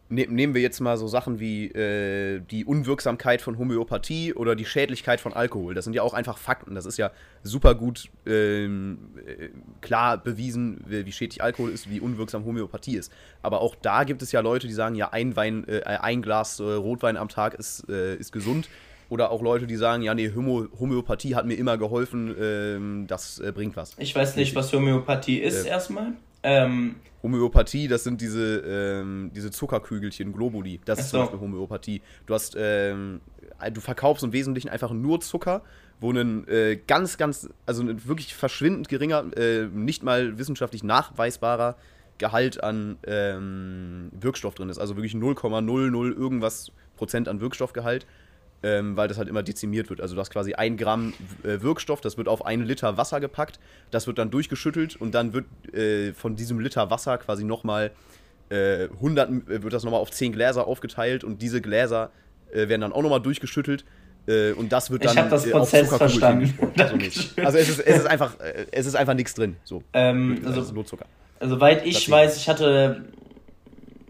ne, 0.10 0.28
nehmen 0.28 0.54
wir 0.54 0.62
jetzt 0.62 0.80
mal 0.80 0.98
so 0.98 1.08
Sachen 1.08 1.40
wie 1.40 1.68
äh, 1.68 2.40
die 2.40 2.66
Unwirksamkeit 2.66 3.42
von 3.42 3.58
Homöopathie 3.58 4.34
oder 4.34 4.56
die 4.56 4.66
Schädlichkeit 4.66 5.20
von 5.20 5.34
Alkohol. 5.34 5.74
Das 5.74 5.86
sind 5.86 5.94
ja 5.94 6.02
auch 6.02 6.14
einfach 6.14 6.38
Fakten. 6.38 6.76
Das 6.76 6.86
ist 6.86 6.98
ja 6.98 7.12
super 7.44 7.76
gut 7.76 8.10
ähm, 8.26 8.98
äh, 9.26 9.50
klar 9.82 10.18
bewiesen, 10.18 10.84
wie 10.88 11.12
schädlich 11.12 11.44
Alkohol 11.44 11.72
ist, 11.72 11.90
wie 11.90 12.00
unwirksam 12.00 12.46
Homöopathie 12.46 12.98
ist. 12.98 13.12
Aber 13.42 13.62
auch 13.62 13.76
da 13.76 14.04
gibt 14.04 14.22
es 14.22 14.32
ja 14.32 14.42
Leute, 14.42 14.68
die 14.68 14.74
sagen, 14.74 14.96
ja, 14.96 15.10
ein, 15.12 15.36
Wein, 15.36 15.68
äh, 15.68 15.82
ein 15.84 16.22
Glas 16.22 16.60
äh, 16.60 16.64
Rotwein 16.64 17.18
am 17.18 17.30
Tag 17.30 17.56
ist, 17.56 17.90
äh, 17.90 18.16
ist 18.16 18.32
gesund. 18.32 18.70
Oder 19.08 19.30
auch 19.30 19.44
Leute, 19.44 19.68
die 19.68 19.76
sagen, 19.76 20.02
ja, 20.02 20.16
nee, 20.16 20.32
Homö 20.36 20.68
Homöopathie 20.80 21.36
hat 21.36 21.46
mir 21.46 21.54
immer 21.54 21.78
geholfen, 21.78 22.36
ähm, 22.42 23.06
das 23.08 23.40
äh, 23.40 23.52
bringt 23.52 23.76
was. 23.76 23.94
Ich 24.00 24.16
weiß 24.16 24.36
nicht, 24.36 24.56
was 24.56 24.74
Homöopathie 24.74 25.38
ist 25.38 25.66
erstmal. 25.66 26.14
Ähm, 26.46 26.96
Homöopathie, 27.24 27.88
das 27.88 28.04
sind 28.04 28.22
diese, 28.22 28.60
ähm, 28.60 29.32
diese 29.36 29.50
Zuckerkügelchen, 29.50 30.32
Globuli. 30.32 30.80
Das 30.86 31.00
ist 31.00 31.10
zum 31.10 31.22
Beispiel 31.22 31.40
Homöopathie. 31.40 32.02
Du 32.28 32.36
hast, 32.36 32.56
ähm, 32.58 33.22
du 33.74 33.82
verkaufst 33.82 34.24
im 34.24 34.32
Wesentlichen 34.32 34.70
einfach 34.70 34.92
nur 34.92 35.22
Zucker, 35.22 35.64
wo 36.00 36.12
ein 36.12 36.48
äh, 36.48 36.80
ganz, 36.88 37.18
ganz, 37.18 37.50
also 37.66 37.82
ein 37.82 38.08
wirklich 38.08 38.36
verschwindend 38.36 38.90
geringer, 38.90 39.26
äh, 39.36 39.66
nicht 39.66 40.04
mal 40.04 40.38
wissenschaftlich 40.38 40.84
nachweisbarer 40.84 41.78
Gehalt 42.20 42.64
an 42.64 42.98
ähm, 43.08 44.12
Wirkstoff 44.12 44.54
drin 44.54 44.70
ist. 44.70 44.78
Also 44.78 44.96
wirklich 44.96 45.16
0,00 45.16 46.16
irgendwas 46.16 46.72
Prozent 46.96 47.28
an 47.28 47.42
Wirkstoffgehalt 47.42 48.06
ähm, 48.66 48.98
weil 48.98 49.08
das 49.08 49.20
halt 49.20 49.30
immer 49.30 49.44
dezimiert 49.44 49.92
wird. 49.92 50.02
Also 50.02 50.16
du 50.16 50.22
hast 50.22 50.32
quasi 50.32 50.56
ein 50.56 50.76
Gramm 50.76 51.14
äh, 51.44 51.62
Wirkstoff, 51.62 52.02
das 52.02 52.18
wird 52.18 52.28
auf 52.28 52.44
einen 52.44 52.66
Liter 52.66 52.98
Wasser 52.98 53.20
gepackt, 53.20 53.60
das 53.92 54.08
wird 54.08 54.18
dann 54.18 54.32
durchgeschüttelt 54.32 54.96
und 54.96 55.14
dann 55.14 55.34
wird 55.34 55.46
äh, 55.72 56.14
von 56.14 56.36
diesem 56.36 56.60
Liter 56.60 56.90
Wasser 56.90 57.20
quasi 57.20 57.44
nochmal 57.44 57.92
äh, 58.50 58.86
100, 58.86 59.30
äh, 59.30 59.64
wird 59.64 59.72
das 59.72 59.84
nochmal 59.84 60.02
auf 60.02 60.10
10 60.10 60.32
Gläser 60.32 60.66
aufgeteilt 60.66 61.24
und 61.24 61.44
diese 61.44 61.62
Gläser 61.62 62.10
äh, 62.52 62.68
werden 62.68 62.82
dann 62.82 62.92
auch 62.92 63.04
nochmal 63.04 63.22
durchgeschüttelt. 63.22 63.86
Äh, 64.28 64.54
und 64.54 64.72
das 64.72 64.90
wird 64.90 65.06
dann 65.06 65.16
ich 65.16 65.30
das 65.30 65.48
Prozess 65.48 65.88
verstanden. 65.96 66.58
Also, 66.76 66.96
also 67.46 67.58
es, 67.60 67.70
ist, 67.70 67.80
es 67.80 67.98
ist 68.00 68.08
einfach, 68.08 68.36
es 68.72 68.88
ist 68.88 68.96
einfach 68.96 69.14
nichts 69.14 69.36
drin. 69.36 69.58
So. 69.64 69.84
Ähm, 69.94 70.42
also, 70.44 70.62
also 70.62 70.74
nur 70.74 70.86
Zucker. 70.88 71.06
Soweit 71.40 71.86
ich 71.86 72.10
weiß, 72.10 72.36
ich 72.38 72.50
hatte, 72.50 73.06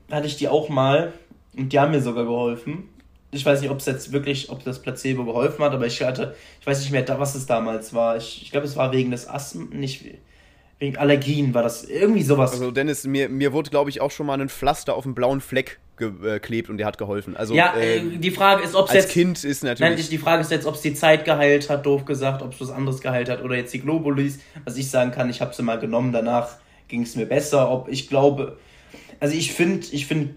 hatte 0.09 0.27
ich 0.27 0.37
die 0.37 0.47
auch 0.47 0.69
mal 0.69 1.11
und 1.57 1.73
die 1.73 1.79
haben 1.79 1.91
mir 1.91 1.99
sogar 1.99 2.23
geholfen 2.23 2.89
ich 3.35 3.45
weiß 3.45 3.61
nicht, 3.61 3.69
ob 3.69 3.79
es 3.79 3.85
jetzt 3.85 4.11
wirklich, 4.11 4.49
ob 4.49 4.63
das 4.63 4.81
Placebo 4.81 5.25
geholfen 5.25 5.63
hat, 5.63 5.73
aber 5.73 5.85
ich 5.85 6.01
hatte, 6.01 6.35
ich 6.59 6.67
weiß 6.67 6.79
nicht 6.79 6.91
mehr, 6.91 7.05
was 7.19 7.35
es 7.35 7.45
damals 7.45 7.93
war. 7.93 8.17
Ich, 8.17 8.41
ich 8.41 8.51
glaube, 8.51 8.65
es 8.65 8.75
war 8.75 8.91
wegen 8.91 9.11
des 9.11 9.27
Asthma, 9.27 9.65
nicht 9.71 10.05
wegen 10.79 10.97
Allergien 10.97 11.53
war 11.53 11.63
das 11.63 11.85
irgendwie 11.85 12.21
sowas. 12.21 12.51
Also 12.51 12.71
Dennis, 12.71 13.05
mir, 13.05 13.29
mir 13.29 13.53
wurde, 13.53 13.69
glaube 13.69 13.89
ich, 13.89 14.01
auch 14.01 14.11
schon 14.11 14.25
mal 14.25 14.39
ein 14.39 14.49
Pflaster 14.49 14.95
auf 14.95 15.05
einen 15.05 15.15
blauen 15.15 15.39
Fleck 15.39 15.79
geklebt 15.97 16.69
und 16.69 16.77
der 16.77 16.85
hat 16.85 16.97
geholfen. 16.97 17.37
Also, 17.37 17.53
ja, 17.53 17.73
äh, 17.77 18.01
die 18.17 18.31
Frage 18.31 18.63
ist, 18.63 18.75
ob 18.75 18.89
es 18.89 18.93
jetzt... 18.93 19.11
Kind 19.11 19.41
ist 19.45 19.63
natürlich... 19.63 19.97
Nein, 19.97 20.09
die 20.11 20.17
Frage 20.17 20.41
ist 20.41 20.51
jetzt, 20.51 20.65
ob 20.65 20.75
es 20.75 20.81
die 20.81 20.93
Zeit 20.93 21.23
geheilt 21.23 21.69
hat, 21.69 21.85
doof 21.85 22.03
gesagt, 22.03 22.41
ob 22.41 22.51
es 22.51 22.59
was 22.59 22.71
anderes 22.71 22.99
geheilt 22.99 23.29
hat 23.29 23.41
oder 23.41 23.55
jetzt 23.55 23.73
die 23.73 23.79
Globulis. 23.79 24.39
Was 24.65 24.75
ich 24.75 24.91
sagen 24.91 25.11
kann, 25.11 25.29
ich 25.29 25.39
habe 25.39 25.53
sie 25.55 25.63
mal 25.63 25.79
genommen, 25.79 26.11
danach 26.11 26.57
ging 26.89 27.03
es 27.03 27.15
mir 27.15 27.25
besser. 27.25 27.71
Ob 27.71 27.87
ich 27.87 28.09
glaube... 28.09 28.57
Also 29.21 29.33
ich 29.37 29.53
finde, 29.53 29.87
ich 29.91 30.07
finde 30.07 30.35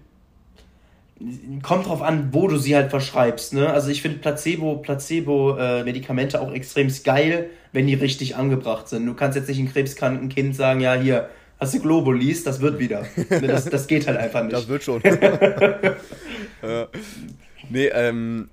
kommt 1.63 1.87
drauf 1.87 2.01
an, 2.01 2.29
wo 2.31 2.47
du 2.47 2.57
sie 2.57 2.75
halt 2.75 2.89
verschreibst. 2.89 3.53
Ne? 3.53 3.69
Also 3.71 3.89
ich 3.89 4.01
finde 4.01 4.19
Placebo, 4.19 4.77
Placebo-Medikamente 4.77 6.37
äh, 6.37 6.39
auch 6.39 6.53
extrem 6.53 6.89
geil, 7.03 7.49
wenn 7.73 7.87
die 7.87 7.93
richtig 7.93 8.35
angebracht 8.35 8.87
sind. 8.87 9.05
Du 9.05 9.13
kannst 9.13 9.35
jetzt 9.35 9.49
nicht 9.49 9.59
einem 9.59 9.71
krebskranken 9.71 10.29
Kind 10.29 10.55
sagen, 10.55 10.79
ja, 10.79 10.93
hier, 10.93 11.29
hast 11.59 11.73
du 11.73 11.79
Globulis, 11.79 12.43
das 12.43 12.61
wird 12.61 12.79
wieder. 12.79 13.05
Ne, 13.29 13.47
das, 13.47 13.65
das 13.65 13.87
geht 13.87 14.07
halt 14.07 14.17
einfach 14.17 14.43
nicht. 14.43 14.53
Das 14.53 14.67
wird 14.69 14.83
schon. 14.83 15.03
äh, 15.03 15.93
nee, 17.69 17.87
ähm, 17.87 18.49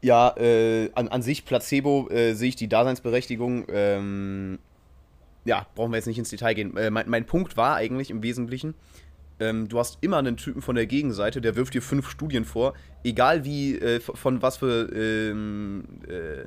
ja, 0.00 0.34
äh, 0.38 0.90
an, 0.94 1.08
an 1.08 1.22
sich 1.22 1.44
Placebo 1.44 2.08
äh, 2.08 2.32
sehe 2.32 2.48
ich 2.48 2.56
die 2.56 2.68
Daseinsberechtigung. 2.68 3.66
Ähm, 3.68 4.58
ja, 5.44 5.66
brauchen 5.74 5.92
wir 5.92 5.96
jetzt 5.96 6.06
nicht 6.06 6.18
ins 6.18 6.30
Detail 6.30 6.54
gehen. 6.54 6.76
Äh, 6.76 6.90
mein, 6.90 7.08
mein 7.08 7.26
Punkt 7.26 7.56
war 7.56 7.76
eigentlich 7.76 8.10
im 8.10 8.22
Wesentlichen, 8.22 8.74
ähm, 9.40 9.68
du 9.68 9.78
hast 9.78 9.98
immer 10.00 10.18
einen 10.18 10.36
Typen 10.36 10.62
von 10.62 10.76
der 10.76 10.86
Gegenseite, 10.86 11.40
der 11.40 11.56
wirft 11.56 11.74
dir 11.74 11.82
fünf 11.82 12.08
Studien 12.10 12.44
vor, 12.44 12.74
egal 13.04 13.44
wie, 13.44 13.78
äh, 13.78 14.00
von 14.00 14.42
was 14.42 14.58
für 14.58 14.90
ähm, 14.92 15.84
äh, 16.08 16.44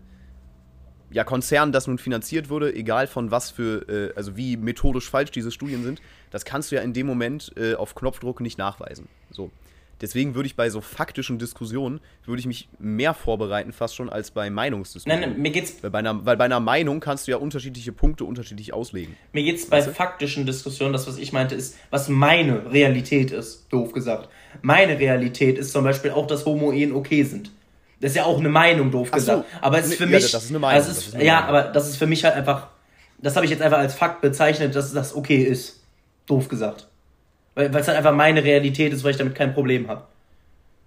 ja, 1.11 1.23
Konzernen 1.23 1.71
das 1.71 1.87
nun 1.87 1.97
finanziert 1.97 2.49
wurde, 2.49 2.73
egal 2.73 3.07
von 3.07 3.31
was 3.31 3.49
für, 3.51 3.87
äh, 3.89 4.13
also 4.15 4.37
wie 4.37 4.57
methodisch 4.57 5.09
falsch 5.09 5.31
diese 5.31 5.51
Studien 5.51 5.83
sind, 5.83 6.01
das 6.31 6.45
kannst 6.45 6.71
du 6.71 6.75
ja 6.75 6.81
in 6.81 6.93
dem 6.93 7.07
Moment 7.07 7.51
äh, 7.57 7.75
auf 7.75 7.95
Knopfdruck 7.95 8.41
nicht 8.41 8.57
nachweisen. 8.57 9.07
So. 9.31 9.51
Deswegen 10.01 10.33
würde 10.35 10.47
ich 10.47 10.55
bei 10.55 10.69
so 10.69 10.81
faktischen 10.81 11.39
Diskussionen, 11.39 11.99
würde 12.25 12.39
ich 12.39 12.45
mich 12.45 12.69
mehr 12.79 13.13
vorbereiten 13.13 13.73
fast 13.73 13.95
schon 13.95 14.09
als 14.09 14.31
bei 14.31 14.49
Meinungsdiskussionen. 14.49 15.21
Nein, 15.21 15.31
nein, 15.31 15.41
mir 15.41 15.51
geht's, 15.51 15.81
Weil 15.81 15.89
bei, 15.89 15.99
einer, 15.99 16.25
weil 16.25 16.37
bei 16.37 16.45
einer 16.45 16.59
Meinung 16.59 16.99
kannst 16.99 17.27
du 17.27 17.31
ja 17.31 17.37
unterschiedliche 17.37 17.91
Punkte 17.91 18.25
unterschiedlich 18.25 18.73
auslegen. 18.73 19.15
mir 19.33 19.43
geht's 19.43 19.65
bei 19.65 19.77
Weißt 19.77 19.87
du? 19.87 19.93
faktischen 19.93 20.45
Diskussionen, 20.45 20.93
das, 20.93 21.07
was 21.07 21.17
ich 21.17 21.33
meinte, 21.33 21.55
ist, 21.55 21.77
was 21.89 22.09
meine 22.09 22.71
Realität 22.71 23.31
ist, 23.31 23.67
doof 23.69 23.91
gesagt. 23.91 24.29
Meine 24.61 24.99
Realität 24.99 25.57
ist 25.57 25.71
zum 25.71 25.83
Beispiel 25.83 26.11
auch, 26.11 26.27
dass 26.27 26.45
Homo-Ehen 26.45 26.93
okay 26.93 27.23
sind. 27.23 27.51
Das 28.01 28.11
ist 28.11 28.17
ja 28.17 28.25
auch 28.25 28.39
eine 28.39 28.49
Meinung, 28.49 28.91
doof 28.91 29.09
so. 29.09 29.15
gesagt. 29.15 29.45
Aber 29.61 29.79
es 29.79 29.87
ist 29.87 29.95
für 29.95 30.05
ja, 30.05 30.09
mich. 30.11 30.31
das 30.31 30.43
ist 30.45 30.49
eine 30.49 30.59
Meinung, 30.59 30.81
ist, 30.89 30.97
ist 30.97 31.15
eine 31.15 31.25
ja, 31.25 31.41
Meinung. 31.41 31.49
aber 31.49 31.63
das 31.71 31.89
ist 31.89 31.97
für 31.97 32.07
mich 32.07 32.23
halt 32.23 32.35
einfach. 32.35 32.67
Das 33.21 33.35
habe 33.35 33.45
ich 33.45 33.51
jetzt 33.51 33.61
einfach 33.61 33.79
als 33.79 33.93
Fakt 33.93 34.21
bezeichnet, 34.21 34.75
dass 34.75 34.93
das 34.93 35.13
okay 35.13 35.43
ist. 35.43 35.83
Doof 36.25 36.47
gesagt. 36.47 36.88
Weil 37.67 37.75
es 37.75 37.87
halt 37.87 37.97
einfach 37.97 38.15
meine 38.15 38.43
Realität 38.43 38.93
ist, 38.93 39.03
weil 39.03 39.11
ich 39.11 39.17
damit 39.17 39.35
kein 39.35 39.53
Problem 39.53 39.87
habe. 39.89 40.03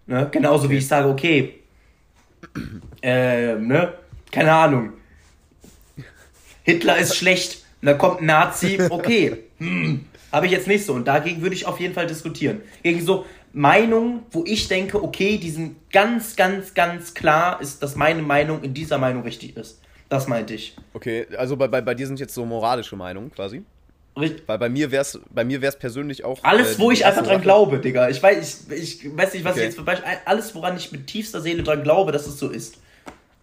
Ne? 0.06 0.28
Genauso 0.30 0.64
wie 0.64 0.74
Okay. 0.74 0.78
ich 0.78 0.88
sage, 0.88 1.08
okay. 1.08 1.54
Ähm, 3.02 3.68
ne? 3.68 3.92
Keine 4.30 4.52
Ahnung. 4.52 4.94
Hitler 6.62 6.96
ist 6.98 7.16
schlecht. 7.16 7.64
Und 7.82 7.86
dann 7.88 7.98
kommt 7.98 8.20
ein 8.20 8.26
Nazi, 8.26 8.78
okay. 8.88 9.36
Hm, 9.58 10.06
habe 10.32 10.46
ich 10.46 10.52
jetzt 10.52 10.66
nicht 10.66 10.86
so. 10.86 10.94
Und 10.94 11.06
dagegen 11.06 11.42
würde 11.42 11.54
ich 11.54 11.66
auf 11.66 11.78
jeden 11.78 11.92
Fall 11.94 12.06
diskutieren. 12.06 12.62
Gegen 12.82 13.04
so 13.04 13.26
Meinungen, 13.52 14.20
wo 14.30 14.44
ich 14.46 14.66
denke, 14.68 15.02
okay, 15.02 15.36
die 15.36 15.50
sind 15.50 15.76
ganz, 15.92 16.36
ganz, 16.36 16.72
ganz 16.72 17.12
klar, 17.12 17.60
ist, 17.60 17.82
dass 17.82 17.96
meine 17.96 18.22
Meinung 18.22 18.62
in 18.62 18.72
dieser 18.72 18.96
Meinung 18.98 19.24
richtig 19.24 19.56
ist. 19.56 19.80
Das 20.08 20.26
meinte 20.26 20.54
ich. 20.54 20.76
Okay, 20.94 21.26
also 21.36 21.56
bei, 21.56 21.68
bei, 21.68 21.80
bei 21.80 21.94
dir 21.94 22.06
sind 22.06 22.18
jetzt 22.18 22.34
so 22.34 22.44
moralische 22.46 22.96
Meinungen 22.96 23.30
quasi. 23.30 23.62
Weil 24.14 24.58
bei 24.58 24.68
mir 24.68 24.90
wär's, 24.90 25.18
bei 25.30 25.42
mir 25.44 25.62
wär's 25.62 25.78
persönlich 25.78 26.22
auch. 26.24 26.44
Alles, 26.44 26.76
äh, 26.76 26.78
wo 26.78 26.90
ich 26.90 27.06
einfach 27.06 27.22
dran 27.22 27.36
Sache- 27.36 27.42
glaube, 27.42 27.78
Digga. 27.78 28.10
Ich 28.10 28.22
weiß, 28.22 28.66
ich, 28.70 29.04
ich 29.04 29.16
weiß 29.16 29.32
nicht, 29.32 29.44
was 29.44 29.52
Okay. 29.52 29.60
ich 29.60 29.66
jetzt 29.66 29.76
für 29.76 29.84
Beispiel. 29.84 30.08
Alles, 30.26 30.54
woran 30.54 30.76
ich 30.76 30.92
mit 30.92 31.06
tiefster 31.06 31.40
Seele 31.40 31.62
dran 31.62 31.82
glaube, 31.82 32.12
dass 32.12 32.26
es 32.26 32.38
so 32.38 32.50
ist. 32.50 32.76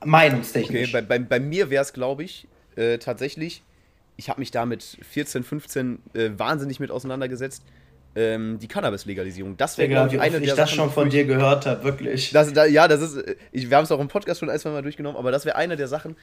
Meinungstechnisch. 0.05 0.93
Okay, 0.93 1.01
bei, 1.07 1.17
bei, 1.17 1.19
bei 1.19 1.39
mir 1.39 1.69
wäre 1.69 1.81
es, 1.83 1.91
glaube 1.93 2.23
ich, 2.23 2.47
äh, 2.75 2.97
tatsächlich, 2.99 3.63
ich 4.15 4.29
habe 4.29 4.39
mich 4.39 4.51
da 4.51 4.65
mit 4.65 4.83
14, 5.09 5.43
15 5.43 5.99
äh, 6.13 6.29
wahnsinnig 6.37 6.79
mit 6.79 6.91
auseinandergesetzt, 6.91 7.63
ähm, 8.15 8.59
die 8.59 8.67
Cannabis-Legalisierung. 8.67 9.57
Das 9.57 9.77
wäre, 9.77 9.89
glaube 9.89 10.15
ich, 10.15 10.21
eine 10.21 10.37
ich 10.37 10.43
der 10.45 10.55
das 10.55 10.69
Sachen, 10.69 10.77
schon 10.77 10.91
von 10.91 11.09
dir 11.09 11.25
gehört 11.25 11.65
habe, 11.65 11.83
wirklich. 11.83 12.31
Das, 12.31 12.51
da, 12.53 12.65
ja, 12.65 12.87
das 12.87 13.01
ist, 13.01 13.17
äh, 13.17 13.35
ich, 13.51 13.69
wir 13.69 13.77
haben 13.77 13.83
es 13.85 13.91
auch 13.91 13.99
im 13.99 14.07
Podcast 14.07 14.39
schon 14.39 14.49
ein, 14.49 14.59
zwei 14.59 14.69
Mal 14.71 14.81
durchgenommen, 14.81 15.17
aber 15.17 15.31
das 15.31 15.45
wäre 15.45 15.55
eine 15.55 15.75
der 15.75 15.87
Sachen, 15.87 16.15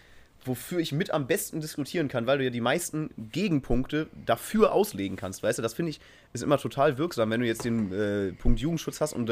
wofür 0.47 0.79
ich 0.79 0.93
mit 0.93 1.11
am 1.11 1.27
besten 1.27 1.61
diskutieren 1.61 2.09
kann, 2.09 2.27
weil 2.27 2.39
du 2.39 2.45
ja 2.45 2.51
die 2.51 2.61
meisten 2.61 3.11
Gegenpunkte 3.33 4.09
dafür 4.25 4.73
auslegen 4.73 5.17
kannst, 5.17 5.43
weißt 5.43 5.59
du? 5.59 5.63
Das 5.63 5.75
finde 5.75 5.91
ich, 5.91 6.01
ist 6.33 6.43
immer 6.43 6.59
total 6.59 6.99
wirksam, 6.99 7.31
wenn 7.31 7.41
du 7.41 7.47
jetzt 7.47 7.65
den 7.65 7.93
äh, 7.93 8.33
Punkt 8.33 8.61
Jugendschutz 8.61 9.01
hast 9.01 9.13
und, 9.13 9.31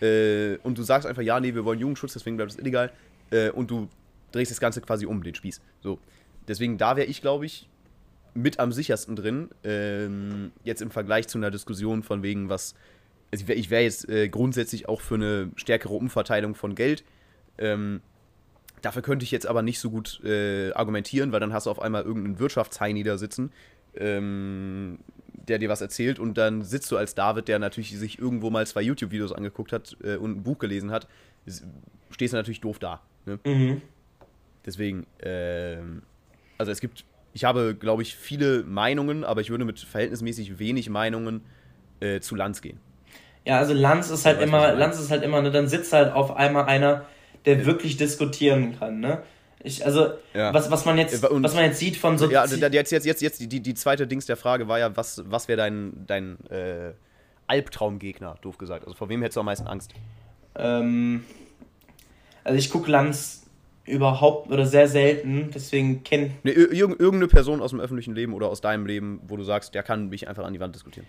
äh, 0.00 0.58
und 0.62 0.78
du 0.78 0.82
sagst 0.82 1.06
einfach, 1.06 1.22
ja, 1.22 1.40
nee, 1.40 1.54
wir 1.54 1.64
wollen 1.64 1.78
Jugendschutz, 1.78 2.12
deswegen 2.12 2.36
bleibt 2.36 2.52
es 2.52 2.58
illegal 2.58 2.92
äh, 3.30 3.50
und 3.50 3.70
du 3.70 3.88
drehst 4.32 4.50
das 4.50 4.60
Ganze 4.60 4.80
quasi 4.80 5.06
um, 5.06 5.22
den 5.22 5.34
Spieß. 5.34 5.60
So. 5.80 5.98
Deswegen, 6.48 6.78
da 6.78 6.96
wäre 6.96 7.06
ich, 7.06 7.20
glaube 7.20 7.46
ich, 7.46 7.68
mit 8.34 8.58
am 8.58 8.72
sichersten 8.72 9.16
drin, 9.16 9.50
ähm, 9.62 10.52
jetzt 10.64 10.82
im 10.82 10.90
Vergleich 10.90 11.28
zu 11.28 11.38
einer 11.38 11.50
Diskussion 11.50 12.02
von 12.02 12.22
wegen, 12.22 12.48
was. 12.48 12.74
Also 13.30 13.44
ich 13.48 13.48
wäre 13.48 13.70
wär 13.70 13.82
jetzt 13.82 14.08
äh, 14.08 14.28
grundsätzlich 14.28 14.88
auch 14.88 15.00
für 15.00 15.14
eine 15.14 15.50
stärkere 15.56 15.94
Umverteilung 15.94 16.54
von 16.54 16.74
Geld. 16.74 17.02
Ähm, 17.56 18.02
dafür 18.82 19.02
könnte 19.02 19.24
ich 19.24 19.30
jetzt 19.30 19.46
aber 19.46 19.62
nicht 19.62 19.80
so 19.80 19.90
gut 19.90 20.20
äh, 20.24 20.72
argumentieren, 20.72 21.32
weil 21.32 21.40
dann 21.40 21.52
hast 21.52 21.66
du 21.66 21.70
auf 21.70 21.80
einmal 21.80 22.02
irgendeinen 22.02 22.38
Wirtschaftsheini 22.38 23.02
da 23.02 23.16
sitzen, 23.16 23.52
ähm, 23.96 24.98
der 25.32 25.58
dir 25.58 25.68
was 25.68 25.80
erzählt 25.80 26.18
und 26.18 26.36
dann 26.36 26.62
sitzt 26.62 26.90
du 26.90 26.96
als 26.96 27.14
David, 27.14 27.48
der 27.48 27.58
natürlich 27.58 27.96
sich 27.98 28.18
irgendwo 28.18 28.50
mal 28.50 28.66
zwei 28.66 28.82
YouTube-Videos 28.82 29.32
angeguckt 29.32 29.72
hat 29.72 29.96
äh, 30.04 30.16
und 30.16 30.38
ein 30.38 30.42
Buch 30.42 30.58
gelesen 30.58 30.90
hat, 30.90 31.08
stehst 32.10 32.32
du 32.32 32.36
natürlich 32.36 32.60
doof 32.60 32.78
da. 32.78 33.00
Ne? 33.26 33.38
Mhm. 33.44 33.82
Deswegen, 34.64 35.06
ähm, 35.20 36.02
also 36.58 36.70
es 36.70 36.80
gibt, 36.80 37.04
ich 37.32 37.44
habe, 37.44 37.74
glaube 37.74 38.02
ich, 38.02 38.14
viele 38.14 38.62
Meinungen, 38.62 39.24
aber 39.24 39.40
ich 39.40 39.50
würde 39.50 39.64
mit 39.64 39.80
verhältnismäßig 39.80 40.58
wenig 40.58 40.90
Meinungen 40.90 41.42
äh, 42.00 42.20
zu 42.20 42.34
Lanz 42.34 42.62
gehen. 42.62 42.78
Ja, 43.44 43.58
also 43.58 43.74
Lanz 43.74 44.10
ist 44.10 44.24
halt 44.24 44.40
immer. 44.40 44.72
Lanz 44.74 45.00
ist 45.00 45.10
halt 45.10 45.24
immer, 45.24 45.42
ne, 45.42 45.50
dann 45.50 45.66
sitzt 45.66 45.92
halt 45.92 46.12
auf 46.12 46.36
einmal 46.36 46.66
einer, 46.66 47.06
der 47.46 47.66
wirklich 47.66 47.96
diskutieren 47.96 48.78
kann, 48.78 49.00
ne? 49.00 49.22
Ich, 49.64 49.84
also, 49.86 50.08
Ja. 50.34 50.52
was, 50.52 50.70
was 50.70 50.84
man 50.84 50.98
jetzt, 50.98 51.24
und- 51.24 51.42
was 51.44 51.54
man 51.54 51.64
jetzt 51.64 51.78
sieht 51.78 51.96
von 51.96 52.18
so 52.18 52.28
Ja, 52.30 52.44
jetzt, 52.44 52.90
jetzt, 52.90 53.06
jetzt, 53.06 53.22
jetzt 53.22 53.40
die, 53.40 53.60
die, 53.60 53.74
zweite 53.74 54.06
Dings 54.08 54.26
der 54.26 54.36
Frage 54.36 54.66
war 54.66 54.78
ja, 54.80 54.96
was, 54.96 55.22
was 55.28 55.46
wäre 55.46 55.56
dein, 55.58 56.04
dein 56.06 56.36
äh, 56.50 56.92
Albtraumgegner, 57.46 58.36
doof 58.42 58.58
gesagt? 58.58 58.84
Also 58.84 58.96
vor 58.96 59.08
wem 59.08 59.20
hättest 59.22 59.36
du 59.36 59.40
am 59.40 59.46
meisten 59.46 59.66
Angst? 59.68 59.92
Ähm, 60.56 61.24
also 62.44 62.58
ich 62.58 62.70
gucke 62.70 62.90
Lanz 62.90 63.46
überhaupt 63.84 64.50
oder 64.50 64.66
sehr 64.66 64.88
selten, 64.88 65.50
deswegen 65.54 66.02
kenn 66.04 66.32
Ne, 66.44 66.52
ir 66.52 66.68
irg- 66.70 66.98
irgendeine 67.00 67.28
Person 67.28 67.60
aus 67.60 67.70
dem 67.70 67.80
öffentlichen 67.80 68.14
Leben 68.14 68.32
oder 68.32 68.48
aus 68.48 68.60
deinem 68.60 68.86
Leben, 68.86 69.20
wo 69.28 69.36
du 69.36 69.42
sagst, 69.44 69.74
der 69.74 69.82
kann 69.82 70.08
mich 70.08 70.28
einfach 70.28 70.44
an 70.44 70.52
die 70.52 70.60
Wand 70.60 70.74
diskutieren. 70.74 71.06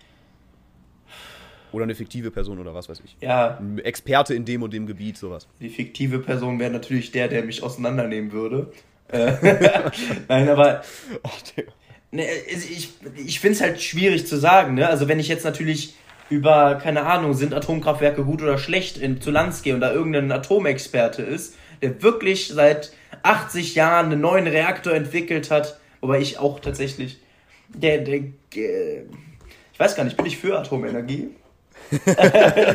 Oder 1.74 1.82
eine 1.84 1.94
fiktive 1.96 2.30
Person 2.30 2.60
oder 2.60 2.72
was 2.72 2.88
weiß 2.88 3.02
ich. 3.04 3.16
ja, 3.20 3.58
Ein 3.58 3.80
Experte 3.80 4.32
in 4.32 4.44
dem 4.44 4.62
und 4.62 4.72
dem 4.72 4.86
Gebiet, 4.86 5.16
sowas. 5.16 5.48
die 5.60 5.68
fiktive 5.68 6.20
Person 6.20 6.58
wäre 6.60 6.70
natürlich 6.70 7.10
der, 7.10 7.26
der 7.26 7.44
mich 7.44 7.64
auseinandernehmen 7.64 8.30
würde. 8.30 8.72
Äh, 9.08 9.32
Nein, 10.28 10.48
aber 10.48 10.82
Oh. 11.24 11.30
Ne, 12.12 12.26
also 12.52 12.68
ich 12.70 12.90
ich 13.26 13.40
finde 13.40 13.56
es 13.56 13.60
halt 13.60 13.82
schwierig 13.82 14.24
zu 14.28 14.36
sagen, 14.36 14.74
ne? 14.74 14.88
Also 14.88 15.08
wenn 15.08 15.18
ich 15.18 15.26
jetzt 15.26 15.44
natürlich 15.44 15.94
über, 16.30 16.76
keine 16.76 17.02
Ahnung, 17.06 17.34
sind 17.34 17.52
Atomkraftwerke 17.52 18.22
gut 18.22 18.40
oder 18.40 18.56
schlecht 18.56 18.96
in, 18.98 19.20
zu 19.20 19.32
Lanz 19.32 19.62
gehe 19.62 19.74
und 19.74 19.80
da 19.80 19.92
irgendein 19.92 20.30
Atomexperte 20.30 21.22
ist, 21.22 21.56
der 21.82 22.02
wirklich 22.04 22.46
seit 22.48 22.92
80 23.24 23.74
Jahren 23.74 24.12
einen 24.12 24.20
neuen 24.20 24.46
Reaktor 24.46 24.94
entwickelt 24.94 25.50
hat, 25.50 25.80
wobei 26.00 26.20
ich 26.20 26.38
auch 26.38 26.60
tatsächlich, 26.60 27.18
der, 27.68 27.98
der, 27.98 28.20
äh, 28.54 29.02
ich 29.72 29.80
weiß 29.80 29.96
gar 29.96 30.04
nicht, 30.04 30.16
bin 30.16 30.26
ich 30.26 30.38
für 30.38 30.56
Atomenergie? 30.56 31.30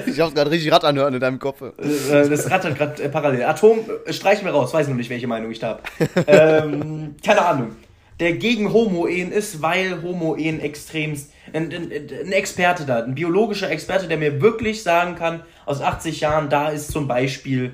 Ich 0.05 0.19
hab's 0.19 0.33
gerade 0.33 0.51
richtig 0.51 0.71
Rad 0.71 0.83
anhören 0.85 1.13
in 1.13 1.19
deinem 1.19 1.39
Kopf. 1.39 1.61
Äh, 1.61 2.29
das 2.29 2.49
rattert 2.49 2.77
gerade 2.77 3.03
äh, 3.03 3.09
parallel. 3.09 3.43
Atom, 3.43 3.79
äh, 4.05 4.13
streichen 4.13 4.45
wir 4.45 4.51
raus, 4.51 4.73
weiß 4.73 4.87
noch 4.87 4.95
nicht, 4.95 5.09
welche 5.09 5.27
Meinung 5.27 5.51
ich 5.51 5.59
da 5.59 5.69
habe. 5.69 5.81
ähm, 6.27 7.15
keine 7.23 7.45
Ahnung. 7.45 7.75
Der 8.19 8.33
gegen 8.33 8.73
Homo-Ehen 8.73 9.31
ist, 9.31 9.61
weil 9.61 10.01
Homo-Ehen 10.01 10.59
extremst. 10.59 11.31
Ein, 11.53 11.71
ein, 11.71 11.91
ein 11.91 12.31
Experte 12.31 12.85
da, 12.85 13.03
ein 13.03 13.15
biologischer 13.15 13.71
Experte, 13.71 14.07
der 14.07 14.17
mir 14.17 14.41
wirklich 14.41 14.83
sagen 14.83 15.15
kann, 15.15 15.41
aus 15.65 15.81
80 15.81 16.19
Jahren, 16.19 16.49
da 16.49 16.69
ist 16.69 16.91
zum 16.91 17.07
Beispiel 17.07 17.73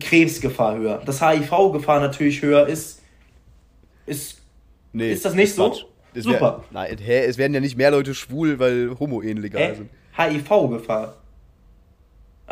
Krebsgefahr 0.00 0.76
höher. 0.76 1.02
Dass 1.04 1.20
HIV-Gefahr 1.20 2.00
natürlich 2.00 2.42
höher 2.42 2.66
ist, 2.66 3.02
ist 4.06 4.40
Nee, 4.92 5.12
Ist 5.12 5.24
das 5.24 5.34
nicht 5.34 5.54
so? 5.54 5.70
Quatsch. 5.70 5.84
Es 6.14 6.24
Super. 6.24 6.40
Wär, 6.40 6.64
nein, 6.70 6.98
hä, 6.98 7.24
es 7.24 7.38
werden 7.38 7.54
ja 7.54 7.60
nicht 7.60 7.76
mehr 7.76 7.90
Leute 7.90 8.14
schwul, 8.14 8.58
weil 8.58 8.96
Homo-Ehen 8.98 9.38
legal 9.38 9.62
äh, 9.62 9.74
sind. 9.74 9.90
HIV-Gefahr. 10.16 11.14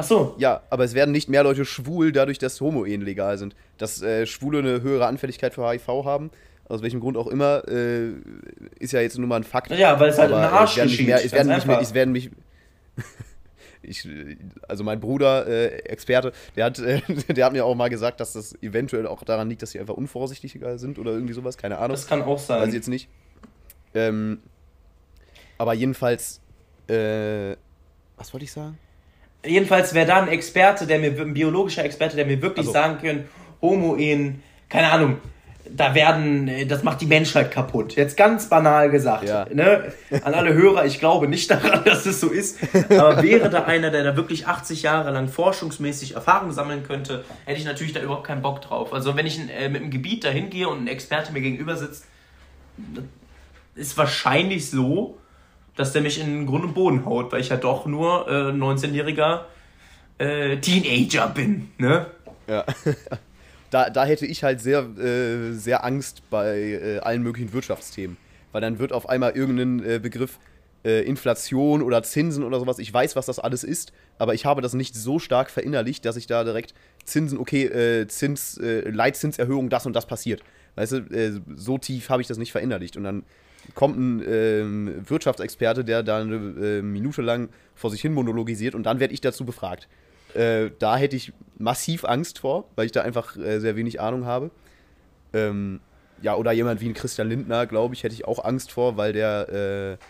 Ach 0.01 0.05
so, 0.05 0.37
Ja, 0.39 0.63
aber 0.71 0.85
es 0.85 0.95
werden 0.95 1.11
nicht 1.11 1.29
mehr 1.29 1.43
Leute 1.43 1.65
schwul, 1.65 2.13
dadurch, 2.13 2.39
dass 2.39 2.61
Homo-Ehen 2.61 3.03
legal 3.03 3.37
sind. 3.37 3.57
Dass 3.79 4.01
äh, 4.01 4.27
Schwule 4.27 4.61
eine 4.61 4.81
höhere 4.81 5.07
Anfälligkeit 5.07 5.55
für 5.55 5.69
HIV 5.69 5.89
haben, 6.05 6.31
aus 6.69 6.83
welchem 6.83 7.01
Grund 7.01 7.17
auch 7.17 7.27
immer, 7.27 7.67
äh, 7.67 8.13
ist 8.79 8.93
ja 8.93 9.01
jetzt 9.01 9.19
nur 9.19 9.27
mal 9.27 9.37
ein 9.37 9.45
Fakt. 9.45 9.73
Ja, 9.73 9.99
weil 9.99 10.11
es 10.11 10.19
halt 10.19 10.31
im 10.31 10.37
Arsch 10.37 10.77
geschieht, 10.77 11.09
mehr, 11.09 11.25
es 11.25 11.33
werden 11.33 11.49
mehr, 11.49 11.81
es 11.81 11.95
werden 11.95 12.13
mich. 12.13 12.31
Ich, 13.81 14.05
äh, 14.07 14.37
also 14.67 14.83
mein 14.85 14.99
Bruder, 15.01 15.47
äh, 15.47 15.69
Experte, 15.85 16.33
der 16.57 16.67
hat, 16.67 16.79
äh, 16.81 17.01
der 17.33 17.47
hat 17.47 17.53
mir 17.53 17.65
auch 17.65 17.77
mal 17.77 17.89
gesagt, 17.89 18.21
dass 18.21 18.33
das 18.33 18.61
eventuell 18.61 19.07
auch 19.07 19.23
daran 19.23 19.49
liegt, 19.49 19.63
dass 19.63 19.71
sie 19.71 19.81
einfach 19.81 19.95
unvorsichtig 19.95 20.59
sind 20.77 20.99
oder 20.99 21.13
irgendwie 21.13 21.33
sowas, 21.33 21.57
keine 21.57 21.79
Ahnung. 21.79 21.93
das 21.93 22.07
kann 22.07 22.23
auch 22.23 22.41
sein. 22.41 22.61
Weiß 22.61 22.69
ich 22.69 22.75
jetzt 22.75 22.89
nicht. 22.89 23.09
Ähm, 23.95 24.41
aber 25.57 25.75
jedenfalls, 25.75 26.41
äh, 26.89 27.57
was 28.17 28.33
wollte 28.33 28.45
ich 28.45 28.53
sagen? 28.53 28.79
Jedenfalls 29.45 29.95
wäre 29.95 30.07
da 30.07 30.23
ein 30.23 30.29
Experte, 30.29 30.87
der 30.87 30.99
mir, 30.99 31.21
ein 31.21 31.35
biologischer 31.35 31.85
Experte, 31.85 32.17
der 32.17 32.27
mir 32.27 32.43
wirklich 32.43 32.67
Also. 32.67 32.73
sagen 32.73 32.99
kann, 33.01 33.25
Homo-Ehen, 33.63 34.43
keine 34.69 34.91
Ahnung, 34.91 35.19
da 35.71 35.95
werden, 35.95 36.49
äh, 36.49 36.67
das 36.67 36.83
macht 36.83 37.01
die 37.01 37.07
Menschheit 37.07 37.51
kaputt. 37.51 37.95
Jetzt 37.95 38.17
ganz 38.17 38.49
banal 38.49 38.91
gesagt. 38.91 39.29
Ja. 39.29 39.47
Ne? 39.53 39.93
An 40.23 40.35
alle 40.35 40.55
Hörer, 40.55 40.87
ich 40.87 40.99
glaube 40.99 41.29
nicht 41.29 41.51
daran, 41.51 41.83
dass 41.85 42.07
es 42.07 42.21
so 42.21 42.29
ist. 42.29 42.59
Aber 42.91 43.23
wäre 43.23 43.51
da 43.51 43.65
einer, 43.65 43.91
der 43.91 44.05
da 44.05 44.17
wirklich 44.17 44.47
80 44.47 44.83
Jahre 44.83 45.11
lang 45.11 45.29
forschungsmäßig 45.29 46.15
Erfahrung 46.15 46.53
sammeln 46.53 46.83
könnte, 46.85 47.25
hätte 47.45 47.59
ich 47.59 47.65
natürlich 47.65 47.93
da 47.93 48.01
überhaupt 48.01 48.27
keinen 48.27 48.43
Bock 48.43 48.63
drauf. 48.63 48.93
Also 48.93 49.17
wenn 49.17 49.27
ich 49.27 49.39
äh, 49.39 49.69
mit 49.69 49.83
einem 49.83 49.91
Gebiet 49.91 50.25
da 50.25 50.31
hingehe 50.31 50.69
und 50.69 50.85
ein 50.85 50.87
Experte 50.87 51.33
mir 51.33 51.41
gegenüber 51.41 51.77
sitzt, 51.77 52.07
ist 53.79 53.97
wahrscheinlich 53.97 54.71
so, 54.71 55.19
dass 55.77 55.93
der 55.93 56.03
mich 56.03 56.21
in 56.21 56.27
den 56.27 56.47
Grund 56.47 56.65
und 56.65 56.75
Boden 56.75 57.07
haut, 57.07 57.33
weil 57.33 57.41
ich 57.41 57.49
ja 57.49 57.57
doch 57.57 57.87
nur 57.87 58.29
äh, 58.29 58.51
19-jähriger 58.51 59.43
äh, 60.19 60.57
Teenager 60.59 61.29
bin. 61.29 61.71
Ne? 61.79 62.07
Ja. 62.49 62.65
da, 63.71 63.89
da 63.89 64.05
hätte 64.05 64.27
ich 64.27 64.43
halt 64.43 64.61
sehr, 64.61 64.81
äh, 64.81 65.53
sehr 65.53 65.85
Angst 65.85 66.23
bei 66.31 66.59
äh, 66.59 66.99
allen 66.99 67.23
möglichen 67.23 67.53
Wirtschaftsthemen. 67.53 68.17
Weil 68.51 68.61
dann 68.61 68.79
wird 68.79 68.93
auf 68.93 69.09
einmal 69.09 69.33
irgendein 69.33 69.85
äh, 69.85 69.99
Begriff 70.01 70.39
äh, 70.85 71.03
Inflation 71.03 71.83
oder 71.83 72.03
Zinsen 72.03 72.43
oder 72.43 72.59
sowas. 72.59 72.79
Ich 72.79 72.93
weiß, 72.93 73.15
was 73.15 73.27
das 73.27 73.39
alles 73.39 73.63
ist, 73.63 73.93
aber 74.19 74.35
ich 74.35 74.47
habe 74.47 74.63
das 74.63 74.75
nicht 74.75 74.95
so 74.95 75.19
stark 75.19 75.51
verinnerlicht, 75.51 76.05
dass 76.05 76.17
ich 76.17 76.27
da 76.27 76.45
direkt 76.45 76.75
Zinsen, 77.05 77.39
okay, 77.39 77.65
äh, 77.65 78.09
Zins, 78.09 78.59
äh, 78.59 78.89
Leitzinserhöhung, 78.89 79.69
das 79.69 79.87
und 79.87 79.95
das 79.95 80.07
passiert. 80.07 80.43
Weißt 80.77 80.93
du, 80.93 80.97
äh, 80.97 81.41
so 81.55 81.79
tief 81.79 82.11
habe 82.11 82.23
ich 82.23 82.29
das 82.29 82.39
nicht 82.39 82.53
verinnerlicht. 82.53 82.97
Und 82.97 83.05
dann 83.05 83.25
kommt 83.75 83.99
ein 83.99 84.23
ähm, 84.27 84.95
Wirtschaftsexperte, 85.09 85.85
der 85.85 86.03
da 86.03 86.21
eine 86.21 86.37
äh, 86.37 86.83
Minute 86.83 87.23
lang 87.23 87.49
vor 87.75 87.91
sich 87.91 88.01
hin 88.01 88.13
monologisiert 88.13 88.75
und 88.75 88.85
dann 88.85 89.01
werde 89.01 89.15
ich 89.15 89.21
dazu 89.21 89.45
befragt. 89.45 89.89
Äh, 90.35 90.71
da 90.79 90.97
hätte 90.97 91.17
ich 91.17 91.33
massiv 91.59 92.05
Angst 92.05 92.39
vor, 92.41 92.69
weil 92.77 92.87
ich 92.87 92.93
da 92.93 93.03
einfach 93.03 93.37
äh, 93.37 93.61
sehr 93.61 93.77
wenig 93.77 94.01
Ahnung 94.01 94.27
habe. 94.27 94.51
Ähm, 95.33 95.81
ja, 96.23 96.35
oder 96.35 96.53
jemand 96.53 96.81
wie 96.81 96.89
ein 96.89 96.95
Christian 96.95 97.29
Lindner, 97.29 97.67
glaube 97.67 97.95
ich, 97.95 98.03
hätte 98.03 98.15
ich 98.15 98.25
auch 98.27 98.45
Angst 98.45 98.73
vor, 98.73 98.97
weil 98.97 99.13
der 99.13 99.99
äh, 100.01 100.05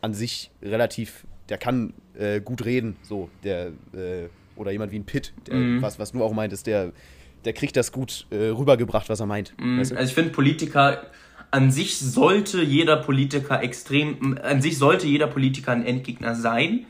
an 0.00 0.14
sich 0.14 0.50
relativ, 0.62 1.26
der 1.48 1.58
kann 1.58 1.94
äh, 2.18 2.40
gut 2.40 2.64
reden, 2.64 2.96
so, 3.02 3.30
der, 3.44 3.68
äh, 3.94 4.28
oder 4.56 4.70
jemand 4.70 4.92
wie 4.92 4.98
ein 4.98 5.04
Pitt, 5.06 5.32
der, 5.46 5.54
Mhm. 5.54 5.82
was, 5.82 5.98
was 5.98 6.12
du 6.12 6.22
auch 6.22 6.32
meintest, 6.32 6.66
der, 6.66 6.92
der 7.44 7.52
kriegt 7.52 7.76
das 7.76 7.92
gut 7.92 8.26
rübergebracht, 8.30 9.08
was 9.08 9.20
er 9.20 9.26
meint. 9.26 9.54
Mhm. 9.58 9.80
Weißt 9.80 9.92
du? 9.92 9.96
Also 9.96 10.08
ich 10.08 10.14
finde 10.14 10.30
Politiker 10.30 11.06
an 11.50 11.70
sich 11.70 11.98
sollte 11.98 12.62
jeder 12.62 12.96
Politiker 12.96 13.62
extrem 13.62 14.38
an 14.42 14.60
sich 14.60 14.78
sollte 14.78 15.06
jeder 15.06 15.26
Politiker 15.26 15.72
ein 15.72 15.84
Endgegner 15.84 16.34
sein, 16.34 16.86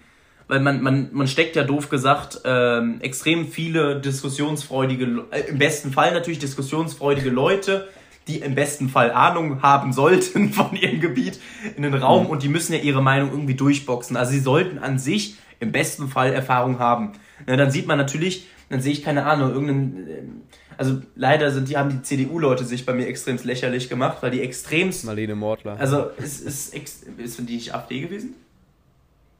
weil 0.48 0.60
man 0.60 0.82
man 0.82 1.10
man 1.12 1.28
steckt 1.28 1.56
ja 1.56 1.64
doof 1.64 1.88
gesagt 1.88 2.40
ähm, 2.44 3.00
extrem 3.00 3.46
viele 3.46 4.00
diskussionsfreudige 4.00 5.26
äh, 5.30 5.48
im 5.48 5.58
besten 5.58 5.92
Fall 5.92 6.12
natürlich 6.12 6.40
diskussionsfreudige 6.40 7.30
Leute, 7.30 7.88
die 8.26 8.38
im 8.38 8.54
besten 8.54 8.88
Fall 8.88 9.12
Ahnung 9.12 9.62
haben 9.62 9.92
sollten 9.92 10.52
von 10.52 10.74
ihrem 10.74 11.00
Gebiet 11.00 11.40
in 11.76 11.82
den 11.82 11.94
Raum 11.94 12.26
und 12.26 12.42
die 12.42 12.48
müssen 12.48 12.72
ja 12.72 12.80
ihre 12.80 13.02
Meinung 13.02 13.30
irgendwie 13.30 13.54
durchboxen. 13.54 14.16
Also 14.16 14.32
sie 14.32 14.40
sollten 14.40 14.78
an 14.78 14.98
sich 14.98 15.36
im 15.60 15.72
besten 15.72 16.08
Fall 16.08 16.32
Erfahrung 16.32 16.78
haben. 16.78 17.12
Na, 17.46 17.56
dann 17.56 17.70
sieht 17.70 17.86
man 17.86 17.98
natürlich, 17.98 18.46
dann 18.68 18.80
sehe 18.80 18.92
ich 18.92 19.02
keine 19.02 19.26
Ahnung, 19.26 19.52
irgendeinen 19.52 20.08
ähm, 20.08 20.42
also 20.78 21.02
leider 21.16 21.50
sind 21.50 21.68
die, 21.68 21.76
haben 21.76 21.90
die 21.90 22.00
CDU-Leute 22.02 22.64
sich 22.64 22.86
bei 22.86 22.94
mir 22.94 23.06
extremst 23.06 23.44
lächerlich 23.44 23.88
gemacht, 23.90 24.18
weil 24.22 24.30
die 24.30 24.40
extremst. 24.40 25.04
Marlene 25.04 25.34
Mortler. 25.34 25.76
Also 25.78 26.04
ist, 26.16 26.40
ist, 26.40 26.72
ex- 26.74 27.04
ist 27.18 27.38
die 27.40 27.56
nicht 27.56 27.74
AfD 27.74 28.00
gewesen? 28.00 28.34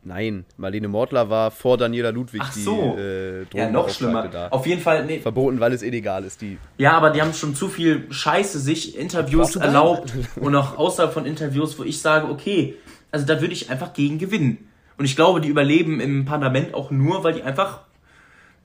Nein, 0.05 0.45
Marlene 0.57 0.89
Mortler 0.89 1.29
war 1.29 1.51
vor 1.51 1.77
Daniela 1.77 2.11
Ludwig 2.11 2.41
Ach 2.43 2.55
die 2.55 2.61
so. 2.63 2.97
äh, 2.99 3.45
Ja, 3.53 3.69
noch 3.71 3.89
schlimmer. 3.91 4.29
Da. 4.29 4.49
Auf 4.49 4.67
jeden 4.67 4.81
Fall, 4.81 5.05
nee. 5.05 5.19
Verboten, 5.19 5.59
weil 5.61 5.73
es 5.73 5.83
illegal 5.83 6.25
ist, 6.25 6.41
die. 6.41 6.57
Ja, 6.79 6.93
aber 6.93 7.11
die 7.11 7.21
haben 7.21 7.35
schon 7.35 7.55
zu 7.55 7.69
viel 7.69 8.07
Scheiße 8.11 8.59
sich 8.61 8.97
Interviews 8.97 9.57
erlaubt 9.57 10.13
und 10.37 10.55
auch 10.55 10.79
außerhalb 10.79 11.13
von 11.13 11.27
Interviews, 11.27 11.79
wo 11.79 11.83
ich 11.83 12.01
sage, 12.01 12.29
okay, 12.29 12.77
also 13.11 13.27
da 13.27 13.41
würde 13.41 13.53
ich 13.53 13.71
einfach 13.71 13.93
gegen 13.93 14.19
gewinnen. 14.19 14.69
Und 14.99 15.05
ich 15.05 15.15
glaube, 15.17 15.41
die 15.41 15.49
überleben 15.49 16.01
im 16.01 16.25
Parlament 16.25 16.75
auch 16.75 16.91
nur, 16.91 17.23
weil 17.25 17.35
die 17.35 17.43
einfach 17.43 17.81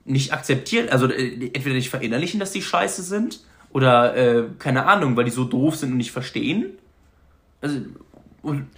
nicht 0.04 0.32
akzeptieren, 0.32 0.88
also 0.90 1.08
äh, 1.08 1.50
entweder 1.52 1.74
nicht 1.74 1.90
verinnerlichen, 1.90 2.40
dass 2.40 2.52
die 2.52 2.62
scheiße 2.62 3.02
sind, 3.02 3.40
oder 3.74 4.16
äh, 4.16 4.44
keine 4.58 4.86
Ahnung, 4.86 5.16
weil 5.16 5.24
die 5.24 5.32
so 5.32 5.44
doof 5.44 5.76
sind 5.76 5.90
und 5.90 5.96
nicht 5.96 6.12
verstehen. 6.12 6.78
Also, 7.60 7.80
und, 8.42 8.68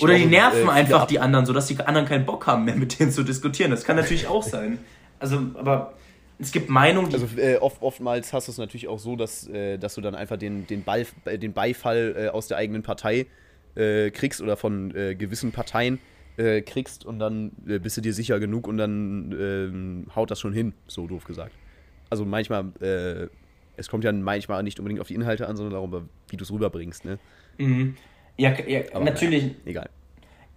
oder 0.00 0.14
die 0.14 0.20
glaube, 0.20 0.30
nerven 0.30 0.68
äh, 0.68 0.72
einfach 0.72 1.06
die 1.06 1.18
anderen, 1.18 1.46
sodass 1.46 1.66
die 1.66 1.78
anderen 1.80 2.06
keinen 2.06 2.26
Bock 2.26 2.46
haben 2.46 2.64
mehr 2.64 2.76
mit 2.76 3.00
denen 3.00 3.10
zu 3.10 3.22
diskutieren. 3.22 3.70
Das 3.70 3.84
kann 3.84 3.96
natürlich 3.96 4.26
auch 4.26 4.42
sein. 4.42 4.78
Also, 5.18 5.38
aber 5.54 5.94
es 6.38 6.52
gibt 6.52 6.68
Meinungen, 6.68 7.08
die 7.08 7.16
Also 7.16 7.26
äh, 7.38 7.56
oft, 7.56 7.80
oftmals 7.80 8.34
hast 8.34 8.48
du 8.48 8.52
es 8.52 8.58
natürlich 8.58 8.86
auch 8.86 8.98
so, 8.98 9.16
dass, 9.16 9.48
äh, 9.48 9.78
dass 9.78 9.94
du 9.94 10.02
dann 10.02 10.14
einfach 10.14 10.36
den, 10.36 10.66
den, 10.66 10.82
Ball, 10.82 11.06
äh, 11.24 11.38
den 11.38 11.54
Beifall 11.54 12.14
äh, 12.14 12.28
aus 12.28 12.48
der 12.48 12.58
eigenen 12.58 12.82
Partei 12.82 13.26
äh, 13.76 14.10
kriegst 14.10 14.42
oder 14.42 14.58
von 14.58 14.94
äh, 14.94 15.14
gewissen 15.14 15.52
Parteien 15.52 16.00
äh, 16.36 16.62
kriegst 16.62 17.04
und 17.04 17.18
dann 17.18 17.52
äh, 17.66 17.78
bist 17.78 17.96
du 17.96 18.00
dir 18.00 18.12
sicher 18.12 18.40
genug 18.40 18.66
und 18.66 18.76
dann 18.76 19.34
ähm, 19.38 20.06
haut 20.14 20.30
das 20.30 20.40
schon 20.40 20.52
hin, 20.52 20.72
so 20.86 21.06
doof 21.06 21.24
gesagt. 21.24 21.52
Also 22.10 22.24
manchmal, 22.24 22.72
äh, 22.80 23.28
es 23.76 23.88
kommt 23.88 24.04
ja 24.04 24.12
manchmal 24.12 24.62
nicht 24.62 24.78
unbedingt 24.78 25.00
auf 25.00 25.08
die 25.08 25.14
Inhalte 25.14 25.48
an, 25.48 25.56
sondern 25.56 25.74
darum, 25.74 26.08
wie 26.28 26.36
du 26.36 26.44
es 26.44 26.52
rüberbringst. 26.52 27.04
Ne? 27.04 27.18
Mhm. 27.58 27.96
Ja, 28.36 28.52
ja 28.66 28.82
Aber 28.92 29.04
natürlich. 29.04 29.44
Naja, 29.44 29.56
egal. 29.64 29.90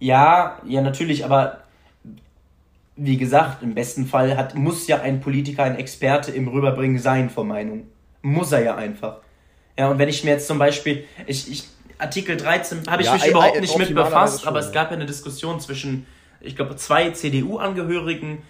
Ja, 0.00 0.62
ja, 0.66 0.80
natürlich, 0.80 1.24
aber 1.24 1.64
wie 2.96 3.16
gesagt, 3.16 3.62
im 3.62 3.74
besten 3.74 4.06
Fall 4.06 4.36
hat, 4.36 4.54
muss 4.54 4.86
ja 4.88 5.00
ein 5.00 5.20
Politiker, 5.20 5.64
ein 5.64 5.76
Experte 5.76 6.32
im 6.32 6.48
Rüberbringen 6.48 6.98
sein 6.98 7.30
von 7.30 7.46
Meinung. 7.46 7.86
Muss 8.22 8.52
er 8.52 8.62
ja 8.62 8.76
einfach. 8.76 9.20
Ja, 9.78 9.88
und 9.88 9.98
wenn 9.98 10.08
ich 10.08 10.24
mir 10.24 10.30
jetzt 10.30 10.48
zum 10.48 10.58
Beispiel, 10.58 11.04
ich, 11.26 11.50
ich 11.50 11.68
Artikel 11.98 12.36
13 12.36 12.82
habe 12.88 13.02
ich 13.02 13.06
Ja, 13.08 13.14
mich 13.14 13.24
ei- 13.24 13.30
überhaupt 13.30 13.56
ei- 13.56 13.60
nicht 13.60 13.76
mit 13.78 13.94
befasst, 13.94 14.46
aber 14.46 14.58
es 14.60 14.72
gab 14.72 14.90
ja 14.90 14.96
eine 14.96 15.06
Diskussion 15.06 15.60
zwischen, 15.60 16.06
ich 16.40 16.54
glaube, 16.56 16.76
zwei 16.76 17.10
CDU-Angehörigen 17.10 18.42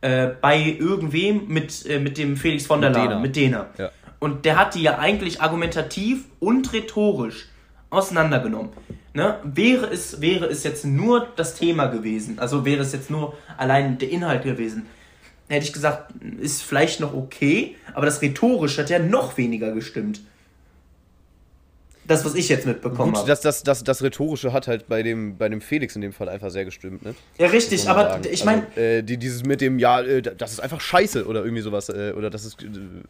äh, 0.00 0.28
bei 0.40 0.58
irgendwem 0.78 1.48
mit, 1.48 1.86
äh, 1.86 1.98
mit 1.98 2.18
dem 2.18 2.36
Felix 2.36 2.66
von 2.66 2.80
der 2.80 2.90
Dehner. 2.90 3.20
mit 3.20 3.36
Dena. 3.36 3.66
Ja. 3.78 3.90
Und 4.18 4.44
der 4.44 4.56
hat 4.58 4.74
die 4.74 4.82
ja 4.82 4.98
eigentlich 4.98 5.40
argumentativ 5.40 6.24
und 6.40 6.72
rhetorisch 6.72 7.46
auseinandergenommen. 7.90 8.70
Ne? 9.12 9.38
Wäre, 9.44 9.86
es, 9.90 10.20
wäre 10.20 10.46
es 10.46 10.64
jetzt 10.64 10.84
nur 10.84 11.28
das 11.36 11.54
Thema 11.54 11.86
gewesen, 11.86 12.38
also 12.38 12.64
wäre 12.64 12.82
es 12.82 12.92
jetzt 12.92 13.10
nur 13.10 13.34
allein 13.56 13.96
der 13.98 14.10
Inhalt 14.10 14.42
gewesen, 14.42 14.86
hätte 15.48 15.64
ich 15.66 15.72
gesagt, 15.72 16.12
ist 16.40 16.62
vielleicht 16.62 17.00
noch 17.00 17.14
okay, 17.14 17.76
aber 17.94 18.06
das 18.06 18.20
rhetorisch 18.22 18.76
hat 18.78 18.90
ja 18.90 18.98
noch 18.98 19.36
weniger 19.36 19.72
gestimmt. 19.72 20.20
Das, 22.06 22.24
was 22.24 22.34
ich 22.34 22.48
jetzt 22.50 22.66
mitbekommen 22.66 23.12
Gut, 23.12 23.20
habe. 23.20 23.28
das, 23.28 23.40
das, 23.40 23.62
das, 23.62 23.82
das 23.82 24.02
Rhetorische 24.02 24.52
hat 24.52 24.68
halt 24.68 24.88
bei 24.88 25.02
dem, 25.02 25.38
bei 25.38 25.48
dem 25.48 25.60
Felix 25.60 25.94
in 25.96 26.02
dem 26.02 26.12
Fall 26.12 26.28
einfach 26.28 26.50
sehr 26.50 26.64
gestimmt. 26.66 27.02
Ne? 27.04 27.14
Ja, 27.38 27.46
richtig, 27.48 27.88
aber 27.88 28.02
sagen. 28.10 28.24
ich 28.30 28.44
meine, 28.44 28.66
Also, 28.68 28.80
äh, 28.80 29.02
die, 29.02 29.16
dieses 29.16 29.44
mit 29.44 29.60
dem, 29.60 29.78
ja, 29.78 30.00
äh, 30.02 30.20
das 30.20 30.52
ist 30.52 30.60
einfach 30.60 30.80
scheiße 30.80 31.24
oder 31.26 31.42
irgendwie 31.42 31.62
sowas, 31.62 31.88
äh, 31.88 32.12
oder 32.16 32.28
das 32.30 32.44
ist, 32.44 32.62
äh, 32.62 32.66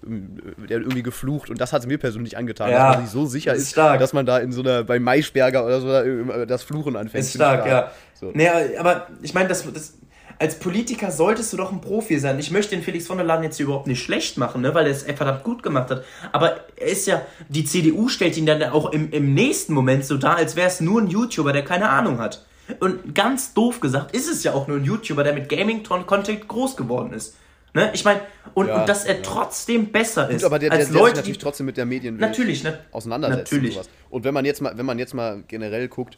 der 0.07 0.77
hat 0.79 0.85
irgendwie 0.85 1.03
geflucht 1.03 1.51
und 1.51 1.61
das 1.61 1.73
hat 1.73 1.81
es 1.83 1.87
mir 1.89 1.99
persönlich 1.99 2.37
angetan, 2.37 2.71
Ja, 2.71 2.89
dass 2.89 2.97
man 2.97 3.05
sich 3.07 3.13
so 3.13 3.27
sicher 3.27 3.55
ist 3.55 3.63
ist, 3.63 3.71
stark. 3.73 3.99
dass 4.01 4.13
man 4.13 4.27
da 4.27 4.39
in 4.39 4.53
so 4.53 4.61
einer, 4.63 4.85
bei 4.85 4.99
Maischberger 5.01 5.65
oder 5.67 5.81
so, 5.81 5.91
äh, 5.93 6.47
das 6.47 6.63
Fluchen 6.63 6.97
anfängt. 6.97 7.23
Ist 7.25 7.31
ich 7.31 7.35
stark, 7.35 7.67
ja. 7.67 7.91
So. 8.15 8.31
Naja, 8.33 8.55
aber 8.79 9.09
ich 9.23 9.35
meine, 9.35 9.49
das, 9.49 9.65
das, 9.73 9.95
als 10.39 10.59
Politiker 10.59 11.11
solltest 11.11 11.53
du 11.53 11.57
doch 11.57 11.73
ein 11.73 11.81
Profi 11.81 12.19
sein. 12.19 12.39
Ich 12.39 12.51
möchte 12.51 12.75
den 12.75 12.83
Felix 12.83 13.07
von 13.07 13.19
der 13.19 13.27
Laden 13.27 13.45
jetzt 13.45 13.57
hier 13.57 13.67
überhaupt 13.67 13.87
nicht 13.87 14.03
schlecht 14.03 14.39
machen, 14.39 14.63
ne, 14.63 14.75
weil 14.75 14.87
er 14.87 14.93
es 14.93 15.03
verdammt 15.03 15.45
gut 15.45 15.63
gemacht 15.63 15.91
hat. 15.91 16.05
Aber 16.33 16.61
er 16.77 16.87
ist 16.87 17.07
ja, 17.07 17.23
die 17.49 17.65
CDU 17.65 18.09
stellt 18.09 18.37
ihn 18.37 18.47
dann 18.47 18.63
auch 18.65 18.93
im, 18.93 19.11
im 19.13 19.35
nächsten 19.35 19.73
Moment 19.75 20.05
so 20.05 20.17
dar, 20.17 20.37
als 20.37 20.57
wäre 20.57 20.69
es 20.69 20.81
nur 20.81 21.01
ein 21.01 21.09
YouTuber, 21.09 21.53
der 21.53 21.65
keine 21.65 21.89
Ahnung 21.89 22.19
hat. 22.19 22.45
Und 22.81 23.15
ganz 23.15 23.53
doof 23.55 23.81
gesagt, 23.81 24.15
ist 24.15 24.29
es 24.29 24.43
ja 24.43 24.55
auch 24.55 24.69
nur 24.69 24.79
ein 24.79 24.85
YouTuber, 24.85 25.23
der 25.23 25.35
mit 25.35 25.49
Gaming-Content 25.49 26.49
groß 26.49 26.77
geworden 26.77 27.13
ist. 27.13 27.37
Ne? 27.75 27.91
Ich 27.93 28.05
meine, 28.05 28.21
und, 28.55 28.69
Ja, 28.69 28.81
und 28.81 28.89
dass 28.89 29.05
er 29.05 29.17
ja. 29.17 29.23
trotzdem 29.23 29.91
besser 29.91 30.31
ist 30.31 30.43
Gut, 30.43 30.45
aber 30.45 30.59
der, 30.61 30.71
der, 30.71 30.79
als 30.79 30.87
der 30.87 30.93
sich 30.93 31.01
Leute, 31.01 31.17
natürlich 31.17 31.39
die, 31.39 31.43
trotzdem 31.45 31.67
mit 31.67 31.77
der 31.77 31.87
Medien 31.87 32.17
Natürlich, 32.17 32.63
ne? 32.63 32.79
auseinandersetzt 32.93 33.53
Natürlich. 33.53 33.77
und 33.77 33.85
sowas. 33.85 33.97
Und 34.11 34.25
wenn 34.25 34.33
man 34.33 34.45
jetzt 34.45 34.63
mal, 34.63 34.79
wenn 34.79 34.87
man 34.87 34.99
jetzt 34.99 35.13
mal 35.13 35.43
generell 35.49 35.89
guckt, 35.89 36.17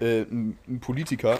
äh, 0.00 0.22
ein, 0.22 0.58
ein 0.66 0.80
Politiker, 0.80 1.38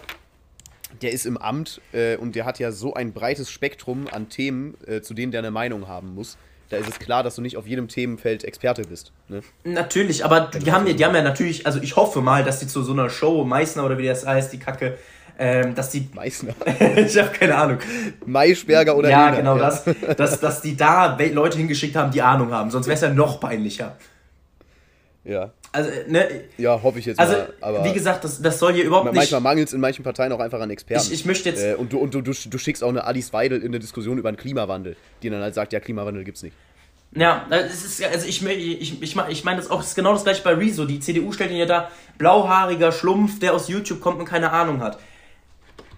der 1.02 1.12
ist 1.12 1.27
im 1.27 1.36
Amt 1.36 1.81
äh, 1.93 2.16
und 2.16 2.35
der 2.36 2.44
hat 2.44 2.59
ja 2.59 2.73
so 2.73 2.94
ein 2.94 3.12
breites 3.12 3.51
Spektrum 3.51 4.06
an 4.10 4.28
Themen, 4.28 4.74
äh, 4.86 5.01
zu 5.01 5.14
denen 5.14 5.32
der 5.32 5.40
eine 5.40 5.51
Meinung 5.51 5.89
haben 5.89 6.14
muss. 6.14 6.36
Da 6.68 6.78
ist 6.78 6.89
es 6.89 6.98
klar, 6.98 7.23
dass 7.23 7.36
du 7.36 7.43
nicht 7.43 7.56
auf 7.56 7.66
jedem 7.66 7.86
Themenfeld 7.86 8.43
Experte 8.43 8.82
bist. 8.82 9.12
Ne? 9.28 9.40
Natürlich, 9.62 10.24
aber 10.24 10.51
die 10.52 10.73
haben, 10.73 10.86
ja, 10.86 10.94
die 10.94 11.05
haben 11.05 11.14
ja 11.14 11.23
natürlich, 11.23 11.64
also 11.64 11.81
ich 11.81 11.94
hoffe 11.94 12.20
mal, 12.20 12.43
dass 12.43 12.59
die 12.59 12.66
zu 12.66 12.82
so 12.82 12.93
einer 12.93 13.09
Show, 13.09 13.44
Meißner 13.44 13.85
oder 13.85 13.98
wie 13.98 14.06
das 14.06 14.27
heißt, 14.27 14.52
die 14.52 14.59
Kacke, 14.59 14.98
ähm, 15.39 15.74
dass 15.77 15.90
die, 15.90 16.09
Meißner. 16.12 16.55
ich 16.97 17.16
habe 17.18 17.31
keine 17.31 17.56
Ahnung, 17.56 17.78
Maischberger 18.24 18.97
oder 18.97 19.10
ja 19.10 19.27
Lena, 19.27 19.36
genau 19.36 19.59
das, 19.59 19.85
dass, 20.16 20.40
dass 20.40 20.62
die 20.62 20.77
da 20.77 21.16
Leute 21.32 21.59
hingeschickt 21.59 21.94
haben, 21.94 22.10
die 22.10 22.23
Ahnung 22.23 22.51
haben, 22.52 22.70
sonst 22.70 22.86
wäre 22.86 22.97
es 22.97 23.02
ja 23.02 23.10
noch 23.10 23.39
peinlicher. 23.39 23.97
Ja, 25.24 25.52
Also, 25.77 25.90
ne, 26.09 26.27
ja 26.57 26.82
hoffe 26.82 26.98
ich 27.01 27.05
jetzt 27.05 27.20
also 27.20 27.35
mal. 27.35 27.53
Aber 27.61 27.85
wie 27.85 27.93
gesagt, 27.93 28.24
das, 28.24 28.40
das 28.40 28.59
soll 28.59 28.73
hier 28.73 28.85
überhaupt 28.85 29.05
nicht, 29.05 29.15
manchmal 29.15 29.43
mangelt 29.43 29.69
es 29.69 29.74
in 29.74 29.81
manchen 29.82 30.03
Parteien 30.03 30.32
auch 30.32 30.40
einfach 30.40 30.59
an 30.59 30.70
Experten. 30.70 31.05
ich, 31.07 31.12
ich 31.12 31.27
möchte 31.27 31.51
jetzt, 31.51 31.62
äh, 31.62 31.74
und 31.74 31.93
du, 31.93 31.98
und 31.98 32.15
du, 32.15 32.23
du, 32.23 32.32
du 32.32 32.59
schickst 32.59 32.82
auch 32.82 32.89
eine 32.89 33.05
Alice 33.05 33.35
Weidel 33.35 33.61
in 33.61 33.66
eine 33.69 33.78
Diskussion 33.78 34.16
über 34.16 34.32
den 34.32 34.39
Klimawandel, 34.39 34.97
die 35.23 35.28
dann 35.28 35.43
halt 35.43 35.55
sagt, 35.55 35.74
ja, 35.74 35.81
Klimawandel 35.81 36.24
gibt's 36.24 36.43
nicht. 36.43 36.57
Ja, 37.15 37.47
es 37.51 37.85
ist, 37.85 38.01
ja- 38.01 38.09
also 38.09 38.27
ich, 38.27 38.43
ich, 38.43 39.03
ich, 39.03 39.16
ich 39.28 39.44
meine 39.44 39.61
das 39.61 39.70
auch, 39.70 39.82
ist 39.82 39.94
genau 39.94 40.15
das 40.15 40.24
gleiche 40.24 40.43
bei 40.43 40.55
Rezo. 40.55 40.86
Die 40.86 40.98
CDU 40.98 41.31
stellt 41.32 41.51
ihn 41.51 41.59
ja 41.59 41.66
da, 41.66 41.90
blauhaariger 42.16 42.90
Schlumpf, 42.90 43.39
der 43.39 43.53
aus 43.53 43.69
YouTube 43.69 44.01
kommt 44.01 44.19
und 44.19 44.24
keine 44.24 44.53
Ahnung 44.53 44.81
hat. 44.81 44.98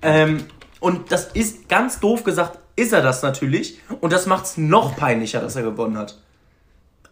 Ähm, 0.03 0.45
und 0.81 1.13
das 1.13 1.27
ist, 1.35 1.69
ganz 1.69 2.01
doof 2.01 2.25
gesagt, 2.25 2.59
ist 2.75 2.93
er 2.93 3.03
das 3.03 3.23
natürlich. 3.23 3.79
Und 4.01 4.13
das 4.13 4.27
macht 4.27 4.45
es 4.47 4.57
noch 4.57 4.97
peinlicher, 4.97 5.41
dass 5.41 5.55
er 5.55 5.63
gewonnen 5.63 5.97
hat. 5.97 6.19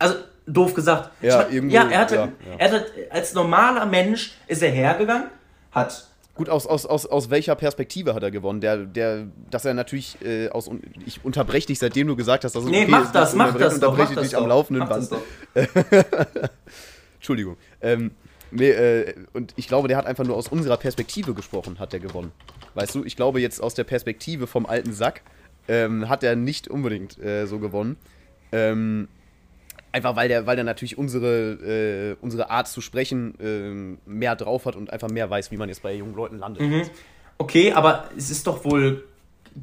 Also, 0.01 0.17
doof 0.47 0.75
gesagt. 0.75 1.11
Ja, 1.23 1.47
ich 1.49 1.55
irgendwo, 1.55 1.75
ja, 1.75 1.89
er 1.89 1.99
hatte, 1.99 2.15
ja, 2.15 2.25
ja. 2.25 2.31
er 2.59 2.71
hatte, 2.71 2.87
als 3.11 3.35
normaler 3.35 3.87
Mensch 3.87 4.35
ist 4.47 4.63
er 4.63 4.71
hergegangen, 4.71 5.29
hat 5.73 6.09
Gut, 6.35 6.51
aus, 6.51 6.67
aus, 6.67 6.85
aus, 6.85 7.07
aus 7.07 7.31
welcher 7.31 7.55
Perspektive 7.55 8.15
hat 8.15 8.23
er 8.23 8.31
gewonnen? 8.31 8.61
Der, 8.61 8.77
der, 8.85 9.27
dass 9.51 9.65
er 9.65 9.73
natürlich 9.73 10.19
äh, 10.23 10.51
aus. 10.51 10.71
Ich 11.07 11.25
unterbreche 11.25 11.69
dich, 11.69 11.79
seitdem 11.79 12.09
du 12.09 12.15
gesagt 12.15 12.45
hast, 12.45 12.55
dass 12.55 12.63
es 12.63 12.69
Nee, 12.69 12.83
okay 12.83 12.91
mach 12.91 13.05
ist, 13.05 13.15
das, 13.15 13.35
mach 13.35 13.57
das 13.57 13.81
doch, 13.81 13.97
mach 13.97 14.11
ich 14.11 14.15
das 14.15 14.25
dich 14.25 14.37
am 14.37 14.43
doch. 14.43 14.51
laufenden 14.51 14.87
Band. 14.87 15.11
doch. 15.13 15.23
Entschuldigung. 17.15 17.57
Ähm, 17.81 18.11
Nee, 18.53 18.71
äh, 18.71 19.15
und 19.33 19.53
ich 19.57 19.67
glaube, 19.67 19.89
der 19.89 19.97
hat 19.97 20.07
einfach 20.07 20.25
nur 20.25 20.37
aus 20.37 20.49
unserer 20.49 20.77
Perspektive 20.77 21.35
gesprochen, 21.35 21.79
hat 21.79 21.93
er 21.93 22.01
gewonnen. 22.01 22.33
Weißt 22.75 22.95
du, 22.95 23.05
ich 23.05 23.17
glaube 23.17 23.41
jetzt 23.41 23.61
aus 23.61 23.75
der 23.75 23.85
Perspektive 23.85 24.47
vom 24.47 24.67
alten 24.67 24.93
Sack 24.93 25.23
ähm, 25.69 26.09
hat 26.09 26.23
er 26.23 26.37
nicht 26.37 26.69
unbedingt 26.69 27.19
äh, 27.19 27.47
so 27.47 27.59
gewonnen. 27.59 27.97
Ähm, 28.53 29.09
einfach 29.93 30.17
weil 30.17 30.29
der, 30.29 30.47
weil 30.47 30.57
der 30.57 30.65
natürlich 30.65 30.99
unsere, 30.99 32.17
äh, 32.17 32.17
unsere 32.21 32.51
Art 32.51 32.69
zu 32.69 32.81
sprechen 32.81 33.35
äh, 33.41 34.09
mehr 34.09 34.37
drauf 34.37 34.67
hat 34.67 34.77
und 34.77 34.93
einfach 34.93 35.09
mehr 35.09 35.29
weiß, 35.31 35.51
wie 35.51 35.57
man 35.57 35.69
jetzt 35.69 35.83
bei 35.83 35.95
jungen 35.95 36.15
Leuten 36.15 36.39
landet. 36.39 36.63
Mhm. 36.63 36.83
Okay, 37.39 37.73
aber 37.73 38.09
es 38.17 38.31
ist 38.31 38.47
doch 38.47 38.65
wohl, 38.65 39.05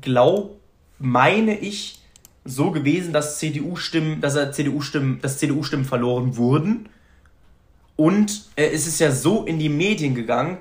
glaub, 0.01 0.59
meine 0.99 1.57
ich, 1.57 1.99
so 2.45 2.71
gewesen, 2.71 3.13
dass 3.13 3.39
CDU-Stimmen, 3.39 4.21
dass 4.21 4.35
er 4.35 4.51
CDU-Stimmen, 4.51 5.21
dass 5.21 5.37
CDU-Stimmen 5.37 5.85
verloren 5.85 6.35
wurden. 6.35 6.89
Und 7.95 8.45
äh, 8.55 8.67
es 8.67 8.87
ist 8.87 8.99
ja 8.99 9.11
so 9.11 9.45
in 9.45 9.59
die 9.59 9.69
Medien 9.69 10.15
gegangen 10.15 10.57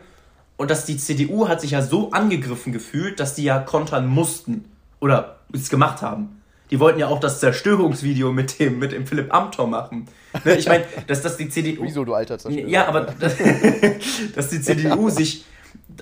und 0.56 0.70
dass 0.70 0.84
die 0.84 0.96
CDU 0.96 1.48
hat 1.48 1.60
sich 1.60 1.72
ja 1.72 1.82
so 1.82 2.10
angegriffen 2.10 2.72
gefühlt, 2.72 3.18
dass 3.18 3.34
die 3.34 3.44
ja 3.44 3.58
kontern 3.58 4.06
mussten 4.06 4.66
oder 5.00 5.40
es 5.52 5.70
gemacht 5.70 6.02
haben. 6.02 6.41
Die 6.72 6.80
wollten 6.80 6.98
ja 6.98 7.08
auch 7.08 7.20
das 7.20 7.38
Zerstörungsvideo 7.38 8.32
mit 8.32 8.58
dem, 8.58 8.78
mit 8.78 8.92
dem 8.92 9.06
Philipp 9.06 9.32
Amthor 9.32 9.66
machen. 9.66 10.06
Ne, 10.42 10.56
ich 10.56 10.66
meine, 10.66 10.84
dass 11.06 11.20
das 11.20 11.36
die 11.36 11.50
CDU. 11.50 11.84
Wieso, 11.84 12.02
du 12.02 12.14
alter 12.14 12.38
Zerstörer? 12.38 12.66
Ja, 12.66 12.88
aber 12.88 13.02
dass, 13.02 13.36
dass 14.34 14.48
die 14.48 14.62
CDU 14.62 15.08
sich 15.10 15.44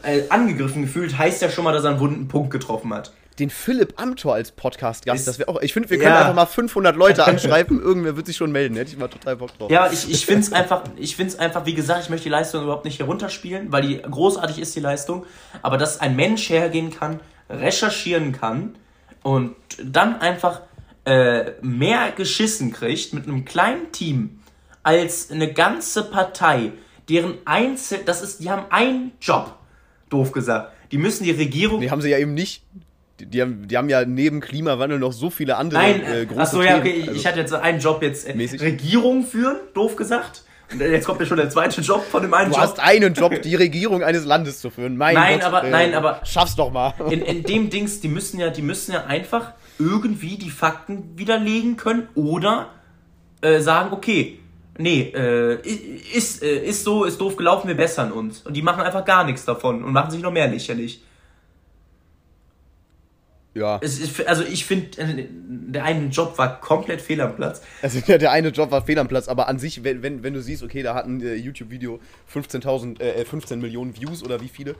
äh, 0.04 0.22
angegriffen 0.28 0.82
gefühlt, 0.82 1.18
heißt 1.18 1.42
ja 1.42 1.50
schon 1.50 1.64
mal, 1.64 1.72
dass 1.72 1.82
er 1.82 1.90
einen 1.90 1.98
wunden 1.98 2.28
Punkt 2.28 2.52
getroffen 2.52 2.94
hat. 2.94 3.12
Den 3.40 3.50
Philipp 3.50 3.94
Amthor 4.00 4.34
als 4.34 4.52
Podcast-Gast, 4.52 5.26
das 5.26 5.40
wäre 5.40 5.48
auch. 5.48 5.60
Ich 5.60 5.72
finde, 5.72 5.90
wir 5.90 5.98
können 5.98 6.10
ja. 6.10 6.20
einfach 6.20 6.34
mal 6.34 6.46
500 6.46 6.94
Leute 6.94 7.24
anschreiben. 7.24 7.82
Irgendwer 7.82 8.14
wird 8.14 8.26
sich 8.26 8.36
schon 8.36 8.52
melden. 8.52 8.76
Hätte 8.76 8.92
ich 8.92 8.96
mal 8.98 9.08
total 9.08 9.38
Bock 9.38 9.58
drauf. 9.58 9.72
Ja, 9.72 9.90
ich, 9.90 10.08
ich 10.08 10.24
finde 10.24 10.42
es 10.42 10.52
einfach, 10.52 10.84
ich 10.96 11.16
finde 11.16 11.32
es 11.32 11.38
einfach, 11.40 11.66
wie 11.66 11.74
gesagt, 11.74 12.04
ich 12.04 12.10
möchte 12.10 12.24
die 12.24 12.30
Leistung 12.30 12.62
überhaupt 12.62 12.84
nicht 12.84 13.00
herunterspielen, 13.00 13.72
weil 13.72 13.82
die 13.82 14.00
großartig 14.02 14.60
ist, 14.60 14.76
die 14.76 14.80
Leistung. 14.80 15.26
Aber 15.62 15.78
dass 15.78 16.00
ein 16.00 16.14
Mensch 16.14 16.48
hergehen 16.48 16.90
kann, 16.90 17.18
recherchieren 17.48 18.30
kann 18.30 18.76
und 19.22 19.56
dann 19.82 20.20
einfach 20.20 20.62
äh, 21.04 21.52
mehr 21.62 22.12
geschissen 22.12 22.72
kriegt 22.72 23.12
mit 23.14 23.26
einem 23.26 23.44
kleinen 23.44 23.92
Team 23.92 24.40
als 24.82 25.30
eine 25.30 25.52
ganze 25.52 26.04
Partei, 26.04 26.72
deren 27.08 27.38
Einzel, 27.44 28.00
das 28.04 28.22
ist, 28.22 28.40
die 28.40 28.50
haben 28.50 28.70
einen 28.70 29.12
Job, 29.20 29.56
doof 30.08 30.32
gesagt. 30.32 30.72
Die 30.90 30.98
müssen 30.98 31.24
die 31.24 31.30
Regierung. 31.30 31.80
Die 31.80 31.90
haben 31.90 32.00
sie 32.00 32.10
ja 32.10 32.18
eben 32.18 32.34
nicht 32.34 32.62
die 33.24 33.42
haben, 33.42 33.68
die 33.68 33.76
haben 33.76 33.88
ja 33.88 34.04
neben 34.04 34.40
Klimawandel 34.40 34.98
noch 34.98 35.12
so 35.12 35.30
viele 35.30 35.56
andere 35.56 35.80
Nein, 35.80 36.02
äh, 36.02 36.26
große 36.26 36.40
Achso, 36.40 36.62
ja, 36.62 36.78
okay, 36.78 37.02
also 37.02 37.12
ich 37.12 37.26
hatte 37.26 37.40
jetzt 37.40 37.52
einen 37.52 37.78
Job 37.78 38.02
jetzt. 38.02 38.26
Äh, 38.26 38.32
Regierung 38.32 39.24
führen, 39.24 39.58
doof 39.74 39.96
gesagt. 39.96 40.44
Jetzt 40.78 41.06
kommt 41.06 41.20
ja 41.20 41.26
schon 41.26 41.36
der 41.36 41.50
zweite 41.50 41.80
Job 41.80 42.04
von 42.04 42.22
dem 42.22 42.32
einen 42.32 42.50
du 42.50 42.56
Job. 42.56 42.64
Du 42.64 42.70
hast 42.70 42.80
einen 42.80 43.14
Job, 43.14 43.42
die 43.42 43.54
Regierung 43.54 44.02
eines 44.02 44.24
Landes 44.24 44.60
zu 44.60 44.70
führen. 44.70 44.96
Mein 44.96 45.14
nein, 45.14 45.38
Gott, 45.38 45.46
aber, 45.46 45.64
äh, 45.64 45.70
nein, 45.70 45.94
aber. 45.94 46.20
Schaff's 46.24 46.54
doch 46.56 46.70
mal. 46.70 46.94
In, 47.10 47.22
in 47.22 47.42
dem 47.42 47.70
Dings, 47.70 48.00
die 48.00 48.08
müssen 48.08 48.38
ja, 48.38 48.50
die 48.50 48.62
müssen 48.62 48.92
ja 48.92 49.04
einfach 49.04 49.52
irgendwie 49.78 50.36
die 50.36 50.50
Fakten 50.50 51.16
widerlegen 51.16 51.76
können 51.76 52.08
oder 52.14 52.68
äh, 53.40 53.60
sagen, 53.60 53.92
okay, 53.92 54.38
nee, 54.78 55.12
äh, 55.14 55.60
ist, 56.14 56.42
äh, 56.42 56.64
ist 56.64 56.84
so, 56.84 57.04
ist 57.04 57.20
doof 57.20 57.36
gelaufen, 57.36 57.68
wir 57.68 57.76
bessern 57.76 58.12
uns. 58.12 58.42
Und 58.42 58.54
die 58.54 58.62
machen 58.62 58.82
einfach 58.82 59.04
gar 59.04 59.24
nichts 59.24 59.44
davon 59.44 59.82
und 59.82 59.92
machen 59.92 60.10
sich 60.10 60.20
noch 60.20 60.32
mehr 60.32 60.48
lächerlich. 60.48 61.02
Ja. 63.60 63.76
Ist, 63.76 64.26
also 64.26 64.42
ich 64.42 64.64
finde, 64.64 64.98
äh, 64.98 65.26
der 65.28 65.84
eine 65.84 66.06
Job 66.06 66.38
war 66.38 66.60
komplett 66.62 67.02
fehl 67.02 67.20
am 67.20 67.36
Platz. 67.36 67.60
Also 67.82 68.00
ja, 68.06 68.16
der 68.16 68.30
eine 68.30 68.48
Job 68.48 68.70
war 68.70 68.86
fehl 68.86 68.98
am 68.98 69.06
Platz, 69.06 69.28
aber 69.28 69.48
an 69.48 69.58
sich, 69.58 69.84
wenn, 69.84 70.02
wenn, 70.02 70.22
wenn 70.22 70.32
du 70.32 70.40
siehst, 70.40 70.62
okay, 70.62 70.82
da 70.82 70.94
hat 70.94 71.04
ein 71.04 71.20
äh, 71.20 71.34
YouTube-Video 71.34 72.00
15.000, 72.32 73.00
äh, 73.00 73.24
15 73.26 73.60
Millionen 73.60 73.94
Views 73.94 74.22
oder 74.24 74.40
wie 74.40 74.48
viele, 74.48 74.76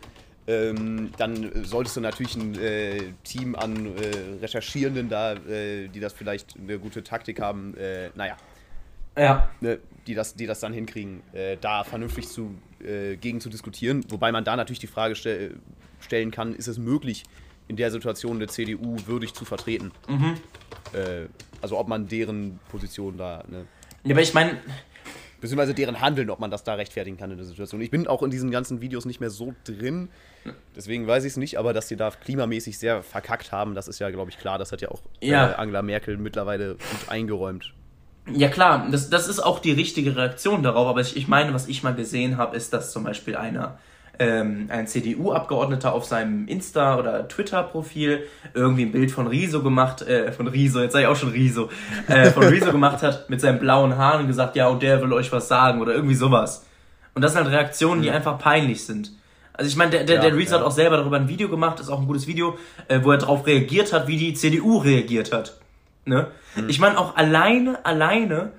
ähm, 0.46 1.10
dann 1.18 1.50
solltest 1.62 1.98
du 1.98 2.00
natürlich 2.00 2.36
ein 2.36 2.58
äh, 2.58 3.12
Team 3.22 3.54
an 3.54 3.84
äh, 3.84 4.40
Recherchierenden 4.40 5.10
da, 5.10 5.34
äh, 5.34 5.88
die 5.88 6.00
das 6.00 6.14
vielleicht 6.14 6.54
eine 6.58 6.78
gute 6.78 7.04
Taktik 7.04 7.38
haben, 7.40 7.74
naja. 8.14 8.36
Ja. 9.18 9.50
Ne, 9.60 9.78
die, 10.06 10.14
das, 10.14 10.34
die 10.34 10.46
das 10.46 10.60
dann 10.60 10.72
hinkriegen, 10.72 11.20
da 11.60 11.84
vernünftig 11.84 12.28
zu, 12.28 12.54
gegen 13.20 13.40
zu 13.40 13.50
diskutieren. 13.50 14.04
Wobei 14.08 14.32
man 14.32 14.44
da 14.44 14.56
natürlich 14.56 14.78
die 14.78 14.86
Frage 14.86 15.14
stell, 15.14 15.56
stellen 16.00 16.30
kann, 16.30 16.54
ist 16.54 16.68
es 16.68 16.78
möglich, 16.78 17.24
in 17.70 17.76
der 17.76 17.92
Situation 17.92 18.36
eine 18.36 18.48
CDU 18.48 18.96
würdig 19.06 19.32
zu 19.32 19.44
vertreten. 19.44 19.92
Mhm. 20.08 20.34
Äh, 20.92 21.28
also 21.62 21.78
ob 21.78 21.86
man 21.86 22.08
deren 22.08 22.58
Position 22.68 23.16
da. 23.16 23.44
Ne, 23.48 23.64
ja, 24.02 24.12
aber 24.12 24.22
ich 24.22 24.34
meine. 24.34 24.58
Beziehungsweise 25.40 25.72
deren 25.72 26.02
Handeln, 26.02 26.28
ob 26.28 26.38
man 26.38 26.50
das 26.50 26.64
da 26.64 26.74
rechtfertigen 26.74 27.16
kann 27.16 27.30
in 27.30 27.38
der 27.38 27.46
Situation. 27.46 27.80
Ich 27.80 27.90
bin 27.90 28.06
auch 28.06 28.22
in 28.22 28.30
diesen 28.30 28.50
ganzen 28.50 28.82
Videos 28.82 29.06
nicht 29.06 29.20
mehr 29.20 29.30
so 29.30 29.54
drin. 29.64 30.10
Deswegen 30.76 31.06
weiß 31.06 31.24
ich 31.24 31.30
es 31.30 31.36
nicht, 31.38 31.58
aber 31.58 31.72
dass 31.72 31.88
sie 31.88 31.96
da 31.96 32.10
klimamäßig 32.10 32.78
sehr 32.78 33.02
verkackt 33.02 33.50
haben, 33.50 33.74
das 33.74 33.88
ist 33.88 34.00
ja, 34.00 34.10
glaube 34.10 34.30
ich, 34.30 34.38
klar. 34.38 34.58
Das 34.58 34.70
hat 34.70 34.82
ja 34.82 34.90
auch 34.90 35.00
ja. 35.22 35.52
Äh, 35.52 35.54
Angela 35.54 35.80
Merkel 35.80 36.18
mittlerweile 36.18 36.74
gut 36.74 37.08
eingeräumt. 37.08 37.72
Ja 38.30 38.48
klar, 38.48 38.88
das, 38.90 39.08
das 39.08 39.28
ist 39.28 39.40
auch 39.40 39.60
die 39.60 39.72
richtige 39.72 40.14
Reaktion 40.14 40.62
darauf, 40.62 40.88
aber 40.88 41.00
ich, 41.00 41.16
ich 41.16 41.26
meine, 41.26 41.54
was 41.54 41.68
ich 41.68 41.82
mal 41.82 41.94
gesehen 41.94 42.36
habe, 42.36 42.54
ist, 42.54 42.74
dass 42.74 42.92
zum 42.92 43.04
Beispiel 43.04 43.34
einer 43.34 43.78
ähm, 44.20 44.66
ein 44.68 44.86
CDU-Abgeordneter 44.86 45.94
auf 45.94 46.04
seinem 46.04 46.46
Insta- 46.46 46.98
oder 46.98 47.26
Twitter-Profil 47.26 48.24
irgendwie 48.52 48.82
ein 48.82 48.92
Bild 48.92 49.10
von 49.10 49.26
Riso 49.26 49.62
gemacht, 49.62 50.02
äh, 50.02 50.30
von 50.30 50.46
Riso, 50.46 50.80
jetzt 50.82 50.92
sage 50.92 51.04
ich 51.04 51.10
auch 51.10 51.16
schon 51.16 51.30
Riso, 51.30 51.70
äh, 52.06 52.26
von 52.26 52.44
Riso 52.44 52.70
gemacht 52.72 53.02
hat 53.02 53.30
mit 53.30 53.40
seinen 53.40 53.58
blauen 53.58 53.96
Haaren 53.96 54.20
und 54.20 54.26
gesagt, 54.26 54.56
ja, 54.56 54.68
und 54.68 54.82
der 54.82 55.00
will 55.00 55.12
euch 55.14 55.32
was 55.32 55.48
sagen 55.48 55.80
oder 55.80 55.94
irgendwie 55.94 56.14
sowas. 56.14 56.66
Und 57.14 57.22
das 57.22 57.32
sind 57.32 57.44
halt 57.44 57.52
Reaktionen, 57.52 58.02
die 58.02 58.10
einfach 58.10 58.38
peinlich 58.38 58.84
sind. 58.84 59.10
Also 59.54 59.68
ich 59.70 59.76
meine, 59.76 59.90
der, 59.90 60.04
der, 60.04 60.16
ja, 60.16 60.22
der 60.22 60.36
Rezo 60.36 60.52
ja. 60.52 60.60
hat 60.60 60.66
auch 60.66 60.70
selber 60.70 60.98
darüber 60.98 61.16
ein 61.16 61.28
Video 61.28 61.48
gemacht, 61.48 61.80
ist 61.80 61.88
auch 61.88 62.00
ein 62.00 62.06
gutes 62.06 62.26
Video, 62.26 62.58
äh, 62.88 63.00
wo 63.02 63.12
er 63.12 63.18
darauf 63.18 63.46
reagiert 63.46 63.94
hat, 63.94 64.06
wie 64.06 64.18
die 64.18 64.34
CDU 64.34 64.78
reagiert 64.78 65.32
hat. 65.32 65.58
Ne? 66.04 66.26
Mhm. 66.56 66.68
Ich 66.68 66.78
meine, 66.78 66.98
auch 66.98 67.16
alleine, 67.16 67.84
alleine 67.86 68.52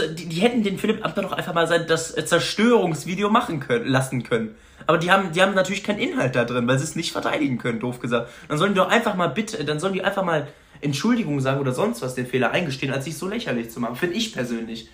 also 0.00 0.12
die, 0.12 0.26
die 0.26 0.40
hätten 0.40 0.62
den 0.62 0.78
Philipp 0.78 1.04
Amthor 1.04 1.24
doch 1.24 1.32
einfach 1.32 1.54
mal 1.54 1.66
sein, 1.66 1.86
das 1.86 2.14
Zerstörungsvideo 2.14 3.30
machen 3.30 3.60
können, 3.60 3.86
lassen 3.86 4.22
können. 4.22 4.54
Aber 4.86 4.98
die 4.98 5.10
haben, 5.10 5.32
die 5.32 5.40
haben 5.40 5.54
natürlich 5.54 5.82
keinen 5.82 5.98
Inhalt 5.98 6.34
da 6.34 6.44
drin, 6.44 6.66
weil 6.66 6.78
sie 6.78 6.84
es 6.84 6.96
nicht 6.96 7.12
verteidigen 7.12 7.58
können, 7.58 7.80
doof 7.80 8.00
gesagt. 8.00 8.30
Dann 8.48 8.58
sollen 8.58 8.74
die 8.74 8.78
doch 8.78 8.88
einfach 8.88 9.14
mal 9.14 9.28
bitte, 9.28 9.64
dann 9.64 9.80
sollen 9.80 9.94
die 9.94 10.02
einfach 10.02 10.24
mal 10.24 10.48
Entschuldigung 10.80 11.40
sagen 11.40 11.60
oder 11.60 11.72
sonst 11.72 12.02
was 12.02 12.14
den 12.14 12.26
Fehler 12.26 12.50
eingestehen, 12.50 12.92
als 12.92 13.04
sich 13.04 13.16
so 13.16 13.28
lächerlich 13.28 13.70
zu 13.70 13.80
machen. 13.80 13.96
Finde 13.96 14.16
ich 14.16 14.34
persönlich. 14.34 14.88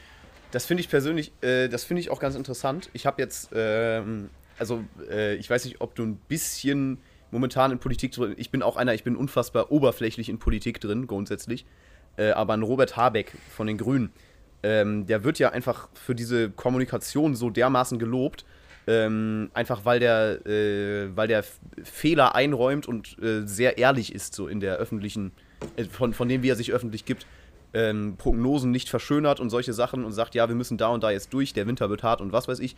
Das 0.52 0.66
finde 0.66 0.82
ich 0.82 0.88
persönlich, 0.88 1.32
äh, 1.40 1.68
das 1.68 1.84
finde 1.84 2.00
ich 2.00 2.10
auch 2.10 2.20
ganz 2.20 2.34
interessant. 2.34 2.90
Ich 2.92 3.06
habe 3.06 3.22
jetzt, 3.22 3.50
ähm, 3.54 4.30
also 4.58 4.84
äh, 5.10 5.34
ich 5.36 5.48
weiß 5.48 5.64
nicht, 5.64 5.80
ob 5.80 5.94
du 5.94 6.04
ein 6.04 6.16
bisschen 6.28 6.98
momentan 7.30 7.70
in 7.72 7.78
Politik 7.78 8.12
drin, 8.12 8.34
ich 8.36 8.50
bin 8.50 8.62
auch 8.62 8.76
einer, 8.76 8.94
ich 8.94 9.04
bin 9.04 9.16
unfassbar 9.16 9.70
oberflächlich 9.70 10.28
in 10.28 10.38
Politik 10.38 10.80
drin, 10.80 11.06
grundsätzlich. 11.06 11.66
Äh, 12.16 12.30
aber 12.32 12.54
ein 12.54 12.62
Robert 12.62 12.96
Habeck 12.96 13.32
von 13.50 13.66
den 13.66 13.78
Grünen, 13.78 14.12
ähm, 14.62 15.06
der 15.06 15.24
wird 15.24 15.38
ja 15.38 15.50
einfach 15.50 15.88
für 15.94 16.14
diese 16.14 16.50
Kommunikation 16.50 17.34
so 17.34 17.50
dermaßen 17.50 17.98
gelobt, 17.98 18.44
ähm, 18.86 19.50
einfach 19.54 19.84
weil 19.84 20.00
der, 20.00 20.46
äh, 20.46 21.14
weil 21.14 21.28
der 21.28 21.44
Fehler 21.82 22.34
einräumt 22.34 22.86
und 22.86 23.18
äh, 23.22 23.46
sehr 23.46 23.78
ehrlich 23.78 24.14
ist, 24.14 24.34
so 24.34 24.48
in 24.48 24.60
der 24.60 24.76
öffentlichen, 24.76 25.32
äh, 25.76 25.84
von, 25.84 26.12
von 26.12 26.28
dem, 26.28 26.42
wie 26.42 26.50
er 26.50 26.56
sich 26.56 26.72
öffentlich 26.72 27.04
gibt, 27.04 27.26
ähm, 27.72 28.16
Prognosen 28.18 28.70
nicht 28.70 28.88
verschönert 28.88 29.40
und 29.40 29.50
solche 29.50 29.72
Sachen 29.72 30.04
und 30.04 30.12
sagt, 30.12 30.34
ja, 30.34 30.48
wir 30.48 30.56
müssen 30.56 30.76
da 30.76 30.88
und 30.88 31.02
da 31.02 31.10
jetzt 31.10 31.32
durch, 31.32 31.52
der 31.52 31.66
Winter 31.66 31.88
wird 31.88 32.02
hart 32.02 32.20
und 32.20 32.32
was 32.32 32.48
weiß 32.48 32.58
ich. 32.58 32.76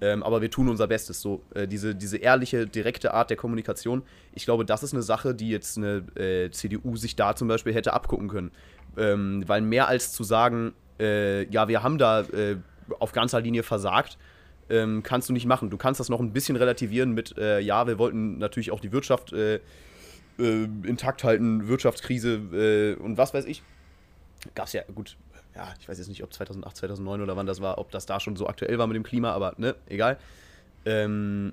Ähm, 0.00 0.22
aber 0.22 0.42
wir 0.42 0.50
tun 0.50 0.68
unser 0.68 0.86
Bestes. 0.86 1.20
So, 1.20 1.42
äh, 1.54 1.68
diese, 1.68 1.94
diese 1.94 2.16
ehrliche, 2.16 2.66
direkte 2.66 3.14
Art 3.14 3.30
der 3.30 3.36
Kommunikation, 3.36 4.02
ich 4.32 4.44
glaube, 4.44 4.64
das 4.64 4.82
ist 4.82 4.92
eine 4.92 5.02
Sache, 5.02 5.34
die 5.34 5.50
jetzt 5.50 5.78
eine 5.78 6.04
äh, 6.16 6.50
CDU 6.50 6.96
sich 6.96 7.16
da 7.16 7.36
zum 7.36 7.48
Beispiel 7.48 7.72
hätte 7.74 7.92
abgucken 7.92 8.28
können. 8.28 8.50
Ähm, 8.96 9.44
weil 9.46 9.60
mehr 9.60 9.88
als 9.88 10.12
zu 10.12 10.24
sagen, 10.24 10.72
äh, 11.00 11.44
ja, 11.50 11.68
wir 11.68 11.82
haben 11.82 11.98
da 11.98 12.20
äh, 12.20 12.56
auf 12.98 13.12
ganzer 13.12 13.40
Linie 13.40 13.62
versagt, 13.62 14.18
ähm, 14.70 15.02
kannst 15.02 15.28
du 15.28 15.32
nicht 15.32 15.46
machen. 15.46 15.70
Du 15.70 15.76
kannst 15.76 16.00
das 16.00 16.08
noch 16.08 16.20
ein 16.20 16.32
bisschen 16.32 16.56
relativieren 16.56 17.12
mit, 17.12 17.36
äh, 17.38 17.60
ja, 17.60 17.86
wir 17.86 17.98
wollten 17.98 18.38
natürlich 18.38 18.70
auch 18.70 18.80
die 18.80 18.92
Wirtschaft 18.92 19.32
äh, 19.32 19.60
äh, 20.38 20.64
intakt 20.84 21.24
halten, 21.24 21.68
Wirtschaftskrise 21.68 22.96
äh, 22.98 23.02
und 23.02 23.16
was 23.16 23.34
weiß 23.34 23.44
ich. 23.44 23.62
Gab 24.54 24.66
es 24.66 24.72
ja, 24.72 24.82
gut, 24.94 25.16
ja, 25.54 25.72
ich 25.80 25.88
weiß 25.88 25.98
jetzt 25.98 26.08
nicht, 26.08 26.22
ob 26.22 26.32
2008, 26.32 26.76
2009 26.76 27.22
oder 27.22 27.36
wann 27.36 27.46
das 27.46 27.60
war, 27.60 27.78
ob 27.78 27.90
das 27.90 28.06
da 28.06 28.20
schon 28.20 28.36
so 28.36 28.46
aktuell 28.46 28.78
war 28.78 28.86
mit 28.86 28.96
dem 28.96 29.04
Klima, 29.04 29.32
aber 29.32 29.54
ne, 29.56 29.74
egal. 29.86 30.18
Ähm, 30.84 31.52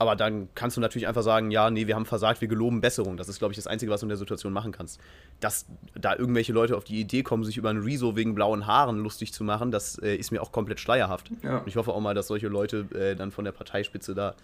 aber 0.00 0.16
dann 0.16 0.48
kannst 0.54 0.78
du 0.78 0.80
natürlich 0.80 1.06
einfach 1.06 1.22
sagen, 1.22 1.50
ja, 1.50 1.70
nee, 1.70 1.86
wir 1.86 1.94
haben 1.94 2.06
versagt, 2.06 2.40
wir 2.40 2.48
geloben 2.48 2.80
Besserung. 2.80 3.18
Das 3.18 3.28
ist, 3.28 3.38
glaube 3.38 3.52
ich, 3.52 3.56
das 3.56 3.66
Einzige, 3.66 3.92
was 3.92 4.00
du 4.00 4.06
in 4.06 4.08
der 4.08 4.16
Situation 4.16 4.50
machen 4.50 4.72
kannst. 4.72 4.98
Dass 5.40 5.66
da 5.94 6.16
irgendwelche 6.16 6.54
Leute 6.54 6.74
auf 6.78 6.84
die 6.84 6.98
Idee 6.98 7.22
kommen, 7.22 7.44
sich 7.44 7.58
über 7.58 7.68
einen 7.68 7.82
Rezo 7.82 8.16
wegen 8.16 8.34
blauen 8.34 8.66
Haaren 8.66 8.98
lustig 9.00 9.34
zu 9.34 9.44
machen, 9.44 9.70
das 9.70 9.98
äh, 9.98 10.16
ist 10.16 10.30
mir 10.30 10.40
auch 10.40 10.52
komplett 10.52 10.80
schleierhaft. 10.80 11.30
Ja. 11.42 11.58
Und 11.58 11.68
ich 11.68 11.76
hoffe 11.76 11.92
auch 11.92 12.00
mal, 12.00 12.14
dass 12.14 12.28
solche 12.28 12.48
Leute 12.48 12.86
äh, 12.94 13.14
dann 13.14 13.30
von 13.30 13.44
der 13.44 13.52
Parteispitze 13.52 14.14
da 14.14 14.36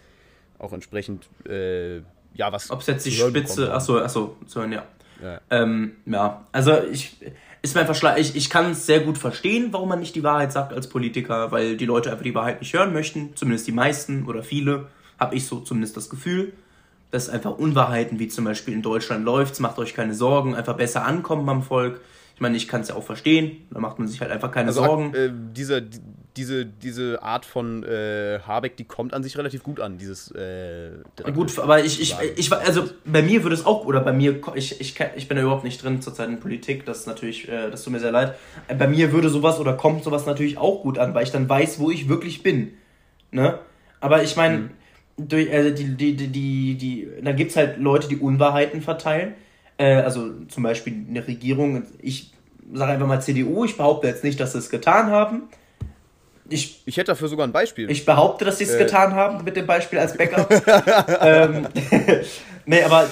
auch 0.58 0.74
entsprechend, 0.74 1.26
äh, 1.48 2.00
ja, 2.34 2.52
was. 2.52 2.70
Ob 2.70 2.82
es 2.82 2.86
jetzt 2.88 3.06
die 3.06 3.12
Spitze, 3.12 3.72
achso, 3.72 3.98
achso, 3.98 4.36
so, 4.44 4.62
ja. 4.62 4.84
Ja. 5.22 5.40
Ähm, 5.48 5.92
ja, 6.04 6.46
also 6.52 6.82
ich, 6.82 7.16
ist 7.62 7.74
mir 7.74 7.80
einfach 7.80 8.18
ich, 8.18 8.36
ich 8.36 8.50
kann 8.50 8.72
es 8.72 8.84
sehr 8.84 9.00
gut 9.00 9.16
verstehen, 9.16 9.68
warum 9.70 9.88
man 9.88 10.00
nicht 10.00 10.14
die 10.14 10.22
Wahrheit 10.22 10.52
sagt 10.52 10.74
als 10.74 10.90
Politiker, 10.90 11.50
weil 11.50 11.78
die 11.78 11.86
Leute 11.86 12.10
einfach 12.10 12.24
die 12.24 12.34
Wahrheit 12.34 12.60
nicht 12.60 12.74
hören 12.74 12.92
möchten, 12.92 13.34
zumindest 13.34 13.66
die 13.66 13.72
meisten 13.72 14.26
oder 14.26 14.42
viele, 14.42 14.88
habe 15.18 15.34
ich 15.34 15.46
so 15.46 15.60
zumindest 15.60 15.96
das 15.96 16.10
Gefühl 16.10 16.52
dass 17.10 17.28
einfach 17.28 17.56
Unwahrheiten 17.56 18.18
wie 18.18 18.28
zum 18.28 18.44
Beispiel 18.44 18.74
in 18.74 18.82
Deutschland 18.82 19.24
läuft, 19.24 19.58
macht 19.60 19.78
euch 19.78 19.94
keine 19.94 20.14
Sorgen, 20.14 20.54
einfach 20.54 20.76
besser 20.76 21.04
ankommen 21.04 21.46
beim 21.46 21.62
Volk. 21.62 22.00
Ich 22.34 22.40
meine, 22.40 22.56
ich 22.56 22.68
kann 22.68 22.82
es 22.82 22.88
ja 22.88 22.96
auch 22.96 23.02
verstehen, 23.02 23.66
da 23.70 23.80
macht 23.80 23.98
man 23.98 24.08
sich 24.08 24.20
halt 24.20 24.30
einfach 24.30 24.50
keine 24.50 24.68
also, 24.68 24.84
Sorgen. 24.84 25.14
Äh, 25.14 25.30
diese, 25.54 25.82
diese, 26.36 26.66
diese 26.66 27.22
Art 27.22 27.46
von 27.46 27.82
äh, 27.82 28.40
Habeck, 28.46 28.76
die 28.76 28.84
kommt 28.84 29.14
an 29.14 29.22
sich 29.22 29.38
relativ 29.38 29.62
gut 29.62 29.80
an, 29.80 29.96
dieses. 29.96 30.30
Äh, 30.32 30.90
gut, 31.32 31.58
aber 31.58 31.82
ich, 31.82 31.98
ich, 31.98 32.14
ich, 32.36 32.52
also 32.52 32.90
bei 33.06 33.22
mir 33.22 33.42
würde 33.42 33.54
es 33.54 33.64
auch, 33.64 33.86
oder 33.86 34.00
bei 34.00 34.12
mir, 34.12 34.38
ich, 34.54 34.78
ich, 34.78 35.00
ich 35.16 35.28
bin 35.28 35.38
da 35.38 35.42
überhaupt 35.42 35.64
nicht 35.64 35.82
drin 35.82 36.02
zurzeit 36.02 36.28
in 36.28 36.38
Politik, 36.38 36.84
das 36.84 37.00
ist 37.00 37.06
natürlich, 37.06 37.48
äh, 37.48 37.70
das 37.70 37.82
tut 37.82 37.94
mir 37.94 38.00
sehr 38.00 38.12
leid. 38.12 38.34
Bei 38.76 38.86
mir 38.86 39.12
würde 39.12 39.30
sowas 39.30 39.58
oder 39.58 39.72
kommt 39.72 40.04
sowas 40.04 40.26
natürlich 40.26 40.58
auch 40.58 40.82
gut 40.82 40.98
an, 40.98 41.14
weil 41.14 41.22
ich 41.22 41.32
dann 41.32 41.48
weiß, 41.48 41.78
wo 41.78 41.90
ich 41.90 42.10
wirklich 42.10 42.42
bin. 42.42 42.74
Ne? 43.30 43.58
Aber 44.00 44.22
ich 44.22 44.36
meine. 44.36 44.58
Mhm 44.58 44.70
durch, 45.16 45.52
also 45.52 45.70
die, 45.70 45.96
die, 45.96 46.16
die, 46.16 46.28
die, 46.28 46.74
die, 46.74 47.08
da 47.22 47.32
gibt 47.32 47.50
es 47.50 47.56
halt 47.56 47.78
Leute, 47.78 48.08
die 48.08 48.16
Unwahrheiten 48.16 48.82
verteilen. 48.82 49.34
Äh, 49.78 49.94
also 49.96 50.30
zum 50.48 50.62
Beispiel 50.62 50.94
eine 51.08 51.26
Regierung, 51.26 51.84
ich 52.00 52.32
sage 52.72 52.92
einfach 52.92 53.06
mal 53.06 53.20
CDU, 53.20 53.64
ich 53.64 53.76
behaupte 53.76 54.08
jetzt 54.08 54.24
nicht, 54.24 54.38
dass 54.40 54.52
sie 54.52 54.58
es 54.58 54.70
getan 54.70 55.10
haben. 55.10 55.42
Ich, 56.48 56.82
ich 56.86 56.96
hätte 56.96 57.12
dafür 57.12 57.28
sogar 57.28 57.46
ein 57.46 57.52
Beispiel. 57.52 57.90
Ich 57.90 58.04
behaupte, 58.04 58.44
dass 58.44 58.58
sie 58.58 58.64
es 58.64 58.74
äh. 58.74 58.78
getan 58.78 59.14
haben, 59.14 59.42
mit 59.44 59.56
dem 59.56 59.66
Beispiel 59.66 59.98
als 59.98 60.16
Backup. 60.16 60.48
ähm, 61.20 61.66
nee, 62.66 62.82
aber 62.82 63.08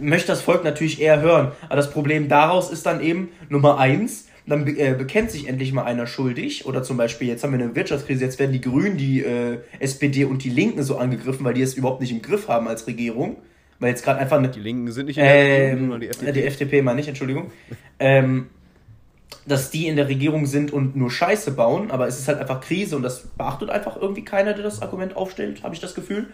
möchte 0.00 0.28
das 0.28 0.42
Volk 0.42 0.64
natürlich 0.64 1.00
eher 1.00 1.20
hören. 1.20 1.52
Aber 1.66 1.76
das 1.76 1.90
Problem 1.90 2.28
daraus 2.28 2.70
ist 2.70 2.86
dann 2.86 3.00
eben, 3.00 3.30
Nummer 3.48 3.78
eins, 3.78 4.26
dann 4.46 4.64
be 4.64 4.72
äh, 4.72 4.94
bekennt 4.94 5.30
sich 5.30 5.48
endlich 5.48 5.72
mal 5.72 5.84
einer 5.84 6.06
schuldig. 6.06 6.66
Oder 6.66 6.82
zum 6.82 6.96
Beispiel, 6.96 7.28
jetzt 7.28 7.44
haben 7.44 7.52
wir 7.52 7.62
eine 7.64 7.74
Wirtschaftskrise, 7.74 8.24
jetzt 8.24 8.38
werden 8.38 8.52
die 8.52 8.60
Grünen, 8.60 8.96
die 8.96 9.20
äh, 9.20 9.58
SPD 9.78 10.24
und 10.24 10.44
die 10.44 10.50
Linken 10.50 10.82
so 10.82 10.96
angegriffen, 10.98 11.44
weil 11.44 11.54
die 11.54 11.62
es 11.62 11.74
überhaupt 11.74 12.00
nicht 12.00 12.12
im 12.12 12.22
Griff 12.22 12.48
haben 12.48 12.68
als 12.68 12.86
Regierung. 12.86 13.36
Weil 13.78 13.90
jetzt 13.90 14.04
gerade 14.04 14.18
einfach 14.18 14.36
eine. 14.36 14.48
Die 14.48 14.60
Linken 14.60 14.92
sind 14.92 15.06
nicht 15.06 15.16
in 15.16 15.24
der 15.24 15.34
ähm, 15.34 15.90
Regierung, 15.90 16.00
die 16.00 16.08
FDP. 16.08 16.32
Die 16.32 16.44
FDP 16.44 16.82
mal 16.82 16.94
nicht, 16.94 17.08
Entschuldigung. 17.08 17.50
ähm, 17.98 18.48
dass 19.46 19.70
die 19.70 19.86
in 19.86 19.96
der 19.96 20.08
Regierung 20.08 20.46
sind 20.46 20.72
und 20.72 20.96
nur 20.96 21.10
Scheiße 21.10 21.52
bauen, 21.52 21.90
aber 21.90 22.06
es 22.06 22.18
ist 22.18 22.28
halt 22.28 22.38
einfach 22.38 22.60
Krise 22.60 22.96
und 22.96 23.02
das 23.02 23.26
beachtet 23.26 23.70
einfach 23.70 23.96
irgendwie 23.96 24.24
keiner, 24.24 24.52
der 24.52 24.62
das 24.62 24.82
Argument 24.82 25.16
aufstellt, 25.16 25.62
habe 25.62 25.74
ich 25.74 25.80
das 25.80 25.94
Gefühl. 25.94 26.28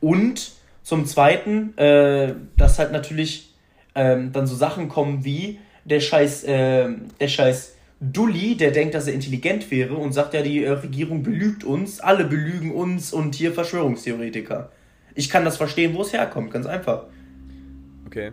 Und 0.00 0.52
zum 0.82 1.06
Zweiten, 1.06 1.76
äh, 1.78 2.34
dass 2.56 2.78
halt 2.78 2.92
natürlich 2.92 3.54
ähm, 3.94 4.32
dann 4.32 4.46
so 4.46 4.54
Sachen 4.54 4.88
kommen 4.88 5.24
wie, 5.24 5.58
der 5.84 6.00
scheiß, 6.00 6.44
äh, 6.44 6.88
der 7.20 7.28
scheiß 7.28 7.76
Dulli, 8.00 8.56
der 8.56 8.72
denkt, 8.72 8.94
dass 8.94 9.06
er 9.06 9.14
intelligent 9.14 9.70
wäre 9.70 9.94
und 9.94 10.12
sagt 10.12 10.34
ja, 10.34 10.42
die 10.42 10.64
äh, 10.64 10.72
Regierung 10.72 11.22
belügt 11.22 11.62
uns, 11.62 12.00
alle 12.00 12.24
belügen 12.24 12.72
uns 12.72 13.12
und 13.12 13.36
hier 13.36 13.52
Verschwörungstheoretiker. 13.52 14.72
Ich 15.14 15.30
kann 15.30 15.44
das 15.44 15.56
verstehen, 15.56 15.94
wo 15.94 16.02
es 16.02 16.12
herkommt, 16.12 16.50
ganz 16.50 16.66
einfach. 16.66 17.04
Okay. 18.06 18.32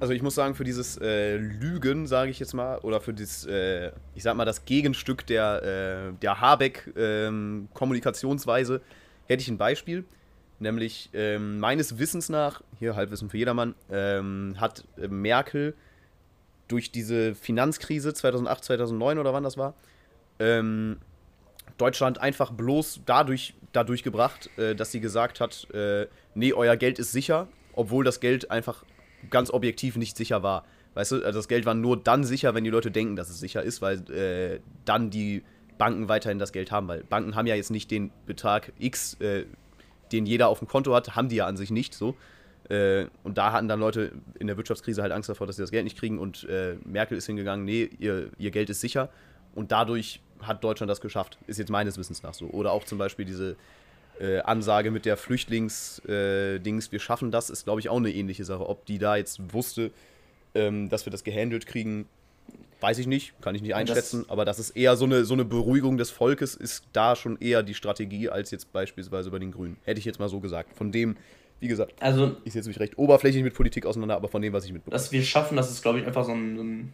Also 0.00 0.12
ich 0.14 0.22
muss 0.22 0.34
sagen, 0.34 0.54
für 0.54 0.64
dieses 0.64 0.96
äh, 0.96 1.36
Lügen, 1.36 2.06
sage 2.06 2.30
ich 2.30 2.40
jetzt 2.40 2.54
mal, 2.54 2.78
oder 2.78 3.02
für 3.02 3.12
dieses, 3.12 3.44
äh, 3.44 3.92
ich 4.14 4.22
sag 4.22 4.34
mal, 4.34 4.46
das 4.46 4.64
Gegenstück 4.64 5.26
der, 5.26 5.62
äh, 5.62 6.12
der 6.22 6.40
Habeck-Kommunikationsweise, 6.40 8.76
ähm, 8.76 8.80
hätte 9.26 9.42
ich 9.42 9.48
ein 9.48 9.58
Beispiel. 9.58 10.06
Nämlich 10.58 11.10
ähm, 11.12 11.58
meines 11.58 11.98
Wissens 11.98 12.30
nach, 12.30 12.62
hier 12.78 12.96
Halbwissen 12.96 13.28
für 13.28 13.36
jedermann, 13.36 13.74
ähm, 13.90 14.54
hat 14.58 14.84
Merkel 14.96 15.74
durch 16.70 16.92
diese 16.92 17.34
Finanzkrise 17.34 18.14
2008, 18.14 18.64
2009 18.64 19.18
oder 19.18 19.32
wann 19.32 19.42
das 19.42 19.56
war, 19.56 19.74
ähm, 20.38 20.98
Deutschland 21.78 22.20
einfach 22.20 22.52
bloß 22.52 23.00
dadurch, 23.06 23.54
dadurch 23.72 24.02
gebracht, 24.02 24.50
äh, 24.56 24.74
dass 24.74 24.92
sie 24.92 25.00
gesagt 25.00 25.40
hat, 25.40 25.68
äh, 25.72 26.06
nee, 26.34 26.52
euer 26.52 26.76
Geld 26.76 26.98
ist 26.98 27.12
sicher, 27.12 27.48
obwohl 27.74 28.04
das 28.04 28.20
Geld 28.20 28.50
einfach 28.50 28.84
ganz 29.30 29.50
objektiv 29.50 29.96
nicht 29.96 30.16
sicher 30.16 30.42
war. 30.42 30.64
Weißt 30.94 31.12
du, 31.12 31.16
also 31.24 31.38
das 31.38 31.48
Geld 31.48 31.66
war 31.66 31.74
nur 31.74 31.96
dann 31.96 32.24
sicher, 32.24 32.54
wenn 32.54 32.64
die 32.64 32.70
Leute 32.70 32.90
denken, 32.90 33.16
dass 33.16 33.30
es 33.30 33.38
sicher 33.38 33.62
ist, 33.62 33.80
weil 33.80 34.10
äh, 34.10 34.60
dann 34.84 35.10
die 35.10 35.42
Banken 35.78 36.08
weiterhin 36.08 36.38
das 36.38 36.52
Geld 36.52 36.70
haben, 36.70 36.88
weil 36.88 37.04
Banken 37.04 37.34
haben 37.34 37.46
ja 37.46 37.54
jetzt 37.54 37.70
nicht 37.70 37.90
den 37.90 38.10
Betrag 38.26 38.72
X, 38.78 39.14
äh, 39.20 39.44
den 40.12 40.26
jeder 40.26 40.48
auf 40.48 40.58
dem 40.58 40.68
Konto 40.68 40.94
hat, 40.94 41.16
haben 41.16 41.28
die 41.28 41.36
ja 41.36 41.46
an 41.46 41.56
sich 41.56 41.70
nicht 41.70 41.94
so. 41.94 42.16
Äh, 42.70 43.06
und 43.24 43.36
da 43.36 43.52
hatten 43.52 43.68
dann 43.68 43.80
Leute 43.80 44.12
in 44.38 44.46
der 44.46 44.56
Wirtschaftskrise 44.56 45.02
halt 45.02 45.12
Angst 45.12 45.28
davor, 45.28 45.46
dass 45.46 45.56
sie 45.56 45.62
das 45.62 45.72
Geld 45.72 45.84
nicht 45.84 45.98
kriegen. 45.98 46.18
Und 46.18 46.44
äh, 46.44 46.76
Merkel 46.84 47.18
ist 47.18 47.26
hingegangen, 47.26 47.64
nee, 47.64 47.90
ihr, 47.98 48.30
ihr 48.38 48.50
Geld 48.50 48.70
ist 48.70 48.80
sicher. 48.80 49.10
Und 49.54 49.72
dadurch 49.72 50.20
hat 50.40 50.62
Deutschland 50.62 50.88
das 50.88 51.00
geschafft. 51.00 51.36
Ist 51.46 51.58
jetzt 51.58 51.70
meines 51.70 51.98
Wissens 51.98 52.22
nach 52.22 52.34
so. 52.34 52.46
Oder 52.46 52.72
auch 52.72 52.84
zum 52.84 52.98
Beispiel 52.98 53.24
diese 53.24 53.56
äh, 54.20 54.38
Ansage 54.40 54.92
mit 54.92 55.04
der 55.04 55.16
Flüchtlings-Dings, 55.16 56.86
äh, 56.86 56.92
wir 56.92 57.00
schaffen 57.00 57.32
das, 57.32 57.50
ist, 57.50 57.64
glaube 57.64 57.80
ich, 57.80 57.88
auch 57.88 57.96
eine 57.96 58.12
ähnliche 58.12 58.44
Sache. 58.44 58.68
Ob 58.68 58.86
die 58.86 58.98
da 58.98 59.16
jetzt 59.16 59.52
wusste, 59.52 59.90
ähm, 60.54 60.88
dass 60.88 61.06
wir 61.06 61.10
das 61.10 61.24
gehandelt 61.24 61.66
kriegen, 61.66 62.06
weiß 62.80 62.98
ich 62.98 63.08
nicht, 63.08 63.34
kann 63.42 63.54
ich 63.54 63.62
nicht 63.62 63.74
einschätzen. 63.74 64.22
Das 64.22 64.30
aber 64.30 64.44
das 64.44 64.58
ist 64.60 64.70
eher 64.70 64.96
so 64.96 65.06
eine, 65.06 65.24
so 65.24 65.34
eine 65.34 65.44
Beruhigung 65.44 65.98
des 65.98 66.10
Volkes, 66.10 66.54
ist 66.54 66.84
da 66.92 67.16
schon 67.16 67.36
eher 67.40 67.62
die 67.62 67.74
Strategie 67.74 68.28
als 68.28 68.52
jetzt 68.52 68.72
beispielsweise 68.72 69.30
bei 69.30 69.38
den 69.38 69.50
Grünen. 69.50 69.76
Hätte 69.84 69.98
ich 69.98 70.04
jetzt 70.04 70.20
mal 70.20 70.28
so 70.28 70.40
gesagt. 70.40 70.76
Von 70.76 70.92
dem, 70.92 71.16
wie 71.60 71.68
gesagt, 71.68 71.92
also, 72.00 72.36
ich 72.44 72.54
setze 72.54 72.68
mich 72.68 72.80
recht 72.80 72.98
oberflächlich 72.98 73.42
mit 73.42 73.54
Politik 73.54 73.86
auseinander, 73.86 74.16
aber 74.16 74.28
von 74.28 74.42
dem, 74.42 74.52
was 74.52 74.64
ich 74.64 74.72
mitbekomme. 74.72 74.92
Dass 74.92 75.12
wir 75.12 75.22
schaffen, 75.22 75.56
das 75.56 75.70
ist, 75.70 75.82
glaube 75.82 76.00
ich, 76.00 76.06
einfach 76.06 76.24
so 76.24 76.32
ein, 76.32 76.56
so 76.56 76.62
ein 76.62 76.92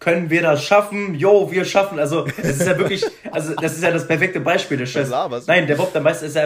können 0.00 0.30
wir 0.30 0.42
das 0.42 0.64
schaffen? 0.64 1.14
Jo, 1.14 1.50
wir 1.52 1.64
schaffen. 1.64 1.98
Also, 1.98 2.26
es 2.38 2.60
ist 2.60 2.66
ja 2.66 2.76
wirklich, 2.78 3.04
also, 3.30 3.54
das 3.54 3.74
ist 3.74 3.82
ja 3.82 3.90
das 3.90 4.08
perfekte 4.08 4.40
Beispiel 4.40 4.78
des 4.78 4.90
Chefs. 4.90 5.10
Nein, 5.46 5.66
der 5.66 5.76
Bob 5.76 5.92
der 5.92 6.00
Meister 6.00 6.26
ist 6.26 6.34
ja 6.34 6.44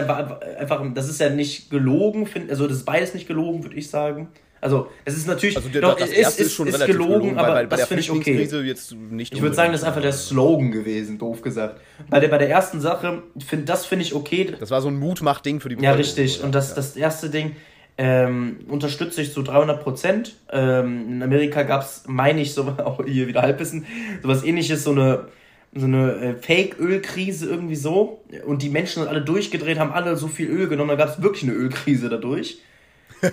einfach, 0.59 0.85
das 0.93 1.09
ist 1.09 1.19
ja 1.19 1.29
nicht 1.29 1.69
gelogen, 1.69 2.27
find, 2.27 2.49
also, 2.49 2.67
das 2.67 2.77
ist 2.77 2.85
beides 2.85 3.13
nicht 3.13 3.27
gelogen, 3.27 3.63
würde 3.63 3.77
ich 3.77 3.89
sagen. 3.89 4.27
Also, 4.61 4.87
es 5.05 5.15
ist 5.15 5.27
natürlich, 5.27 5.55
also 5.55 5.69
der, 5.69 5.81
doch, 5.81 5.95
das 5.95 6.09
ist, 6.09 6.39
ist, 6.39 6.53
schon 6.53 6.67
ist 6.67 6.75
relativ 6.75 6.95
gelogen, 6.95 7.13
gelogen 7.13 7.37
aber 7.37 7.53
bei, 7.53 7.65
bei 7.65 7.77
das 7.77 7.87
finde 7.87 8.01
ich 8.01 8.11
okay. 8.11 8.41
Jetzt 8.63 8.93
nicht 8.93 9.33
ich 9.33 9.41
würde 9.41 9.55
sagen, 9.55 9.71
das 9.71 9.81
ist 9.81 9.87
einfach 9.87 10.01
der 10.01 10.11
Slogan 10.11 10.71
gewesen, 10.71 11.17
doof 11.17 11.41
gesagt. 11.41 11.79
Bei 12.09 12.19
der, 12.19 12.27
bei 12.27 12.37
der 12.37 12.49
ersten 12.49 12.81
Sache, 12.81 13.23
find, 13.45 13.69
das 13.69 13.85
finde 13.85 14.03
ich 14.05 14.13
okay. 14.13 14.53
Das 14.59 14.71
war 14.71 14.81
so 14.81 14.89
ein 14.89 14.97
Mutmach-Ding 14.97 15.59
für 15.59 15.69
die 15.69 15.81
Ja, 15.81 15.93
richtig. 15.93 16.43
Und 16.43 16.53
das, 16.53 16.69
ja. 16.69 16.75
das 16.75 16.95
erste 16.95 17.29
Ding 17.29 17.55
ähm, 17.97 18.59
unterstütze 18.67 19.21
ich 19.21 19.33
zu 19.33 19.41
300 19.41 19.81
Prozent. 19.81 20.35
Ähm, 20.51 21.07
in 21.09 21.23
Amerika 21.23 21.63
gab 21.63 21.81
es, 21.81 22.03
meine 22.07 22.41
ich, 22.41 22.53
so, 22.53 22.63
auch 22.83 23.03
hier 23.05 23.27
wieder 23.27 23.41
Halbwissen, 23.41 23.85
sowas 24.21 24.43
ähnliches, 24.43 24.83
so 24.83 24.91
eine 24.91 25.25
so 25.73 25.85
eine 25.85 26.13
äh, 26.15 26.33
Fake-Ölkrise 26.35 27.47
irgendwie 27.47 27.75
so. 27.75 28.23
Und 28.45 28.63
die 28.63 28.69
Menschen 28.69 29.03
sind 29.03 29.07
alle 29.07 29.21
durchgedreht, 29.21 29.77
haben 29.77 29.91
alle 29.91 30.15
so 30.15 30.27
viel 30.27 30.47
Öl 30.47 30.67
genommen, 30.67 30.89
da 30.89 30.95
gab 30.95 31.09
es 31.09 31.21
wirklich 31.21 31.43
eine 31.43 31.53
Ölkrise 31.53 32.09
dadurch. 32.09 32.59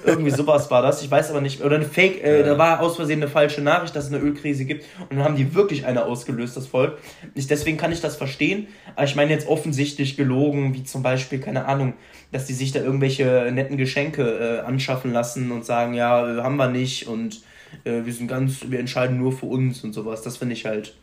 Irgendwie 0.04 0.30
sowas 0.30 0.70
war 0.70 0.82
das. 0.82 1.02
Ich 1.02 1.10
weiß 1.10 1.30
aber 1.30 1.40
nicht. 1.40 1.62
Oder 1.62 1.76
eine 1.76 1.84
Fake, 1.84 2.22
äh, 2.22 2.40
ja. 2.40 2.46
da 2.46 2.58
war 2.58 2.80
aus 2.80 2.96
Versehen 2.96 3.22
eine 3.22 3.30
falsche 3.30 3.60
Nachricht, 3.60 3.94
dass 3.94 4.06
es 4.06 4.12
eine 4.12 4.22
Ölkrise 4.22 4.64
gibt. 4.64 4.84
Und 4.98 5.16
dann 5.16 5.24
haben 5.24 5.36
die 5.36 5.54
wirklich 5.54 5.86
eine 5.86 6.04
ausgelöst, 6.04 6.56
das 6.56 6.66
Volk. 6.66 6.98
Ich, 7.34 7.46
deswegen 7.46 7.76
kann 7.76 7.92
ich 7.92 8.00
das 8.00 8.16
verstehen. 8.16 8.68
Aber 8.94 9.04
ich 9.04 9.16
meine 9.16 9.30
jetzt 9.30 9.48
offensichtlich 9.48 10.16
gelogen, 10.16 10.74
wie 10.74 10.84
zum 10.84 11.02
Beispiel, 11.02 11.38
keine 11.38 11.66
Ahnung, 11.66 11.94
dass 12.32 12.46
die 12.46 12.54
sich 12.54 12.72
da 12.72 12.80
irgendwelche 12.80 13.50
netten 13.52 13.76
Geschenke 13.76 14.22
äh, 14.22 14.66
anschaffen 14.66 15.12
lassen 15.12 15.52
und 15.52 15.64
sagen, 15.64 15.94
ja, 15.94 16.42
haben 16.42 16.56
wir 16.56 16.68
nicht 16.68 17.06
und 17.06 17.42
äh, 17.84 18.04
wir 18.04 18.12
sind 18.12 18.28
ganz, 18.28 18.66
wir 18.68 18.80
entscheiden 18.80 19.18
nur 19.18 19.32
für 19.32 19.46
uns 19.46 19.84
und 19.84 19.92
sowas. 19.92 20.22
Das 20.22 20.36
finde 20.36 20.54
ich 20.54 20.66
halt 20.66 20.94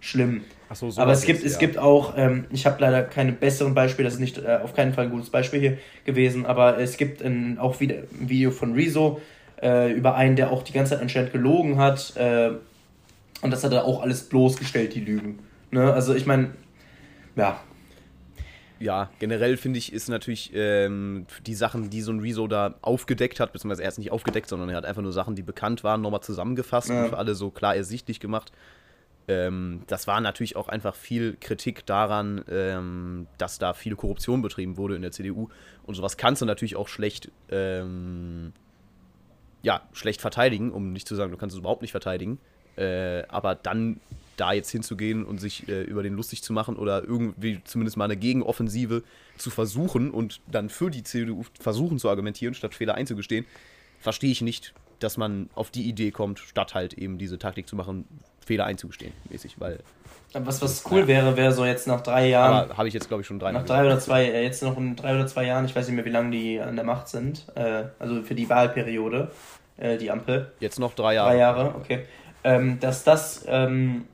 schlimm. 0.00 0.42
So, 0.72 0.90
so 0.90 1.00
Aber 1.00 1.12
es 1.12 1.24
gibt, 1.24 1.40
ist, 1.40 1.46
es 1.46 1.52
ja. 1.54 1.58
gibt 1.60 1.78
auch, 1.78 2.14
ähm, 2.16 2.46
ich 2.50 2.66
habe 2.66 2.80
leider 2.80 3.02
keine 3.02 3.32
besseren 3.32 3.74
Beispiele, 3.74 4.06
das 4.06 4.14
ist 4.14 4.20
nicht 4.20 4.38
äh, 4.38 4.58
auf 4.62 4.74
keinen 4.74 4.92
Fall 4.92 5.04
ein 5.04 5.10
gutes 5.10 5.30
Beispiel 5.30 5.60
hier 5.60 5.78
gewesen, 6.04 6.46
aber 6.46 6.78
es 6.78 6.96
gibt 6.96 7.22
ein, 7.22 7.58
auch 7.58 7.80
wieder 7.80 7.96
ein 7.96 8.28
Video 8.28 8.50
von 8.50 8.74
Rezo 8.74 9.20
äh, 9.62 9.92
über 9.92 10.14
einen, 10.16 10.36
der 10.36 10.50
auch 10.50 10.62
die 10.62 10.72
ganze 10.72 10.94
Zeit 10.94 11.02
anscheinend 11.02 11.32
gelogen 11.32 11.78
hat. 11.78 12.16
Äh, 12.16 12.52
und 13.42 13.50
das 13.50 13.62
hat 13.62 13.72
er 13.72 13.84
auch 13.84 14.02
alles 14.02 14.28
bloßgestellt, 14.28 14.94
die 14.94 15.00
Lügen. 15.00 15.38
Ne? 15.70 15.92
Also 15.92 16.14
ich 16.14 16.26
meine, 16.26 16.50
ja. 17.36 17.60
Ja, 18.80 19.10
generell 19.18 19.56
finde 19.56 19.78
ich, 19.78 19.92
ist 19.92 20.08
natürlich 20.08 20.50
ähm, 20.54 21.26
die 21.46 21.54
Sachen, 21.54 21.90
die 21.90 22.00
so 22.00 22.12
ein 22.12 22.20
Rezo 22.20 22.48
da 22.48 22.74
aufgedeckt 22.82 23.38
hat, 23.38 23.52
beziehungsweise 23.52 23.82
er 23.82 23.88
ist 23.88 23.98
nicht 23.98 24.10
aufgedeckt, 24.10 24.48
sondern 24.48 24.68
er 24.68 24.76
hat 24.76 24.84
einfach 24.84 25.02
nur 25.02 25.12
Sachen, 25.12 25.36
die 25.36 25.42
bekannt 25.42 25.84
waren, 25.84 26.00
nochmal 26.00 26.22
zusammengefasst 26.22 26.88
ja. 26.88 27.04
und 27.04 27.10
für 27.10 27.18
alle 27.18 27.34
so 27.34 27.50
klar 27.50 27.76
ersichtlich 27.76 28.18
gemacht. 28.18 28.50
Ähm, 29.26 29.82
das 29.86 30.06
war 30.06 30.20
natürlich 30.20 30.56
auch 30.56 30.68
einfach 30.68 30.94
viel 30.94 31.36
Kritik 31.40 31.86
daran, 31.86 32.44
ähm, 32.50 33.26
dass 33.38 33.58
da 33.58 33.72
viel 33.72 33.96
Korruption 33.96 34.42
betrieben 34.42 34.76
wurde 34.76 34.96
in 34.96 35.02
der 35.02 35.12
CDU. 35.12 35.48
Und 35.84 35.94
sowas 35.94 36.16
kannst 36.16 36.42
du 36.42 36.46
natürlich 36.46 36.76
auch 36.76 36.88
schlecht, 36.88 37.30
ähm, 37.50 38.52
ja, 39.62 39.82
schlecht 39.92 40.20
verteidigen, 40.20 40.72
um 40.72 40.92
nicht 40.92 41.08
zu 41.08 41.14
sagen, 41.14 41.30
du 41.30 41.38
kannst 41.38 41.54
es 41.54 41.60
überhaupt 41.60 41.82
nicht 41.82 41.92
verteidigen. 41.92 42.38
Äh, 42.76 43.22
aber 43.28 43.54
dann 43.54 44.00
da 44.36 44.52
jetzt 44.52 44.70
hinzugehen 44.70 45.24
und 45.24 45.38
sich 45.38 45.68
äh, 45.68 45.82
über 45.82 46.02
den 46.02 46.14
lustig 46.14 46.42
zu 46.42 46.52
machen 46.52 46.76
oder 46.76 47.04
irgendwie 47.04 47.60
zumindest 47.64 47.96
mal 47.96 48.06
eine 48.06 48.16
Gegenoffensive 48.16 49.04
zu 49.38 49.50
versuchen 49.50 50.10
und 50.10 50.40
dann 50.48 50.68
für 50.68 50.90
die 50.90 51.04
CDU 51.04 51.44
versuchen 51.58 51.98
zu 51.98 52.08
argumentieren, 52.08 52.54
statt 52.54 52.74
Fehler 52.74 52.96
einzugestehen, 52.96 53.46
verstehe 54.00 54.32
ich 54.32 54.42
nicht, 54.42 54.74
dass 55.00 55.16
man 55.16 55.48
auf 55.54 55.70
die 55.70 55.88
Idee 55.88 56.10
kommt, 56.10 56.38
statt 56.38 56.74
halt 56.74 56.94
eben 56.94 57.18
diese 57.18 57.38
Taktik 57.38 57.68
zu 57.68 57.76
machen, 57.76 58.06
Fehler 58.44 58.66
einzugestehen, 58.66 59.12
mäßig, 59.30 59.56
weil. 59.58 59.78
Was, 60.32 60.60
was 60.60 60.84
cool 60.90 61.00
ja. 61.00 61.06
wäre, 61.06 61.36
wäre 61.36 61.52
so 61.52 61.64
jetzt 61.64 61.86
nach 61.86 62.00
drei 62.00 62.28
Jahren. 62.28 62.76
habe 62.76 62.88
ich 62.88 62.94
jetzt, 62.94 63.08
glaube 63.08 63.20
ich, 63.20 63.26
schon 63.26 63.38
drei 63.38 63.52
Nach 63.52 63.64
drei 63.64 63.84
oder 63.84 64.00
zwei, 64.00 64.24
äh, 64.24 64.42
jetzt 64.42 64.62
noch 64.62 64.76
in 64.76 64.96
drei 64.96 65.14
oder 65.14 65.26
zwei 65.26 65.44
Jahren, 65.44 65.64
ich 65.64 65.76
weiß 65.76 65.86
nicht 65.86 65.94
mehr, 65.94 66.04
wie 66.04 66.10
lange 66.10 66.30
die 66.30 66.60
an 66.60 66.74
der 66.74 66.84
Macht 66.84 67.08
sind, 67.08 67.46
äh, 67.54 67.84
also 67.98 68.22
für 68.22 68.34
die 68.34 68.48
Wahlperiode, 68.48 69.30
äh, 69.76 69.96
die 69.96 70.10
Ampel. 70.10 70.52
Jetzt 70.58 70.78
noch 70.78 70.94
drei 70.94 71.14
Jahre. 71.14 71.30
Drei 71.30 71.38
Jahre, 71.38 71.74
okay. 71.76 72.06
Ähm, 72.42 72.80
dass 72.80 73.04
das, 73.04 73.44
ähm, 73.46 74.06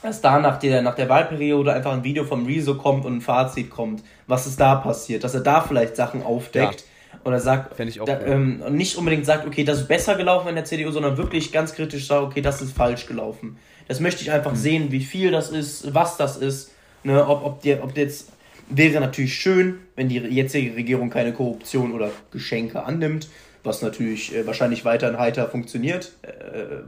dass 0.00 0.20
da 0.20 0.38
nach 0.38 0.58
der, 0.58 0.80
nach 0.82 0.94
der 0.94 1.08
Wahlperiode 1.08 1.72
einfach 1.72 1.92
ein 1.92 2.04
Video 2.04 2.24
vom 2.24 2.46
Rezo 2.46 2.76
kommt 2.76 3.04
und 3.04 3.16
ein 3.16 3.20
Fazit 3.20 3.68
kommt, 3.68 4.02
was 4.28 4.46
ist 4.46 4.60
da 4.60 4.76
passiert, 4.76 5.24
dass 5.24 5.34
er 5.34 5.40
da 5.40 5.60
vielleicht 5.60 5.96
Sachen 5.96 6.22
aufdeckt. 6.22 6.80
Ja 6.80 6.86
oder 7.24 7.40
sagt, 7.40 7.78
ich 7.78 8.00
auch 8.00 8.06
da, 8.06 8.20
ähm, 8.22 8.62
nicht 8.70 8.96
unbedingt 8.96 9.26
sagt, 9.26 9.46
okay, 9.46 9.64
das 9.64 9.80
ist 9.80 9.88
besser 9.88 10.16
gelaufen 10.16 10.48
in 10.48 10.54
der 10.54 10.64
CDU, 10.64 10.90
sondern 10.90 11.16
wirklich 11.16 11.52
ganz 11.52 11.74
kritisch 11.74 12.06
sagt, 12.06 12.22
okay, 12.22 12.40
das 12.40 12.60
ist 12.62 12.76
falsch 12.76 13.06
gelaufen. 13.06 13.58
Das 13.88 14.00
möchte 14.00 14.22
ich 14.22 14.30
einfach 14.30 14.52
mhm. 14.52 14.56
sehen, 14.56 14.92
wie 14.92 15.00
viel 15.00 15.30
das 15.30 15.50
ist, 15.50 15.94
was 15.94 16.16
das 16.16 16.36
ist, 16.36 16.72
ne, 17.04 17.26
ob, 17.26 17.44
ob, 17.44 17.62
die, 17.62 17.74
ob 17.74 17.96
jetzt 17.96 18.32
wäre 18.68 19.00
natürlich 19.00 19.34
schön, 19.34 19.78
wenn 19.96 20.08
die 20.08 20.18
jetzige 20.18 20.74
Regierung 20.74 21.10
keine 21.10 21.32
Korruption 21.32 21.92
oder 21.92 22.10
Geschenke 22.30 22.84
annimmt, 22.84 23.28
was 23.64 23.82
natürlich 23.82 24.34
äh, 24.34 24.46
wahrscheinlich 24.46 24.84
weiterhin 24.84 25.18
heiter 25.18 25.48
funktioniert. 25.48 26.12
Äh, 26.22 26.82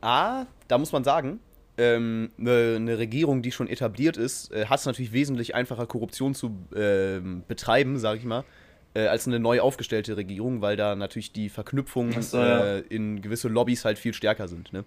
ah, 0.00 0.46
da 0.68 0.78
muss 0.78 0.92
man 0.92 1.04
sagen, 1.04 1.40
ähm, 1.76 2.30
eine, 2.38 2.76
eine, 2.76 2.98
Regierung, 2.98 3.42
die 3.42 3.52
schon 3.52 3.68
etabliert 3.68 4.16
ist, 4.16 4.52
äh, 4.52 4.66
hat 4.66 4.80
es 4.80 4.86
natürlich 4.86 5.12
wesentlich 5.12 5.54
einfacher, 5.54 5.86
Korruption 5.86 6.34
zu 6.34 6.56
äh, 6.74 7.20
betreiben, 7.48 7.98
sage 7.98 8.18
ich 8.18 8.24
mal, 8.24 8.44
äh, 8.94 9.06
als 9.06 9.26
eine 9.26 9.38
neu 9.38 9.60
aufgestellte 9.60 10.16
Regierung, 10.16 10.62
weil 10.62 10.76
da 10.76 10.96
natürlich 10.96 11.32
die 11.32 11.48
Verknüpfungen 11.48 12.22
so, 12.22 12.38
ja. 12.38 12.76
Äh, 12.76 12.80
in 12.88 13.22
gewisse 13.22 13.48
Lobbys 13.48 13.84
halt 13.84 13.98
viel 13.98 14.14
stärker 14.14 14.48
sind. 14.48 14.72
Ne? 14.72 14.84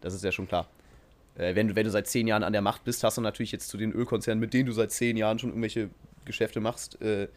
Das 0.00 0.14
ist 0.14 0.24
ja 0.24 0.32
schon 0.32 0.48
klar. 0.48 0.68
Äh, 1.36 1.54
wenn, 1.54 1.68
du, 1.68 1.76
wenn 1.76 1.84
du 1.84 1.90
seit 1.90 2.06
zehn 2.06 2.26
Jahren 2.26 2.44
an 2.44 2.52
der 2.52 2.62
Macht 2.62 2.84
bist, 2.84 3.04
hast 3.04 3.18
du 3.18 3.20
natürlich 3.20 3.52
jetzt 3.52 3.68
zu 3.68 3.76
den 3.76 3.92
Ölkonzernen, 3.92 4.40
mit 4.40 4.54
denen 4.54 4.66
du 4.66 4.72
seit 4.72 4.90
zehn 4.90 5.16
Jahren 5.16 5.38
schon 5.38 5.50
irgendwelche 5.50 5.90
Geschäfte 6.24 6.60
machst, 6.60 7.00
äh, 7.02 7.28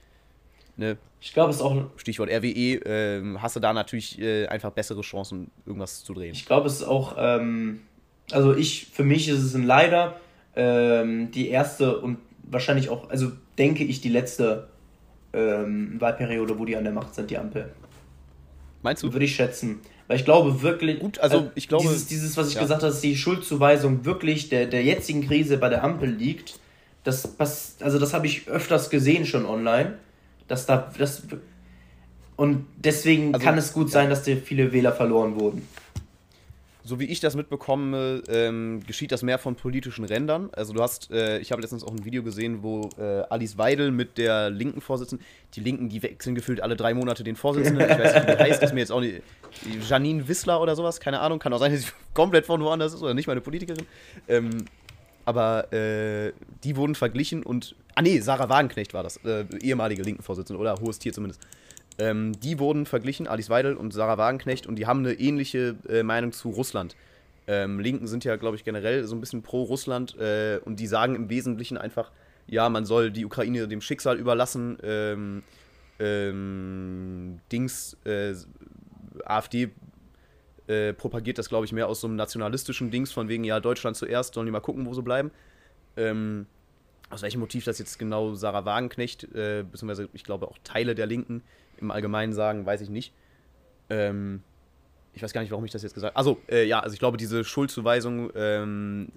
ne? 0.77 0.97
Ich 1.21 1.33
glaube, 1.33 1.49
es 1.49 1.57
ist 1.57 1.61
auch. 1.63 1.85
Stichwort 1.97 2.29
RWE, 2.29 2.75
äh, 2.85 3.37
hast 3.39 3.55
du 3.55 3.59
da 3.59 3.73
natürlich 3.73 4.19
äh, 4.19 4.47
einfach 4.47 4.71
bessere 4.71 5.01
Chancen, 5.01 5.49
irgendwas 5.65 6.03
zu 6.03 6.13
drehen. 6.13 6.33
Ich 6.33 6.45
glaube, 6.45 6.67
es 6.67 6.75
ist 6.75 6.83
auch. 6.83 7.15
Ähm, 7.17 7.81
also, 8.31 8.55
ich, 8.55 8.87
für 8.87 9.03
mich 9.03 9.27
ist 9.27 9.41
es 9.41 9.55
ein 9.55 9.63
Leider 9.63 10.19
ähm, 10.55 11.31
die 11.31 11.49
erste 11.49 11.97
und 11.99 12.19
wahrscheinlich 12.43 12.89
auch, 12.89 13.09
also 13.09 13.31
denke 13.57 13.83
ich, 13.83 14.01
die 14.01 14.09
letzte 14.09 14.67
ähm, 15.35 15.95
Wahlperiode, 15.99 16.57
wo 16.57 16.65
die 16.65 16.75
an 16.75 16.83
der 16.83 16.93
Macht 16.93 17.15
sind, 17.15 17.29
die 17.29 17.37
Ampel. 17.37 17.71
Meinst 18.81 19.03
du? 19.03 19.11
Würde 19.11 19.25
ich 19.25 19.35
schätzen. 19.35 19.79
Weil 20.07 20.17
ich 20.17 20.25
glaube 20.25 20.61
wirklich. 20.61 20.99
Gut, 20.99 21.19
also 21.19 21.37
äh, 21.37 21.49
ich 21.55 21.67
glaube. 21.67 21.83
Dieses, 21.83 22.07
dieses 22.07 22.37
was 22.37 22.49
ich 22.49 22.55
ja. 22.55 22.61
gesagt 22.61 22.83
habe, 22.83 22.91
dass 22.91 23.01
die 23.01 23.15
Schuldzuweisung 23.15 24.05
wirklich 24.05 24.49
der, 24.49 24.67
der 24.67 24.83
jetzigen 24.83 25.27
Krise 25.27 25.57
bei 25.57 25.69
der 25.69 25.83
Ampel 25.83 26.09
liegt, 26.09 26.59
das, 27.03 27.35
das, 27.37 27.75
also 27.81 27.99
das 27.99 28.13
habe 28.13 28.27
ich 28.27 28.47
öfters 28.47 28.89
gesehen 28.89 29.25
schon 29.25 29.45
online. 29.45 29.95
Dass 30.47 30.65
da. 30.65 30.91
Das, 30.97 31.23
und 32.35 32.65
deswegen 32.77 33.33
also, 33.33 33.45
kann 33.45 33.57
es 33.57 33.73
gut 33.73 33.89
sein, 33.89 34.09
dass 34.09 34.23
dir 34.23 34.37
viele 34.37 34.71
Wähler 34.73 34.91
verloren 34.91 35.39
wurden 35.39 35.67
so 36.85 36.99
wie 36.99 37.05
ich 37.05 37.19
das 37.19 37.35
mitbekomme, 37.35 38.21
ähm, 38.29 38.81
geschieht 38.85 39.11
das 39.11 39.23
mehr 39.23 39.39
von 39.39 39.55
politischen 39.55 40.05
Rändern. 40.05 40.49
Also 40.53 40.71
du 40.71 40.83
hast, 40.83 41.11
äh, 41.11 41.39
ich 41.39 41.51
habe 41.51 41.61
letztens 41.61 41.83
auch 41.83 41.91
ein 41.91 42.05
Video 42.05 42.21
gesehen, 42.21 42.61
wo 42.61 42.89
äh, 42.99 43.23
Alice 43.29 43.57
Weidel 43.57 43.89
mit 43.89 44.19
der 44.19 44.51
linken 44.51 44.81
Vorsitzenden, 44.81 45.25
die 45.55 45.61
Linken, 45.61 45.89
die 45.89 46.03
wechseln 46.03 46.35
gefühlt 46.35 46.61
alle 46.61 46.75
drei 46.75 46.93
Monate 46.93 47.23
den 47.23 47.35
Vorsitzenden. 47.35 47.89
Ich 47.89 47.97
weiß 47.97 48.13
nicht, 48.13 48.27
wie 48.27 48.43
heißt, 48.43 48.61
ist 48.61 48.73
mir 48.73 48.81
jetzt 48.81 48.91
auch 48.91 48.99
nicht. 48.99 49.23
Janine 49.89 50.27
Wissler 50.27 50.61
oder 50.61 50.75
sowas, 50.75 50.99
keine 50.99 51.21
Ahnung, 51.21 51.39
kann 51.39 51.51
auch 51.53 51.59
sein, 51.59 51.71
dass 51.71 51.81
sie 51.81 51.91
komplett 52.13 52.45
von 52.45 52.61
woanders 52.61 52.93
ist 52.93 53.01
oder 53.01 53.15
nicht 53.15 53.27
meine 53.27 53.41
Politikerin. 53.41 53.85
Ähm, 54.27 54.65
aber 55.25 55.73
äh, 55.73 56.33
die 56.63 56.75
wurden 56.75 56.93
verglichen 56.93 57.41
und. 57.41 57.75
Ah 57.95 58.03
nee, 58.03 58.19
Sarah 58.19 58.49
Wagenknecht 58.49 58.93
war 58.93 59.01
das, 59.01 59.17
äh, 59.25 59.45
ehemalige 59.61 60.03
linken 60.03 60.21
Vorsitzende 60.21 60.59
oder 60.59 60.75
hohes 60.79 60.99
Tier 60.99 61.13
zumindest. 61.13 61.41
Ähm, 61.97 62.37
die 62.39 62.59
wurden 62.59 62.85
verglichen, 62.85 63.27
Alice 63.27 63.49
Weidel 63.49 63.75
und 63.75 63.93
Sarah 63.93 64.17
Wagenknecht, 64.17 64.67
und 64.67 64.75
die 64.75 64.85
haben 64.85 64.99
eine 64.99 65.13
ähnliche 65.13 65.75
äh, 65.87 66.03
Meinung 66.03 66.31
zu 66.31 66.49
Russland. 66.49 66.95
Ähm, 67.47 67.79
Linken 67.79 68.07
sind 68.07 68.23
ja, 68.23 68.35
glaube 68.35 68.57
ich, 68.57 68.63
generell 68.63 69.05
so 69.05 69.15
ein 69.15 69.19
bisschen 69.19 69.43
pro 69.43 69.63
Russland 69.63 70.17
äh, 70.17 70.59
und 70.65 70.79
die 70.79 70.87
sagen 70.87 71.15
im 71.15 71.29
Wesentlichen 71.29 71.77
einfach, 71.77 72.11
ja, 72.47 72.69
man 72.69 72.85
soll 72.85 73.11
die 73.11 73.25
Ukraine 73.25 73.67
dem 73.67 73.81
Schicksal 73.81 74.17
überlassen. 74.17 74.77
Ähm, 74.83 75.43
ähm 75.99 77.39
Dings, 77.51 77.95
äh, 78.03 78.33
AfD 79.23 79.69
äh, 80.67 80.93
propagiert 80.93 81.37
das, 81.37 81.47
glaube 81.47 81.65
ich, 81.65 81.71
mehr 81.71 81.87
aus 81.87 82.01
so 82.01 82.07
einem 82.07 82.15
nationalistischen 82.15 82.91
Dings, 82.91 83.11
von 83.11 83.29
wegen, 83.29 83.43
ja, 83.43 83.59
Deutschland 83.59 83.95
zuerst, 83.95 84.33
sollen 84.33 84.47
die 84.47 84.51
mal 84.51 84.59
gucken, 84.59 84.85
wo 84.85 84.93
sie 84.93 85.03
bleiben. 85.03 85.31
Ähm, 85.95 86.47
aus 87.09 87.21
welchem 87.21 87.39
Motiv 87.39 87.63
das 87.65 87.79
jetzt 87.79 87.99
genau 87.99 88.33
Sarah 88.33 88.65
Wagenknecht, 88.65 89.23
äh, 89.35 89.63
beziehungsweise 89.63 90.09
ich 90.13 90.23
glaube 90.23 90.47
auch 90.47 90.57
Teile 90.63 90.95
der 90.95 91.05
Linken 91.05 91.43
im 91.79 91.91
Allgemeinen 91.91 92.33
sagen, 92.33 92.65
weiß 92.65 92.81
ich 92.81 92.89
nicht. 92.89 93.13
Ähm, 93.89 94.41
ich 95.13 95.23
weiß 95.23 95.33
gar 95.33 95.41
nicht, 95.41 95.51
warum 95.51 95.65
ich 95.65 95.71
das 95.71 95.83
jetzt 95.83 95.93
gesagt 95.93 96.13
habe. 96.13 96.17
Also, 96.17 96.41
äh, 96.49 96.65
ja, 96.65 96.79
also 96.79 96.93
ich 96.93 96.99
glaube, 96.99 97.17
diese 97.17 97.43
Schuldzuweisung 97.43 98.31
ähm, 98.35 99.11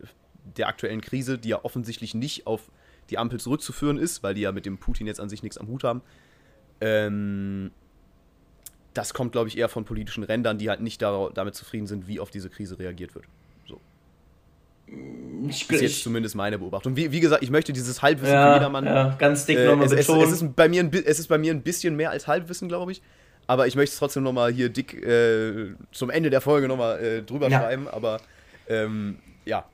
der 0.56 0.68
aktuellen 0.68 1.00
Krise, 1.00 1.38
die 1.38 1.50
ja 1.50 1.64
offensichtlich 1.64 2.14
nicht 2.14 2.46
auf 2.46 2.70
die 3.10 3.18
Ampel 3.18 3.40
zurückzuführen 3.40 3.98
ist, 3.98 4.22
weil 4.22 4.34
die 4.34 4.42
ja 4.42 4.52
mit 4.52 4.66
dem 4.66 4.78
Putin 4.78 5.06
jetzt 5.06 5.20
an 5.20 5.28
sich 5.28 5.42
nichts 5.42 5.58
am 5.58 5.68
Hut 5.68 5.84
haben, 5.84 6.02
ähm, 6.80 7.70
das 8.94 9.14
kommt, 9.14 9.32
glaube 9.32 9.48
ich, 9.48 9.58
eher 9.58 9.68
von 9.68 9.84
politischen 9.84 10.24
Rändern, 10.24 10.58
die 10.58 10.68
halt 10.68 10.80
nicht 10.80 11.00
damit 11.02 11.54
zufrieden 11.54 11.86
sind, 11.86 12.08
wie 12.08 12.20
auf 12.20 12.30
diese 12.30 12.50
Krise 12.50 12.78
reagiert 12.78 13.14
wird. 13.14 13.26
Ich, 15.48 15.70
ist 15.70 15.80
jetzt 15.80 16.02
zumindest 16.02 16.34
meine 16.34 16.58
Beobachtung. 16.58 16.96
Wie, 16.96 17.12
wie, 17.12 17.20
gesagt, 17.20 17.42
ich 17.42 17.50
möchte 17.50 17.72
dieses 17.72 18.02
Halbwissen 18.02 18.34
ja, 18.34 18.48
für 18.48 18.54
jedermann. 18.54 18.84
Ja, 18.84 19.14
ganz 19.18 19.46
dick 19.46 19.58
äh, 19.58 19.66
nochmal 19.66 19.86
es, 19.86 19.94
betonen. 19.94 20.22
Es, 20.22 20.32
es, 20.32 20.42
ist 20.42 20.56
bei 20.56 20.68
mir 20.68 20.82
ein, 20.82 20.92
es 20.92 21.18
ist 21.18 21.28
bei 21.28 21.38
mir 21.38 21.52
ein 21.52 21.62
bisschen 21.62 21.96
mehr 21.96 22.10
als 22.10 22.26
Halbwissen, 22.26 22.68
glaube 22.68 22.92
ich. 22.92 23.02
Aber 23.46 23.66
ich 23.66 23.76
möchte 23.76 23.92
es 23.92 23.98
trotzdem 23.98 24.24
nochmal 24.24 24.52
hier 24.52 24.68
dick 24.68 24.94
äh, 24.94 25.74
zum 25.92 26.10
Ende 26.10 26.30
der 26.30 26.40
Folge 26.40 26.68
nochmal 26.68 27.02
äh, 27.02 27.22
drüber 27.22 27.48
ja. 27.48 27.60
schreiben. 27.60 27.88
Aber 27.88 28.20
ähm, 28.68 29.18
ja. 29.44 29.64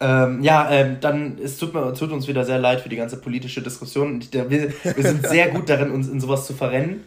Ähm, 0.00 0.42
ja, 0.42 0.70
ähm, 0.70 0.98
dann 1.00 1.38
es 1.42 1.58
tut, 1.58 1.74
mir, 1.74 1.94
tut 1.94 2.12
uns 2.12 2.28
wieder 2.28 2.44
sehr 2.44 2.58
leid 2.58 2.80
für 2.80 2.88
die 2.88 2.96
ganze 2.96 3.16
politische 3.16 3.62
Diskussion. 3.62 4.22
Wir, 4.30 4.50
wir 4.50 5.02
sind 5.02 5.26
sehr 5.26 5.48
gut 5.50 5.68
darin, 5.68 5.90
uns 5.90 6.08
in 6.08 6.20
sowas 6.20 6.46
zu 6.46 6.54
verrennen. 6.54 7.04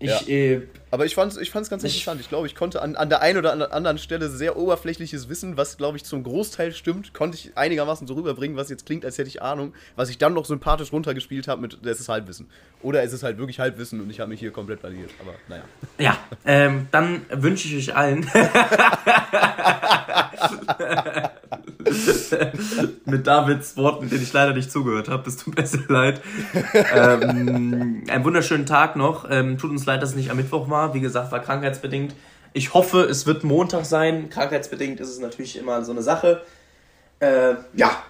Ich, 0.00 0.08
ja. 0.08 0.20
äh, 0.28 0.62
aber 0.90 1.04
ich 1.04 1.14
fand 1.14 1.32
es 1.32 1.38
ich 1.38 1.50
fand's 1.50 1.68
ganz 1.68 1.84
ich, 1.84 1.92
interessant. 1.92 2.22
Ich 2.22 2.30
glaube, 2.30 2.46
ich 2.46 2.54
konnte 2.54 2.80
an, 2.80 2.96
an 2.96 3.10
der 3.10 3.20
einen 3.20 3.38
oder 3.38 3.72
anderen 3.72 3.98
Stelle 3.98 4.30
sehr 4.30 4.56
oberflächliches 4.56 5.28
Wissen, 5.28 5.58
was, 5.58 5.76
glaube 5.76 5.98
ich, 5.98 6.04
zum 6.04 6.22
Großteil 6.22 6.72
stimmt, 6.72 7.12
konnte 7.12 7.36
ich 7.36 7.56
einigermaßen 7.56 8.06
so 8.06 8.14
rüberbringen, 8.14 8.56
was 8.56 8.70
jetzt 8.70 8.86
klingt, 8.86 9.04
als 9.04 9.18
hätte 9.18 9.28
ich 9.28 9.42
Ahnung, 9.42 9.74
was 9.96 10.08
ich 10.08 10.16
dann 10.16 10.32
noch 10.32 10.46
sympathisch 10.46 10.90
runtergespielt 10.90 11.48
habe 11.48 11.60
mit, 11.60 11.84
es 11.84 12.00
ist 12.00 12.08
Halbwissen. 12.08 12.48
Oder 12.82 13.02
es 13.02 13.12
ist 13.12 13.22
halt 13.22 13.36
wirklich 13.36 13.60
Halbwissen 13.60 14.00
und 14.00 14.08
ich 14.08 14.20
habe 14.20 14.30
mich 14.30 14.40
hier 14.40 14.52
komplett 14.52 14.80
baliert. 14.80 15.10
Aber 15.20 15.34
naja. 15.48 15.64
Ja, 15.98 16.16
ähm, 16.46 16.88
dann 16.90 17.26
wünsche 17.30 17.68
ich 17.68 17.90
euch 17.90 17.94
allen. 17.94 18.26
mit 23.04 23.26
Davids 23.26 23.76
Worten, 23.76 24.08
denen 24.08 24.22
ich 24.22 24.32
leider 24.32 24.52
nicht 24.52 24.70
zugehört 24.70 25.08
habe. 25.08 25.28
Es 25.28 25.36
tut 25.36 25.56
mir 25.56 25.64
leid. 25.88 26.20
ähm, 26.94 28.04
einen 28.08 28.24
wunderschönen 28.24 28.66
Tag 28.66 28.96
noch. 28.96 29.28
Ähm, 29.30 29.58
tut 29.58 29.70
uns 29.70 29.86
leid, 29.86 30.02
dass 30.02 30.10
es 30.10 30.16
nicht 30.16 30.30
am 30.30 30.36
Mittwoch 30.36 30.70
war. 30.70 30.94
Wie 30.94 31.00
gesagt, 31.00 31.32
war 31.32 31.40
krankheitsbedingt. 31.40 32.14
Ich 32.52 32.74
hoffe, 32.74 33.02
es 33.02 33.26
wird 33.26 33.44
Montag 33.44 33.84
sein. 33.84 34.28
Krankheitsbedingt 34.30 35.00
ist 35.00 35.08
es 35.08 35.20
natürlich 35.20 35.56
immer 35.58 35.84
so 35.84 35.92
eine 35.92 36.02
Sache. 36.02 36.42
Äh, 37.20 37.54
ja, 37.74 38.02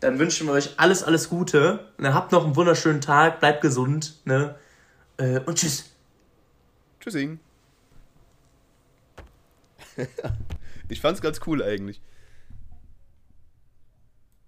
dann 0.00 0.18
wünschen 0.18 0.46
wir 0.46 0.54
euch 0.54 0.74
alles, 0.76 1.02
alles 1.02 1.28
Gute. 1.28 1.86
Und 1.98 2.14
habt 2.14 2.32
noch 2.32 2.44
einen 2.44 2.56
wunderschönen 2.56 3.00
Tag. 3.00 3.40
Bleibt 3.40 3.60
gesund. 3.60 4.14
Ne? 4.24 4.54
Äh, 5.16 5.40
und 5.40 5.58
tschüss. 5.58 5.90
Tschüssing. 7.00 7.40
ich 10.88 11.00
fand's 11.00 11.20
ganz 11.20 11.40
cool 11.46 11.62
eigentlich. 11.62 12.00